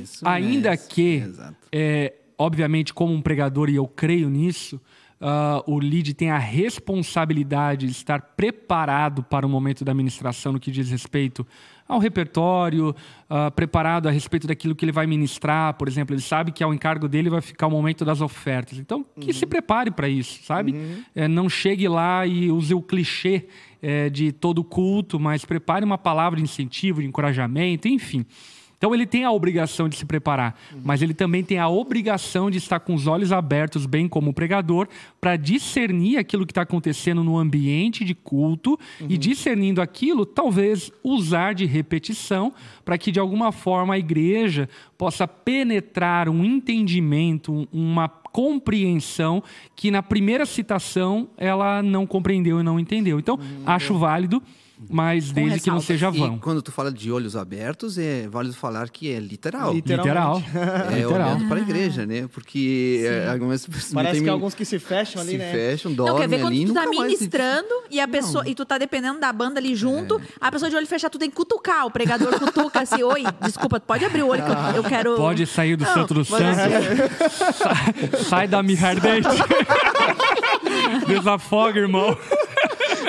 Isso 0.00 0.26
Ainda 0.26 0.70
mesmo, 0.70 0.88
que, 0.88 1.22
é, 1.70 2.14
obviamente, 2.38 2.94
como 2.94 3.12
um 3.12 3.20
pregador, 3.20 3.68
e 3.68 3.74
eu 3.74 3.86
creio 3.86 4.30
nisso, 4.30 4.80
ah, 5.20 5.62
o 5.66 5.78
lead 5.78 6.12
tem 6.14 6.30
a 6.30 6.38
responsabilidade 6.38 7.86
de 7.86 7.92
estar 7.92 8.20
preparado 8.20 9.22
para 9.22 9.46
o 9.46 9.48
momento 9.48 9.84
da 9.84 9.94
ministração 9.94 10.52
no 10.52 10.60
que 10.60 10.70
diz 10.70 10.90
respeito 10.90 11.46
ao 11.88 11.98
repertório, 11.98 12.94
ah, 13.30 13.50
preparado 13.50 14.08
a 14.08 14.10
respeito 14.10 14.46
daquilo 14.46 14.74
que 14.74 14.84
ele 14.84 14.92
vai 14.92 15.06
ministrar, 15.06 15.74
por 15.74 15.88
exemplo, 15.88 16.14
ele 16.14 16.22
sabe 16.22 16.52
que 16.52 16.62
ao 16.62 16.74
encargo 16.74 17.08
dele 17.08 17.30
vai 17.30 17.40
ficar 17.40 17.66
o 17.66 17.70
momento 17.70 18.04
das 18.04 18.20
ofertas. 18.20 18.78
Então, 18.78 19.04
que 19.20 19.32
se 19.32 19.46
prepare 19.46 19.90
para 19.90 20.08
isso, 20.08 20.44
sabe? 20.44 20.74
É, 21.14 21.26
não 21.28 21.48
chegue 21.48 21.88
lá 21.88 22.26
e 22.26 22.50
use 22.50 22.74
o 22.74 22.82
clichê 22.82 23.46
é, 23.80 24.10
de 24.10 24.32
todo 24.32 24.62
culto, 24.64 25.18
mas 25.18 25.44
prepare 25.44 25.84
uma 25.84 25.98
palavra 25.98 26.36
de 26.38 26.42
incentivo, 26.42 27.00
de 27.00 27.06
encorajamento, 27.06 27.88
enfim. 27.88 28.26
Então 28.78 28.94
ele 28.94 29.06
tem 29.06 29.24
a 29.24 29.30
obrigação 29.32 29.88
de 29.88 29.96
se 29.96 30.04
preparar, 30.04 30.54
mas 30.84 31.00
ele 31.00 31.14
também 31.14 31.42
tem 31.42 31.58
a 31.58 31.66
obrigação 31.68 32.50
de 32.50 32.58
estar 32.58 32.78
com 32.80 32.94
os 32.94 33.06
olhos 33.06 33.32
abertos, 33.32 33.86
bem 33.86 34.06
como 34.06 34.30
o 34.30 34.34
pregador, 34.34 34.86
para 35.20 35.36
discernir 35.36 36.18
aquilo 36.18 36.44
que 36.44 36.50
está 36.52 36.62
acontecendo 36.62 37.24
no 37.24 37.38
ambiente 37.38 38.04
de 38.04 38.14
culto 38.14 38.78
e 39.08 39.16
discernindo 39.16 39.80
aquilo, 39.80 40.26
talvez 40.26 40.92
usar 41.02 41.54
de 41.54 41.64
repetição 41.64 42.52
para 42.84 42.98
que 42.98 43.10
de 43.10 43.18
alguma 43.18 43.50
forma 43.50 43.94
a 43.94 43.98
igreja 43.98 44.68
possa 44.98 45.26
penetrar 45.26 46.28
um 46.28 46.44
entendimento, 46.44 47.52
um- 47.52 47.66
uma 47.72 48.08
compreensão 48.08 49.42
que 49.74 49.90
na 49.90 50.02
primeira 50.02 50.44
citação 50.44 51.28
ela 51.38 51.82
não 51.82 52.06
compreendeu 52.06 52.60
e 52.60 52.62
não 52.62 52.78
entendeu. 52.78 53.18
Então 53.18 53.38
acho 53.64 53.94
válido, 53.98 54.42
mas 54.90 55.30
desde 55.32 55.60
que 55.60 55.70
não 55.70 55.80
seja 55.80 56.10
E 56.14 56.18
vão. 56.18 56.38
quando 56.38 56.60
tu 56.60 56.70
fala 56.70 56.92
de 56.92 57.10
olhos 57.10 57.34
abertos, 57.36 57.96
é 57.98 58.28
válido 58.28 58.54
falar 58.54 58.88
que 58.90 59.10
é 59.12 59.18
literal. 59.18 59.72
Literal. 59.72 60.42
É 60.90 60.96
Literal. 60.96 61.28
olhando 61.30 61.48
para 61.48 61.56
a 61.58 61.60
igreja, 61.62 62.04
né? 62.04 62.28
Porque 62.32 63.02
é, 63.06 63.28
algumas 63.28 63.66
pessoas 63.66 63.92
Parece 63.94 64.14
tem- 64.14 64.24
que 64.24 64.28
alguns 64.30 64.54
que 64.54 64.64
se 64.64 64.78
fecham 64.78 65.20
ali, 65.22 65.32
se 65.32 65.38
né? 65.38 65.50
fecham, 65.50 65.90
Não, 65.90 65.96
dormem 65.96 66.16
quer 66.22 66.28
ver 66.28 66.42
quando 66.42 66.52
ali, 66.52 66.64
tu 66.66 66.74
tá 66.74 66.84
nunca 66.84 66.96
mais- 66.96 67.12
ministrando 67.12 67.74
e 67.90 67.98
a 68.00 68.06
pessoa 68.08 68.46
e 68.48 68.54
tu 68.54 68.64
tá 68.64 68.76
dependendo 68.78 69.18
da 69.18 69.32
banda 69.32 69.58
ali 69.58 69.74
junto, 69.74 70.20
a 70.40 70.50
pessoa 70.52 70.68
de 70.70 70.76
olho 70.76 70.86
fechado, 70.86 71.12
tu 71.12 71.18
tem 71.18 71.30
que 71.30 71.36
cutucar. 71.36 71.86
O 71.86 71.90
pregador 71.90 72.38
cutuca 72.38 72.80
assim, 72.82 73.02
oi, 73.02 73.22
desculpa, 73.42 73.80
pode 73.80 74.04
abrir 74.04 74.22
o 74.22 74.28
olho 74.28 74.42
que 74.44 74.50
eu, 74.50 74.82
eu 74.82 74.84
quero. 74.84 75.16
Pode 75.16 75.46
sair 75.46 75.76
do 75.76 75.84
santo 75.86 76.12
do 76.14 76.24
santo. 76.24 76.42
Sai, 77.54 78.24
sai 78.24 78.48
da 78.48 78.62
mirra 78.62 78.88
ardente. 78.96 79.28
Desafoga, 81.06 81.78
irmão. 81.80 82.16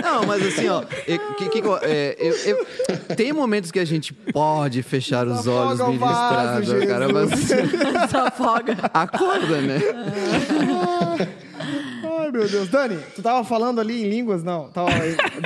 Não, 0.02 0.26
mas 0.26 0.46
assim, 0.46 0.68
ó, 0.68 0.84
é, 1.08 1.18
que- 1.38 1.50
que- 1.50 1.62
é, 1.84 2.16
eu- 2.20 2.36
eu- 2.46 3.16
tem 3.16 3.32
momentos 3.34 3.72
que 3.72 3.80
a 3.80 3.86
gente 3.86 4.14
pode 4.14 4.82
fechar 4.84 5.28
os 5.28 5.48
olhos 5.48 5.80
ministrando, 5.88 6.88
cara, 6.88 7.08
mas 7.12 7.30
Desafoga. 7.32 8.78
acorda, 8.94 9.62
né? 9.62 9.80
Ai, 12.28 12.32
meu 12.32 12.48
Deus. 12.48 12.68
Dani, 12.70 12.98
tu 13.16 13.22
tava 13.22 13.44
falando 13.44 13.80
ali 13.80 14.04
em 14.04 14.10
línguas? 14.10 14.44
Não. 14.44 14.68
Tava, 14.70 14.90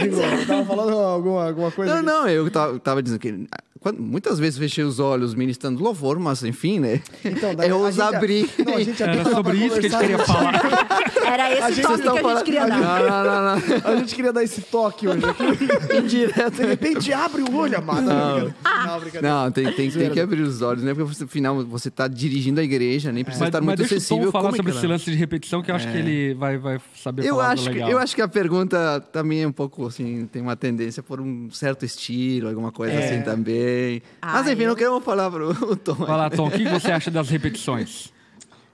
digo, 0.01 0.15
tava 0.47 0.65
falando 0.65 0.97
alguma, 0.97 1.47
alguma 1.47 1.71
coisa. 1.71 1.91
Não, 1.93 1.99
aqui? 1.99 2.05
não, 2.07 2.29
eu 2.29 2.49
tava, 2.51 2.79
tava 2.79 3.03
dizendo 3.03 3.19
que 3.19 3.47
quando- 3.79 4.01
muitas 4.01 4.38
vezes 4.39 4.57
fechei 4.59 4.84
os 4.84 4.99
olhos 4.99 5.34
ministrando 5.36 5.82
louvor, 5.84 6.19
mas 6.19 6.43
enfim, 6.43 6.79
né? 6.79 7.01
Então, 7.25 7.51
é 7.57 7.69
a 7.69 7.75
os 7.75 7.95
gente- 7.95 8.15
abrir. 8.15 8.49
Não, 8.65 8.75
a 8.75 8.84
gente 8.84 9.01
Era 9.03 9.23
sobre 9.29 9.57
isso 9.57 9.79
que 9.79 9.86
a 9.88 9.89
gente 9.89 9.97
queria 9.99 10.17
falar. 10.19 10.61
Era 11.32 11.51
esse 11.53 11.73
gente- 11.82 11.88
toque 12.03 12.19
que 12.19 12.25
a 12.27 12.34
gente 12.36 12.43
queria 12.43 12.67
dar. 12.67 12.79
Não, 12.79 13.09
não, 13.09 13.23
não, 13.23 13.55
não. 13.55 13.61
A 13.91 13.95
gente 13.97 14.15
queria 14.15 14.34
dar 14.34 14.43
esse 14.43 14.61
toque 14.63 15.07
hoje 15.07 15.21
aqui. 15.25 15.95
Indireto. 15.97 16.51
De 16.57 16.65
repente, 16.65 17.13
abre 17.13 17.41
o 17.41 17.55
olho, 17.55 17.77
amado. 17.77 18.01
Não, 18.01 18.39
não, 18.39 18.99
brincadeira. 18.99 19.21
Não, 19.21 19.51
tem, 19.51 19.71
tem, 19.71 19.89
tem 19.89 20.09
que 20.11 20.19
abrir 20.19 20.41
os 20.41 20.61
olhos, 20.61 20.84
né? 20.84 20.93
Porque 20.93 21.13
você, 21.13 21.23
afinal 21.23 21.63
você 21.63 21.88
está 21.88 22.07
dirigindo 22.07 22.59
a 22.59 22.63
igreja, 22.63 23.11
nem 23.13 23.23
precisa 23.23 23.45
Mas, 23.45 23.49
estar 23.49 23.59
mas 23.61 23.65
muito 23.67 23.77
deixa 23.79 23.95
o 23.95 23.99
sensível. 23.99 24.25
Tom 24.25 24.32
falar 24.32 24.43
como 24.45 24.55
é 24.55 24.57
sobre 24.57 24.71
esse 24.73 24.88
lance 24.88 25.05
de 25.09 25.15
repetição, 25.15 25.61
que 25.61 25.71
eu 25.71 25.75
acho 25.75 25.89
que 25.89 25.97
ele 25.97 26.34
vai, 26.34 26.57
vai 26.57 26.70
saber 26.95 27.24
Eu 27.26 27.36
falar 27.36 27.51
acho, 27.51 27.63
que, 27.63 27.69
legal. 27.69 27.89
eu 27.91 27.97
acho 27.97 28.15
que 28.15 28.22
a 28.22 28.28
pergunta 28.28 28.99
também 29.11 29.41
é 29.43 29.47
um 29.47 29.51
pouco 29.51 29.86
assim, 29.88 30.26
tem 30.32 30.41
uma 30.41 30.55
tendência 30.55 31.01
por 31.01 31.19
um 31.19 31.49
certo 31.51 31.86
estilo, 31.86 32.47
alguma 32.49 32.72
coisa 32.72 32.93
É. 32.93 33.05
assim 33.15 33.24
também. 33.24 34.01
Ah, 34.22 34.34
Mas 34.34 34.47
enfim, 34.47 34.63
eu- 34.63 34.69
não 34.69 34.76
queremos 34.76 35.03
falar 35.03 35.30
pro 35.32 35.49
o 35.72 35.76
Tom. 35.76 35.95
Vai 35.95 36.17
lá, 36.17 36.30
Tom, 36.30 36.47
o 36.47 36.51
que 36.51 36.63
você 36.67 36.91
acha 36.91 37.09
das 37.11 37.30
repetições? 37.30 38.11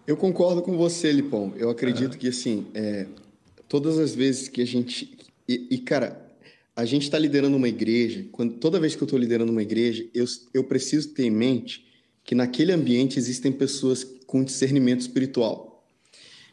Eu 0.05 0.15
concordo 0.15 0.61
com 0.61 0.77
você, 0.77 1.11
Lipão. 1.11 1.53
Eu 1.57 1.69
acredito 1.69 2.17
que, 2.17 2.29
assim, 2.29 2.67
é, 2.73 3.07
todas 3.67 3.99
as 3.99 4.15
vezes 4.15 4.47
que 4.47 4.61
a 4.61 4.65
gente. 4.65 5.17
E, 5.49 5.67
e, 5.71 5.77
cara, 5.79 6.25
a 6.75 6.85
gente 6.85 7.03
está 7.03 7.19
liderando 7.19 7.57
uma 7.57 7.67
igreja, 7.67 8.25
quando, 8.31 8.53
toda 8.53 8.79
vez 8.79 8.95
que 8.95 9.03
eu 9.03 9.05
estou 9.05 9.19
liderando 9.19 9.51
uma 9.51 9.61
igreja, 9.61 10.05
eu, 10.13 10.23
eu 10.53 10.63
preciso 10.63 11.09
ter 11.09 11.23
em 11.25 11.31
mente 11.31 11.85
que 12.23 12.33
naquele 12.35 12.71
ambiente 12.71 13.17
existem 13.19 13.51
pessoas 13.51 14.05
com 14.25 14.43
discernimento 14.43 15.01
espiritual. 15.01 15.66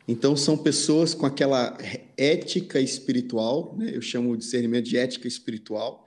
Então, 0.06 0.36
são 0.36 0.56
pessoas 0.56 1.14
com 1.14 1.24
aquela 1.24 1.76
ética 2.16 2.80
espiritual, 2.80 3.74
né? 3.78 3.90
eu 3.94 4.02
chamo 4.02 4.36
de 4.36 4.44
discernimento 4.44 4.84
de 4.84 4.98
ética 4.98 5.26
espiritual, 5.26 6.06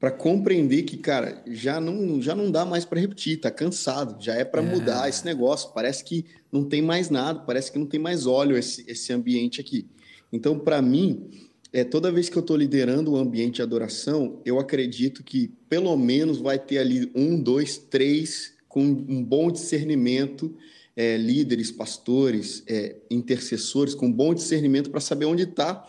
para 0.00 0.10
compreender 0.10 0.82
que, 0.82 0.96
cara, 0.96 1.42
já 1.46 1.80
não, 1.80 2.22
já 2.22 2.34
não 2.34 2.50
dá 2.50 2.64
mais 2.64 2.84
para 2.84 3.00
repetir, 3.00 3.40
tá 3.40 3.50
cansado, 3.50 4.22
já 4.22 4.34
é 4.34 4.44
para 4.44 4.62
mudar 4.62 5.08
esse 5.08 5.24
negócio. 5.24 5.72
Parece 5.74 6.04
que 6.04 6.24
não 6.52 6.64
tem 6.64 6.80
mais 6.80 7.10
nada, 7.10 7.40
parece 7.40 7.72
que 7.72 7.78
não 7.78 7.86
tem 7.86 7.98
mais 7.98 8.24
óleo 8.24 8.56
esse, 8.56 8.84
esse 8.88 9.12
ambiente 9.12 9.60
aqui. 9.60 9.86
Então, 10.32 10.56
para 10.56 10.80
mim, 10.80 11.28
é, 11.72 11.82
toda 11.82 12.12
vez 12.12 12.28
que 12.28 12.36
eu 12.36 12.40
estou 12.40 12.56
liderando 12.56 13.12
o 13.12 13.16
ambiente 13.16 13.56
de 13.56 13.62
adoração, 13.62 14.40
eu 14.44 14.60
acredito 14.60 15.24
que 15.24 15.48
pelo 15.68 15.96
menos 15.96 16.38
vai 16.38 16.58
ter 16.58 16.78
ali 16.78 17.10
um, 17.14 17.40
dois, 17.40 17.76
três 17.76 18.54
com 18.68 18.82
um 18.82 19.22
bom 19.22 19.50
discernimento, 19.50 20.54
é, 20.98 21.16
líderes, 21.16 21.70
pastores, 21.70 22.64
é, 22.66 22.96
intercessores, 23.08 23.94
com 23.94 24.10
bom 24.10 24.34
discernimento 24.34 24.90
para 24.90 24.98
saber 24.98 25.26
onde 25.26 25.44
está 25.44 25.88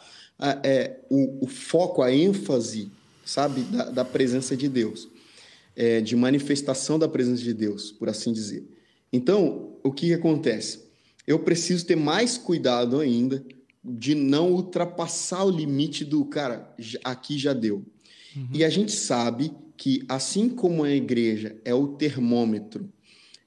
o, 1.09 1.43
o 1.43 1.47
foco, 1.47 2.03
a 2.03 2.13
ênfase, 2.13 2.91
sabe, 3.25 3.61
da, 3.63 3.89
da 3.89 4.05
presença 4.05 4.55
de 4.55 4.69
Deus, 4.69 5.09
é, 5.75 5.99
de 5.99 6.15
manifestação 6.15 6.99
da 6.99 7.09
presença 7.09 7.41
de 7.41 7.53
Deus, 7.55 7.91
por 7.91 8.07
assim 8.07 8.31
dizer. 8.31 8.63
Então, 9.11 9.73
o 9.83 9.91
que, 9.91 10.13
acontece? 10.13 10.83
Eu 11.25 11.39
preciso 11.39 11.87
ter 11.87 11.95
mais 11.95 12.37
cuidado 12.37 12.99
ainda 12.99 13.43
de 13.83 14.13
não 14.13 14.51
ultrapassar 14.51 15.43
o 15.43 15.49
limite 15.49 16.05
do 16.05 16.23
cara, 16.23 16.71
aqui 17.03 17.37
já 17.37 17.51
deu. 17.51 17.83
E 18.53 18.63
a 18.63 18.69
gente 18.69 18.91
sabe 18.91 19.51
que, 19.75 20.05
assim 20.07 20.47
como 20.47 20.83
a 20.83 20.91
igreja 20.91 21.59
é 21.65 21.73
o 21.73 21.87
termômetro, 21.87 22.87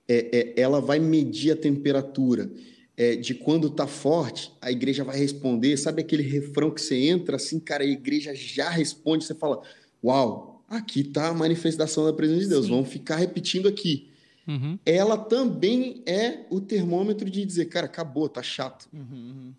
é, 0.08 0.54
é, 0.56 0.60
ela 0.60 0.80
vai 0.80 0.98
medir 0.98 1.52
a 1.52 1.56
temperatura. 1.56 2.50
é, 2.96 3.16
de 3.16 3.34
quando 3.34 3.70
tá 3.70 3.86
forte, 3.86 4.52
a 4.60 4.70
igreja 4.70 5.02
vai 5.02 5.16
responder. 5.18 5.76
Sabe 5.76 6.02
aquele 6.02 6.22
refrão 6.22 6.70
que 6.70 6.80
você 6.80 6.96
entra 6.96 7.36
assim, 7.36 7.58
cara, 7.58 7.82
a 7.82 7.86
igreja 7.86 8.34
já 8.34 8.68
responde, 8.68 9.24
você 9.24 9.34
fala: 9.34 9.62
Uau, 10.04 10.62
aqui 10.68 11.02
tá 11.02 11.28
a 11.28 11.34
manifestação 11.34 12.04
da 12.04 12.12
presença 12.12 12.40
de 12.40 12.48
Deus, 12.48 12.68
vamos 12.68 12.88
ficar 12.88 13.16
repetindo 13.16 13.68
aqui. 13.68 14.08
Uhum. 14.46 14.76
Ela 14.84 15.16
também 15.16 16.02
é 16.04 16.40
o 16.50 16.60
termômetro 16.60 17.30
de 17.30 17.44
dizer, 17.44 17.66
cara, 17.66 17.86
acabou, 17.86 18.28
tá 18.28 18.42
chato. 18.42 18.88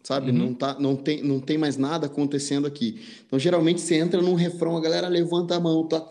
Sabe? 0.04 0.30
Uhum. 0.32 0.38
Não, 0.38 0.54
tá, 0.54 0.78
não, 0.78 0.96
tem, 0.96 1.24
não 1.24 1.40
tem 1.40 1.58
mais 1.58 1.78
nada 1.78 2.08
acontecendo 2.08 2.68
aqui. 2.68 3.00
Então, 3.26 3.40
geralmente, 3.40 3.80
você 3.80 3.96
entra 3.96 4.22
num 4.22 4.34
refrão, 4.34 4.76
a 4.76 4.82
galera 4.82 5.08
levanta 5.08 5.56
a 5.56 5.60
mão, 5.60 5.88
tá. 5.88 6.06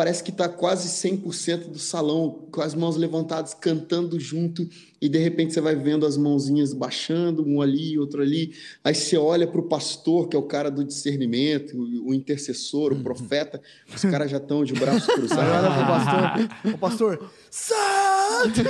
Parece 0.00 0.24
que 0.24 0.30
está 0.30 0.48
quase 0.48 0.88
100% 0.88 1.68
do 1.72 1.78
salão, 1.78 2.48
com 2.50 2.62
as 2.62 2.74
mãos 2.74 2.96
levantadas, 2.96 3.52
cantando 3.52 4.18
junto, 4.18 4.66
e 4.98 5.10
de 5.10 5.18
repente 5.18 5.52
você 5.52 5.60
vai 5.60 5.76
vendo 5.76 6.06
as 6.06 6.16
mãozinhas 6.16 6.72
baixando, 6.72 7.46
um 7.46 7.60
ali, 7.60 7.98
outro 7.98 8.22
ali. 8.22 8.54
Aí 8.82 8.94
você 8.94 9.18
olha 9.18 9.46
para 9.46 9.60
o 9.60 9.64
pastor, 9.68 10.26
que 10.26 10.34
é 10.34 10.38
o 10.38 10.42
cara 10.44 10.70
do 10.70 10.82
discernimento, 10.82 11.76
o 12.06 12.14
intercessor, 12.14 12.94
o 12.94 13.02
profeta, 13.02 13.60
os 13.94 14.00
caras 14.02 14.30
já 14.30 14.38
estão 14.38 14.64
de 14.64 14.72
braços 14.72 15.04
cruzados. 15.12 15.52
olha 15.52 15.70
pro 15.74 15.86
pastor, 15.86 16.74
o 16.74 16.78
pastor, 16.78 17.30
santo! 17.50 18.60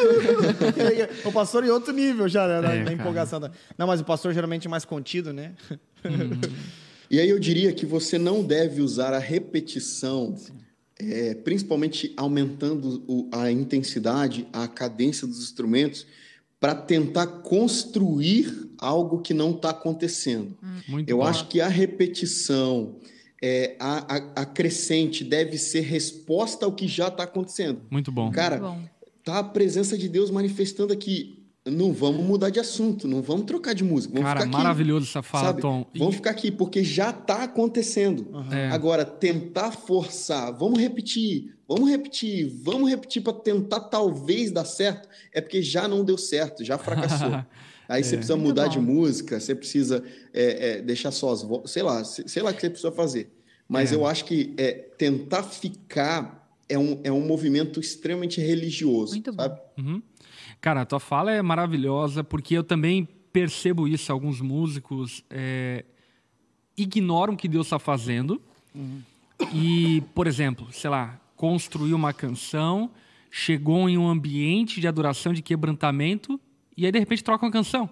E 1.25 1.29
o 1.29 1.33
pastor 1.33 1.65
em 1.65 1.71
outro 1.71 1.93
nível 1.93 2.27
já, 2.29 2.49
né, 2.49 2.61
na, 2.61 2.75
É, 2.75 2.83
na 2.83 2.93
empolgação. 2.93 3.39
da- 3.39 3.53
Não, 3.79 3.87
mas 3.87 4.01
o 4.01 4.05
pastor 4.05 4.35
geralmente 4.35 4.67
é 4.67 4.71
mais 4.71 4.85
contido, 4.85 5.33
né? 5.33 5.53
E 7.09 7.21
aí 7.21 7.29
eu 7.29 7.39
diria 7.39 7.73
que 7.73 7.85
você 7.87 8.19
não 8.19 8.43
deve 8.43 8.81
usar 8.83 9.13
a 9.13 9.19
repetição, 9.19 10.35
é, 11.01 11.35
principalmente 11.35 12.13
aumentando 12.17 13.03
o- 13.09 13.29
a 13.33 13.51
intensidade, 13.51 14.47
a 14.53 14.69
cadência 14.69 15.27
dos 15.27 15.41
instrumentos, 15.43 16.07
para 16.59 16.75
tentar 16.75 17.27
construir 17.27 18.69
algo 18.79 19.21
que 19.21 19.33
não 19.33 19.53
está 19.53 19.71
acontecendo. 19.71 20.57
Muito 20.89 21.09
Eu 21.09 21.19
bom. 21.19 21.25
acho 21.25 21.49
que 21.49 21.61
a 21.61 21.69
repetição, 21.69 22.97
é, 23.43 23.77
a, 23.81 24.17
a, 24.17 24.43
a 24.43 24.45
crescente, 24.47 25.25
deve 25.25 25.57
ser 25.59 25.81
resposta 25.81 26.67
ao 26.67 26.73
que 26.73 26.87
já 26.87 27.09
está 27.09 27.23
acontecendo. 27.25 27.81
Muito 27.91 28.13
bom. 28.13 28.31
Cara, 28.31 28.59
Bom. 28.59 28.81
tá 29.25 29.39
a 29.39 29.45
presença 29.45 29.97
de 29.97 30.09
Deus 30.09 30.31
manifestando 30.31 30.93
aqui. 30.93 31.40
Não 31.71 31.93
vamos 31.93 32.25
mudar 32.25 32.51
de 32.51 32.59
assunto, 32.61 33.07
não 33.09 33.23
vamos 33.23 33.45
trocar 33.47 33.75
de 33.75 33.83
música. 33.85 34.13
Vamos 34.13 34.29
Cara, 34.29 34.41
ficar 34.41 34.51
aqui. 34.51 34.63
maravilhoso 34.65 35.07
essa 35.07 35.23
fala, 35.23 35.47
Sabe? 35.49 35.63
Tom. 35.63 35.87
E- 35.95 35.99
Vamos 35.99 36.17
ficar 36.17 36.31
aqui, 36.31 36.51
porque 36.51 36.83
já 36.85 37.11
está 37.11 37.45
acontecendo. 37.45 38.29
É. 38.53 38.69
Agora, 38.71 39.05
tentar 39.05 39.71
forçar, 39.73 40.53
vamos 40.57 40.79
repetir, 40.81 41.55
vamos 41.69 41.89
repetir, 41.91 42.49
vamos 42.63 42.91
repetir 42.91 43.23
para 43.23 43.33
tentar 43.33 43.81
talvez 43.81 44.51
dar 44.51 44.65
certo, 44.65 45.09
é 45.33 45.41
porque 45.41 45.63
já 45.63 45.87
não 45.89 46.05
deu 46.05 46.19
certo, 46.19 46.65
já 46.65 46.77
fracassou. 46.79 47.45
Aí 47.89 48.05
você 48.05 48.17
precisa 48.17 48.37
mudar 48.37 48.65
bom. 48.67 48.71
de 48.71 48.79
música, 48.79 49.41
você 49.41 49.53
precisa 49.55 50.03
é, 50.33 50.79
é, 50.79 50.83
deixar 50.83 51.11
só 51.11 51.33
as 51.33 51.43
vozes, 51.43 51.73
sei 51.73 51.83
lá, 51.83 52.05
se- 52.05 52.25
sei 52.29 52.41
lá 52.43 52.51
o 52.51 52.55
que 52.55 52.61
você 52.61 52.71
precisa 52.71 52.93
fazer. 52.93 53.33
Mas 53.69 53.91
É. 53.93 53.95
eu 53.97 54.07
acho 54.07 54.25
que 54.25 54.55
é, 54.57 54.73
tentar 54.97 55.43
ficar 55.43 56.39
é 56.69 56.79
um, 56.79 57.01
é 57.03 57.11
um 57.11 57.21
movimento 57.27 57.81
extremamente 57.81 58.41
religioso, 58.41 59.13
Muito 59.15 59.33
bom. 59.33 59.43
sabe? 59.43 59.61
Uhum. 59.77 60.01
Cara, 60.61 60.83
a 60.83 60.85
tua 60.85 61.01
fala 61.01 61.33
é 61.33 61.41
maravilhosa, 61.41 62.23
porque 62.23 62.55
eu 62.55 62.63
também 62.63 63.09
percebo 63.33 63.89
isso. 63.89 64.13
Alguns 64.13 64.41
músicos 64.41 65.25
é, 65.31 65.85
ignoram 66.77 67.35
o 67.35 67.37
que 67.37 67.49
Deus 67.49 67.67
está 67.67 67.79
fazendo. 67.79 68.41
E, 69.55 70.03
por 70.15 70.27
exemplo, 70.27 70.69
sei 70.71 70.91
lá, 70.91 71.19
construiu 71.37 71.97
uma 71.97 72.13
canção, 72.13 72.91
chegou 73.31 73.89
em 73.89 73.97
um 73.97 74.09
ambiente 74.09 74.81
de 74.81 74.87
adoração, 74.87 75.33
de 75.33 75.41
quebrantamento, 75.41 76.39
e 76.77 76.85
aí 76.85 76.93
de 76.93 76.99
repente 76.99 77.25
troca 77.25 77.47
uma 77.47 77.53
canção. 77.53 77.89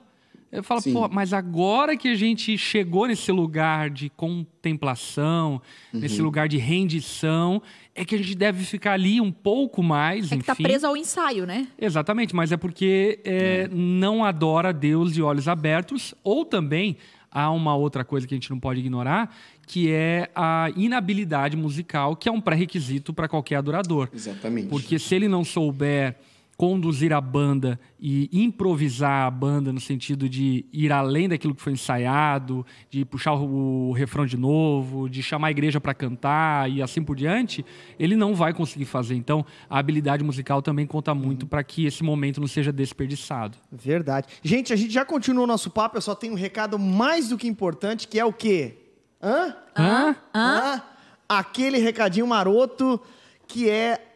Eu 0.51 0.63
falo, 0.63 0.81
Sim. 0.81 0.95
pô, 0.95 1.09
mas 1.09 1.35
agora 1.35 1.95
que 1.95 2.09
a 2.09 2.15
gente 2.15 2.57
chegou 2.57 3.07
nesse 3.07 3.31
lugar 3.31 3.91
de 3.91 4.09
contemplação, 4.09 5.61
nesse 5.93 6.23
lugar 6.23 6.49
de 6.49 6.57
rendição, 6.57 7.63
é 8.01 8.05
que 8.05 8.15
a 8.15 8.19
gente 8.19 8.35
deve 8.35 8.65
ficar 8.65 8.93
ali 8.93 9.21
um 9.21 9.33
pouco 9.33 9.83
mais, 9.83 10.31
É 10.31 10.37
que 10.37 10.45
tá 10.45 10.53
enfim. 10.53 10.63
preso 10.63 10.87
ao 10.87 10.97
ensaio, 10.97 11.45
né? 11.47 11.67
Exatamente, 11.79 12.35
mas 12.35 12.53
é 12.53 12.57
porque 12.57 13.21
é, 13.25 13.69
não 13.73 14.25
adora 14.25 14.73
Deus 14.73 15.13
de 15.13 15.23
olhos 15.23 15.49
abertos, 15.49 16.15
ou 16.23 16.45
também 16.45 16.97
há 17.31 17.51
uma 17.51 17.75
outra 17.77 18.05
coisa 18.05 18.27
que 18.27 18.35
a 18.35 18.37
gente 18.37 18.51
não 18.51 18.59
pode 18.59 18.81
ignorar, 18.81 19.35
que 19.67 19.91
é 19.93 20.31
a 20.35 20.71
inabilidade 20.77 21.57
musical, 21.57 22.17
que 22.17 22.29
é 22.29 22.33
um 22.33 22.41
pré-requisito 22.41 23.13
para 23.13 23.29
qualquer 23.29 23.57
adorador. 23.57 24.09
Exatamente. 24.15 24.69
Porque 24.69 24.99
se 24.99 25.15
ele 25.15 25.29
não 25.29 25.45
souber 25.45 26.17
conduzir 26.59 27.13
a 27.13 27.21
banda 27.21 27.79
e 28.01 28.29
improvisar 28.33 29.29
a 29.29 29.31
banda 29.31 29.73
no 29.73 29.79
sentido 29.79 30.29
de 30.29 30.67
ir 30.73 30.91
além 30.91 31.29
daquilo 31.29 31.55
que 31.55 31.63
foi 31.63 31.73
ensaiado, 31.73 32.67
de 32.91 33.05
puxar 33.05 33.35
o, 33.35 33.93
refrão 33.93 34.27
de 34.27 34.37
novo, 34.37 35.09
de 35.09 35.23
chamar 35.23 35.47
a 35.47 35.51
igreja 35.53 35.81
para 35.81 35.95
cantar 35.95 36.69
e 36.69 36.83
assim 36.83 37.01
por 37.01 37.15
diante, 37.15 37.65
ele 37.97 38.17
não 38.17 38.35
vai 38.35 38.53
conseguir 38.53 38.87
fazer. 38.87 39.15
Então, 39.15 39.47
a 39.71 39.79
habilidade 39.79 40.25
musical 40.25 40.61
também 40.61 40.85
conta 40.85 41.15
muito 41.15 41.47
para 41.47 41.63
que 41.63 41.87
esse 41.87 42.03
momento 42.03 42.41
não 42.41 42.49
seja 42.49 42.73
desperdiçado. 42.73 43.57
Verdade. 43.71 44.27
Gente, 44.43 44.73
a 44.73 44.77
gente 44.77 44.93
já 44.93 45.05
continua 45.05 45.45
o 45.45 45.47
nosso 45.47 45.71
papo, 45.71 45.97
eu 45.97 46.03
só 46.03 46.17
tenho 46.17 46.33
um 46.33 46.37
recado 46.37 46.77
mais 46.77 47.29
do 47.29 47.39
que 47.39 47.47
importante, 47.47 48.09
que 48.09 48.19
é 48.19 48.25
o 48.25 48.33
quê? 48.33 48.75
Hã? 49.23 49.55
Hã? 49.77 50.17
Hã? 50.35 50.83
Aquele 51.29 51.79
recadinho 51.79 52.27
maroto 52.27 53.01
que 53.47 53.71
é 53.71 54.08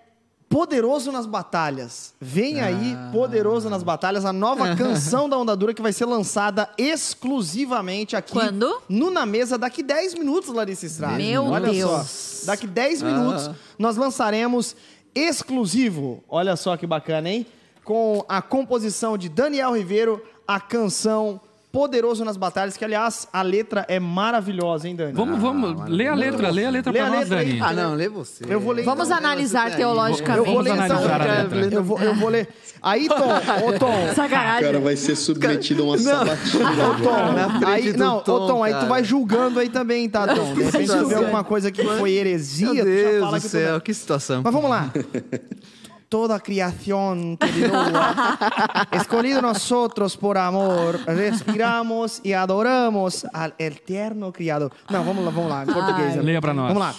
Poderoso 0.52 1.10
nas 1.10 1.24
Batalhas. 1.24 2.12
Vem 2.20 2.60
aí, 2.60 2.94
Poderoso 3.10 3.70
nas 3.70 3.82
Batalhas, 3.82 4.26
a 4.26 4.34
nova 4.34 4.76
canção 4.76 5.26
da 5.26 5.38
Ondadura 5.38 5.72
que 5.72 5.80
vai 5.80 5.94
ser 5.94 6.04
lançada 6.04 6.68
exclusivamente 6.76 8.14
aqui 8.14 8.34
Quando? 8.34 8.82
no 8.86 9.10
Na 9.10 9.24
Mesa 9.24 9.56
daqui 9.56 9.82
10 9.82 10.12
minutos, 10.12 10.52
Larissa 10.52 10.84
Estrada. 10.84 11.16
Meu 11.16 11.46
Olha 11.46 11.72
Deus. 11.72 12.06
só, 12.06 12.46
daqui 12.46 12.66
10 12.66 13.00
minutos 13.00 13.50
nós 13.78 13.96
lançaremos 13.96 14.76
exclusivo, 15.14 16.22
olha 16.28 16.54
só 16.54 16.76
que 16.76 16.86
bacana, 16.86 17.30
hein? 17.30 17.46
Com 17.82 18.22
a 18.28 18.42
composição 18.42 19.16
de 19.16 19.30
Daniel 19.30 19.74
Ribeiro, 19.74 20.22
a 20.46 20.60
canção 20.60 21.40
Poderoso 21.72 22.22
nas 22.22 22.36
Batalhas, 22.36 22.76
que 22.76 22.84
aliás 22.84 23.26
a 23.32 23.40
letra 23.40 23.86
é 23.88 23.98
maravilhosa, 23.98 24.86
hein, 24.86 24.94
Dani? 24.94 25.14
Vamos, 25.14 25.40
vamos, 25.40 25.88
lê 25.88 26.06
a 26.06 26.14
letra, 26.14 26.50
lê 26.50 26.66
a 26.66 26.70
letra 26.70 26.92
Lê 26.92 26.98
para 26.98 27.08
a 27.08 27.10
nós, 27.10 27.20
letra 27.20 27.38
aí. 27.38 27.46
Dani. 27.48 27.60
Ah, 27.62 27.72
não, 27.72 27.94
lê 27.94 28.08
você. 28.10 28.44
Eu 28.46 28.60
vou 28.60 28.72
ler 28.74 28.84
Vamos 28.84 29.06
então. 29.08 29.16
analisar 29.16 29.70
Eu 29.70 29.76
teologicamente. 29.78 30.50
vou 30.50 30.60
ler 30.60 30.70
Vamos 30.76 30.84
então. 30.84 30.96
analisar 30.98 31.20
a 31.22 31.42
letra. 31.42 31.74
Eu 31.76 31.82
vou, 31.82 31.98
eu 32.00 32.14
vou 32.14 32.28
ler. 32.28 32.48
Aí, 32.82 33.08
Tom, 33.08 33.14
ô 33.68 33.78
Tom, 33.78 34.04
O 34.10 34.14
Sacanagem. 34.14 34.64
cara 34.66 34.80
vai 34.80 34.96
ser 34.96 35.16
submetido 35.16 35.82
a 35.82 35.86
uma 35.86 35.94
Ô, 35.94 35.98
sabatina. 35.98 36.70
Tom, 37.02 37.32
Na 37.32 37.48
frente 37.60 37.88
aí, 37.88 37.96
não, 37.96 38.16
ô 38.18 38.20
Tom, 38.20 38.46
Tom, 38.48 38.62
aí 38.64 38.74
tu 38.74 38.86
vai 38.86 39.02
julgando 39.02 39.58
aí 39.58 39.68
também, 39.70 40.10
tá, 40.10 40.26
Tom? 40.26 40.52
De 40.54 40.62
repente 40.64 40.92
tu 40.92 41.06
vê 41.06 41.14
alguma 41.14 41.42
coisa 41.42 41.70
que 41.72 41.82
foi 41.82 42.12
heresia, 42.12 42.66
Meu 42.74 42.84
tu 42.84 42.90
já 42.90 43.08
Deus 43.10 43.20
fala 43.24 43.30
do 43.38 43.40
que 43.42 43.48
tu 43.48 43.50
céu, 43.50 43.80
que 43.80 43.94
situação. 43.94 44.42
Mas 44.44 44.52
vamos 44.52 44.68
lá. 44.68 44.92
Toda 46.12 46.38
criación 46.40 47.38
te 47.38 47.50
dilúa. 47.50 48.36
Escolhido 48.92 49.40
nosotros 49.40 50.14
por 50.14 50.36
amor, 50.36 51.00
respiramos 51.06 52.20
e 52.22 52.34
adoramos 52.34 53.24
al 53.32 53.54
eterno 53.58 54.30
Criador. 54.30 54.70
Não, 54.90 55.02
vamos 55.04 55.24
lá, 55.24 55.30
vamos 55.30 55.50
lá, 55.50 55.62
em 55.62 55.72
português. 55.72 56.16
né? 56.16 56.20
Leia 56.20 56.38
pra 56.42 56.52
nós. 56.52 56.68
Vamos 56.68 56.82
lá. 56.82 56.94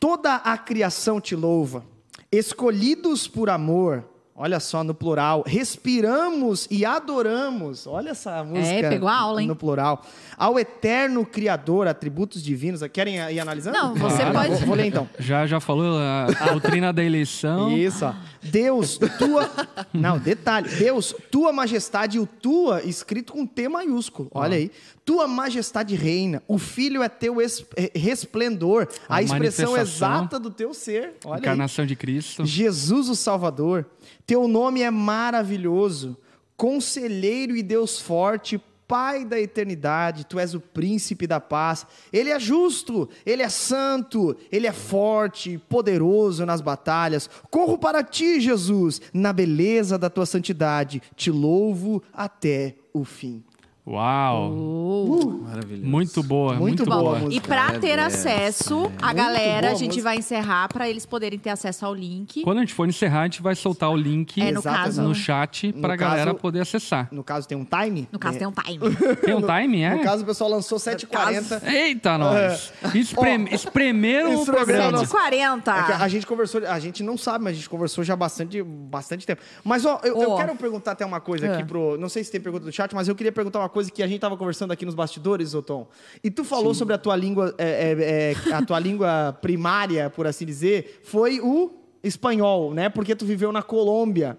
Toda 0.00 0.34
a 0.34 0.58
criação 0.58 1.20
te 1.20 1.36
louva. 1.36 1.84
Escolhidos 2.32 3.28
por 3.28 3.50
amor, 3.50 4.04
olha 4.40 4.58
só 4.58 4.82
no 4.82 4.94
plural, 4.94 5.44
respiramos 5.46 6.66
e 6.70 6.84
adoramos. 6.84 7.86
Olha 7.86 8.10
essa 8.10 8.42
música. 8.42 8.88
pegou 8.88 9.08
a 9.08 9.14
aula, 9.14 9.42
hein? 9.42 9.48
No 9.48 9.54
plural. 9.54 10.02
Ao 10.36 10.58
eterno 10.58 11.24
Criador, 11.26 11.86
atributos 11.86 12.42
divinos. 12.42 12.80
Querem 12.92 13.16
ir 13.30 13.38
analisando? 13.38 13.76
Não, 13.76 13.94
você 13.94 14.16
Claro, 14.16 14.32
pode. 14.32 14.48
Vou, 14.56 14.66
vou 14.68 14.74
ler 14.76 14.86
então. 14.86 15.08
Já, 15.18 15.46
já 15.46 15.60
falou 15.60 15.98
a 15.98 16.26
doutrina 16.50 16.92
da 16.92 17.04
eleição. 17.04 17.76
Isso, 17.76 18.04
ó. 18.06 18.14
Deus, 18.42 18.98
tua. 19.18 19.50
Não, 19.92 20.18
detalhe. 20.18 20.68
Deus, 20.70 21.14
tua 21.30 21.52
majestade, 21.52 22.16
e 22.16 22.20
o 22.20 22.26
tua 22.26 22.82
escrito 22.82 23.34
com 23.34 23.44
T 23.46 23.68
maiúsculo. 23.68 24.30
Olha 24.32 24.56
aí. 24.56 24.70
Tua 25.04 25.26
majestade 25.26 25.94
reina. 25.94 26.42
O 26.48 26.56
filho 26.56 27.02
é 27.02 27.08
teu 27.08 27.40
es- 27.42 27.64
eh, 27.76 27.90
resplendor. 27.94 28.88
A, 29.08 29.16
A 29.16 29.22
expressão 29.22 29.76
exata 29.76 30.38
do 30.38 30.50
teu 30.50 30.72
ser. 30.72 31.14
Olha 31.24 31.34
aí. 31.34 31.40
Encarnação 31.40 31.84
de 31.84 31.96
Cristo. 31.96 32.46
Jesus 32.46 33.08
o 33.08 33.14
Salvador. 33.16 33.84
Teu 34.30 34.46
nome 34.46 34.80
é 34.80 34.92
maravilhoso. 34.92 36.16
Conselheiro 36.56 37.56
e 37.56 37.64
Deus 37.64 37.98
forte. 37.98 38.62
Pai 38.86 39.24
da 39.24 39.40
eternidade, 39.40 40.24
tu 40.24 40.38
és 40.38 40.54
o 40.54 40.60
príncipe 40.60 41.26
da 41.26 41.40
paz. 41.40 41.84
Ele 42.12 42.30
é 42.30 42.38
justo, 42.38 43.08
ele 43.26 43.42
é 43.42 43.48
santo, 43.48 44.36
ele 44.52 44.68
é 44.68 44.72
forte, 44.72 45.58
poderoso 45.68 46.46
nas 46.46 46.60
batalhas. 46.60 47.28
Corro 47.50 47.76
para 47.76 48.04
ti, 48.04 48.40
Jesus, 48.40 49.02
na 49.12 49.32
beleza 49.32 49.98
da 49.98 50.08
tua 50.08 50.26
santidade. 50.26 51.02
Te 51.16 51.32
louvo 51.32 52.00
até 52.12 52.76
o 52.94 53.04
fim. 53.04 53.42
Uau! 53.90 55.40
Maravilhoso. 55.42 55.86
Muito 55.86 56.22
boa, 56.22 56.54
Muito 56.54 56.62
muito, 56.62 56.84
boa 56.86 57.18
a. 57.18 57.22
E 57.32 57.40
pra 57.40 57.72
É, 57.74 57.78
ter 57.78 57.98
é, 57.98 58.02
acesso, 58.04 58.90
a 59.00 59.06
Muito 59.06 59.16
galera, 59.16 59.60
boa 59.62 59.72
a 59.72 59.74
gente 59.74 59.86
música. 59.88 60.04
vai 60.04 60.16
encerrar 60.16 60.68
pra 60.68 60.88
eles 60.88 61.04
poderem 61.04 61.38
ter 61.38 61.50
acesso 61.50 61.84
ao 61.84 61.94
link. 61.94 62.42
Quando 62.42 62.58
a 62.58 62.60
gente 62.60 62.72
for 62.74 62.88
encerrar, 62.88 63.22
a 63.22 63.24
gente 63.24 63.42
vai 63.42 63.54
soltar 63.54 63.90
o 63.90 63.96
link 63.96 64.40
É, 64.40 64.52
no 64.52 64.60
Exato, 64.60 64.76
caso. 64.78 65.02
no 65.02 65.14
chat 65.14 65.72
pra 65.72 65.96
caso- 65.96 66.10
galera 66.10 66.34
poder 66.34 66.60
acessar. 66.60 67.08
No 67.10 67.24
caso, 67.24 67.48
tem 67.48 67.58
um 67.58 67.64
time? 67.64 68.08
No 68.12 68.18
caso, 68.18 68.36
É, 68.36 68.38
tem 68.38 68.48
um 68.48 68.52
time. 68.52 68.78
Tem 69.24 69.34
um 69.34 69.42
time, 69.42 69.82
é? 69.82 69.94
No 69.96 70.02
caso, 70.04 70.22
o 70.22 70.26
pessoal 70.26 70.50
lançou 70.50 70.78
7h40. 70.78 71.62
Eita, 71.66 72.16
nós! 72.18 72.72
Espreme- 72.94 73.50
espremeram 73.52 74.40
o 74.40 74.44
programa. 74.44 74.90
nosso- 74.92 75.16
É 75.16 75.30
que 75.30 75.36
7h40. 75.36 76.00
a 76.00 76.08
gente 76.08 76.26
conversou, 76.26 76.66
a 76.66 76.78
gente 76.78 77.02
não 77.02 77.16
sabe, 77.16 77.44
mas 77.44 77.52
a 77.54 77.56
gente 77.56 77.68
conversou 77.68 78.04
já 78.04 78.14
bastante, 78.16 78.62
bastante 78.62 79.26
tempo. 79.26 79.42
Mas, 79.64 79.84
ó, 79.84 80.00
eu, 80.04 80.20
eu 80.20 80.30
Ó. 80.32 80.36
quero 80.36 80.54
perguntar 80.56 80.92
até 80.92 81.04
uma 81.04 81.20
coisa 81.20 81.46
É. 81.46 81.52
aqui 81.54 81.64
pro. 81.64 81.96
Não 81.98 82.08
sei 82.08 82.22
se 82.24 82.30
tem 82.30 82.40
pergunta 82.40 82.64
do 82.64 82.72
chat, 82.72 82.94
mas 82.94 83.08
eu 83.08 83.14
queria 83.14 83.32
perguntar 83.32 83.58
uma 83.58 83.68
coisa 83.68 83.79
coisa 83.80 83.90
que 83.90 84.02
a 84.02 84.06
gente 84.06 84.20
tava 84.20 84.36
conversando 84.36 84.72
aqui 84.72 84.84
nos 84.84 84.94
bastidores, 84.94 85.54
ô 85.54 85.62
Tom. 85.62 85.88
E 86.22 86.30
tu 86.30 86.44
falou 86.44 86.74
sobre 86.74 86.92
a 86.92 86.98
tua 86.98 87.16
língua, 87.16 87.54
é, 87.56 88.34
é, 88.44 88.50
é, 88.50 88.54
a 88.54 88.62
tua 88.62 88.78
língua 88.78 89.36
primária, 89.40 90.10
por 90.10 90.26
assim 90.26 90.44
dizer, 90.44 91.00
foi 91.02 91.40
o 91.40 91.70
espanhol, 92.04 92.74
né? 92.74 92.90
Porque 92.90 93.16
tu 93.16 93.24
viveu 93.24 93.50
na 93.50 93.62
Colômbia. 93.62 94.38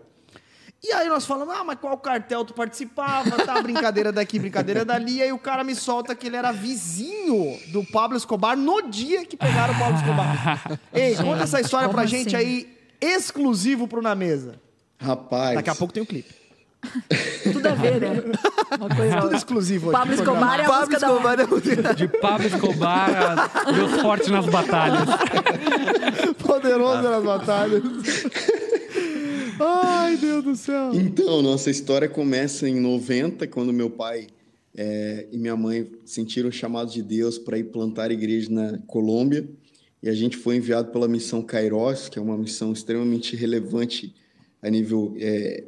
E 0.83 0.91
aí 0.93 1.09
nós 1.09 1.25
falamos, 1.25 1.55
ah, 1.55 1.63
mas 1.63 1.79
qual 1.79 1.97
cartel 1.97 2.45
tu 2.45 2.53
participava? 2.53 3.31
Tá, 3.45 3.61
brincadeira 3.61 4.11
daqui, 4.11 4.37
brincadeira 4.39 4.85
dali. 4.85 5.17
E 5.17 5.23
aí 5.23 5.31
o 5.31 5.39
cara 5.39 5.63
me 5.63 5.75
solta 5.75 6.15
que 6.15 6.27
ele 6.27 6.35
era 6.35 6.51
vizinho 6.51 7.59
do 7.71 7.83
Pablo 7.85 8.17
Escobar 8.17 8.55
no 8.55 8.89
dia 8.89 9.25
que 9.25 9.37
pegaram 9.37 9.73
o 9.73 9.79
Pablo 9.79 9.95
Escobar. 9.95 10.79
Ei, 10.93 11.15
conta 11.15 11.43
essa 11.43 11.61
história 11.61 11.87
Como 11.87 11.97
pra 11.97 12.07
gente 12.07 12.35
assim? 12.35 12.45
aí, 12.45 12.77
exclusivo 12.99 13.87
pro 13.87 14.01
Na 14.01 14.15
Mesa. 14.15 14.59
Rapaz. 14.99 15.55
Daqui 15.55 15.69
a 15.69 15.75
pouco 15.75 15.93
tem 15.93 16.01
um 16.01 16.05
clipe. 16.05 16.40
Tudo 17.53 17.67
a 17.67 17.75
ver, 17.75 18.01
né? 18.01 18.23
Uma 18.77 18.89
coisa... 18.95 19.21
Tudo 19.21 19.35
exclusivo 19.35 19.87
hoje. 19.87 19.97
Pablo. 19.97 20.13
Escobar 20.13 20.59
é 20.59 20.63
a 20.63 20.67
Pablo 20.67 20.87
música 20.87 20.99
da 20.99 21.07
Escobar 21.07 21.39
é 21.39 21.93
De 21.93 22.07
Pablo 22.07 22.47
Escobar 22.47 23.51
a 23.67 23.71
Deus 23.71 24.01
forte 24.01 24.31
nas 24.31 24.45
batalhas. 24.47 25.07
Poderoso 26.39 27.01
nas 27.03 27.23
batalhas. 27.23 27.83
Ai, 29.59 30.17
Deus 30.17 30.43
do 30.43 30.55
céu. 30.55 30.91
Então, 30.93 31.41
nossa 31.41 31.69
história 31.69 32.09
começa 32.09 32.67
em 32.67 32.79
90, 32.79 33.45
quando 33.47 33.71
meu 33.71 33.91
pai 33.91 34.27
eh, 34.75 35.27
e 35.31 35.37
minha 35.37 35.55
mãe 35.55 35.87
sentiram 36.03 36.49
o 36.49 36.51
chamado 36.51 36.91
de 36.91 37.03
Deus 37.03 37.37
para 37.37 37.59
ir 37.59 37.65
plantar 37.65 38.11
igreja 38.11 38.49
na 38.49 38.79
Colômbia. 38.87 39.47
E 40.01 40.09
a 40.09 40.13
gente 40.13 40.35
foi 40.35 40.55
enviado 40.55 40.91
pela 40.91 41.07
missão 41.07 41.43
Kairos, 41.43 42.09
que 42.09 42.17
é 42.17 42.21
uma 42.21 42.37
missão 42.37 42.73
extremamente 42.73 43.35
relevante 43.35 44.15
a 44.61 44.69
nível 44.69 45.13
eh, 45.19 45.63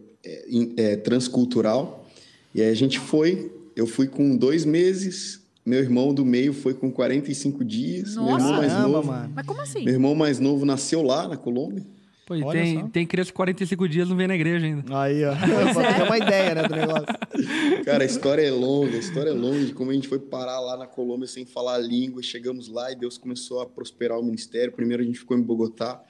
in- 0.50 0.74
eh, 0.78 0.96
transcultural. 0.98 2.08
E 2.54 2.62
aí 2.62 2.70
a 2.70 2.76
gente 2.76 3.00
foi, 3.00 3.52
eu 3.76 3.88
fui 3.88 4.08
com 4.08 4.36
dois 4.38 4.64
meses, 4.66 5.42
meu 5.66 5.80
irmão 5.80 6.14
do 6.14 6.24
meio 6.26 6.54
foi 6.54 6.74
com 6.74 6.92
45 6.92 7.64
dias, 7.64 8.16
meu 8.16 8.24
irmão 8.26 8.38
Nossa! 8.40 8.54
mais 8.58 8.72
Caramba, 8.74 8.90
novo. 8.90 9.08
mano. 9.08 9.32
Mas 9.36 9.46
como 9.46 9.62
assim? 9.62 9.84
Meu 9.86 9.94
irmão 9.94 10.14
mais 10.16 10.40
novo 10.40 10.66
nasceu 10.66 11.02
lá 11.02 11.28
na 11.28 11.38
Colômbia. 11.38 11.84
Pô, 12.26 12.36
e 12.36 12.42
Olha 12.44 12.62
tem, 12.62 12.80
só. 12.80 12.88
tem 12.88 13.06
criança 13.06 13.28
de 13.28 13.34
45 13.34 13.90
dias 13.90 14.08
não 14.08 14.16
vem 14.16 14.28
na 14.30 14.36
igreja 14.36 14.66
ainda. 14.66 14.84
Aí, 14.98 15.26
ó. 15.26 15.34
Ter 15.36 16.04
uma 16.04 16.18
ideia, 16.18 16.56
né, 16.56 16.68
do 16.70 16.74
negócio. 16.76 17.06
Cara, 17.84 18.04
a 18.04 18.06
história 18.06 18.42
é 18.44 18.50
longa, 18.52 18.96
a 18.96 19.00
história 19.00 19.30
é 19.30 19.34
longa 19.34 19.66
de 19.66 19.74
como 19.74 19.92
a 19.92 19.94
gente 19.94 20.08
foi 20.08 20.20
parar 20.20 20.62
lá 20.62 20.78
na 20.78 20.88
Colômbia 20.88 21.28
sem 21.28 21.46
falar 21.46 21.74
a 21.76 21.78
língua. 21.80 22.22
Chegamos 22.24 22.70
lá 22.70 22.90
e 22.94 22.96
Deus 22.96 23.18
começou 23.18 23.60
a 23.62 23.66
prosperar 23.66 24.18
o 24.18 24.24
ministério. 24.24 24.72
Primeiro 24.72 25.04
a 25.04 25.06
gente 25.06 25.20
ficou 25.20 25.38
em 25.38 25.42
Bogotá 25.42 26.02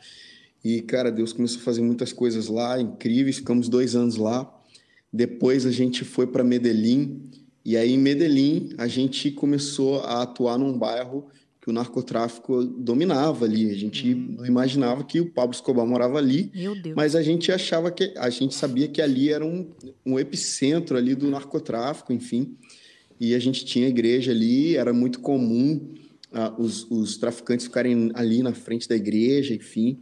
e, 0.63 0.81
cara, 0.81 1.11
Deus 1.11 1.33
começou 1.33 1.59
a 1.59 1.63
fazer 1.63 1.81
muitas 1.81 2.13
coisas 2.13 2.47
lá, 2.47 2.79
incríveis. 2.79 3.37
Ficamos 3.37 3.67
dois 3.67 3.95
anos 3.95 4.15
lá. 4.15 4.49
Depois 5.11 5.65
a 5.65 5.71
gente 5.71 6.03
foi 6.05 6.25
para 6.25 6.43
Medellín 6.43 7.21
e 7.65 7.77
aí 7.77 7.93
em 7.93 7.97
Medellín 7.97 8.73
a 8.77 8.87
gente 8.87 9.31
começou 9.31 10.01
a 10.01 10.23
atuar 10.23 10.57
num 10.57 10.77
bairro 10.77 11.27
que 11.61 11.69
o 11.69 11.73
narcotráfico 11.73 12.63
dominava 12.65 13.45
ali. 13.45 13.71
A 13.71 13.75
gente 13.75 14.13
não 14.13 14.45
imaginava 14.45 15.01
que 15.03 15.21
o 15.21 15.31
Pablo 15.31 15.55
Escobar 15.55 15.85
morava 15.85 16.17
ali. 16.17 16.51
Meu 16.53 16.75
Deus. 16.75 16.93
Mas 16.93 17.15
a 17.15 17.21
gente 17.21 17.53
achava 17.53 17.89
que 17.89 18.13
a 18.17 18.29
gente 18.29 18.53
sabia 18.53 18.87
que 18.89 19.01
ali 19.01 19.29
era 19.29 19.45
um, 19.45 19.69
um 20.05 20.19
epicentro 20.19 20.97
ali 20.97 21.15
do 21.15 21.29
narcotráfico, 21.29 22.11
enfim. 22.11 22.57
E 23.17 23.33
a 23.33 23.39
gente 23.39 23.63
tinha 23.63 23.87
igreja 23.87 24.31
ali, 24.31 24.75
era 24.75 24.91
muito 24.91 25.21
comum 25.21 25.93
ah, 26.33 26.53
os, 26.57 26.85
os 26.91 27.15
traficantes 27.15 27.67
ficarem 27.67 28.11
ali 28.13 28.43
na 28.43 28.53
frente 28.53 28.89
da 28.89 28.95
igreja, 28.97 29.53
enfim. 29.53 30.01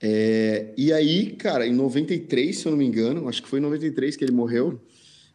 É, 0.00 0.72
e 0.76 0.92
aí, 0.92 1.32
cara, 1.32 1.66
em 1.66 1.72
93, 1.72 2.56
se 2.56 2.66
eu 2.66 2.70
não 2.70 2.78
me 2.78 2.86
engano, 2.86 3.28
acho 3.28 3.42
que 3.42 3.48
foi 3.48 3.58
em 3.58 3.62
93 3.62 4.16
que 4.16 4.24
ele 4.24 4.32
morreu, 4.32 4.80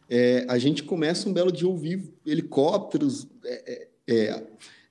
é, 0.08 0.44
a 0.48 0.58
gente 0.58 0.82
começa 0.82 1.28
um 1.28 1.32
belo 1.32 1.50
dia 1.50 1.66
ouvir 1.66 2.02
helicópteros, 2.26 3.26
é, 3.44 3.72
é, 3.72 4.14
é, 4.14 4.42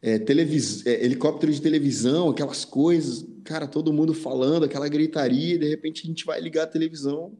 é, 0.01 0.19
televis- 0.19 0.85
helicópteros 0.85 1.55
de 1.55 1.61
televisão, 1.61 2.29
aquelas 2.29 2.65
coisas, 2.65 3.25
cara, 3.43 3.67
todo 3.67 3.93
mundo 3.93 4.13
falando, 4.13 4.63
aquela 4.65 4.87
gritaria, 4.87 5.55
e 5.55 5.59
de 5.59 5.69
repente 5.69 6.03
a 6.03 6.07
gente 6.07 6.25
vai 6.25 6.41
ligar 6.41 6.63
a 6.63 6.67
televisão, 6.67 7.31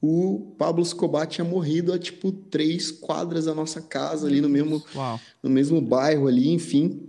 o 0.00 0.54
Pablo 0.56 0.82
Escobar 0.82 1.26
tinha 1.26 1.44
morrido 1.44 1.92
a 1.92 1.98
tipo 1.98 2.30
três 2.30 2.90
quadras 2.90 3.46
da 3.46 3.54
nossa 3.54 3.80
casa, 3.80 4.26
ali 4.26 4.40
no 4.40 4.48
mesmo, 4.48 4.84
Uau. 4.94 5.20
no 5.42 5.50
mesmo 5.50 5.80
bairro 5.80 6.28
ali, 6.28 6.50
enfim. 6.50 7.08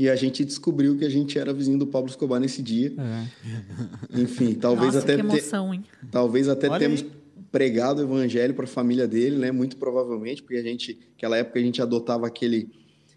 E 0.00 0.08
a 0.08 0.16
gente 0.16 0.46
descobriu 0.46 0.96
que 0.96 1.04
a 1.04 1.10
gente 1.10 1.38
era 1.38 1.52
vizinho 1.52 1.78
do 1.78 1.86
Pablo 1.86 2.08
Escobar 2.08 2.40
nesse 2.40 2.62
dia. 2.62 2.90
É. 2.98 4.18
Enfim, 4.22 4.54
talvez 4.54 4.94
Nossa, 4.94 5.04
até 5.04 5.14
que 5.14 5.20
emoção, 5.20 5.74
hein? 5.74 5.84
Talvez 6.10 6.48
até 6.48 6.70
Olha 6.70 6.78
temos 6.78 7.02
aí. 7.02 7.10
pregado 7.52 8.00
o 8.00 8.04
evangelho 8.04 8.54
para 8.54 8.64
a 8.64 8.66
família 8.66 9.06
dele, 9.06 9.36
né? 9.36 9.52
Muito 9.52 9.76
provavelmente, 9.76 10.42
porque 10.42 10.56
a 10.56 10.62
gente, 10.62 10.98
naquela 11.12 11.36
época 11.36 11.58
a 11.58 11.62
gente 11.62 11.82
adotava 11.82 12.26
aquele 12.26 12.70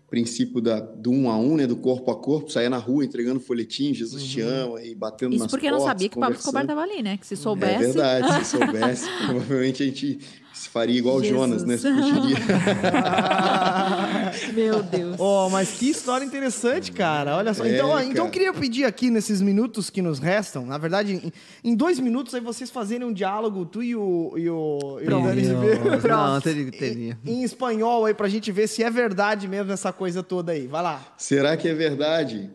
princípio 0.09 0.59
da, 0.59 0.81
do 0.81 1.09
um 1.09 1.29
a 1.29 1.37
um, 1.37 1.55
né? 1.55 1.65
Do 1.65 1.77
corpo 1.77 2.11
a 2.11 2.15
corpo, 2.19 2.51
saía 2.51 2.69
na 2.69 2.79
rua 2.79 3.05
entregando 3.05 3.39
folhetim, 3.39 3.93
Jesus 3.93 4.21
te 4.21 4.41
ama, 4.41 4.83
e 4.83 4.93
batendo 4.93 5.35
Isso 5.35 5.43
nas 5.43 5.51
porque 5.51 5.71
não 5.71 5.77
portas, 5.77 5.93
sabia 5.93 6.09
que 6.09 6.17
o 6.17 6.19
Pablo 6.19 6.37
Escobar 6.37 6.63
estava 6.63 6.81
ali, 6.81 7.01
né? 7.01 7.15
Que 7.15 7.25
se 7.25 7.33
É 7.35 7.37
soubesse. 7.37 7.77
verdade, 7.79 8.45
se 8.45 8.51
soubesse, 8.57 9.07
provavelmente 9.25 9.83
a 9.83 9.85
gente 9.85 10.19
se 10.63 10.69
faria 10.69 10.97
igual 10.97 11.17
o 11.17 11.23
Jesus. 11.23 11.39
Jonas, 11.39 11.63
né? 11.63 11.77
Se 11.77 11.91
fugiria. 11.93 12.37
Meu 14.53 14.83
Deus. 14.83 15.15
Oh, 15.19 15.49
mas 15.49 15.71
que 15.71 15.89
história 15.89 16.25
interessante, 16.25 16.91
cara. 16.91 17.37
Olha 17.37 17.53
só. 17.53 17.65
É, 17.65 17.75
então, 17.75 17.89
ó, 17.89 17.99
então 17.99 18.11
eu 18.11 18.15
cara. 18.23 18.29
queria 18.31 18.53
pedir 18.53 18.85
aqui, 18.85 19.09
nesses 19.09 19.41
minutos 19.41 19.89
que 19.89 20.01
nos 20.01 20.19
restam, 20.19 20.65
na 20.65 20.77
verdade, 20.77 21.13
em, 21.13 21.31
em 21.71 21.75
dois 21.75 21.99
minutos 21.99 22.33
aí 22.33 22.41
vocês 22.41 22.69
fazerem 22.69 23.07
um 23.07 23.13
diálogo, 23.13 23.65
tu 23.65 23.83
e 23.83 23.95
o, 23.95 24.33
e 24.37 24.49
o, 24.49 24.99
e 25.01 25.07
o 25.07 25.21
Dani 25.21 25.41
Ribeiro, 25.41 26.07
Não, 26.07 26.41
teria. 26.41 26.71
teria. 26.71 27.17
em 27.25 27.43
espanhol 27.43 28.05
aí, 28.05 28.13
pra 28.13 28.27
gente 28.27 28.51
ver 28.51 28.67
se 28.67 28.83
é 28.83 28.89
verdade 28.89 29.47
mesmo 29.47 29.71
essa 29.71 29.91
coisa 29.93 30.23
toda 30.23 30.51
aí. 30.51 30.67
Vai 30.67 30.81
lá. 30.81 31.01
Será 31.17 31.55
que 31.57 31.67
é 31.67 31.73
verdade? 31.73 32.49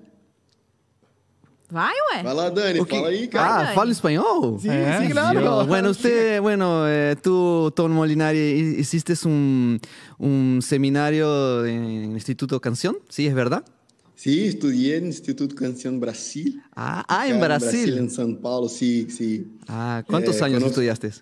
Vai, 1.71 1.93
ué. 2.15 2.23
Vai 2.23 2.35
lá, 2.35 2.49
Dani, 2.49 2.81
O 2.81 2.87
que- 2.87 2.97
fala 2.97 3.09
aí, 3.09 3.29
cara. 3.29 3.55
Ah, 3.55 3.63
Dani. 3.65 3.75
fala 3.75 3.93
espanhol? 3.93 4.59
Sim, 4.59 4.71
É, 4.71 5.01
sim, 5.03 5.11
claro. 5.11 5.67
Bueno, 5.67 5.91
usted, 5.91 6.41
bueno, 6.41 6.85
eh, 6.89 7.15
tú, 7.23 7.71
Tom 7.77 7.93
Molinari, 7.93 8.39
hi- 8.39 8.81
hiciste 8.81 9.13
un, 9.27 9.79
un 10.19 10.61
seminario 10.63 11.67
en 11.67 11.85
el 11.85 12.11
Instituto 12.13 12.59
Canción, 12.61 12.97
¿sí 13.11 13.27
es 13.27 13.35
verdad? 13.35 13.65
Sí, 14.17 14.47
estudié 14.47 14.97
en 14.97 15.07
Instituto 15.07 15.55
Canción 15.55 16.01
Brasil. 16.01 16.61
Ah, 16.75 17.05
ah, 17.07 17.29
en 17.29 17.37
Acá 17.37 17.45
Brasil. 17.59 17.99
En 17.99 18.09
São 18.09 18.35
Paulo, 18.41 18.69
sí, 18.69 19.07
sí. 19.11 19.47
Ah, 19.69 20.03
¿cuántos 20.09 20.41
Eh, 20.41 20.45
años 20.45 20.63
estudiaste? 20.65 21.13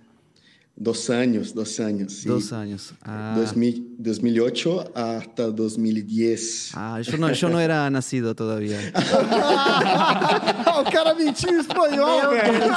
Dos 0.79 1.09
años, 1.09 1.55
dos 1.55 1.81
años, 1.81 2.13
sí. 2.13 2.29
Dos 2.29 2.53
años. 2.53 2.93
Ah, 3.03 3.33
2000 3.35 3.97
2008 3.99 4.93
hasta 4.95 5.51
2010. 5.51 6.73
ah, 6.75 7.01
yo, 7.01 7.17
no, 7.17 7.33
yo 7.33 7.49
no 7.49 7.59
era 7.59 7.89
nacido 7.89 8.35
todavía. 8.35 8.79
o 10.79 10.85
cara 10.91 11.15
mentiu 11.15 11.59
espanhol, 11.59 12.29
velho. 12.29 12.75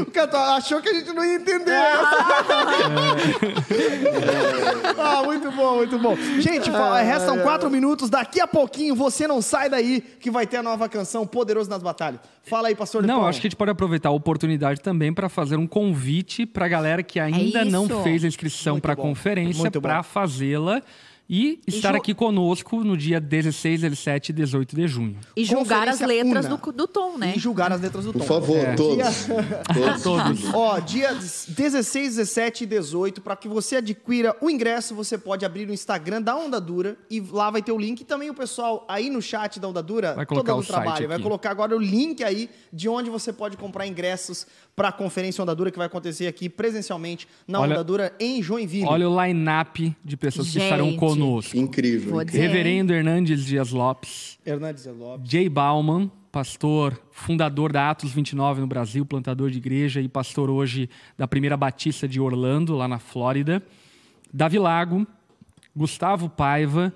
O 0.00 0.06
cara 0.10 0.28
tá- 0.28 0.56
achou 0.56 0.80
que 0.80 0.88
a 0.88 0.94
gente 0.94 1.12
não 1.12 1.24
ia 1.24 1.36
entender. 1.36 1.72
ah, 4.98 5.22
muito 5.24 5.50
bom, 5.52 5.76
muito 5.76 5.98
bom. 5.98 6.16
Gente, 6.40 6.70
fa- 6.70 7.00
restam 7.00 7.38
quatro 7.40 7.70
minutos. 7.70 8.10
Daqui 8.10 8.40
a 8.40 8.46
pouquinho, 8.46 8.94
você 8.94 9.26
não 9.26 9.40
sai 9.42 9.68
daí, 9.68 10.00
que 10.00 10.30
vai 10.30 10.46
ter 10.46 10.58
a 10.58 10.62
nova 10.62 10.88
canção 10.88 11.26
Poderoso 11.26 11.68
nas 11.70 11.82
Batalhas. 11.82 12.20
Fala 12.42 12.68
aí, 12.68 12.74
pastor 12.74 13.06
Não, 13.06 13.26
acho 13.26 13.40
que 13.40 13.46
a 13.46 13.50
gente 13.50 13.56
pode 13.56 13.70
aproveitar 13.70 14.10
a 14.10 14.12
oportunidade 14.12 14.80
também 14.80 15.12
para 15.12 15.28
fazer 15.28 15.56
um 15.56 15.66
convite 15.66 16.44
para 16.44 16.66
a 16.66 16.68
galera 16.68 17.02
que 17.02 17.18
ainda 17.18 17.64
não 17.64 17.86
isso. 17.86 18.02
fez 18.02 18.24
a 18.24 18.28
inscrição 18.28 18.78
para 18.78 18.92
a 18.92 18.96
conferência 18.96 19.70
para 19.70 20.02
fazê-la 20.02 20.82
e 21.28 21.58
estar 21.66 21.94
aqui 21.94 22.12
conosco 22.14 22.84
no 22.84 22.96
dia 22.96 23.18
16, 23.20 23.80
17 23.80 24.28
e 24.28 24.32
18 24.34 24.76
de 24.76 24.86
junho. 24.86 25.16
E 25.34 25.44
julgar 25.44 25.88
as 25.88 26.00
letras 26.00 26.46
do, 26.46 26.56
do 26.72 26.86
Tom, 26.86 27.16
né? 27.16 27.32
E 27.36 27.38
julgar 27.38 27.72
as 27.72 27.80
letras 27.80 28.04
do 28.04 28.12
Por 28.12 28.20
Tom. 28.20 28.24
favor, 28.26 28.56
É. 28.58 28.74
todos. 28.74 29.04
Todos. 29.74 30.02
Todos. 30.02 30.44
Ó, 30.54 30.78
dia 30.80 31.14
16, 31.14 32.16
17 32.16 32.64
e 32.64 32.66
18, 32.66 33.20
para 33.22 33.36
que 33.36 33.48
você 33.48 33.76
adquira 33.76 34.36
o 34.40 34.50
ingresso, 34.50 34.94
você 34.94 35.16
pode 35.16 35.44
abrir 35.46 35.68
o 35.68 35.72
Instagram 35.72 36.20
da 36.20 36.36
Onda 36.36 36.60
Dura 36.60 36.96
e 37.10 37.20
lá 37.20 37.50
vai 37.50 37.62
ter 37.62 37.72
o 37.72 37.78
link. 37.78 38.00
E 38.00 38.04
também 38.04 38.28
o 38.30 38.34
pessoal 38.34 38.84
aí 38.88 39.08
no 39.08 39.22
chat 39.22 39.58
da 39.58 39.68
Onda 39.68 39.82
Dura, 39.82 40.14
Vai 40.14 40.26
todo 40.26 40.36
colocar 40.44 40.52
dando 40.52 40.60
o 40.62 40.66
site 40.66 40.82
trabalho, 40.82 41.08
vai 41.08 41.18
colocar 41.18 41.50
agora 41.50 41.74
o 41.74 41.80
link 41.80 42.22
aí 42.22 42.50
de 42.72 42.88
onde 42.88 43.08
você 43.08 43.32
pode 43.32 43.56
comprar 43.56 43.86
ingressos 43.86 44.46
para 44.76 44.88
a 44.88 44.92
conferência 44.92 45.40
Onda 45.42 45.54
Dura 45.54 45.70
que 45.70 45.78
vai 45.78 45.86
acontecer 45.86 46.26
aqui 46.26 46.48
presencialmente 46.48 47.26
na 47.48 47.60
Olha- 47.60 47.72
Onda 47.74 47.84
Dura 47.84 48.12
em 48.20 48.42
Joinville. 48.42 48.86
Olha 48.86 49.08
o 49.08 49.24
line-up 49.24 49.96
de 50.04 50.16
pessoas 50.16 50.50
que 50.50 50.58
estarão 50.58 50.90
Gente. 50.90 50.98
Conosco. 51.14 51.56
Incrível. 51.56 52.20
Incrível. 52.22 52.48
Reverendo 52.48 52.92
Hernandes 52.92 53.44
Dias 53.44 53.70
Lopes, 53.70 54.38
Hernandes 54.44 54.86
Lopes. 54.86 55.30
Jay 55.30 55.48
Bauman, 55.48 56.10
pastor, 56.30 57.00
fundador 57.10 57.72
da 57.72 57.90
Atos 57.90 58.12
29 58.12 58.60
no 58.60 58.66
Brasil, 58.66 59.06
plantador 59.06 59.50
de 59.50 59.58
igreja 59.58 60.00
e 60.00 60.08
pastor 60.08 60.50
hoje 60.50 60.88
da 61.16 61.28
Primeira 61.28 61.56
Batista 61.56 62.08
de 62.08 62.20
Orlando, 62.20 62.74
lá 62.74 62.88
na 62.88 62.98
Flórida. 62.98 63.62
Davi 64.32 64.58
Lago, 64.58 65.06
Gustavo 65.76 66.28
Paiva, 66.28 66.92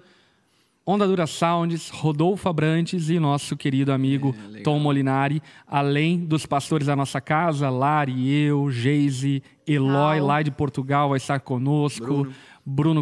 Onda 0.90 1.06
Dura 1.06 1.26
Sounds, 1.26 1.90
Rodolfo 1.90 2.48
Abrantes 2.48 3.10
e 3.10 3.18
nosso 3.18 3.54
querido 3.58 3.92
amigo 3.92 4.34
Tom 4.64 4.78
Molinari, 4.78 5.42
além 5.66 6.18
dos 6.18 6.46
pastores 6.46 6.86
da 6.86 6.96
nossa 6.96 7.20
casa, 7.20 7.68
Lari, 7.68 8.26
eu, 8.32 8.70
Geise, 8.70 9.42
Eloy, 9.66 10.16
Cal. 10.16 10.26
lá 10.26 10.40
de 10.40 10.50
Portugal, 10.50 11.10
vai 11.10 11.18
estar 11.18 11.40
conosco. 11.40 12.06
Bruno, 12.06 12.34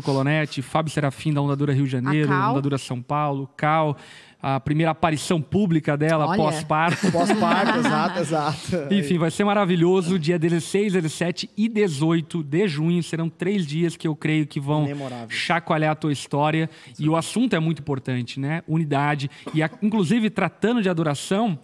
Colonetti, 0.03 0.63
Fábio 0.63 0.93
Serafim, 0.93 1.33
da 1.33 1.41
Onda 1.41 1.57
Dura 1.57 1.73
Rio 1.73 1.85
de 1.85 1.91
Janeiro, 1.91 2.29
Cal. 2.29 2.53
Onda 2.53 2.63
Dura 2.63 2.79
São 2.79 3.03
Paulo, 3.03 3.49
Cal, 3.57 3.97
a 4.41 4.61
primeira 4.61 4.93
aparição 4.93 5.41
pública 5.43 5.97
dela 5.97 6.37
pós-parto. 6.37 7.11
Pós-parto, 7.11 7.79
exato, 7.79 8.19
exato. 8.21 8.95
Enfim, 8.95 9.19
vai 9.19 9.31
ser 9.31 9.45
maravilhoso. 9.45 10.19
Dia 10.19 10.39
16, 10.39 10.93
17 10.93 11.51
e 11.57 11.69
18 11.69 12.43
de 12.45 12.69
junho 12.69 13.03
serão 13.03 13.29
três 13.29 13.67
dias 13.67 13.97
que 13.97 14.07
eu 14.07 14.15
creio 14.15 14.47
que 14.47 14.61
vão 14.61 14.85
Memorável. 14.85 15.29
chacoalhar 15.31 15.93
a 15.93 15.97
tua 15.97 16.13
história. 16.13 16.71
E 16.99 17.09
o 17.09 17.17
assunto 17.17 17.57
é 17.57 17.59
muito 17.59 17.81
importante, 17.81 18.39
né? 18.39 18.63
Unidade. 18.69 19.29
E, 19.53 19.63
a- 19.63 19.71
inclusive, 19.83 20.31
tratando 20.31 20.81
de 20.83 20.89
adoração, 20.89 21.59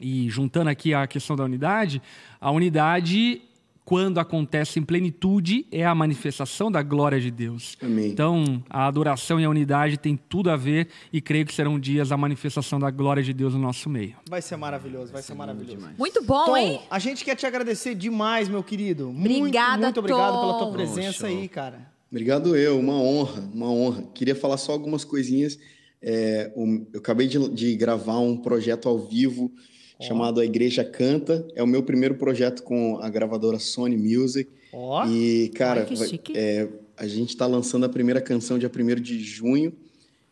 e 0.00 0.28
juntando 0.28 0.70
aqui 0.70 0.92
a 0.92 1.06
questão 1.06 1.34
da 1.36 1.44
unidade, 1.44 2.02
a 2.40 2.50
unidade, 2.50 3.40
quando 3.84 4.18
acontece 4.18 4.78
em 4.78 4.82
plenitude, 4.82 5.66
é 5.70 5.84
a 5.84 5.94
manifestação 5.94 6.72
da 6.72 6.82
glória 6.82 7.20
de 7.20 7.30
Deus. 7.30 7.76
Amém. 7.82 8.08
Então, 8.08 8.64
a 8.70 8.86
adoração 8.86 9.38
e 9.38 9.44
a 9.44 9.50
unidade 9.50 9.98
têm 9.98 10.16
tudo 10.16 10.50
a 10.50 10.56
ver 10.56 10.88
e 11.12 11.20
creio 11.20 11.44
que 11.44 11.52
serão 11.52 11.78
dias 11.78 12.08
da 12.08 12.16
manifestação 12.16 12.80
da 12.80 12.90
glória 12.90 13.22
de 13.22 13.32
Deus 13.34 13.52
no 13.52 13.60
nosso 13.60 13.90
meio. 13.90 14.16
Vai 14.28 14.40
ser 14.40 14.56
maravilhoso, 14.56 15.12
vai 15.12 15.22
ser 15.22 15.34
maravilhoso. 15.34 15.86
Muito 15.98 16.22
bom, 16.24 16.46
Tom, 16.46 16.56
hein? 16.56 16.80
a 16.90 16.98
gente 16.98 17.24
quer 17.24 17.34
te 17.34 17.44
agradecer 17.44 17.94
demais, 17.94 18.48
meu 18.48 18.62
querido. 18.62 19.10
Obrigada, 19.10 19.72
muito, 19.72 19.84
muito 19.84 20.00
obrigado 20.00 20.32
Tom. 20.32 20.40
pela 20.40 20.58
tua 20.58 20.72
presença 20.72 21.26
aí, 21.26 21.46
cara. 21.48 21.92
Obrigado 22.10 22.56
eu, 22.56 22.78
uma 22.78 22.94
honra, 22.94 23.42
uma 23.52 23.70
honra. 23.70 24.04
Queria 24.14 24.34
falar 24.34 24.56
só 24.56 24.72
algumas 24.72 25.04
coisinhas. 25.04 25.58
É, 26.00 26.52
eu 26.56 26.98
acabei 26.98 27.26
de, 27.26 27.48
de 27.50 27.74
gravar 27.76 28.18
um 28.18 28.36
projeto 28.36 28.88
ao 28.88 28.98
vivo 28.98 29.52
chamado 30.00 30.40
A 30.40 30.44
Igreja 30.44 30.84
Canta. 30.84 31.46
É 31.54 31.62
o 31.62 31.66
meu 31.66 31.82
primeiro 31.82 32.14
projeto 32.16 32.62
com 32.62 32.98
a 33.00 33.08
gravadora 33.08 33.58
Sony 33.58 33.96
Music. 33.96 34.50
Ó, 34.72 35.06
E, 35.06 35.48
cara, 35.54 35.86
Ai, 35.88 36.20
é, 36.34 36.68
a 36.96 37.06
gente 37.06 37.30
está 37.30 37.46
lançando 37.46 37.84
a 37.84 37.88
primeira 37.88 38.20
canção 38.20 38.58
dia 38.58 38.70
1 38.70 39.00
de 39.00 39.18
junho. 39.20 39.72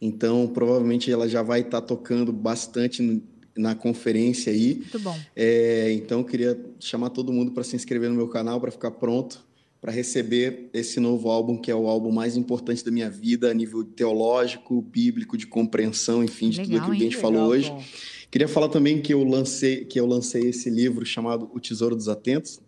Então, 0.01 0.49
provavelmente 0.49 1.11
ela 1.11 1.29
já 1.29 1.43
vai 1.43 1.61
estar 1.61 1.81
tocando 1.81 2.33
bastante 2.33 3.01
no- 3.03 3.23
na 3.57 3.75
conferência 3.75 4.53
aí. 4.53 4.77
Muito 4.77 4.99
bom. 4.99 5.17
É, 5.37 5.93
então, 5.93 6.21
eu 6.21 6.25
queria 6.25 6.59
chamar 6.81 7.11
todo 7.11 7.33
mundo 7.33 7.53
para 7.53 7.63
se 7.63 7.77
inscrever 7.77 8.09
no 8.11 8.17
meu 8.17 8.27
canal, 8.29 8.61
para 8.61 8.71
ficar 8.71 8.91
pronto 8.93 9.45
para 9.81 9.91
receber 9.91 10.71
esse 10.73 11.01
novo 11.01 11.29
álbum, 11.29 11.57
que 11.57 11.69
é 11.69 11.75
o 11.75 11.89
álbum 11.89 12.13
mais 12.13 12.37
importante 12.37 12.85
da 12.85 12.91
minha 12.93 13.11
vida, 13.11 13.51
a 13.51 13.55
nível 13.55 13.83
teológico, 13.83 14.81
bíblico, 14.81 15.37
de 15.37 15.45
compreensão, 15.45 16.23
enfim, 16.23 16.51
de 16.51 16.61
tudo 16.61 16.69
Legal, 16.71 16.83
aquilo 16.85 16.97
que 16.97 17.03
a 17.03 17.05
gente 17.07 17.17
hein? 17.17 17.21
falou 17.21 17.49
Legal, 17.49 17.51
hoje. 17.51 17.71
Tom. 17.71 17.83
Queria 18.33 18.49
falar 18.49 18.69
também 18.69 19.01
que 19.01 19.13
eu 19.15 19.23
lancei, 19.23 19.85
que 19.85 20.01
eu 20.01 20.07
lancei 20.07 20.49
esse 20.49 20.69
livro 20.71 21.05
chamado 21.07 21.49
O 21.55 21.61
Tesouro 21.61 21.95
dos 21.95 22.09
Atentos. 22.09 22.59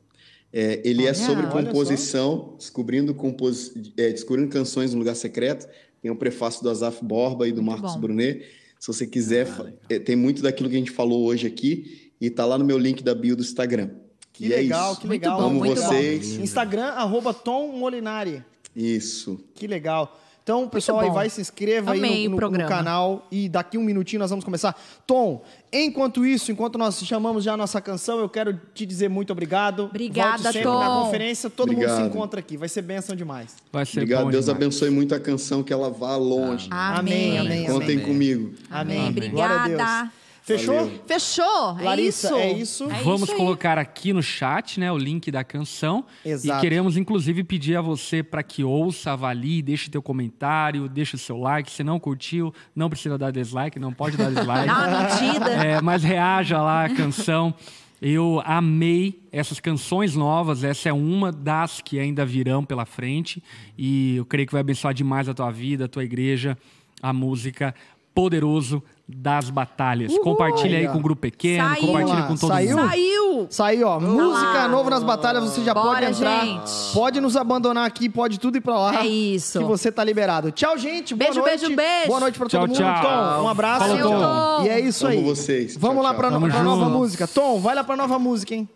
É, 0.52 0.80
ele 0.84 1.02
Olha. 1.02 1.08
é 1.08 1.14
sobre 1.14 1.46
composição, 1.48 2.54
descobrindo, 2.56 3.12
compos... 3.14 3.72
é, 3.96 4.10
descobrindo 4.10 4.48
canções 4.50 4.92
no 4.92 4.98
lugar 5.00 5.16
secreto. 5.16 5.66
Tem 6.00 6.10
o 6.10 6.16
prefácio 6.16 6.62
do 6.62 6.68
Asaf 6.70 7.02
Borba 7.04 7.48
e 7.48 7.50
do 7.52 7.62
Muito 7.62 7.80
Marcos 7.80 7.94
bom. 7.96 8.00
Brunet. 8.02 8.44
Se 8.78 8.86
você 8.88 9.06
quiser, 9.06 9.46
fa- 9.46 9.72
é, 9.88 9.98
tem 9.98 10.14
muito 10.14 10.42
daquilo 10.42 10.68
que 10.68 10.76
a 10.76 10.78
gente 10.78 10.90
falou 10.90 11.24
hoje 11.24 11.46
aqui 11.46 12.12
e 12.20 12.28
tá 12.28 12.44
lá 12.44 12.58
no 12.58 12.64
meu 12.64 12.76
link 12.78 13.02
da 13.02 13.14
bio 13.14 13.34
do 13.34 13.42
Instagram. 13.42 13.90
Que 14.34 14.46
e 14.48 14.52
é 14.52 14.56
legal, 14.58 14.92
isso. 14.92 15.00
que 15.00 15.06
Muito 15.06 15.22
legal. 15.22 15.40
bom, 15.40 15.46
Amo 15.46 15.58
muito 15.60 15.80
bom. 15.80 15.88
vocês. 15.88 16.34
Instagram, 16.36 16.84
arroba 16.88 17.32
Tom 17.32 17.68
Molinari. 17.78 18.44
Isso. 18.76 19.40
Que 19.54 19.66
legal. 19.66 20.20
Então, 20.44 20.68
pessoal, 20.68 21.00
aí 21.00 21.08
vai, 21.10 21.30
se 21.30 21.40
inscreva 21.40 21.92
aí 21.92 21.98
Amei 21.98 22.10
no, 22.10 22.16
o 22.18 22.22
no- 22.24 22.30
no 22.32 22.36
programa. 22.36 22.68
canal 22.68 23.26
e 23.32 23.48
daqui 23.48 23.78
um 23.78 23.82
minutinho 23.82 24.20
nós 24.20 24.28
vamos 24.28 24.44
começar. 24.44 24.78
Tom, 25.06 25.42
enquanto 25.72 26.26
isso, 26.26 26.52
enquanto 26.52 26.76
nós 26.76 27.02
chamamos 27.02 27.42
já 27.42 27.54
a 27.54 27.56
nossa 27.56 27.80
canção, 27.80 28.18
eu 28.20 28.28
quero 28.28 28.60
te 28.74 28.84
dizer 28.84 29.08
muito 29.08 29.32
obrigado. 29.32 29.84
Obrigada, 29.84 30.32
Volte 30.32 30.52
sempre 30.52 30.62
Tom. 30.64 30.78
na 30.78 30.86
conferência, 31.02 31.48
todo 31.48 31.68
mundo 31.72 31.80
se 31.80 31.86
Obrigado. 31.86 32.06
encontra 32.10 32.40
aqui. 32.40 32.58
Vai 32.58 32.68
ser 32.68 32.82
bênção 32.82 33.16
demais. 33.16 33.56
Vai 33.72 33.86
ser 33.86 34.00
Obrigado. 34.00 34.24
bom 34.24 34.30
Deus 34.30 34.44
demais. 34.44 34.62
abençoe 34.62 34.90
muito 34.90 35.14
a 35.14 35.18
canção, 35.18 35.62
que 35.62 35.72
ela 35.72 35.88
vá 35.88 36.14
longe. 36.16 36.68
Amém, 36.70 37.38
amém, 37.38 37.64
Contem 37.64 37.94
amém. 37.96 38.06
comigo. 38.06 38.52
Amém. 38.70 39.08
Amém. 39.08 39.30
Glória 39.30 39.56
a 39.56 39.60
Obrigada. 39.64 40.12
Fechou? 40.44 40.74
Valeu. 40.74 41.00
Fechou? 41.06 41.78
É 41.78 41.82
Larissa, 41.82 42.26
isso? 42.28 42.36
é 42.36 42.52
isso? 42.52 42.88
Vamos 43.02 43.30
isso 43.30 43.36
colocar 43.36 43.78
aqui 43.78 44.12
no 44.12 44.22
chat, 44.22 44.78
né, 44.78 44.92
o 44.92 44.98
link 44.98 45.30
da 45.30 45.42
canção. 45.42 46.04
Exato. 46.22 46.58
E 46.58 46.60
queremos 46.60 46.98
inclusive 46.98 47.42
pedir 47.42 47.76
a 47.76 47.80
você 47.80 48.22
para 48.22 48.42
que 48.42 48.62
ouça, 48.62 49.12
avalie, 49.12 49.62
deixe 49.62 49.88
teu 49.88 50.02
comentário, 50.02 50.86
deixe 50.86 51.14
o 51.14 51.18
seu 51.18 51.38
like. 51.38 51.70
Se 51.70 51.82
não 51.82 51.98
curtiu, 51.98 52.52
não 52.76 52.90
precisa 52.90 53.16
dar 53.16 53.30
dislike, 53.30 53.78
não 53.78 53.90
pode 53.90 54.18
dar 54.18 54.28
dislike. 54.30 54.66
Dá 54.68 54.86
uma 54.86 55.00
mentira. 55.00 55.50
É, 55.50 55.80
mas 55.80 56.04
reaja 56.04 56.60
lá 56.60 56.84
à 56.84 56.90
canção. 56.90 57.54
Eu 58.02 58.42
amei 58.44 59.22
essas 59.32 59.58
canções 59.60 60.14
novas. 60.14 60.62
Essa 60.62 60.90
é 60.90 60.92
uma 60.92 61.32
das 61.32 61.80
que 61.80 61.98
ainda 61.98 62.26
virão 62.26 62.62
pela 62.62 62.84
frente. 62.84 63.42
E 63.78 64.16
eu 64.16 64.26
creio 64.26 64.46
que 64.46 64.52
vai 64.52 64.60
abençoar 64.60 64.92
demais 64.92 65.26
a 65.26 65.32
tua 65.32 65.50
vida, 65.50 65.86
a 65.86 65.88
tua 65.88 66.04
igreja, 66.04 66.58
a 67.00 67.14
música 67.14 67.74
Poderoso 68.14 68.82
das 69.08 69.50
Batalhas. 69.50 70.16
Compartilha 70.18 70.78
aí 70.78 70.86
ó. 70.86 70.92
com 70.92 70.98
o 70.98 71.00
grupo 71.02 71.20
pequeno, 71.22 71.68
Saiu. 71.68 71.86
compartilha 71.86 72.22
com 72.22 72.36
todo 72.36 72.48
Saiu? 72.50 72.76
mundo. 72.76 72.88
Saiu! 72.88 73.46
Saiu, 73.50 73.86
ó. 73.88 74.00
Música 74.00 74.52
lá. 74.52 74.68
novo 74.68 74.88
nas 74.88 75.02
batalhas, 75.02 75.42
você 75.44 75.62
já 75.64 75.74
Bora, 75.74 75.88
pode 76.00 76.16
entrar. 76.16 76.44
gente. 76.46 76.70
Pode 76.94 77.20
nos 77.20 77.36
abandonar 77.36 77.84
aqui, 77.86 78.08
pode 78.08 78.38
tudo 78.38 78.56
ir 78.56 78.60
pra 78.60 78.78
lá. 78.78 79.00
É 79.02 79.06
isso. 79.06 79.58
Que 79.58 79.64
você 79.64 79.90
tá 79.90 80.04
liberado. 80.04 80.52
Tchau, 80.52 80.78
gente. 80.78 81.14
Boa 81.14 81.26
Beijo, 81.28 81.40
noite. 81.40 81.58
beijo, 81.60 81.76
beijo. 81.76 82.06
Boa 82.06 82.20
noite 82.20 82.38
pra 82.38 82.48
Tchau, 82.48 82.60
todo 82.60 82.68
mundo. 82.70 82.78
tchau. 82.78 83.02
Tom, 83.02 83.42
um 83.44 83.48
abraço. 83.48 83.80
Falou, 83.86 83.98
Tom. 84.02 84.20
Tom. 84.20 84.62
E 84.64 84.68
é 84.68 84.80
isso 84.80 85.06
Amo 85.06 85.14
aí. 85.18 85.24
vocês. 85.24 85.76
Vamos 85.76 85.96
Tchau, 85.96 86.02
lá 86.04 86.10
tchau. 86.10 86.18
pra, 86.18 86.30
no- 86.30 86.48
pra 86.48 86.62
nova 86.62 86.88
música. 86.88 87.26
Tom, 87.26 87.58
vai 87.58 87.74
lá 87.74 87.82
pra 87.82 87.96
nova 87.96 88.18
música, 88.18 88.54
hein? 88.54 88.68